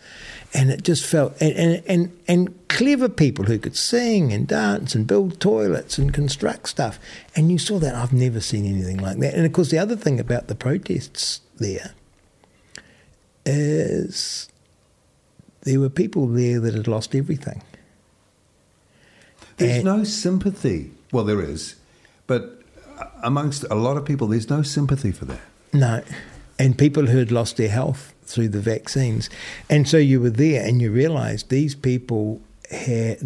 and 0.55 0.72
it 0.72 0.84
just 0.84 1.05
felt 1.05 1.39
and, 1.41 1.53
and 1.53 1.84
and 1.85 2.17
and 2.27 2.67
clever 2.69 3.09
people 3.09 3.45
who 3.45 3.59
could 3.59 3.76
sing 3.76 4.31
and 4.31 4.47
dance 4.47 4.95
and 4.95 5.05
build 5.05 5.39
toilets 5.39 5.97
and 5.97 6.13
construct 6.13 6.69
stuff 6.69 6.97
and 7.35 7.51
you 7.51 7.57
saw 7.57 7.77
that 7.77 7.93
I've 7.93 8.13
never 8.13 8.39
seen 8.39 8.65
anything 8.65 8.97
like 8.97 9.17
that 9.19 9.34
and 9.34 9.45
of 9.45 9.51
course 9.51 9.69
the 9.69 9.77
other 9.77 9.97
thing 9.97 10.19
about 10.19 10.47
the 10.47 10.55
protests 10.55 11.41
there 11.57 11.93
is 13.45 14.47
there 15.63 15.80
were 15.80 15.89
people 15.89 16.26
there 16.27 16.59
that 16.61 16.73
had 16.73 16.88
lost 16.88 17.13
everything 17.13 17.61
There's 19.57 19.76
And- 19.77 19.86
no 19.86 20.03
sympathy. 20.03 20.91
Well, 21.11 21.23
there 21.23 21.41
is, 21.41 21.76
but 22.27 22.61
uh, 22.99 23.06
amongst 23.23 23.64
a 23.69 23.76
lot 23.76 23.95
of 23.98 24.06
people, 24.06 24.27
there's 24.27 24.49
no 24.49 24.61
sympathy 24.64 25.11
for 25.11 25.26
that. 25.26 25.40
No. 25.72 26.02
And 26.60 26.77
people 26.77 27.07
who 27.07 27.18
had 27.18 27.32
lost 27.32 27.57
their 27.57 27.69
health 27.69 28.14
through 28.26 28.49
the 28.49 28.60
vaccines. 28.60 29.30
And 29.69 29.88
so 29.88 29.98
you 29.98 30.19
were 30.19 30.30
there 30.30 30.65
and 30.65 30.82
you 30.82 30.91
realised 30.91 31.49
these 31.49 31.76
people 31.76 32.41
had, 32.72 33.22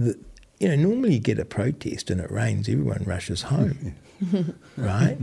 you 0.60 0.68
know, 0.68 0.76
normally 0.76 1.14
you 1.14 1.20
get 1.20 1.40
a 1.40 1.46
protest 1.46 2.10
and 2.12 2.20
it 2.22 2.30
rains, 2.32 2.68
everyone 2.68 3.04
rushes 3.06 3.44
home, 3.44 3.96
right? 4.78 5.18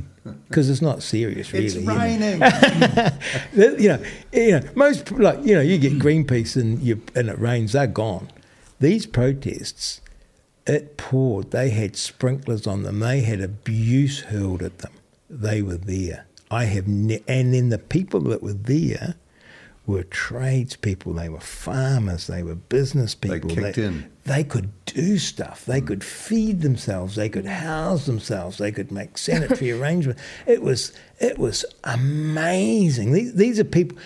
Because 0.49 0.71
it's 0.71 0.83
not 0.83 1.03
serious, 1.03 1.53
really. 1.53 1.67
It's 1.67 1.75
you 1.77 1.83
know. 1.83 1.97
raining. 1.97 2.41
You 3.79 3.89
know, 3.89 4.03
you 4.33 4.51
know, 4.53 4.61
most 4.75 5.11
like 5.13 5.39
you 5.45 5.55
know, 5.55 5.61
you 5.61 5.79
get 5.79 5.95
Greenpeace 5.99 6.57
and 6.61 6.81
you 6.83 7.01
and 7.15 7.29
it 7.29 7.39
rains, 7.39 7.73
they're 7.73 7.87
gone. 7.87 8.31
These 8.81 9.07
protests, 9.07 10.01
it 10.67 10.97
poured. 10.97 11.51
They 11.51 11.71
had 11.71 11.97
sprinklers 11.97 12.67
on 12.67 12.83
them. 12.83 13.01
They 13.01 13.21
had 13.21 13.41
abuse 13.41 14.21
hurled 14.21 14.63
at 14.63 14.79
them. 14.79 14.93
They 15.31 15.63
were 15.63 15.77
there. 15.77 16.27
I 16.51 16.65
have, 16.65 16.87
ne- 16.87 17.23
and 17.27 17.55
then 17.55 17.71
the 17.71 17.79
people 17.79 18.21
that 18.21 18.43
were 18.43 18.53
there 18.53 19.17
were 19.87 20.03
tradespeople. 20.03 21.15
They 21.15 21.29
were 21.29 21.41
farmers. 21.41 22.27
They 22.27 22.43
were 22.43 22.55
business 22.55 23.15
people. 23.15 23.49
They 23.49 23.55
kicked 23.55 23.79
in. 23.79 24.11
They 24.25 24.43
could 24.43 24.71
do 24.85 25.19
stuff. 25.19 25.65
They 25.65 25.81
mm. 25.81 25.87
could 25.87 26.05
feed 26.05 26.63
themselves. 26.63 27.15
They 27.15 27.29
could 27.29 27.47
house 27.47 28.07
themselves. 28.07 28.59
They 28.59 28.73
could 28.73 28.91
make 28.91 29.19
sanitary 29.19 29.73
arrangements. 29.81 30.21
It 30.47 30.63
was 30.63 30.93
it 31.21 31.39
was 31.39 31.65
amazing. 31.85 33.13
These, 33.13 33.35
these 33.35 33.61
are 33.61 33.65
people 33.65 33.99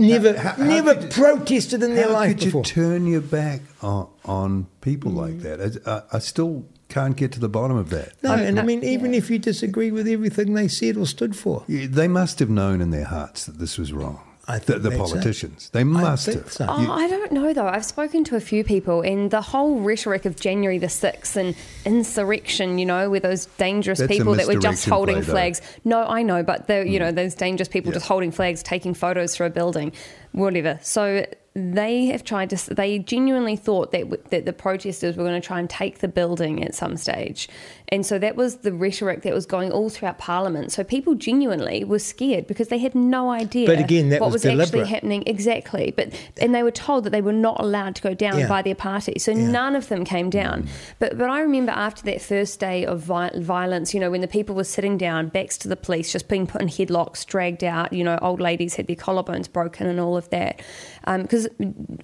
never 0.00 0.36
How- 0.38 0.50
how 0.54 0.64
never 0.64 0.94
could 0.94 1.10
protested 1.10 1.82
in 1.82 1.94
their 1.94 2.08
How 2.08 2.12
life 2.14 2.30
could 2.38 2.44
before. 2.46 2.60
you 2.60 2.64
turn 2.64 3.06
your 3.06 3.20
back 3.20 3.60
on, 3.82 4.08
on 4.24 4.66
people 4.80 5.12
like 5.12 5.34
Mm. 5.34 5.42
that? 5.42 5.82
I, 5.86 6.16
I 6.16 6.18
still 6.18 6.64
can't 6.88 7.16
get 7.16 7.30
to 7.32 7.40
the 7.40 7.48
bottom 7.48 7.76
of 7.76 7.90
that. 7.90 8.14
no, 8.22 8.34
and 8.34 8.58
I 8.58 8.62
I- 8.62 8.66
mean, 8.66 8.82
even 8.82 9.14
if 9.14 9.30
you 9.30 9.38
disagree 9.38 9.90
with 9.92 10.08
everything 10.08 10.54
they 10.54 10.66
said 10.68 10.96
or 10.96 11.06
stood 11.06 11.36
for, 11.36 11.62
Yeah, 11.68 11.86
They 11.88 12.08
must 12.08 12.38
have 12.40 12.50
known 12.50 12.80
in 12.80 12.90
their 12.90 13.04
hearts 13.04 13.44
that 13.46 13.58
this 13.58 13.78
was 13.78 13.92
wrong. 13.92 14.18
I 14.50 14.58
the, 14.58 14.64
think 14.64 14.82
the 14.82 14.88
that's 14.90 15.00
it. 15.00 15.04
politicians. 15.14 15.70
They 15.70 15.84
must 15.84 16.26
think 16.26 16.38
have. 16.44 16.52
so. 16.52 16.66
Oh, 16.68 16.90
I 16.92 17.08
don't 17.08 17.32
know 17.32 17.52
though. 17.52 17.66
I've 17.68 17.84
spoken 17.84 18.24
to 18.24 18.36
a 18.36 18.40
few 18.40 18.64
people, 18.64 19.00
and 19.02 19.30
the 19.30 19.40
whole 19.40 19.80
rhetoric 19.80 20.24
of 20.24 20.36
January 20.36 20.78
the 20.78 20.88
6th 20.88 21.36
and 21.36 21.54
insurrection, 21.84 22.78
you 22.78 22.86
know, 22.86 23.10
with 23.10 23.22
those 23.22 23.46
dangerous 23.46 23.98
That's 23.98 24.10
people 24.12 24.34
that 24.34 24.46
were 24.46 24.56
just 24.56 24.86
holding 24.88 25.16
play, 25.16 25.22
though. 25.24 25.32
flags. 25.32 25.60
No, 25.84 26.04
I 26.04 26.22
know, 26.22 26.42
but 26.42 26.66
the, 26.66 26.86
you 26.88 26.98
Hmm. 26.98 27.04
know, 27.06 27.12
those 27.12 27.34
dangerous 27.34 27.68
people 27.68 27.90
Yeah. 27.92 27.94
just 27.98 28.06
holding 28.06 28.30
flags, 28.30 28.62
taking 28.62 28.94
photos 28.94 29.36
for 29.36 29.44
a 29.46 29.50
building, 29.50 29.92
whatever. 30.32 30.78
So 30.82 31.26
they 31.54 32.06
have 32.06 32.22
tried 32.24 32.50
to. 32.50 32.74
They 32.74 32.98
genuinely 33.00 33.56
thought 33.56 33.90
that 33.92 34.02
w- 34.02 34.22
that 34.30 34.46
the 34.46 34.52
protesters 34.52 35.16
were 35.16 35.24
going 35.24 35.40
to 35.40 35.44
try 35.46 35.58
and 35.58 35.68
take 35.68 35.98
the 35.98 36.06
building 36.08 36.62
at 36.64 36.74
some 36.74 36.96
stage, 36.96 37.48
and 37.92 38.06
so 38.06 38.18
that 38.18 38.36
was 38.36 38.58
the 38.58 38.72
rhetoric 38.72 39.22
that 39.22 39.34
was 39.34 39.46
going 39.46 39.72
all 39.72 39.88
throughout 39.90 40.18
Parliament. 40.18 40.72
So 40.72 40.84
people 40.84 41.14
genuinely 41.14 41.84
were 41.84 41.98
scared 41.98 42.46
because 42.46 42.68
they 42.68 42.78
had 42.78 42.94
no 42.94 43.30
idea. 43.30 43.66
But 43.66 43.78
again, 43.78 44.10
that 44.10 44.20
what 44.20 44.30
was 44.32 44.44
was 44.44 44.58
actually 44.60 44.86
happening 44.86 45.22
exactly. 45.26 45.92
But 45.96 46.12
and 46.40 46.54
they 46.54 46.62
were 46.62 46.70
told 46.70 47.04
that 47.04 47.10
they 47.10 47.20
were 47.20 47.32
not 47.32 47.60
allowed 47.60 47.96
to 47.96 48.02
go 48.02 48.14
down 48.14 48.38
Yeah. 48.38 48.48
by 48.48 48.62
their 48.62 48.74
party, 48.74 49.18
so 49.18 49.32
Yeah. 49.32 49.50
none 49.50 49.74
of 49.76 49.88
them 49.88 50.04
came 50.04 50.30
down. 50.30 50.68
But 50.98 51.18
but 51.18 51.28
I 51.28 51.40
remember 51.40 51.72
after 51.72 52.02
that 52.04 52.20
first 52.22 52.60
day 52.60 52.84
of 52.84 53.00
violence, 53.02 53.92
you 53.94 54.00
know, 54.00 54.10
when 54.10 54.20
the 54.20 54.28
people 54.28 54.54
were 54.54 54.64
sitting 54.64 54.96
down, 54.96 55.28
backs 55.28 55.58
to 55.58 55.68
the 55.68 55.76
police, 55.76 56.12
just 56.12 56.28
being 56.28 56.46
put 56.46 56.60
in 56.62 56.68
headlocks, 56.68 57.24
dragged 57.26 57.64
out. 57.64 57.92
You 57.92 58.04
know, 58.04 58.18
old 58.22 58.40
ladies 58.40 58.76
had 58.76 58.86
their 58.86 58.96
collarbones 58.96 59.50
broken 59.52 59.86
and 59.86 59.98
all 60.00 60.16
of 60.16 60.28
that. 60.30 60.60
Because 61.06 61.48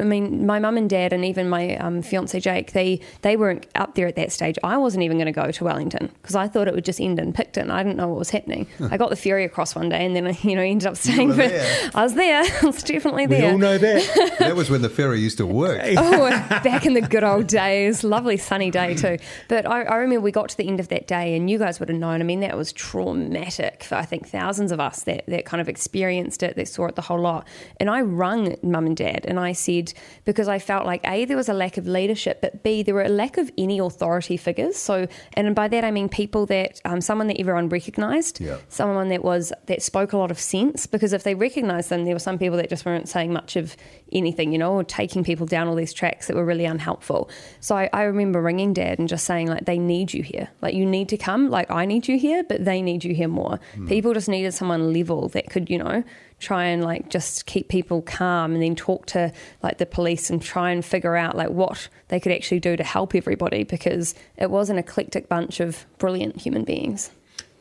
I 0.01 0.03
mean, 0.05 0.47
my 0.47 0.59
mum 0.59 0.77
and 0.77 0.89
dad, 0.91 1.13
and 1.13 1.25
even 1.25 1.49
my 1.49 1.77
um, 1.77 2.03
fiance 2.03 2.39
Jake, 2.41 2.73
they 2.73 3.01
they 3.23 3.37
weren't 3.37 3.67
up 3.75 3.95
there 3.95 4.07
at 4.07 4.17
that 4.17 4.33
stage. 4.33 4.59
I 4.65 4.77
wasn't 4.79 5.05
even 5.05 5.17
going 5.19 5.27
to 5.27 5.33
go 5.33 5.51
to 5.51 5.69
Wellington 5.77 6.11
because 6.23 6.35
I 6.35 6.49
thought 6.49 6.69
it 6.69 6.75
would 6.75 6.87
just 6.87 7.01
end 7.01 7.19
in 7.19 7.35
Picton. 7.35 7.71
I 7.71 7.83
didn't 7.83 7.97
know 7.97 8.09
what 8.09 8.19
was 8.19 8.31
happening. 8.31 8.67
I 8.91 8.97
got 8.97 9.11
the 9.11 9.17
ferry 9.17 9.45
across 9.45 9.75
one 9.75 9.91
day, 9.91 10.07
and 10.07 10.17
then 10.17 10.27
I, 10.27 10.31
you 10.43 10.57
know 10.57 10.63
ended 10.63 10.87
up 10.87 10.97
staying. 10.97 11.31
for, 11.31 11.37
there. 11.37 11.91
I 11.95 12.03
was 12.03 12.15
there. 12.15 12.43
I 12.63 12.67
was 12.67 12.83
definitely 12.83 13.27
we 13.27 13.37
there. 13.37 13.53
all 13.53 13.59
know 13.59 13.77
that. 13.77 14.37
that 14.39 14.57
was 14.57 14.71
when 14.71 14.81
the 14.81 14.89
ferry 14.89 15.21
used 15.21 15.37
to 15.39 15.47
work. 15.47 15.83
Oh, 15.99 16.31
back 16.65 16.87
in 16.87 16.95
the 16.95 17.03
good 17.03 17.25
old 17.25 17.47
days. 17.47 18.03
Lovely 18.03 18.39
sunny 18.39 18.71
day 18.71 18.95
too. 18.95 19.19
But 19.49 19.67
I, 19.67 19.83
I 19.83 19.97
remember 19.97 20.23
we 20.23 20.33
got 20.33 20.49
to 20.49 20.57
the 20.57 20.67
end 20.67 20.81
of 20.81 20.89
that 20.89 21.07
day 21.07 21.37
and 21.37 21.51
you 21.51 21.59
guys 21.59 21.79
would 21.79 21.91
have 21.91 21.99
known. 21.99 22.21
I 22.21 22.25
mean, 22.25 22.41
that 22.41 22.57
was 22.57 22.73
traumatic 22.73 23.85
for 23.85 23.97
I 23.97 24.05
think 24.05 24.29
thousands 24.29 24.73
of 24.73 24.81
us 24.81 25.03
that, 25.03 25.27
that 25.27 25.45
kind 25.45 25.61
of 25.61 25.69
experienced 25.69 26.43
it, 26.43 26.57
that 26.57 26.69
saw 26.69 26.87
it 26.87 26.95
the 26.95 27.03
whole 27.03 27.21
lot. 27.21 27.47
And 27.79 27.91
I 27.91 28.01
rung 28.01 28.57
mum 28.63 28.87
and 28.87 28.97
dad 28.97 29.27
and 29.27 29.39
I 29.39 29.53
said, 29.53 29.93
because 30.25 30.49
I 30.49 30.59
felt 30.59 30.87
like 30.87 31.03
A, 31.07 31.25
there 31.25 31.37
was 31.37 31.49
a 31.49 31.55
lack 31.55 31.77
of 31.77 31.87
leadership, 31.87 32.41
but 32.41 32.63
B, 32.63 32.83
there 32.83 32.95
were 32.95 33.03
a 33.03 33.09
lack 33.09 33.37
of 33.37 33.51
any 33.59 33.79
authority 33.79 34.37
figures. 34.37 34.77
So, 34.77 35.07
and 35.35 35.55
by 35.55 35.66
that 35.69 35.85
I 35.85 35.91
mean 35.91 36.09
people 36.09 36.47
that, 36.47 36.81
um, 36.85 37.01
someone 37.01 37.27
that 37.29 37.41
everyone 37.41 37.69
recognised, 37.69 38.41
Yeah. 38.41 38.57
someone 38.69 39.09
that 39.09 39.23
was, 39.25 39.53
that 39.67 39.83
spoke 39.83 40.13
a 40.13 40.17
lot 40.19 40.31
of 40.31 40.39
sense, 40.39 40.87
because 40.87 41.13
if 41.13 41.23
they 41.23 41.35
recognised 41.35 41.89
them, 41.91 42.05
there 42.05 42.15
were 42.15 42.19
some 42.19 42.39
people 42.39 42.57
that 42.59 42.69
just 42.69 42.85
weren't 42.87 43.09
saying 43.09 43.33
much 43.33 43.57
of 43.57 43.77
anything, 44.13 44.53
you 44.53 44.59
know, 44.59 44.73
or 44.75 44.85
taking 44.85 45.25
people 45.25 45.47
down 45.47 45.69
all 45.69 45.75
these 45.75 45.93
tracks 45.93 46.27
that 46.27 46.37
were 46.37 46.45
really 46.45 46.65
unhelpful. 46.65 47.29
So 47.61 47.77
I, 47.77 47.89
I 47.93 48.03
remember 48.03 48.41
ringing 48.41 48.73
dad 48.73 48.99
and 48.99 49.09
just 49.09 49.25
saying, 49.25 49.49
like, 49.49 49.65
they 49.65 49.79
need 49.79 50.13
you 50.15 50.23
here. 50.23 50.49
Like, 50.63 50.75
you 50.75 50.87
need 50.87 51.09
to 51.11 51.17
come. 51.17 51.51
Like, 51.51 51.71
I 51.71 51.85
need 51.87 52.09
you 52.09 52.19
here, 52.19 52.45
but 52.49 52.65
they 52.65 52.83
need 52.83 53.05
you 53.05 53.15
here 53.15 53.29
more. 53.29 53.59
People 53.87 54.15
just 54.15 54.29
needed 54.29 54.53
someone 54.53 54.93
level 54.93 55.29
that 55.31 55.51
could, 55.51 55.69
you 55.71 55.79
know, 55.79 56.05
try 56.39 56.65
and 56.65 56.85
like 56.85 57.09
just 57.09 57.47
keep 57.47 57.69
people 57.69 58.03
calm 58.03 58.53
and 58.53 58.63
then 58.63 58.77
talk 58.77 59.07
to 59.07 59.33
like 59.63 59.79
the 59.79 59.87
police 59.87 60.29
and 60.29 60.43
try 60.43 60.71
and 60.71 60.85
figure 60.85 61.17
out 61.17 61.37
like 61.37 61.49
what 61.49 61.89
they 62.09 62.21
could 62.21 62.33
actually 62.33 62.61
do 62.61 62.77
to 62.77 62.85
help 62.85 63.15
everybody 63.15 63.65
because 63.65 64.15
it 64.37 64.51
was 64.51 64.69
an 64.69 64.79
eclectic 64.79 65.29
bunch 65.29 65.61
of 65.61 65.87
brilliant 65.99 66.37
human 66.37 66.65
beings. 66.65 67.11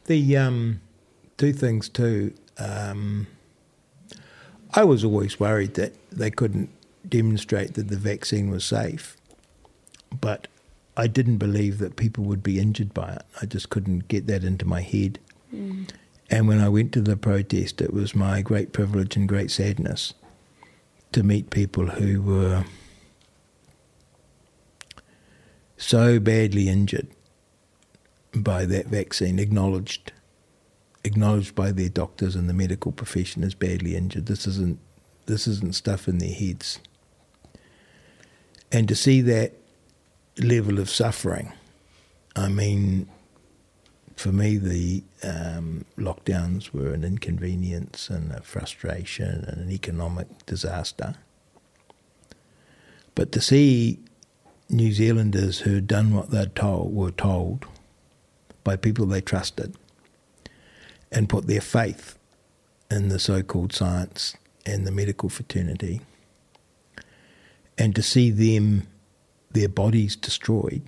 The 0.05 0.37
um, 0.37 0.81
two 1.37 1.53
things 1.53 1.89
too. 1.89 2.33
Um, 2.57 3.27
I 4.73 4.83
was 4.83 5.03
always 5.03 5.39
worried 5.39 5.75
that 5.75 5.93
they 6.11 6.29
couldn't 6.29 6.69
demonstrate 7.07 7.75
that 7.75 7.87
the 7.87 7.97
vaccine 7.97 8.49
was 8.49 8.65
safe, 8.65 9.15
but 10.19 10.47
I 10.97 11.07
didn't 11.07 11.37
believe 11.37 11.77
that 11.79 11.95
people 11.95 12.25
would 12.25 12.43
be 12.43 12.59
injured 12.59 12.93
by 12.93 13.13
it. 13.13 13.23
I 13.41 13.45
just 13.45 13.69
couldn't 13.69 14.07
get 14.07 14.27
that 14.27 14.43
into 14.43 14.65
my 14.65 14.81
head. 14.81 15.19
And 16.29 16.47
when 16.47 16.59
I 16.59 16.69
went 16.69 16.91
to 16.93 17.01
the 17.01 17.17
protest, 17.17 17.81
it 17.81 17.93
was 17.93 18.15
my 18.15 18.41
great 18.41 18.73
privilege 18.73 19.15
and 19.15 19.29
great 19.29 19.51
sadness 19.51 20.13
to 21.11 21.23
meet 21.23 21.49
people 21.49 21.87
who 21.87 22.21
were 22.21 22.65
so 25.77 26.19
badly 26.19 26.67
injured 26.67 27.07
by 28.33 28.65
that 28.65 28.87
vaccine, 28.87 29.39
acknowledged, 29.39 30.11
acknowledged 31.03 31.53
by 31.55 31.71
their 31.71 31.89
doctors 31.89 32.35
and 32.35 32.49
the 32.49 32.53
medical 32.53 32.91
profession 32.91 33.43
as 33.43 33.53
badly 33.53 33.95
injured. 33.95 34.25
This 34.25 34.47
isn't, 34.47 34.79
this 35.27 35.47
isn't 35.47 35.75
stuff 35.75 36.07
in 36.07 36.17
their 36.17 36.33
heads. 36.33 36.79
And 38.71 38.87
to 38.87 38.95
see 38.95 39.21
that 39.21 39.53
level 40.37 40.79
of 40.79 40.89
suffering, 40.89 41.53
I 42.35 42.49
mean, 42.49 43.07
for 44.15 44.31
me, 44.31 44.57
the 44.57 45.03
um, 45.23 45.85
lockdowns 45.97 46.71
were 46.71 46.93
an 46.93 47.03
inconvenience 47.03 48.09
and 48.09 48.31
a 48.31 48.41
frustration 48.41 49.45
and 49.47 49.61
an 49.61 49.71
economic 49.71 50.45
disaster. 50.45 51.15
But 53.13 53.31
to 53.33 53.41
see 53.41 53.99
New 54.69 54.91
Zealanders 54.91 55.59
who 55.59 55.75
had 55.75 55.87
done 55.87 56.13
what 56.13 56.31
they'd 56.31 56.55
told 56.55 56.93
were 56.93 57.11
told 57.11 57.65
by 58.63 58.75
people 58.75 59.05
they 59.05 59.21
trusted 59.21 59.75
and 61.11 61.29
put 61.29 61.47
their 61.47 61.61
faith 61.61 62.17
in 62.89 63.09
the 63.09 63.19
so-called 63.19 63.73
science 63.73 64.35
and 64.65 64.87
the 64.87 64.91
medical 64.91 65.29
fraternity, 65.29 66.01
and 67.77 67.95
to 67.95 68.01
see 68.01 68.31
them, 68.31 68.87
their 69.51 69.69
bodies 69.69 70.15
destroyed 70.15 70.81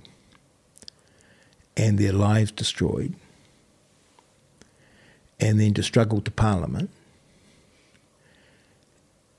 and 1.77 1.99
their 1.99 2.11
lives 2.11 2.51
destroyed, 2.51 3.13
and 5.39 5.59
then 5.59 5.73
to 5.75 5.83
struggle 5.83 6.19
to 6.21 6.31
Parliament 6.31 6.89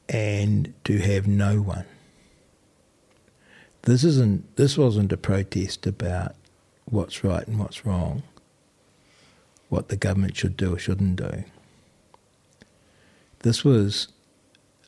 and 0.08 0.72
to 0.84 0.98
have 0.98 1.26
no 1.26 1.60
one. 1.60 1.84
This 3.82 4.04
isn't. 4.04 4.56
This 4.56 4.78
wasn't 4.78 5.12
a 5.12 5.16
protest 5.16 5.86
about 5.86 6.34
what's 6.84 7.24
right 7.24 7.46
and 7.46 7.58
what's 7.58 7.84
wrong, 7.84 8.22
what 9.68 9.88
the 9.88 9.96
government 9.96 10.36
should 10.36 10.56
do 10.56 10.74
or 10.74 10.78
shouldn't 10.78 11.16
do. 11.16 11.44
This 13.40 13.64
was 13.64 14.08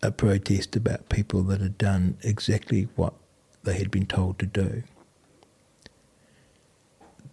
a 0.03 0.11
protest 0.11 0.77
about 0.77 1.09
people 1.09 1.43
that 1.43 1.61
had 1.61 1.77
done 1.77 2.17
exactly 2.23 2.89
what 2.97 3.15
they 3.65 3.77
had 3.77 3.91
been 3.91 4.07
told 4.07 4.39
to 4.39 4.47
do 4.47 4.83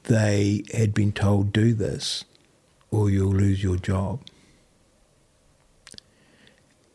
they 0.07 0.63
had 0.73 0.93
been 0.93 1.11
told, 1.11 1.53
do 1.53 1.73
this 1.73 2.23
or 2.91 3.09
you'll 3.09 3.33
lose 3.33 3.61
your 3.61 3.75
job. 3.75 4.21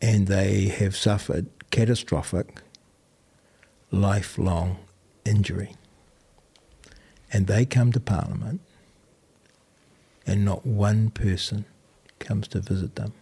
And 0.01 0.27
they 0.27 0.65
have 0.65 0.97
suffered 0.97 1.47
catastrophic, 1.71 2.61
lifelong 3.91 4.79
injury. 5.25 5.75
And 7.33 7.47
they 7.47 7.65
come 7.65 7.93
to 7.93 8.01
Parliament, 8.01 8.61
and 10.27 10.45
not 10.45 10.67
one 10.67 11.11
person 11.11 11.65
comes 12.19 12.49
to 12.49 12.61
visit 12.61 12.97
them. 12.97 13.13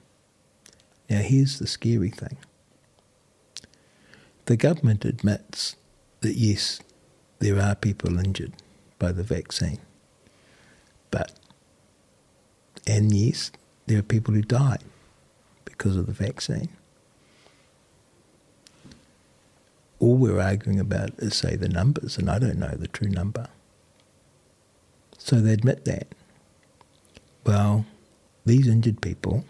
Now, 1.08 1.18
here's 1.18 1.58
the 1.58 1.66
scary 1.66 2.10
thing 2.10 2.36
the 4.46 4.56
government 4.56 5.04
admits 5.04 5.76
that, 6.20 6.34
yes, 6.34 6.80
there 7.38 7.60
are 7.60 7.74
people 7.74 8.18
injured 8.18 8.52
by 9.00 9.10
the 9.10 9.24
vaccine. 9.24 9.80
But, 11.10 11.32
and 12.86 13.12
yes, 13.12 13.50
there 13.86 13.98
are 13.98 14.02
people 14.02 14.32
who 14.32 14.42
die 14.42 14.78
because 15.64 15.96
of 15.96 16.06
the 16.06 16.12
vaccine. 16.12 16.68
All 19.98 20.14
we're 20.14 20.40
arguing 20.40 20.78
about 20.78 21.10
is, 21.18 21.34
say, 21.34 21.56
the 21.56 21.68
numbers, 21.68 22.16
and 22.16 22.30
I 22.30 22.38
don't 22.38 22.60
know 22.60 22.76
the 22.76 22.86
true 22.86 23.10
number. 23.10 23.48
So 25.18 25.40
they 25.40 25.52
admit 25.52 25.84
that. 25.86 26.14
Well, 27.44 27.84
these 28.46 28.68
injured 28.68 29.02
people 29.02 29.44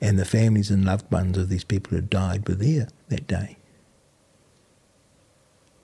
and 0.00 0.18
the 0.18 0.24
families 0.24 0.70
and 0.70 0.84
loved 0.84 1.10
ones 1.10 1.36
of 1.36 1.48
these 1.48 1.64
people 1.64 1.90
who 1.96 2.02
died 2.02 2.48
were 2.48 2.54
there 2.54 2.88
that 3.08 3.26
day. 3.26 3.56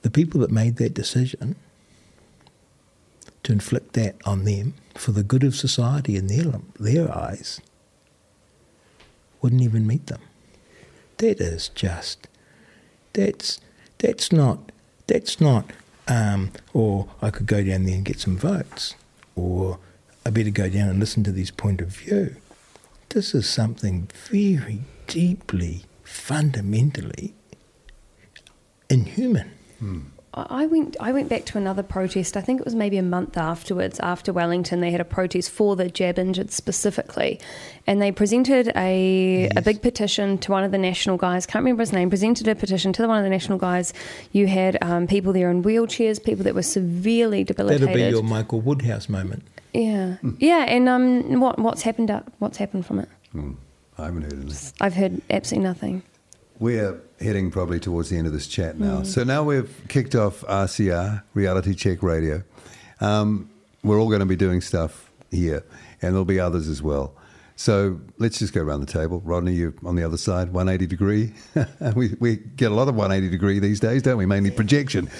the 0.02 0.10
people 0.10 0.40
that 0.40 0.50
made 0.50 0.76
that 0.76 0.94
decision 0.94 1.56
to 3.48 3.52
inflict 3.54 3.94
that 3.94 4.14
on 4.26 4.44
them 4.44 4.74
for 4.94 5.12
the 5.12 5.22
good 5.22 5.42
of 5.42 5.56
society 5.56 6.16
in 6.16 6.26
their, 6.26 6.60
their 6.78 7.10
eyes 7.10 7.62
wouldn't 9.40 9.62
even 9.62 9.86
meet 9.86 10.06
them. 10.08 10.20
That 11.16 11.40
is 11.40 11.70
just, 11.70 12.28
that's, 13.14 13.58
that's 13.96 14.30
not, 14.30 14.70
that's 15.06 15.40
not, 15.40 15.64
um, 16.08 16.50
or 16.74 17.08
I 17.22 17.30
could 17.30 17.46
go 17.46 17.64
down 17.64 17.84
there 17.84 17.94
and 17.94 18.04
get 18.04 18.20
some 18.20 18.36
votes, 18.36 18.94
or 19.34 19.78
I 20.26 20.30
better 20.30 20.50
go 20.50 20.68
down 20.68 20.90
and 20.90 21.00
listen 21.00 21.24
to 21.24 21.32
this 21.32 21.50
point 21.50 21.80
of 21.80 21.88
view. 21.88 22.36
This 23.08 23.34
is 23.34 23.48
something 23.48 24.10
very 24.28 24.82
deeply, 25.06 25.84
fundamentally 26.04 27.34
inhuman. 28.90 29.52
Hmm. 29.78 30.00
I 30.34 30.66
went 30.66 30.96
I 31.00 31.12
went 31.12 31.28
back 31.28 31.46
to 31.46 31.58
another 31.58 31.82
protest. 31.82 32.36
I 32.36 32.42
think 32.42 32.60
it 32.60 32.64
was 32.64 32.74
maybe 32.74 32.98
a 32.98 33.02
month 33.02 33.36
afterwards. 33.36 33.98
After 34.00 34.32
Wellington, 34.32 34.80
they 34.80 34.90
had 34.90 35.00
a 35.00 35.04
protest 35.04 35.50
for 35.50 35.74
the 35.74 35.88
jab 35.88 36.18
injured 36.18 36.50
specifically, 36.50 37.40
and 37.86 38.00
they 38.00 38.12
presented 38.12 38.70
a 38.76 39.42
yes. 39.42 39.52
a 39.56 39.62
big 39.62 39.80
petition 39.80 40.36
to 40.38 40.52
one 40.52 40.64
of 40.64 40.70
the 40.70 40.78
national 40.78 41.16
guys. 41.16 41.46
Can't 41.46 41.62
remember 41.62 41.82
his 41.82 41.92
name. 41.92 42.10
Presented 42.10 42.46
a 42.46 42.54
petition 42.54 42.92
to 42.92 43.02
the 43.02 43.08
one 43.08 43.18
of 43.18 43.24
the 43.24 43.30
national 43.30 43.58
guys. 43.58 43.94
You 44.32 44.46
had 44.46 44.76
um, 44.82 45.06
people 45.06 45.32
there 45.32 45.50
in 45.50 45.62
wheelchairs, 45.62 46.22
people 46.22 46.44
that 46.44 46.54
were 46.54 46.62
severely 46.62 47.42
debilitated. 47.44 47.88
That'll 47.88 48.10
be 48.10 48.10
your 48.10 48.22
Michael 48.22 48.60
Woodhouse 48.60 49.08
moment. 49.08 49.44
Yeah, 49.72 50.16
mm. 50.22 50.36
yeah. 50.38 50.64
And 50.68 50.88
um, 50.88 51.40
what 51.40 51.58
what's 51.58 51.82
happened? 51.82 52.10
What's 52.38 52.58
happened 52.58 52.84
from 52.84 53.00
it? 53.00 53.08
Mm. 53.34 53.56
I 53.96 54.04
haven't 54.04 54.22
heard 54.22 54.34
anything. 54.34 54.72
I've 54.80 54.94
heard 54.94 55.20
absolutely 55.30 55.68
nothing. 55.68 56.02
We're 56.58 57.00
heading 57.20 57.50
probably 57.50 57.80
towards 57.80 58.10
the 58.10 58.16
end 58.16 58.26
of 58.26 58.32
this 58.32 58.46
chat 58.46 58.78
now. 58.78 59.00
Mm. 59.00 59.06
So 59.06 59.24
now 59.24 59.44
we've 59.44 59.70
kicked 59.88 60.14
off 60.14 60.40
RCR, 60.42 61.22
Reality 61.34 61.74
Check 61.74 62.02
Radio. 62.02 62.42
Um, 63.00 63.50
we're 63.82 64.00
all 64.00 64.08
going 64.08 64.20
to 64.20 64.26
be 64.26 64.36
doing 64.36 64.60
stuff 64.60 65.10
here, 65.30 65.64
and 66.02 66.12
there'll 66.12 66.24
be 66.24 66.40
others 66.40 66.68
as 66.68 66.82
well. 66.82 67.14
So 67.58 68.00
let's 68.18 68.38
just 68.38 68.52
go 68.52 68.62
around 68.62 68.80
the 68.82 68.86
table. 68.86 69.20
Rodney, 69.24 69.52
you're 69.52 69.74
on 69.84 69.96
the 69.96 70.04
other 70.04 70.16
side, 70.16 70.52
180 70.52 70.86
degree. 70.86 71.32
we, 71.96 72.14
we 72.20 72.36
get 72.36 72.70
a 72.70 72.74
lot 72.74 72.86
of 72.86 72.94
180 72.94 73.28
degree 73.28 73.58
these 73.58 73.80
days, 73.80 74.00
don't 74.02 74.16
we? 74.16 74.26
Mainly 74.26 74.52
projection. 74.52 75.10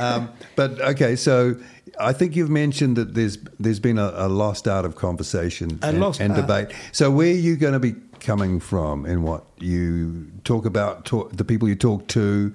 um, 0.00 0.30
but 0.56 0.80
okay, 0.80 1.16
so 1.16 1.54
I 2.00 2.14
think 2.14 2.34
you've 2.34 2.48
mentioned 2.48 2.96
that 2.96 3.12
there's 3.12 3.36
there's 3.60 3.78
been 3.78 3.98
a, 3.98 4.10
a 4.14 4.28
lost 4.28 4.66
art 4.66 4.86
of 4.86 4.96
conversation 4.96 5.78
and, 5.82 6.02
and 6.18 6.34
debate. 6.34 6.68
So 6.92 7.10
where 7.10 7.28
are 7.28 7.36
you 7.36 7.56
going 7.56 7.74
to 7.74 7.78
be 7.78 7.94
coming 8.22 8.60
from 8.60 9.04
in 9.04 9.22
what 9.22 9.44
you 9.58 10.30
talk 10.44 10.64
about, 10.64 11.04
talk, 11.04 11.32
the 11.36 11.44
people 11.44 11.68
you 11.68 11.74
talk 11.74 12.06
to? 12.08 12.54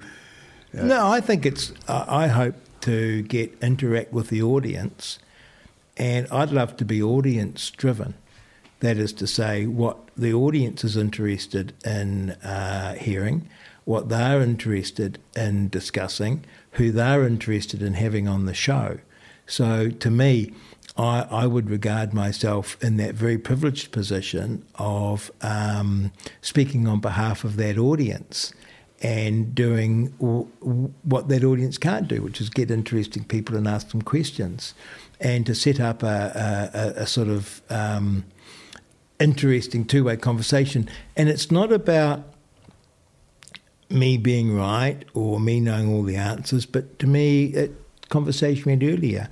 Uh, 0.76 0.82
no, 0.82 1.06
I 1.08 1.20
think 1.20 1.46
it's. 1.46 1.72
Uh, 1.86 2.04
I 2.08 2.26
hope 2.26 2.56
to 2.82 3.22
get 3.22 3.56
interact 3.62 4.12
with 4.12 4.28
the 4.28 4.42
audience, 4.42 5.18
and 5.96 6.26
I'd 6.30 6.50
love 6.50 6.76
to 6.78 6.84
be 6.84 7.02
audience 7.02 7.70
driven. 7.70 8.14
That 8.80 8.96
is 8.96 9.12
to 9.14 9.26
say, 9.26 9.66
what 9.66 9.98
the 10.16 10.32
audience 10.32 10.84
is 10.84 10.96
interested 10.96 11.74
in 11.84 12.30
uh, 12.42 12.94
hearing, 12.94 13.48
what 13.84 14.08
they're 14.08 14.40
interested 14.40 15.18
in 15.34 15.68
discussing, 15.68 16.44
who 16.72 16.92
they're 16.92 17.26
interested 17.26 17.82
in 17.82 17.94
having 17.94 18.28
on 18.28 18.44
the 18.44 18.54
show. 18.54 18.98
So 19.46 19.90
to 19.90 20.10
me, 20.10 20.52
I, 20.98 21.26
I 21.30 21.46
would 21.46 21.70
regard 21.70 22.12
myself 22.12 22.76
in 22.82 22.96
that 22.96 23.14
very 23.14 23.38
privileged 23.38 23.92
position 23.92 24.66
of 24.74 25.30
um, 25.40 26.10
speaking 26.42 26.88
on 26.88 27.00
behalf 27.00 27.44
of 27.44 27.56
that 27.56 27.78
audience 27.78 28.52
and 29.00 29.54
doing 29.54 30.06
what 30.18 31.28
that 31.28 31.44
audience 31.44 31.78
can't 31.78 32.08
do, 32.08 32.20
which 32.20 32.40
is 32.40 32.50
get 32.50 32.68
interesting 32.68 33.22
people 33.22 33.56
and 33.56 33.68
ask 33.68 33.90
them 33.90 34.02
questions, 34.02 34.74
and 35.20 35.46
to 35.46 35.54
set 35.54 35.78
up 35.78 36.02
a, 36.02 36.96
a, 36.96 37.02
a 37.02 37.06
sort 37.06 37.28
of 37.28 37.62
um, 37.70 38.24
interesting 39.20 39.84
two 39.84 40.02
way 40.02 40.16
conversation. 40.16 40.88
And 41.16 41.28
it's 41.28 41.52
not 41.52 41.70
about 41.70 42.24
me 43.88 44.16
being 44.16 44.56
right 44.56 45.04
or 45.14 45.38
me 45.38 45.60
knowing 45.60 45.94
all 45.94 46.02
the 46.02 46.16
answers, 46.16 46.66
but 46.66 46.98
to 46.98 47.06
me, 47.06 47.54
a 47.56 47.70
conversation 48.08 48.64
we 48.66 48.72
had 48.72 48.82
earlier 48.82 49.28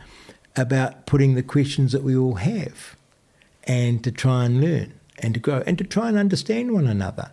about 0.56 1.06
putting 1.06 1.34
the 1.34 1.42
questions 1.42 1.92
that 1.92 2.02
we 2.02 2.16
all 2.16 2.34
have 2.34 2.96
and 3.64 4.02
to 4.04 4.10
try 4.10 4.44
and 4.44 4.60
learn 4.60 4.92
and 5.18 5.34
to 5.34 5.40
grow 5.40 5.62
and 5.66 5.78
to 5.78 5.84
try 5.84 6.08
and 6.08 6.16
understand 6.16 6.72
one 6.72 6.86
another. 6.86 7.30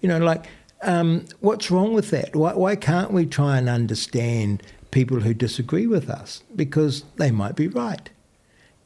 You 0.00 0.08
know, 0.08 0.18
like, 0.18 0.46
um, 0.82 1.26
what's 1.40 1.70
wrong 1.70 1.92
with 1.92 2.10
that? 2.10 2.34
Why, 2.34 2.54
why 2.54 2.76
can't 2.76 3.12
we 3.12 3.26
try 3.26 3.58
and 3.58 3.68
understand 3.68 4.62
people 4.90 5.20
who 5.20 5.32
disagree 5.34 5.86
with 5.86 6.10
us? 6.10 6.42
Because 6.54 7.04
they 7.16 7.30
might 7.30 7.56
be 7.56 7.68
right. 7.68 8.10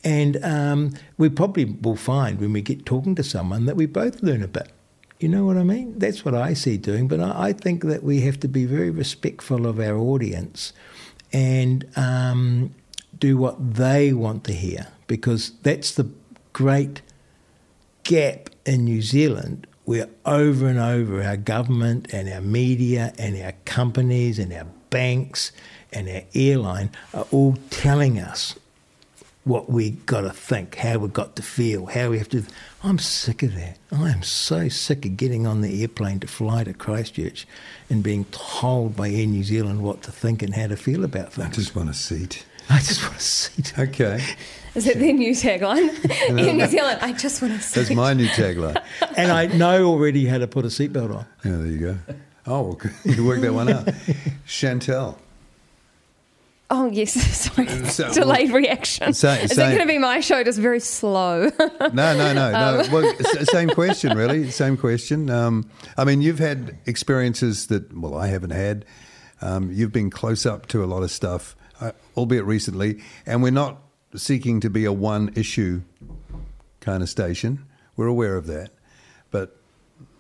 And 0.04 0.42
um, 0.44 0.94
we 1.18 1.28
probably 1.28 1.64
will 1.64 1.96
find 1.96 2.38
when 2.38 2.52
we 2.52 2.62
get 2.62 2.86
talking 2.86 3.14
to 3.16 3.24
someone 3.24 3.64
that 3.64 3.76
we 3.76 3.86
both 3.86 4.22
learn 4.22 4.42
a 4.42 4.48
bit. 4.48 4.70
You 5.18 5.28
know 5.28 5.46
what 5.46 5.56
I 5.56 5.64
mean? 5.64 5.98
That's 5.98 6.24
what 6.24 6.34
I 6.34 6.52
see 6.52 6.76
doing. 6.76 7.08
But 7.08 7.20
I, 7.20 7.48
I 7.48 7.52
think 7.54 7.84
that 7.84 8.02
we 8.02 8.20
have 8.20 8.38
to 8.40 8.48
be 8.48 8.66
very 8.66 8.90
respectful 8.90 9.66
of 9.66 9.80
our 9.80 9.96
audience 9.96 10.74
and 11.32 11.86
um, 11.96 12.74
do 13.18 13.36
what 13.36 13.74
they 13.74 14.12
want 14.12 14.44
to 14.44 14.52
hear 14.52 14.88
because 15.06 15.52
that's 15.62 15.94
the 15.94 16.08
great 16.52 17.02
gap 18.02 18.50
in 18.64 18.84
New 18.84 19.02
Zealand 19.02 19.66
where 19.84 20.08
over 20.24 20.66
and 20.66 20.78
over 20.78 21.22
our 21.22 21.36
government 21.36 22.12
and 22.12 22.28
our 22.28 22.40
media 22.40 23.12
and 23.18 23.40
our 23.40 23.52
companies 23.64 24.38
and 24.38 24.52
our 24.52 24.66
banks 24.90 25.52
and 25.92 26.08
our 26.08 26.22
airline 26.34 26.90
are 27.14 27.26
all 27.30 27.56
telling 27.70 28.18
us 28.18 28.56
what 29.44 29.70
we 29.70 29.90
got 29.90 30.22
to 30.22 30.30
think, 30.30 30.74
how 30.74 30.98
we 30.98 31.08
got 31.08 31.36
to 31.36 31.42
feel, 31.42 31.86
how 31.86 32.10
we 32.10 32.18
have 32.18 32.28
to. 32.28 32.42
I'm 32.82 32.98
sick 32.98 33.44
of 33.44 33.54
that. 33.54 33.78
I 33.92 34.10
am 34.10 34.24
so 34.24 34.68
sick 34.68 35.06
of 35.06 35.16
getting 35.16 35.46
on 35.46 35.60
the 35.60 35.82
airplane 35.82 36.18
to 36.20 36.26
fly 36.26 36.64
to 36.64 36.74
Christchurch 36.74 37.46
and 37.88 38.02
being 38.02 38.24
told 38.32 38.96
by 38.96 39.08
Air 39.08 39.26
New 39.26 39.44
Zealand 39.44 39.82
what 39.82 40.02
to 40.02 40.10
think 40.10 40.42
and 40.42 40.52
how 40.52 40.66
to 40.66 40.76
feel 40.76 41.04
about 41.04 41.34
things. 41.34 41.46
I 41.46 41.50
just 41.52 41.76
want 41.76 41.90
a 41.90 41.94
seat. 41.94 42.44
I 42.68 42.78
just 42.78 43.02
want 43.02 43.16
a 43.16 43.20
seat. 43.20 43.78
Okay. 43.78 44.22
Is 44.74 44.86
it 44.86 44.98
their 44.98 45.12
new 45.12 45.32
tagline? 45.32 45.88
In 46.28 46.58
New 46.58 46.66
Zealand, 46.66 46.98
I 47.00 47.12
just 47.12 47.40
want 47.40 47.54
a 47.54 47.60
seat. 47.60 47.80
That's 47.80 47.90
my 47.92 48.12
new 48.12 48.28
tagline. 48.28 48.82
and 49.16 49.32
I 49.32 49.46
know 49.46 49.86
already 49.86 50.26
how 50.26 50.38
to 50.38 50.46
put 50.46 50.64
a 50.64 50.68
seatbelt 50.68 51.14
on. 51.16 51.26
Yeah, 51.44 51.56
there 51.56 51.66
you 51.66 51.78
go. 51.78 51.98
Oh, 52.46 52.62
well, 52.62 52.80
you 53.04 53.14
can 53.14 53.26
work 53.26 53.40
that 53.40 53.54
one 53.54 53.68
out. 53.68 53.88
Chantelle. 54.46 55.18
Oh 56.68 56.90
yes, 56.90 57.12
sorry. 57.36 57.68
So, 57.86 58.12
Delayed 58.12 58.48
well, 58.48 58.60
reaction. 58.60 59.12
Say, 59.12 59.44
Is 59.44 59.52
say, 59.52 59.66
it 59.66 59.76
going 59.76 59.86
to 59.86 59.92
be 59.92 59.98
my 59.98 60.20
show? 60.20 60.42
Just 60.42 60.58
very 60.58 60.80
slow. 60.80 61.50
no, 61.60 61.88
no, 61.92 62.32
no, 62.32 62.50
no. 62.50 62.82
Um. 62.84 62.90
Well, 62.90 63.14
same 63.44 63.68
question, 63.68 64.16
really. 64.16 64.50
Same 64.50 64.76
question. 64.76 65.30
Um, 65.30 65.70
I 65.96 66.04
mean, 66.04 66.22
you've 66.22 66.40
had 66.40 66.76
experiences 66.86 67.68
that 67.68 67.96
well, 67.96 68.16
I 68.16 68.26
haven't 68.28 68.50
had. 68.50 68.84
Um, 69.40 69.70
you've 69.70 69.92
been 69.92 70.10
close 70.10 70.44
up 70.44 70.66
to 70.68 70.82
a 70.82 70.86
lot 70.86 71.02
of 71.02 71.10
stuff, 71.10 71.54
uh, 71.80 71.92
albeit 72.16 72.44
recently, 72.44 73.00
and 73.24 73.42
we're 73.42 73.50
not 73.50 73.78
seeking 74.14 74.60
to 74.60 74.70
be 74.70 74.84
a 74.84 74.92
one 74.92 75.32
issue 75.34 75.82
kind 76.80 77.02
of 77.02 77.08
station. 77.08 77.64
We're 77.96 78.06
aware 78.06 78.36
of 78.36 78.46
that, 78.46 78.70
but 79.30 79.56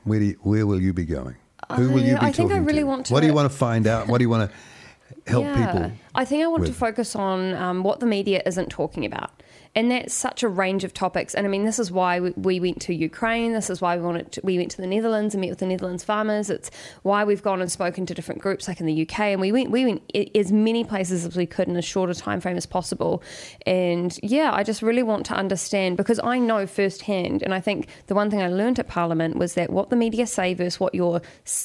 where 0.04 0.20
you, 0.20 0.38
where 0.42 0.66
will 0.66 0.80
you 0.80 0.92
be 0.92 1.04
going? 1.04 1.36
Who 1.74 1.90
will 1.90 2.00
you 2.02 2.14
be 2.14 2.16
I 2.16 2.30
talking 2.30 2.48
think 2.48 2.52
I 2.52 2.58
really 2.58 2.80
to? 2.80 2.86
want 2.86 3.06
to. 3.06 3.12
What 3.12 3.20
do 3.20 3.26
you 3.26 3.34
want 3.34 3.50
to 3.50 3.56
find 3.56 3.86
out? 3.86 4.06
What 4.08 4.18
do 4.18 4.24
you 4.24 4.30
want 4.30 4.50
to 4.50 5.30
help 5.30 5.44
yeah. 5.46 5.72
people? 5.72 5.92
I 6.14 6.24
think 6.24 6.44
I 6.44 6.46
want 6.46 6.62
with? 6.62 6.70
to 6.70 6.76
focus 6.76 7.16
on 7.16 7.54
um, 7.54 7.82
what 7.82 8.00
the 8.00 8.06
media 8.06 8.42
isn't 8.46 8.68
talking 8.68 9.04
about 9.04 9.42
and 9.76 9.90
that's 9.90 10.14
such 10.14 10.42
a 10.42 10.48
range 10.48 10.84
of 10.84 10.94
topics. 10.94 11.34
And 11.34 11.46
I 11.46 11.50
mean, 11.50 11.66
this 11.66 11.78
is 11.78 11.92
why 11.92 12.18
we, 12.18 12.30
we 12.30 12.60
went 12.60 12.80
to 12.82 12.94
Ukraine. 12.94 13.52
This 13.52 13.68
is 13.68 13.82
why 13.82 13.96
we 13.96 14.02
wanted 14.02 14.32
to, 14.32 14.40
we 14.42 14.56
went 14.56 14.70
to 14.70 14.78
the 14.78 14.86
Netherlands 14.86 15.34
and 15.34 15.42
met 15.42 15.50
with 15.50 15.58
the 15.58 15.66
Netherlands 15.66 16.02
farmers. 16.02 16.48
It's 16.48 16.70
why 17.02 17.24
we've 17.24 17.42
gone 17.42 17.60
and 17.60 17.70
spoken 17.70 18.06
to 18.06 18.14
different 18.14 18.40
groups, 18.40 18.68
like 18.68 18.80
in 18.80 18.86
the 18.86 19.02
UK, 19.02 19.20
and 19.20 19.40
we 19.40 19.52
went 19.52 19.70
we 19.70 19.84
went 19.84 20.02
as 20.34 20.50
many 20.50 20.82
places 20.82 21.26
as 21.26 21.36
we 21.36 21.44
could 21.44 21.68
in 21.68 21.76
as 21.76 21.84
short 21.84 22.08
a 22.08 22.14
time 22.14 22.40
frame 22.40 22.56
as 22.56 22.64
possible. 22.64 23.22
And 23.66 24.18
yeah, 24.22 24.50
I 24.52 24.62
just 24.62 24.80
really 24.80 25.02
want 25.02 25.26
to 25.26 25.34
understand 25.34 25.98
because 25.98 26.18
I 26.24 26.38
know 26.38 26.66
firsthand, 26.66 27.42
and 27.42 27.52
I 27.52 27.60
think 27.60 27.88
the 28.06 28.14
one 28.14 28.30
thing 28.30 28.40
I 28.40 28.48
learned 28.48 28.78
at 28.78 28.88
Parliament 28.88 29.36
was 29.36 29.54
that 29.54 29.68
what 29.68 29.90
the 29.90 29.96
media 29.96 30.26
say 30.26 30.54
versus 30.54 30.80
what 30.80 30.94
you're 30.94 31.20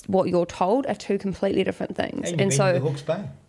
what 0.08 0.28
you're 0.28 0.46
told 0.46 0.86
are 0.88 0.96
two 0.96 1.18
completely 1.18 1.64
different 1.64 1.96
things. 1.96 2.30
And, 2.30 2.42
and 2.42 2.54
so. 2.54 2.74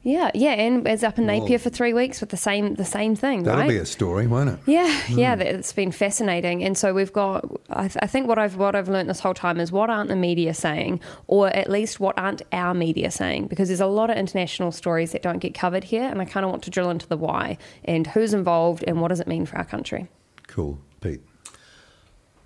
Yeah, 0.05 0.33
yeah, 0.35 0.53
and 0.53 0.87
it's 0.87 1.05
up 1.05 1.17
in 1.19 1.27
Napier 1.27 1.61
for 1.61 1.71
three 1.71 1.93
weeks 1.93 2.21
with 2.21 2.31
the 2.31 2.37
same 2.37 2.75
the 2.75 2.85
same 2.85 3.15
thing. 3.15 3.45
That'll 3.45 3.61
right? 3.61 3.69
be 3.69 3.77
a 3.77 3.87
story, 3.87 4.27
won't 4.27 4.51
it? 4.51 4.52
Yeah, 4.67 4.89
mm. 5.07 5.19
yeah, 5.19 5.35
it's 5.35 5.73
been 5.73 5.93
fascinating. 5.93 6.63
And 6.65 6.77
so 6.77 6.95
we've 6.95 7.13
got. 7.13 7.45
I, 7.71 7.89
th- 7.89 7.99
I, 8.01 8.07
think 8.07 8.29
what 8.29 8.39
I've 8.39 8.57
what 8.57 8.75
I've 8.75 8.89
learned 8.89 9.09
this 9.09 9.21
whole 9.21 9.35
time 9.35 9.61
is 9.61 9.73
what 9.73 9.91
aren't 9.91 10.09
the 10.09 10.17
media 10.17 10.55
saying, 10.55 11.01
or 11.27 11.49
at 11.49 11.71
least 11.71 12.01
what 12.01 12.17
aren't 12.19 12.43
our 12.53 12.75
media 12.75 13.11
saying, 13.11 13.47
because 13.47 13.69
there's 13.69 13.81
a 13.81 13.87
lot 13.87 14.11
of 14.11 14.17
international 14.17 14.73
stories 14.73 15.13
that 15.13 15.23
don't 15.23 15.39
get 15.39 15.55
covered 15.55 15.85
here, 15.85 16.05
and 16.05 16.21
I 16.21 16.25
kind 16.25 16.45
of 16.45 16.51
want 16.51 16.63
to 16.65 16.71
drill 16.71 16.91
into 16.91 17.07
the 17.07 17.17
why 17.17 17.59
and 17.85 18.07
who's 18.07 18.35
involved 18.35 18.85
and 18.87 19.01
what 19.01 19.09
does 19.09 19.21
it 19.21 19.27
mean 19.27 19.47
for 19.47 19.57
our 19.57 19.65
country. 19.65 20.09
Cool, 20.47 20.79
Pete. 21.01 21.23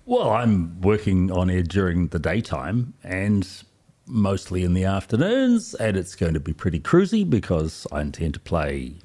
Well, 0.05 0.29
I'm 0.29 0.79
working 0.81 1.31
on 1.31 1.49
it 1.49 1.67
during 1.67 2.07
the 2.07 2.19
daytime, 2.19 2.93
and 3.03 3.45
mostly 4.05 4.63
in 4.63 4.73
the 4.73 4.85
afternoons, 4.85 5.73
and 5.75 5.97
it's 5.97 6.15
going 6.15 6.33
to 6.33 6.39
be 6.39 6.53
pretty 6.53 6.79
cruisy 6.79 7.29
because 7.29 7.85
I 7.91 8.01
intend 8.01 8.33
to 8.35 8.39
play 8.39 8.95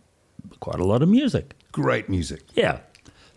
quite 0.61 0.79
a 0.79 0.85
lot 0.85 1.03
of 1.03 1.09
music. 1.09 1.55
Great 1.73 2.09
music. 2.09 2.43
Yeah. 2.55 2.81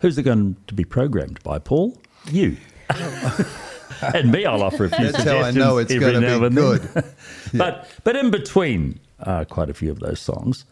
Who's 0.00 0.18
it 0.18 0.22
going 0.22 0.56
to 0.66 0.74
be 0.74 0.84
programmed 0.84 1.42
by, 1.42 1.58
Paul? 1.58 1.96
You. 2.30 2.56
and 4.14 4.30
me, 4.30 4.44
I'll 4.44 4.62
offer 4.62 4.84
a 4.84 4.88
few 4.90 5.06
suggestions. 5.06 5.24
That's 5.24 5.28
how 5.28 5.38
I 5.42 5.50
know 5.50 5.78
it's 5.78 5.92
every 5.92 6.10
going 6.12 6.20
to 6.22 6.28
now 6.28 6.38
be 6.40 6.46
and 6.46 6.54
good. 6.56 6.82
then. 6.82 7.04
But 7.54 7.90
but 8.04 8.16
in 8.16 8.30
between 8.30 9.00
uh, 9.20 9.44
quite 9.44 9.70
a 9.70 9.74
few 9.74 9.90
of 9.90 10.00
those 10.00 10.20
songs, 10.20 10.64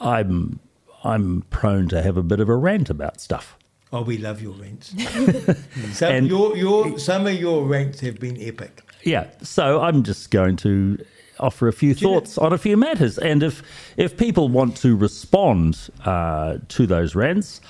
I'm 0.00 0.60
I'm 1.04 1.42
prone 1.50 1.88
to 1.88 2.02
have 2.02 2.16
a 2.16 2.22
bit 2.22 2.40
of 2.40 2.48
a 2.48 2.56
rant 2.56 2.90
about 2.90 3.20
stuff. 3.20 3.56
Oh, 3.92 4.02
we 4.02 4.18
love 4.18 4.40
your 4.40 4.52
rants. 4.52 4.90
some, 5.92 6.12
And- 6.12 6.28
your, 6.28 6.56
your, 6.56 6.96
some 6.98 7.26
of 7.26 7.34
your 7.34 7.66
rants 7.66 7.98
have 8.00 8.20
been 8.20 8.40
epic. 8.40 8.82
Yeah, 9.02 9.26
so 9.42 9.80
I'm 9.80 10.04
just 10.04 10.30
going 10.30 10.54
to 10.58 11.04
offer 11.40 11.66
a 11.66 11.72
few 11.72 11.88
you 11.94 11.94
know- 11.94 12.20
thoughts 12.20 12.38
on 12.38 12.52
a 12.52 12.58
few 12.58 12.76
matters, 12.76 13.18
and 13.18 13.42
if 13.42 13.62
if 13.96 14.16
people 14.16 14.48
want 14.48 14.76
to 14.78 14.96
respond 14.96 15.90
uh, 16.04 16.58
to 16.68 16.86
those 16.86 17.14
rants, 17.16 17.60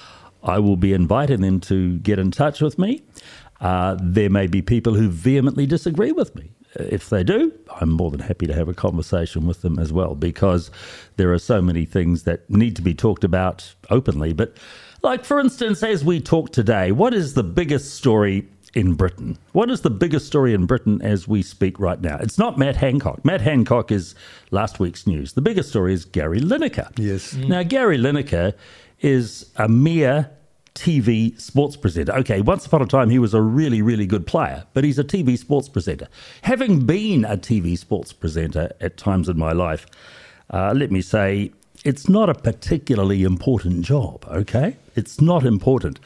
I 0.43 0.59
will 0.59 0.77
be 0.77 0.93
inviting 0.93 1.41
them 1.41 1.61
to 1.61 1.99
get 1.99 2.19
in 2.19 2.31
touch 2.31 2.61
with 2.61 2.79
me. 2.79 3.03
Uh, 3.61 3.97
there 4.01 4.31
may 4.31 4.47
be 4.47 4.63
people 4.63 4.95
who 4.95 5.09
vehemently 5.09 5.67
disagree 5.67 6.13
with 6.13 6.35
me. 6.35 6.51
If 6.77 7.11
they 7.11 7.25
do, 7.25 7.53
I'm 7.81 7.91
more 7.91 8.11
than 8.11 8.21
happy 8.21 8.47
to 8.47 8.55
have 8.55 8.69
a 8.69 8.75
conversation 8.75 9.47
with 9.47 9.63
them 9.63 9.79
as 9.79 9.93
well, 9.93 10.15
because 10.15 10.71
there 11.17 11.33
are 11.33 11.39
so 11.39 11.61
many 11.61 11.85
things 11.85 12.23
that 12.23 12.49
need 12.49 12.77
to 12.77 12.83
be 12.83 12.95
talked 12.95 13.25
about 13.25 13.75
openly. 13.91 14.33
But, 14.33 14.57
like 15.03 15.25
for 15.25 15.41
instance, 15.41 15.83
as 15.83 16.05
we 16.05 16.21
talk 16.21 16.53
today, 16.53 16.93
what 16.93 17.13
is 17.13 17.35
the 17.35 17.43
biggest 17.43 17.97
story 17.97 18.47
in 18.75 18.95
Britain. 18.95 19.39
What 19.53 19.71
is 19.71 19.81
the 19.81 19.91
biggest 19.91 20.27
story 20.27 20.55
in 20.55 20.67
Britain 20.67 21.01
as 21.03 21.27
we 21.27 21.43
speak 21.43 21.79
right 21.81 22.01
now? 22.01 22.19
It's 22.21 22.39
not 22.39 22.59
Matt 22.59 22.77
Hancock. 22.77 23.25
Matt 23.25 23.41
Hancock 23.41 23.91
is 23.91 24.15
last 24.51 24.79
week's 24.79 25.07
news. 25.07 25.33
The 25.33 25.43
biggest 25.43 25.71
story 25.71 25.93
is 25.93 26.05
Gary 26.05 26.41
Lineker. 26.41 26.91
Yes. 26.99 27.35
Now, 27.35 27.63
Gary 27.63 27.99
Lineker 27.99 28.55
is 29.01 29.51
a 29.57 29.69
mere 29.69 30.31
TV 30.75 31.39
sports 31.41 31.77
presenter. 31.77 32.13
Okay, 32.13 32.41
once 32.41 32.65
upon 32.65 32.83
a 32.83 32.87
time 32.87 33.11
he 33.11 33.19
was 33.19 33.35
a 33.35 33.43
really, 33.43 33.83
really 33.83 34.07
good 34.07 34.27
player, 34.27 34.65
but 34.73 34.85
he's 34.85 34.99
a 34.99 35.05
TV 35.05 35.37
sports 35.37 35.69
presenter. 35.69 36.09
Having 36.43 36.87
been 36.87 37.25
a 37.25 37.37
TV 37.37 37.77
sports 37.77 38.13
presenter 38.13 38.71
at 38.81 38.97
times 38.97 39.29
in 39.29 39.39
my 39.39 39.53
life, 39.53 39.87
uh, 40.51 40.73
let 40.75 40.91
me 40.91 41.03
say 41.03 41.53
it's 41.85 42.09
not 42.09 42.29
a 42.29 42.35
particularly 42.35 43.25
important 43.25 43.85
job, 43.85 44.25
okay? 44.29 44.77
It's 44.97 45.21
not 45.21 45.45
important. 45.45 45.99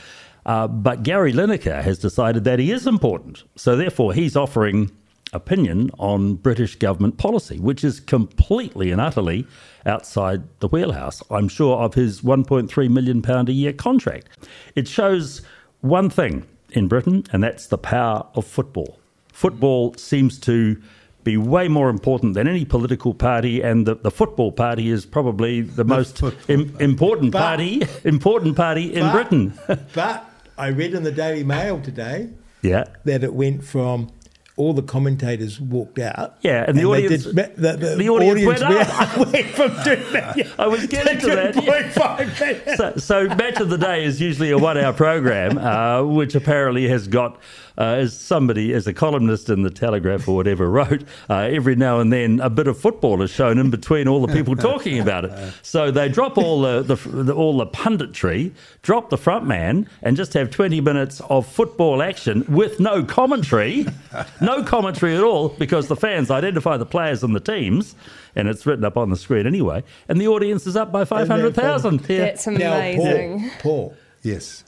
Uh, 0.47 0.67
but 0.69 1.03
Gary 1.03 1.33
Lineker 1.33 1.83
has 1.83 1.99
decided 1.99 2.45
that 2.45 2.59
he 2.59 2.71
is 2.71 2.87
important. 2.87 3.45
So 3.57 3.77
therefore, 3.77 4.13
he's 4.13 4.37
offering 4.37 4.91
opinion 5.33 5.91
on 5.99 6.35
British 6.35 6.77
government 6.77 7.17
policy, 7.19 7.59
which 7.59 7.83
is 7.83 7.99
completely 8.01 8.91
and 8.91 9.01
utterly 9.01 9.47
outside 9.87 10.43
the 10.61 10.69
wheelhouse, 10.69 11.23
I'm 11.31 11.49
sure, 11.49 11.79
of 11.79 11.95
his 11.95 12.21
£1.3 12.21 12.91
million 12.91 13.25
a 13.27 13.51
year 13.53 13.73
contract. 13.73 14.29
It 14.77 14.87
shows 14.87 15.43
one 15.81 16.09
thing 16.11 16.47
in 16.71 16.89
Britain, 16.89 17.25
and 17.33 17.43
that's 17.43 17.67
the 17.67 17.79
power 17.79 18.27
of 18.35 18.47
football. 18.47 18.99
Football 19.33 19.95
seems 19.95 20.39
to 20.41 20.81
be 21.25 21.37
way 21.37 21.69
more 21.69 21.89
important 21.89 22.35
than 22.35 22.47
any 22.47 22.65
political 22.65 23.15
party, 23.15 23.63
and 23.63 23.87
the, 23.87 23.95
the 23.95 24.11
football 24.11 24.53
party 24.53 24.91
is 24.91 25.07
probably 25.07 25.63
the, 25.63 25.85
most 25.85 26.23
im- 26.49 26.77
important 26.81 27.33
But- 27.33 27.39
party 27.41 27.83
important 28.05 28.57
party 28.57 28.95
in 28.95 29.03
But- 29.03 29.13
Britain. 29.13 29.55
but 29.95 30.31
I 30.57 30.69
read 30.69 30.95
in 30.95 31.03
the 31.03 31.13
Daily 31.13 31.45
Mail 31.45 31.81
today 31.81 32.31
yeah. 32.63 32.85
that 33.05 33.25
it 33.25 33.35
went 33.35 33.65
from 33.65 34.11
all 34.57 34.73
the 34.73 34.83
commentators 34.83 35.61
walked 35.61 35.99
out. 35.99 36.37
Yeah, 36.43 36.65
and 36.69 36.79
the 36.79 36.85
audience- 36.85 37.25
did- 37.25 37.57
the, 37.57 37.73
the 37.77 37.97
the 37.97 38.09
audience 38.09 38.45
went 38.47 38.61
went, 38.61 39.33
went 39.33 39.47
from 39.49 39.71
two 39.83 39.97
million. 40.13 40.51
I 40.59 40.67
was 40.69 40.87
getting 40.87 41.19
to 41.19 41.27
that. 41.27 41.55
2.5 41.55 42.41
million. 42.41 42.77
so, 42.77 42.97
so 42.97 43.27
match 43.35 43.59
of 43.59 43.69
the 43.69 43.79
day 43.79 44.05
is 44.05 44.21
usually 44.21 44.53
a 44.53 44.59
one-hour 44.59 44.93
program, 44.93 45.59
uh, 45.59 46.05
which 46.05 46.37
apparently 46.37 46.89
has 46.89 47.09
got, 47.09 47.41
uh, 47.77 47.83
as 47.83 48.19
somebody, 48.19 48.73
as 48.73 48.87
a 48.87 48.93
columnist 48.93 49.51
in 49.51 49.63
the 49.63 49.71
Telegraph 49.71 50.29
or 50.29 50.37
whatever 50.37 50.71
wrote, 50.79 51.05
uh, 51.29 51.49
every 51.51 51.75
now 51.77 52.01
and 52.01 52.13
then 52.13 52.41
a 52.41 52.51
bit 52.51 52.67
of 52.67 52.79
football 52.79 53.23
is 53.23 53.31
shown 53.31 53.59
in 53.59 53.71
between 53.71 54.07
all 54.09 54.25
the 54.25 54.33
people 54.33 54.55
talking 54.73 54.99
about 55.01 55.25
it. 55.25 55.55
So 55.63 55.91
they 55.91 56.09
drop 56.09 56.39
all 56.39 56.63
the, 56.63 56.83
the, 56.83 56.97
the 57.09 57.35
all 57.35 57.57
the 57.57 57.67
punditry, 57.67 58.53
drop 58.83 59.11
the 59.11 59.19
front 59.19 59.47
man, 59.47 59.89
and 60.03 60.17
just 60.17 60.33
have 60.35 60.51
twenty 60.51 60.81
minutes 60.81 61.21
of 61.29 61.47
football 61.47 62.03
action 62.03 62.45
with 62.49 62.81
no 62.81 63.03
commentary, 63.05 63.87
no 64.41 64.63
commentary 64.63 65.17
at 65.17 65.23
all, 65.23 65.49
because 65.51 65.89
the 65.89 65.97
fans 65.97 66.31
identify 66.31 66.77
the 66.77 66.87
players 66.87 67.23
and 67.23 67.35
the 67.35 67.41
teams. 67.41 67.95
And 68.37 68.49
it's 68.49 68.67
written 68.67 68.85
up 68.85 68.97
on 68.97 69.11
the 69.11 69.17
screen 69.17 69.47
anyway, 69.47 69.85
and 70.09 70.21
the 70.21 70.27
audience 70.27 70.67
is 70.67 70.75
up 70.75 70.91
by 70.91 71.05
five 71.05 71.29
hundred 71.29 71.55
thousand. 71.55 72.05
Yeah. 72.09 72.19
That's 72.19 72.47
Now, 72.49 72.75
amazing. 72.75 73.51
Paul, 73.61 73.91
Paul, 73.91 73.97
Yes. 74.23 74.65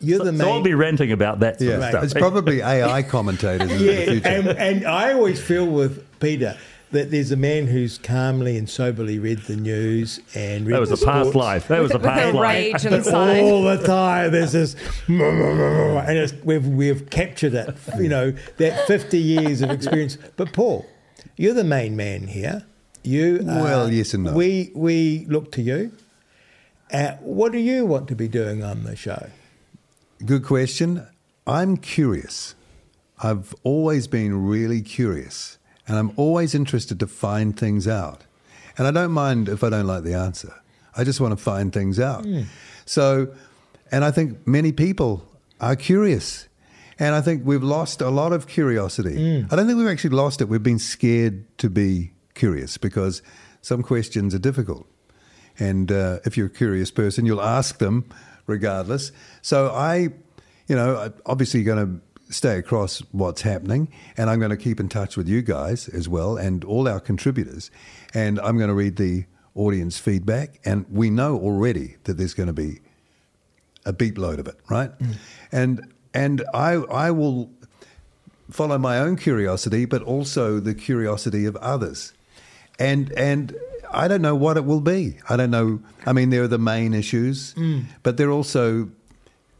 You're 0.00 0.18
the 0.24 0.32
main... 0.32 0.40
So 0.40 0.50
I'll 0.52 0.62
be 0.62 0.74
ranting 0.74 1.12
about 1.12 1.40
that 1.40 1.58
sort 1.58 1.70
Yeah. 1.70 1.76
of 1.76 1.84
stuff. 1.90 2.04
It's 2.04 2.14
probably 2.14 2.62
AI 2.62 3.02
commentators 3.16 3.70
in 3.70 3.78
the 3.78 3.84
yeah, 3.84 4.04
future. 4.06 4.28
and, 4.28 4.48
and 4.48 4.84
I 4.86 5.12
always 5.12 5.40
feel 5.40 5.66
with 5.66 6.04
Peter 6.20 6.56
that 6.92 7.12
there's 7.12 7.30
a 7.30 7.36
man 7.36 7.68
who's 7.68 7.98
calmly 7.98 8.56
and 8.58 8.68
soberly 8.68 9.18
read 9.20 9.38
the 9.42 9.54
news 9.54 10.18
and 10.34 10.66
read 10.66 10.74
that 10.74 10.80
was 10.80 10.88
the 10.90 10.96
a 10.96 11.08
past 11.08 11.36
life. 11.36 11.68
That 11.68 11.80
was 11.82 11.92
a 11.92 11.98
With 11.98 12.02
past 12.02 12.34
life. 12.34 12.42
rage 12.42 12.82
But 12.82 12.92
inside. 12.94 13.40
all 13.44 13.62
the 13.62 13.78
time 13.86 14.32
there's 14.32 14.50
this 14.52 14.74
and 15.06 16.18
it's, 16.18 16.32
we've, 16.44 16.66
we've 16.66 17.08
captured 17.10 17.54
it 17.54 17.76
you 17.98 18.08
know 18.08 18.32
that 18.56 18.86
50 18.88 19.18
years 19.18 19.62
of 19.62 19.70
experience 19.70 20.18
but 20.36 20.52
paul 20.52 20.84
you're 21.36 21.54
the 21.54 21.62
main 21.62 21.94
man 21.94 22.26
here 22.26 22.64
you 23.04 23.38
uh, 23.42 23.44
Well, 23.62 23.92
yes 23.92 24.12
and 24.14 24.24
no. 24.24 24.32
we 24.34 24.72
we 24.74 25.26
look 25.28 25.52
to 25.52 25.62
you 25.62 25.92
uh, 26.92 27.12
what 27.20 27.52
do 27.52 27.58
you 27.58 27.86
want 27.86 28.08
to 28.08 28.16
be 28.16 28.26
doing 28.26 28.64
on 28.64 28.82
the 28.82 28.96
show 28.96 29.28
Good 30.24 30.44
question. 30.44 31.06
I'm 31.46 31.76
curious. 31.76 32.54
I've 33.22 33.54
always 33.64 34.06
been 34.06 34.46
really 34.46 34.82
curious, 34.82 35.58
and 35.86 35.96
I'm 35.96 36.12
always 36.16 36.54
interested 36.54 37.00
to 37.00 37.06
find 37.06 37.58
things 37.58 37.88
out. 37.88 38.24
And 38.76 38.86
I 38.86 38.90
don't 38.90 39.12
mind 39.12 39.48
if 39.48 39.64
I 39.64 39.70
don't 39.70 39.86
like 39.86 40.04
the 40.04 40.14
answer. 40.14 40.54
I 40.96 41.04
just 41.04 41.20
want 41.20 41.32
to 41.36 41.42
find 41.42 41.72
things 41.72 41.98
out. 42.00 42.26
So, 42.86 43.32
and 43.92 44.04
I 44.04 44.10
think 44.10 44.46
many 44.46 44.72
people 44.72 45.26
are 45.60 45.76
curious. 45.76 46.48
And 46.98 47.14
I 47.14 47.22
think 47.22 47.46
we've 47.46 47.62
lost 47.62 48.02
a 48.02 48.10
lot 48.10 48.32
of 48.32 48.46
curiosity. 48.46 49.16
I 49.50 49.56
don't 49.56 49.66
think 49.66 49.78
we've 49.78 49.88
actually 49.88 50.16
lost 50.16 50.40
it. 50.42 50.48
We've 50.48 50.62
been 50.62 50.78
scared 50.78 51.44
to 51.58 51.70
be 51.70 52.12
curious 52.34 52.76
because 52.76 53.22
some 53.62 53.82
questions 53.82 54.34
are 54.34 54.38
difficult. 54.38 54.86
And 55.58 55.90
uh, 55.90 56.18
if 56.24 56.36
you're 56.36 56.46
a 56.46 56.50
curious 56.50 56.90
person, 56.90 57.24
you'll 57.26 57.42
ask 57.42 57.78
them 57.78 58.04
regardless. 58.46 59.12
So 59.42 59.70
I, 59.70 60.08
you 60.66 60.76
know, 60.76 61.12
obviously 61.26 61.62
going 61.62 62.00
to 62.00 62.32
stay 62.32 62.58
across 62.58 63.00
what's 63.12 63.42
happening, 63.42 63.88
and 64.16 64.30
I'm 64.30 64.38
going 64.38 64.50
to 64.50 64.56
keep 64.56 64.80
in 64.80 64.88
touch 64.88 65.16
with 65.16 65.28
you 65.28 65.42
guys 65.42 65.88
as 65.88 66.08
well 66.08 66.36
and 66.36 66.64
all 66.64 66.88
our 66.88 67.00
contributors. 67.00 67.70
And 68.14 68.38
I'm 68.40 68.56
going 68.56 68.68
to 68.68 68.74
read 68.74 68.96
the 68.96 69.24
audience 69.54 69.98
feedback, 69.98 70.60
and 70.64 70.86
we 70.90 71.10
know 71.10 71.36
already 71.36 71.96
that 72.04 72.14
there's 72.14 72.34
going 72.34 72.46
to 72.46 72.52
be 72.52 72.80
a 73.84 73.92
beat 73.92 74.18
load 74.18 74.38
of 74.38 74.46
it, 74.46 74.58
right? 74.68 74.96
Mm. 74.98 75.16
And 75.52 75.92
and 76.14 76.44
I 76.54 76.72
I 76.72 77.10
will 77.10 77.50
follow 78.50 78.78
my 78.78 78.98
own 78.98 79.16
curiosity, 79.16 79.84
but 79.84 80.02
also 80.02 80.60
the 80.60 80.74
curiosity 80.74 81.46
of 81.46 81.56
others. 81.56 82.12
And 82.78 83.12
and 83.12 83.56
I 83.92 84.08
don't 84.08 84.22
know 84.22 84.34
what 84.34 84.56
it 84.56 84.64
will 84.64 84.80
be. 84.80 85.16
I 85.28 85.36
don't 85.36 85.50
know. 85.50 85.80
I 86.06 86.12
mean, 86.12 86.30
there 86.30 86.42
are 86.42 86.48
the 86.48 86.58
main 86.58 86.94
issues, 86.94 87.54
but 88.02 88.16
there 88.16 88.28
are 88.28 88.32
also 88.32 88.90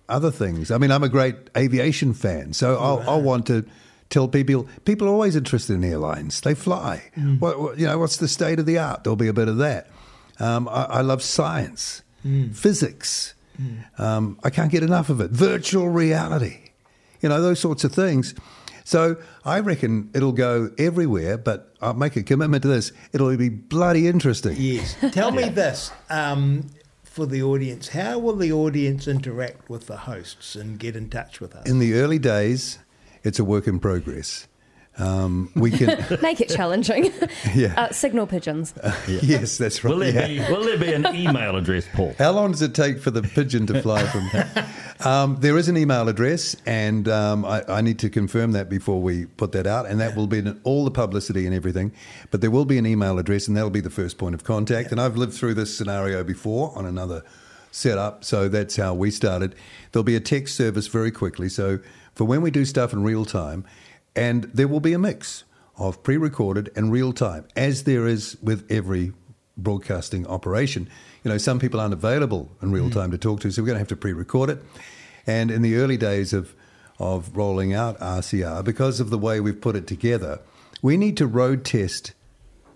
other 0.08 0.30
things. 0.30 0.70
I 0.70 0.78
mean, 0.78 0.90
I'm 0.90 1.02
a 1.04 1.08
great 1.08 1.36
aviation 1.56 2.14
fan, 2.14 2.52
so 2.52 2.76
I'll, 2.78 3.02
I'll 3.08 3.22
want 3.22 3.46
to 3.46 3.64
tell 4.08 4.26
people. 4.28 4.66
People 4.84 5.06
are 5.08 5.12
always 5.12 5.36
interested 5.36 5.74
in 5.74 5.84
airlines. 5.84 6.40
They 6.40 6.54
fly. 6.54 7.02
What, 7.38 7.60
what- 7.60 7.78
you 7.78 7.86
know, 7.86 7.98
what's 7.98 8.16
the 8.16 8.28
state 8.28 8.58
of 8.58 8.66
the 8.66 8.78
art? 8.78 9.04
There'll 9.04 9.16
be 9.16 9.28
a 9.28 9.32
bit 9.32 9.48
of 9.48 9.58
that. 9.58 9.88
Um, 10.40 10.68
I, 10.68 10.84
I 10.84 11.00
love 11.02 11.22
science, 11.22 12.02
physics. 12.52 13.34
Um, 13.98 14.38
I 14.42 14.48
can't 14.50 14.70
get 14.72 14.82
enough 14.82 15.10
of 15.10 15.20
it. 15.20 15.30
Virtual 15.32 15.88
reality, 15.90 16.70
you 17.20 17.28
know, 17.28 17.42
those 17.42 17.60
sorts 17.60 17.84
of 17.84 17.92
things. 17.92 18.34
So 18.90 19.18
I 19.44 19.60
reckon 19.60 20.10
it'll 20.14 20.32
go 20.32 20.72
everywhere, 20.76 21.38
but 21.38 21.72
I'll 21.80 21.94
make 21.94 22.16
a 22.16 22.24
commitment 22.24 22.62
to 22.62 22.68
this. 22.68 22.90
It'll 23.12 23.36
be 23.36 23.48
bloody 23.48 24.08
interesting. 24.08 24.56
yes 24.58 24.96
tell 25.12 25.30
me 25.30 25.48
this 25.48 25.92
um, 26.10 26.66
for 27.04 27.24
the 27.24 27.40
audience 27.40 27.90
how 27.90 28.18
will 28.18 28.34
the 28.34 28.50
audience 28.50 29.06
interact 29.06 29.70
with 29.70 29.86
the 29.86 29.96
hosts 30.10 30.56
and 30.56 30.76
get 30.80 30.96
in 30.96 31.08
touch 31.08 31.40
with 31.40 31.54
us 31.54 31.68
In 31.70 31.78
the 31.78 31.94
early 31.94 32.18
days, 32.18 32.80
it's 33.22 33.38
a 33.38 33.44
work 33.44 33.68
in 33.68 33.78
progress. 33.78 34.48
Um, 35.00 35.50
we 35.54 35.70
can, 35.70 36.04
Make 36.22 36.40
it 36.40 36.50
challenging. 36.50 37.10
yeah, 37.54 37.74
Uh, 37.76 37.90
signal 37.90 38.26
pigeons. 38.26 38.74
yes, 39.08 39.56
that's 39.56 39.82
right. 39.82 39.90
Will 39.90 40.00
there, 40.00 40.12
yeah. 40.30 40.46
be, 40.46 40.52
will 40.52 40.62
there 40.64 40.78
be 40.78 40.92
an 40.92 41.06
email 41.14 41.56
address, 41.56 41.86
Paul? 41.94 42.14
How 42.18 42.32
long 42.32 42.50
does 42.52 42.60
it 42.62 42.74
take 42.74 43.00
for 43.00 43.10
the 43.10 43.22
pigeon 43.22 43.66
to 43.68 43.80
fly 43.80 44.04
from? 44.06 44.28
um, 45.06 45.36
there 45.40 45.56
is 45.56 45.68
an 45.68 45.76
email 45.78 46.08
address, 46.08 46.54
and 46.66 47.08
um, 47.08 47.44
I, 47.46 47.64
I 47.68 47.80
need 47.80 47.98
to 48.00 48.10
confirm 48.10 48.52
that 48.52 48.68
before 48.68 49.00
we 49.00 49.24
put 49.26 49.52
that 49.52 49.66
out, 49.66 49.86
and 49.86 49.98
that 50.00 50.14
will 50.16 50.26
be 50.26 50.38
in 50.38 50.60
all 50.64 50.84
the 50.84 50.90
publicity 50.90 51.46
and 51.46 51.54
everything. 51.54 51.92
But 52.30 52.42
there 52.42 52.50
will 52.50 52.66
be 52.66 52.76
an 52.76 52.86
email 52.86 53.18
address, 53.18 53.48
and 53.48 53.56
that'll 53.56 53.70
be 53.70 53.80
the 53.80 53.90
first 53.90 54.18
point 54.18 54.34
of 54.34 54.44
contact. 54.44 54.92
And 54.92 55.00
I've 55.00 55.16
lived 55.16 55.32
through 55.32 55.54
this 55.54 55.74
scenario 55.76 56.22
before 56.24 56.76
on 56.76 56.84
another 56.84 57.22
setup, 57.70 58.24
so 58.24 58.48
that's 58.48 58.76
how 58.76 58.92
we 58.94 59.10
started. 59.10 59.54
There'll 59.92 60.04
be 60.04 60.16
a 60.16 60.20
text 60.20 60.56
service 60.56 60.88
very 60.88 61.10
quickly, 61.10 61.48
so 61.48 61.78
for 62.14 62.24
when 62.24 62.42
we 62.42 62.50
do 62.50 62.64
stuff 62.64 62.92
in 62.92 63.02
real 63.02 63.24
time, 63.24 63.64
and 64.14 64.44
there 64.54 64.68
will 64.68 64.80
be 64.80 64.92
a 64.92 64.98
mix 64.98 65.44
of 65.76 66.02
pre-recorded 66.02 66.70
and 66.76 66.92
real 66.92 67.12
time, 67.12 67.46
as 67.56 67.84
there 67.84 68.06
is 68.06 68.36
with 68.42 68.70
every 68.70 69.12
broadcasting 69.56 70.26
operation. 70.26 70.88
You 71.24 71.30
know, 71.30 71.38
some 71.38 71.58
people 71.58 71.80
aren't 71.80 71.94
available 71.94 72.50
in 72.62 72.72
real 72.72 72.84
hmm. 72.84 72.90
time 72.90 73.10
to 73.10 73.18
talk 73.18 73.40
to, 73.40 73.50
so 73.50 73.62
we're 73.62 73.66
going 73.66 73.76
to 73.76 73.80
have 73.80 73.88
to 73.88 73.96
pre-record 73.96 74.50
it. 74.50 74.62
And 75.26 75.50
in 75.50 75.62
the 75.62 75.76
early 75.76 75.96
days 75.96 76.32
of 76.32 76.54
of 76.98 77.34
rolling 77.34 77.72
out 77.72 77.98
RCR, 77.98 78.62
because 78.62 79.00
of 79.00 79.08
the 79.08 79.16
way 79.16 79.40
we've 79.40 79.58
put 79.58 79.74
it 79.74 79.86
together, 79.86 80.38
we 80.82 80.98
need 80.98 81.16
to 81.16 81.26
road 81.26 81.64
test 81.64 82.12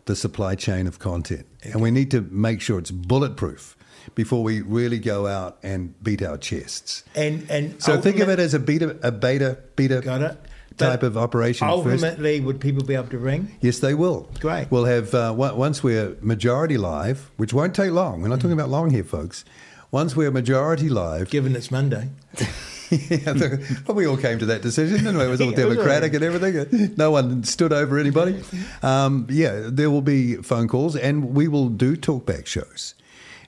the 0.06 0.16
supply 0.16 0.55
chain 0.55 0.86
of 0.86 0.98
content, 0.98 1.47
and 1.62 1.82
we 1.82 1.90
need 1.90 2.11
to 2.11 2.23
make 2.23 2.62
sure 2.62 2.78
it's 2.78 2.90
bulletproof 2.90 3.77
before 4.15 4.43
we 4.43 4.61
really 4.61 4.98
go 4.98 5.27
out 5.27 5.59
and 5.62 5.94
beat 6.02 6.23
our 6.23 6.39
chests. 6.39 7.05
And 7.15 7.51
and 7.51 7.82
So 7.82 8.01
think 8.01 8.19
of 8.19 8.28
it 8.28 8.39
as 8.39 8.55
a 8.55 8.59
beta, 8.59 8.98
a 9.02 9.12
beta, 9.12 9.59
beta 9.77 10.01
Got 10.01 10.23
it. 10.23 10.39
Type 10.76 11.02
of 11.02 11.16
operation 11.16 11.66
first. 11.68 11.86
Ultimately, 11.86 12.40
would 12.40 12.60
people 12.60 12.84
be 12.84 12.94
able 12.94 13.09
to 13.09 13.18
ring? 13.18 13.56
Yes, 13.60 13.78
they 13.78 13.94
will. 13.94 14.28
Great. 14.40 14.70
We'll 14.70 14.84
have 14.84 15.14
uh, 15.14 15.32
on- 15.32 15.56
once 15.56 15.82
we're 15.82 16.16
majority 16.20 16.76
live, 16.78 17.30
which 17.36 17.52
won't 17.52 17.74
take 17.74 17.90
long. 17.92 18.22
We're 18.22 18.28
not 18.28 18.40
talking 18.40 18.52
about 18.52 18.68
long 18.70 18.90
here, 18.90 19.05
folks. 19.05 19.44
Once 19.90 20.16
we're 20.16 20.30
majority 20.30 20.88
live, 20.88 21.30
Given 21.30 21.55
it's 21.55 21.70
Monday. 21.70 22.09
yeah, 22.90 23.56
we 23.88 24.06
all 24.06 24.16
came 24.16 24.38
to 24.40 24.46
that 24.46 24.60
decision, 24.62 24.98
didn't 24.98 25.16
we? 25.18 25.24
It 25.24 25.28
was 25.28 25.40
all 25.40 25.52
Yeah, 25.52 25.60
it 25.60 25.66
was 25.66 25.76
democratic 25.76 26.14
and 26.14 26.24
everything. 26.24 26.94
No 26.96 27.10
one 27.10 27.44
stood 27.44 27.72
over 27.72 27.98
anybody. 27.98 28.42
Um, 28.82 29.26
yeah, 29.30 29.68
there 29.70 29.90
will 29.90 30.02
be 30.02 30.36
phone 30.36 30.68
calls, 30.68 30.96
and 30.96 31.34
we 31.34 31.48
will 31.48 31.68
do 31.68 31.96
talkback 31.96 32.46
shows, 32.46 32.94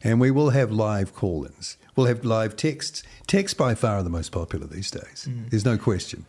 and 0.03 0.21
we 0.21 0.31
will 0.31 0.51
have 0.51 0.71
live 0.71 1.15
call-ins. 1.15 1.77
We'll 1.97 2.07
have 2.07 2.25
live 2.25 2.57
texts. 2.57 3.03
Texts 3.27 3.57
by 3.57 3.75
far 3.75 3.97
are 3.97 4.03
the 4.03 4.11
most 4.11 4.31
popular 4.31 4.67
these 4.67 4.91
days. 4.91 5.27
Mm. 5.29 5.51
There's 5.51 5.65
no 5.65 5.79
question, 5.79 6.27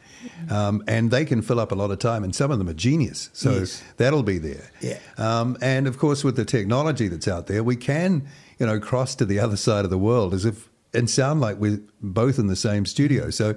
um, 0.49 0.83
and 0.87 1.11
they 1.11 1.25
can 1.25 1.41
fill 1.41 1.59
up 1.59 1.71
a 1.71 1.75
lot 1.75 1.91
of 1.91 1.99
time, 1.99 2.23
and 2.23 2.35
some 2.35 2.51
of 2.51 2.57
them 2.59 2.69
are 2.69 2.73
genius. 2.73 3.29
So 3.33 3.51
Yes. 3.59 3.83
that'll 3.97 4.23
be 4.23 4.37
there. 4.37 4.71
Yeah. 4.81 4.99
Um, 5.17 5.57
and 5.61 5.87
of 5.87 5.97
course, 5.97 6.23
with 6.23 6.35
the 6.35 6.45
technology 6.45 7.07
that's 7.07 7.27
out 7.27 7.47
there, 7.47 7.63
we 7.63 7.75
can, 7.75 8.27
you 8.59 8.65
know, 8.65 8.79
cross 8.79 9.15
to 9.15 9.25
the 9.25 9.39
other 9.39 9.57
side 9.57 9.83
of 9.85 9.91
the 9.91 9.97
world 9.97 10.33
as 10.33 10.45
if 10.45 10.69
and 10.93 11.09
sound 11.09 11.41
like 11.41 11.57
we're 11.59 11.81
both 12.01 12.39
in 12.39 12.47
the 12.47 12.55
same 12.55 12.85
studio. 12.85 13.29
So, 13.29 13.55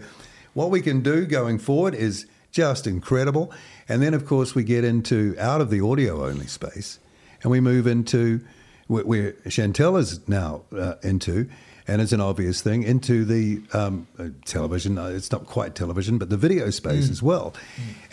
what 0.54 0.70
we 0.70 0.80
can 0.80 1.00
do 1.00 1.26
going 1.26 1.58
forward 1.58 1.94
is 1.94 2.26
just 2.50 2.86
incredible. 2.86 3.52
And 3.88 4.02
then, 4.02 4.14
of 4.14 4.26
course, 4.26 4.54
we 4.54 4.64
get 4.64 4.84
into 4.84 5.36
out 5.38 5.60
of 5.60 5.70
the 5.70 5.80
audio 5.80 6.26
only 6.26 6.46
space, 6.48 6.98
and 7.42 7.50
we 7.52 7.60
move 7.60 7.86
into 7.86 8.40
where, 8.88 9.34
Chantelle 9.48 9.96
is 9.96 10.26
now 10.28 10.62
uh, 10.76 10.94
into. 11.04 11.48
And 11.88 12.00
it's 12.02 12.12
an 12.12 12.20
obvious 12.20 12.60
thing 12.62 12.82
into 12.82 13.24
the 13.24 13.62
um, 13.72 14.06
uh, 14.18 14.28
television. 14.44 14.98
uh, 14.98 15.06
It's 15.06 15.32
not 15.32 15.46
quite 15.46 15.74
television, 15.74 16.18
but 16.18 16.30
the 16.30 16.36
video 16.36 16.70
space 16.70 17.10
as 17.10 17.22
well. 17.22 17.54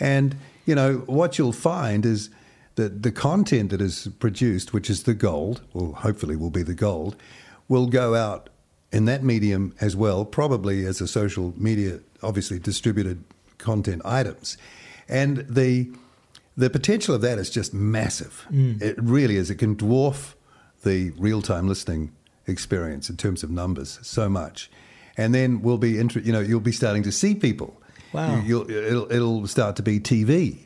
And 0.00 0.36
you 0.66 0.74
know 0.74 0.98
what 1.06 1.38
you'll 1.38 1.52
find 1.52 2.04
is 2.04 2.30
that 2.74 3.02
the 3.02 3.12
content 3.12 3.70
that 3.70 3.80
is 3.80 4.08
produced, 4.18 4.72
which 4.72 4.88
is 4.90 5.02
the 5.02 5.14
gold, 5.14 5.62
or 5.74 5.94
hopefully 5.94 6.36
will 6.36 6.50
be 6.50 6.62
the 6.62 6.74
gold, 6.74 7.16
will 7.68 7.86
go 7.86 8.14
out 8.14 8.48
in 8.92 9.04
that 9.04 9.22
medium 9.22 9.74
as 9.80 9.94
well, 9.96 10.24
probably 10.24 10.86
as 10.86 11.00
a 11.00 11.06
social 11.06 11.52
media, 11.56 12.00
obviously 12.22 12.58
distributed 12.58 13.22
content 13.58 14.00
items. 14.04 14.56
And 15.08 15.38
the 15.48 15.90
the 16.56 16.70
potential 16.70 17.14
of 17.14 17.20
that 17.20 17.38
is 17.38 17.50
just 17.50 17.72
massive. 17.72 18.44
It 18.82 18.96
really 19.00 19.36
is. 19.36 19.48
It 19.50 19.56
can 19.58 19.76
dwarf 19.76 20.34
the 20.82 21.12
real 21.18 21.40
time 21.42 21.68
listening 21.68 22.10
experience 22.48 23.10
in 23.10 23.16
terms 23.16 23.42
of 23.42 23.50
numbers 23.50 23.98
so 24.02 24.28
much. 24.28 24.70
And 25.16 25.34
then 25.34 25.62
we'll 25.62 25.78
be, 25.78 25.98
inter- 25.98 26.20
you 26.20 26.32
know, 26.32 26.40
you'll 26.40 26.60
be 26.60 26.72
starting 26.72 27.02
to 27.04 27.12
see 27.12 27.34
people. 27.34 27.80
Wow. 28.12 28.36
You, 28.36 28.42
you'll, 28.66 28.70
it'll, 28.70 29.12
it'll 29.12 29.46
start 29.46 29.76
to 29.76 29.82
be 29.82 29.98
TV. 30.00 30.58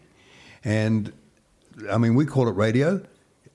And 0.64 1.12
I 1.90 1.98
mean, 1.98 2.14
we 2.14 2.26
call 2.26 2.48
it 2.48 2.54
radio. 2.54 3.02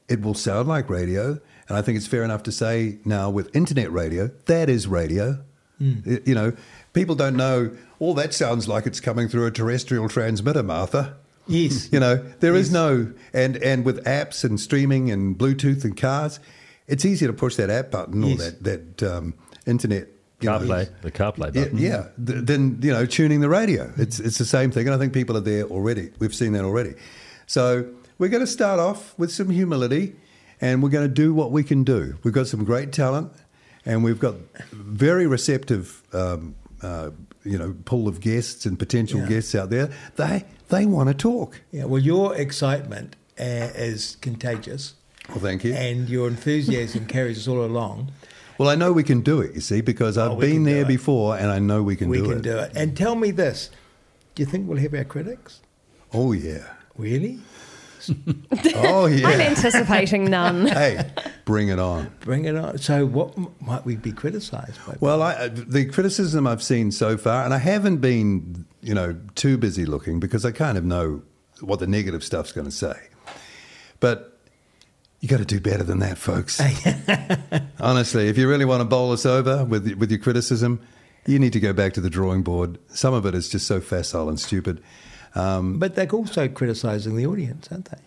It 0.10 0.22
will 0.22 0.34
sound 0.34 0.68
like 0.68 0.90
radio. 0.90 1.40
And 1.70 1.78
I 1.78 1.82
think 1.82 1.98
it's 1.98 2.08
fair 2.08 2.24
enough 2.24 2.44
to 2.44 2.52
say 2.52 2.98
now 3.06 3.30
with 3.30 3.56
internet 3.56 3.92
radio, 3.92 4.32
that 4.46 4.70
is 4.70 4.88
radio. 4.88 5.40
Hmm. 5.78 5.94
Y- 6.06 6.20
You 6.26 6.36
know, 6.36 6.54
people 6.94 7.14
don't 7.16 7.36
know, 7.36 7.72
all 8.00 8.14
that 8.16 8.34
sounds 8.34 8.68
like 8.68 8.86
it's 8.88 9.00
coming 9.00 9.28
through 9.28 9.46
a 9.46 9.52
terrestrial 9.52 10.10
transmitter, 10.10 10.64
Martha. 10.64 11.16
Yes. 11.46 11.90
You 11.94 12.00
know, 12.00 12.18
there 12.40 12.56
is 12.56 12.68
Yes. 12.68 12.74
no, 12.74 13.14
and, 13.34 13.58
and 13.58 13.86
with 13.86 14.04
apps 14.06 14.44
and 14.44 14.60
streaming 14.60 15.12
and 15.12 15.38
Bluetooth 15.38 15.84
and 15.86 15.96
cars, 15.96 16.40
it's 16.88 17.06
easy 17.06 17.28
to 17.28 17.34
push 17.34 17.56
that 17.56 17.70
app 17.70 17.92
button 17.92 18.24
or 18.24 18.28
Yes. 18.30 18.54
that, 18.62 18.98
that 18.98 19.16
um, 19.18 19.34
internet. 19.66 20.08
CarPlay, 20.40 20.88
the 21.02 21.12
CarPlay 21.12 21.56
yeah, 21.56 21.64
button. 21.64 21.78
yeah. 21.80 22.08
Th- 22.24 22.44
then 22.46 22.78
you 22.84 22.92
know, 22.92 23.08
tuning 23.08 23.40
the 23.40 23.50
radio. 23.50 23.92
It's 23.98 24.20
it's 24.20 24.38
the 24.38 24.46
same 24.46 24.70
thing, 24.70 24.86
and 24.88 24.94
I 24.96 25.00
think 25.00 25.12
people 25.12 25.36
are 25.36 25.40
there 25.42 25.64
already. 25.64 26.12
We've 26.20 26.34
seen 26.36 26.54
that 26.54 26.64
already. 26.64 26.94
So 27.48 27.88
we're 28.20 28.30
going 28.30 28.44
to 28.46 28.52
start 28.52 28.80
off 28.80 29.18
with 29.18 29.32
some 29.32 29.50
humility, 29.50 30.16
and 30.62 30.84
we're 30.84 30.90
going 30.92 31.08
to 31.08 31.14
do 31.14 31.34
what 31.34 31.52
we 31.52 31.64
can 31.64 31.84
do. 31.84 32.18
We've 32.24 32.36
got 32.36 32.46
some 32.46 32.64
great 32.66 32.92
talent, 32.92 33.32
and 33.84 34.04
we've 34.04 34.20
got 34.20 34.36
very 34.72 35.26
receptive, 35.26 36.04
um, 36.14 36.54
uh, 36.84 37.10
you 37.44 37.58
know, 37.58 37.76
pool 37.86 38.08
of 38.08 38.20
guests 38.22 38.68
and 38.68 38.78
potential 38.78 39.22
Yeah. 39.22 39.30
guests 39.30 39.56
out 39.56 39.72
there. 39.72 39.90
They 40.18 40.46
they 40.70 40.86
want 40.86 41.10
to 41.10 41.16
talk. 41.16 41.62
Yeah. 41.72 41.86
Well, 41.86 42.02
your 42.02 42.36
excitement 42.36 43.16
uh, 43.40 43.74
is 43.76 44.18
contagious, 44.22 44.94
Well, 45.30 45.40
thank 45.40 45.64
you. 45.64 45.74
and 45.74 46.10
your 46.10 46.28
enthusiasm 46.28 47.06
carries 47.16 47.38
us 47.40 47.48
all 47.48 47.64
along. 47.64 48.12
well, 48.58 48.70
I 48.70 48.76
know 48.76 48.92
we 48.94 49.04
can 49.04 49.22
do 49.22 49.42
it. 49.42 49.54
You 49.56 49.62
see, 49.62 49.82
because 49.82 50.18
I've 50.18 50.32
Oh, 50.32 50.36
been 50.36 50.64
there 50.64 50.86
before, 50.86 51.38
and 51.38 51.52
I 51.52 51.60
know 51.60 51.84
we 51.84 51.96
can 51.96 52.10
we 52.10 52.18
do 52.18 52.24
can 52.24 52.32
it. 52.32 52.36
We 52.38 52.42
can 52.44 52.52
do 52.52 52.58
it. 52.60 52.72
And 52.76 52.96
tell 52.98 53.16
me 53.16 53.32
this: 53.32 53.70
Do 54.36 54.44
you 54.44 54.48
think 54.48 54.68
we'll 54.68 54.78
have 54.80 54.94
our 54.94 55.04
critics? 55.04 55.62
Oh 56.14 56.32
yeah. 56.32 56.64
Really? 56.98 57.40
Oh 58.76 59.06
yeah. 59.08 59.28
I'm 59.28 59.42
anticipating 59.42 60.30
none. 60.30 60.68
hey, 60.82 61.10
bring 61.44 61.68
it 61.68 61.80
on. 61.80 62.10
Bring 62.22 62.46
it 62.46 62.56
on. 62.56 62.78
So, 62.78 63.06
what 63.06 63.36
might 63.62 63.86
we 63.86 63.98
be 63.98 64.14
criticised 64.14 64.80
by? 64.88 64.96
Well, 65.02 65.22
I, 65.22 65.34
uh, 65.34 65.50
the 65.52 65.86
criticism 65.86 66.48
I've 66.48 66.64
seen 66.64 66.92
so 66.92 67.18
far, 67.18 67.44
and 67.44 67.54
I 67.54 67.58
haven't 67.58 67.98
been, 67.98 68.66
you 68.82 68.94
know, 68.94 69.18
too 69.36 69.58
busy 69.58 69.86
looking 69.86 70.20
because 70.22 70.46
I 70.46 70.52
kind 70.52 70.78
of 70.78 70.86
know 70.86 71.22
what 71.60 71.80
the 71.80 71.88
negative 71.88 72.24
stuff's 72.24 72.54
going 72.54 72.66
to 72.68 72.72
say. 72.72 72.96
But 74.00 74.37
you 75.20 75.28
got 75.28 75.38
to 75.38 75.46
do 75.46 75.60
better 75.60 75.84
than 75.84 76.00
that, 76.00 76.18
folks. 76.18 76.62
Honestly, 77.80 78.28
if 78.28 78.38
you 78.38 78.48
really 78.48 78.66
want 78.66 78.82
to 78.82 78.86
bowl 78.86 79.12
us 79.12 79.26
over 79.26 79.66
with 79.66 79.92
with 79.96 80.12
your 80.12 80.20
criticism, 80.20 80.80
you 81.26 81.40
need 81.40 81.54
to 81.54 81.60
go 81.60 81.74
back 81.74 81.94
to 81.94 82.02
the 82.02 82.10
drawing 82.10 82.44
board. 82.44 82.78
Some 82.90 83.14
of 83.14 83.26
it 83.26 83.34
is 83.36 83.50
just 83.50 83.68
so 83.68 83.82
facile 83.82 84.30
and 84.30 84.40
stupid. 84.40 84.82
Um, 85.36 85.78
but 85.80 85.96
they're 85.96 86.10
also 86.10 86.48
criticising 86.48 87.16
the 87.16 87.26
audience, 87.26 87.68
aren't 87.72 87.92
they? 87.92 87.98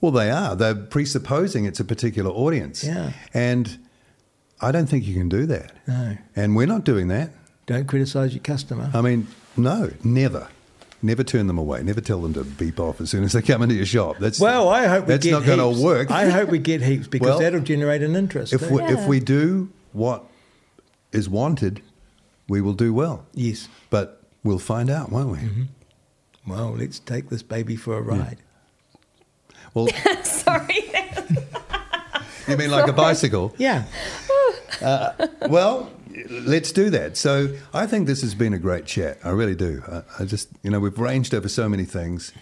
well, 0.00 0.12
they 0.12 0.30
are. 0.30 0.54
They're 0.54 0.74
presupposing 0.74 1.64
it's 1.64 1.80
a 1.80 1.84
particular 1.84 2.30
audience. 2.30 2.84
Yeah. 2.84 3.12
And 3.34 3.78
I 4.60 4.70
don't 4.72 4.86
think 4.86 5.06
you 5.06 5.14
can 5.14 5.28
do 5.28 5.46
that. 5.46 5.72
No. 5.86 6.16
And 6.36 6.56
we're 6.56 6.66
not 6.66 6.84
doing 6.84 7.08
that. 7.08 7.30
Don't 7.66 7.86
criticise 7.86 8.32
your 8.32 8.42
customer. 8.42 8.90
I 8.94 9.00
mean, 9.00 9.26
no, 9.56 9.90
never. 10.04 10.48
Never 11.00 11.22
turn 11.22 11.46
them 11.46 11.58
away. 11.58 11.82
Never 11.84 12.00
tell 12.00 12.20
them 12.20 12.34
to 12.34 12.42
beep 12.44 12.80
off 12.80 13.00
as 13.00 13.10
soon 13.10 13.22
as 13.22 13.32
they 13.32 13.40
come 13.42 13.62
into 13.62 13.74
your 13.76 13.86
shop. 13.86 14.16
That's 14.18 14.40
well, 14.40 14.68
I 14.68 14.86
hope 14.86 15.06
we 15.06 15.12
that's 15.14 15.24
get 15.24 15.30
not 15.32 15.44
going 15.44 15.60
heaps. 15.60 15.78
to 15.78 15.84
work. 15.84 16.10
I 16.10 16.28
hope 16.28 16.48
we 16.48 16.58
get 16.58 16.82
heaps 16.82 17.06
because 17.06 17.28
Well, 17.28 17.38
that'll 17.38 17.60
generate 17.60 18.02
an 18.02 18.16
interest. 18.16 18.52
if 18.52 18.68
we, 18.70 18.82
if 18.82 19.06
we 19.06 19.20
do 19.20 19.70
what 19.92 20.24
is 21.12 21.28
wanted, 21.28 21.82
we 22.48 22.60
will 22.60 22.72
do 22.74 22.92
well. 22.92 23.26
yes. 23.32 23.68
But 23.90 24.20
we'll 24.42 24.58
find 24.58 24.90
out, 24.90 25.12
won't 25.12 25.30
we? 25.30 25.38
Mm-hmm. 25.38 25.62
Well, 26.50 26.72
let's 26.76 26.98
take 26.98 27.28
this 27.30 27.42
baby 27.42 27.76
for 27.76 27.96
a 27.96 28.00
ride. 28.02 28.38
Well, 29.74 29.86
Sorry. 30.24 30.90
you 32.48 32.56
mean 32.56 32.70
like 32.70 32.88
a 32.88 32.92
bicycle? 32.92 33.54
Yeah. 33.58 33.84
well, 35.48 35.90
let's 36.28 36.72
do 36.72 36.90
that. 36.90 37.16
So 37.16 37.54
I 37.72 37.86
think 37.86 38.06
this 38.06 38.22
has 38.22 38.34
been 38.34 38.54
a 38.54 38.58
great 38.58 38.86
chat. 38.86 39.18
I 39.24 39.30
really 39.30 39.54
do. 39.54 39.82
I, 39.86 40.22
I 40.22 40.24
just, 40.24 40.48
you 40.62 40.70
know, 40.70 40.80
we've 40.80 40.98
ranged 40.98 41.34
over 41.34 41.48
so 41.48 41.68
many 41.68 41.84
things, 41.84 42.32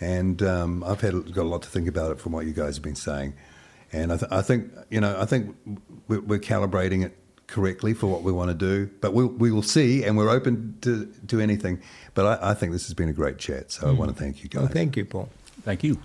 and 0.00 0.42
um, 0.42 0.84
I've 0.84 1.00
had 1.00 1.32
got 1.34 1.42
a 1.42 1.48
lot 1.48 1.62
to 1.62 1.68
think 1.68 1.88
about 1.88 2.12
it 2.12 2.20
from 2.20 2.32
what 2.32 2.46
you 2.46 2.52
guys 2.52 2.76
have 2.76 2.82
been 2.82 2.96
saying. 2.96 3.34
And 3.92 4.12
I, 4.12 4.16
th- 4.16 4.32
I 4.32 4.42
think, 4.42 4.72
you 4.90 5.00
know, 5.00 5.16
I 5.20 5.26
think 5.26 5.54
we're, 6.08 6.20
we're 6.20 6.38
calibrating 6.38 7.04
it 7.04 7.16
correctly 7.46 7.92
for 7.92 8.06
what 8.06 8.22
we 8.22 8.32
want 8.32 8.50
to 8.50 8.54
do. 8.54 8.90
But 9.00 9.12
we'll, 9.12 9.28
we 9.28 9.50
will 9.52 9.62
see, 9.62 10.02
and 10.02 10.16
we're 10.16 10.30
open 10.30 10.78
to, 10.80 11.12
to 11.28 11.40
anything. 11.40 11.80
But 12.14 12.42
I, 12.42 12.50
I 12.50 12.54
think 12.54 12.72
this 12.72 12.86
has 12.86 12.94
been 12.94 13.10
a 13.10 13.12
great 13.12 13.38
chat, 13.38 13.70
so 13.70 13.88
I 13.88 13.92
want 13.92 14.10
to 14.10 14.16
thank 14.16 14.42
you 14.42 14.48
guys. 14.48 14.62
Well, 14.62 14.72
thank 14.72 14.96
you, 14.96 15.04
Paul. 15.04 15.28
Thank 15.62 15.84
you. 15.84 16.00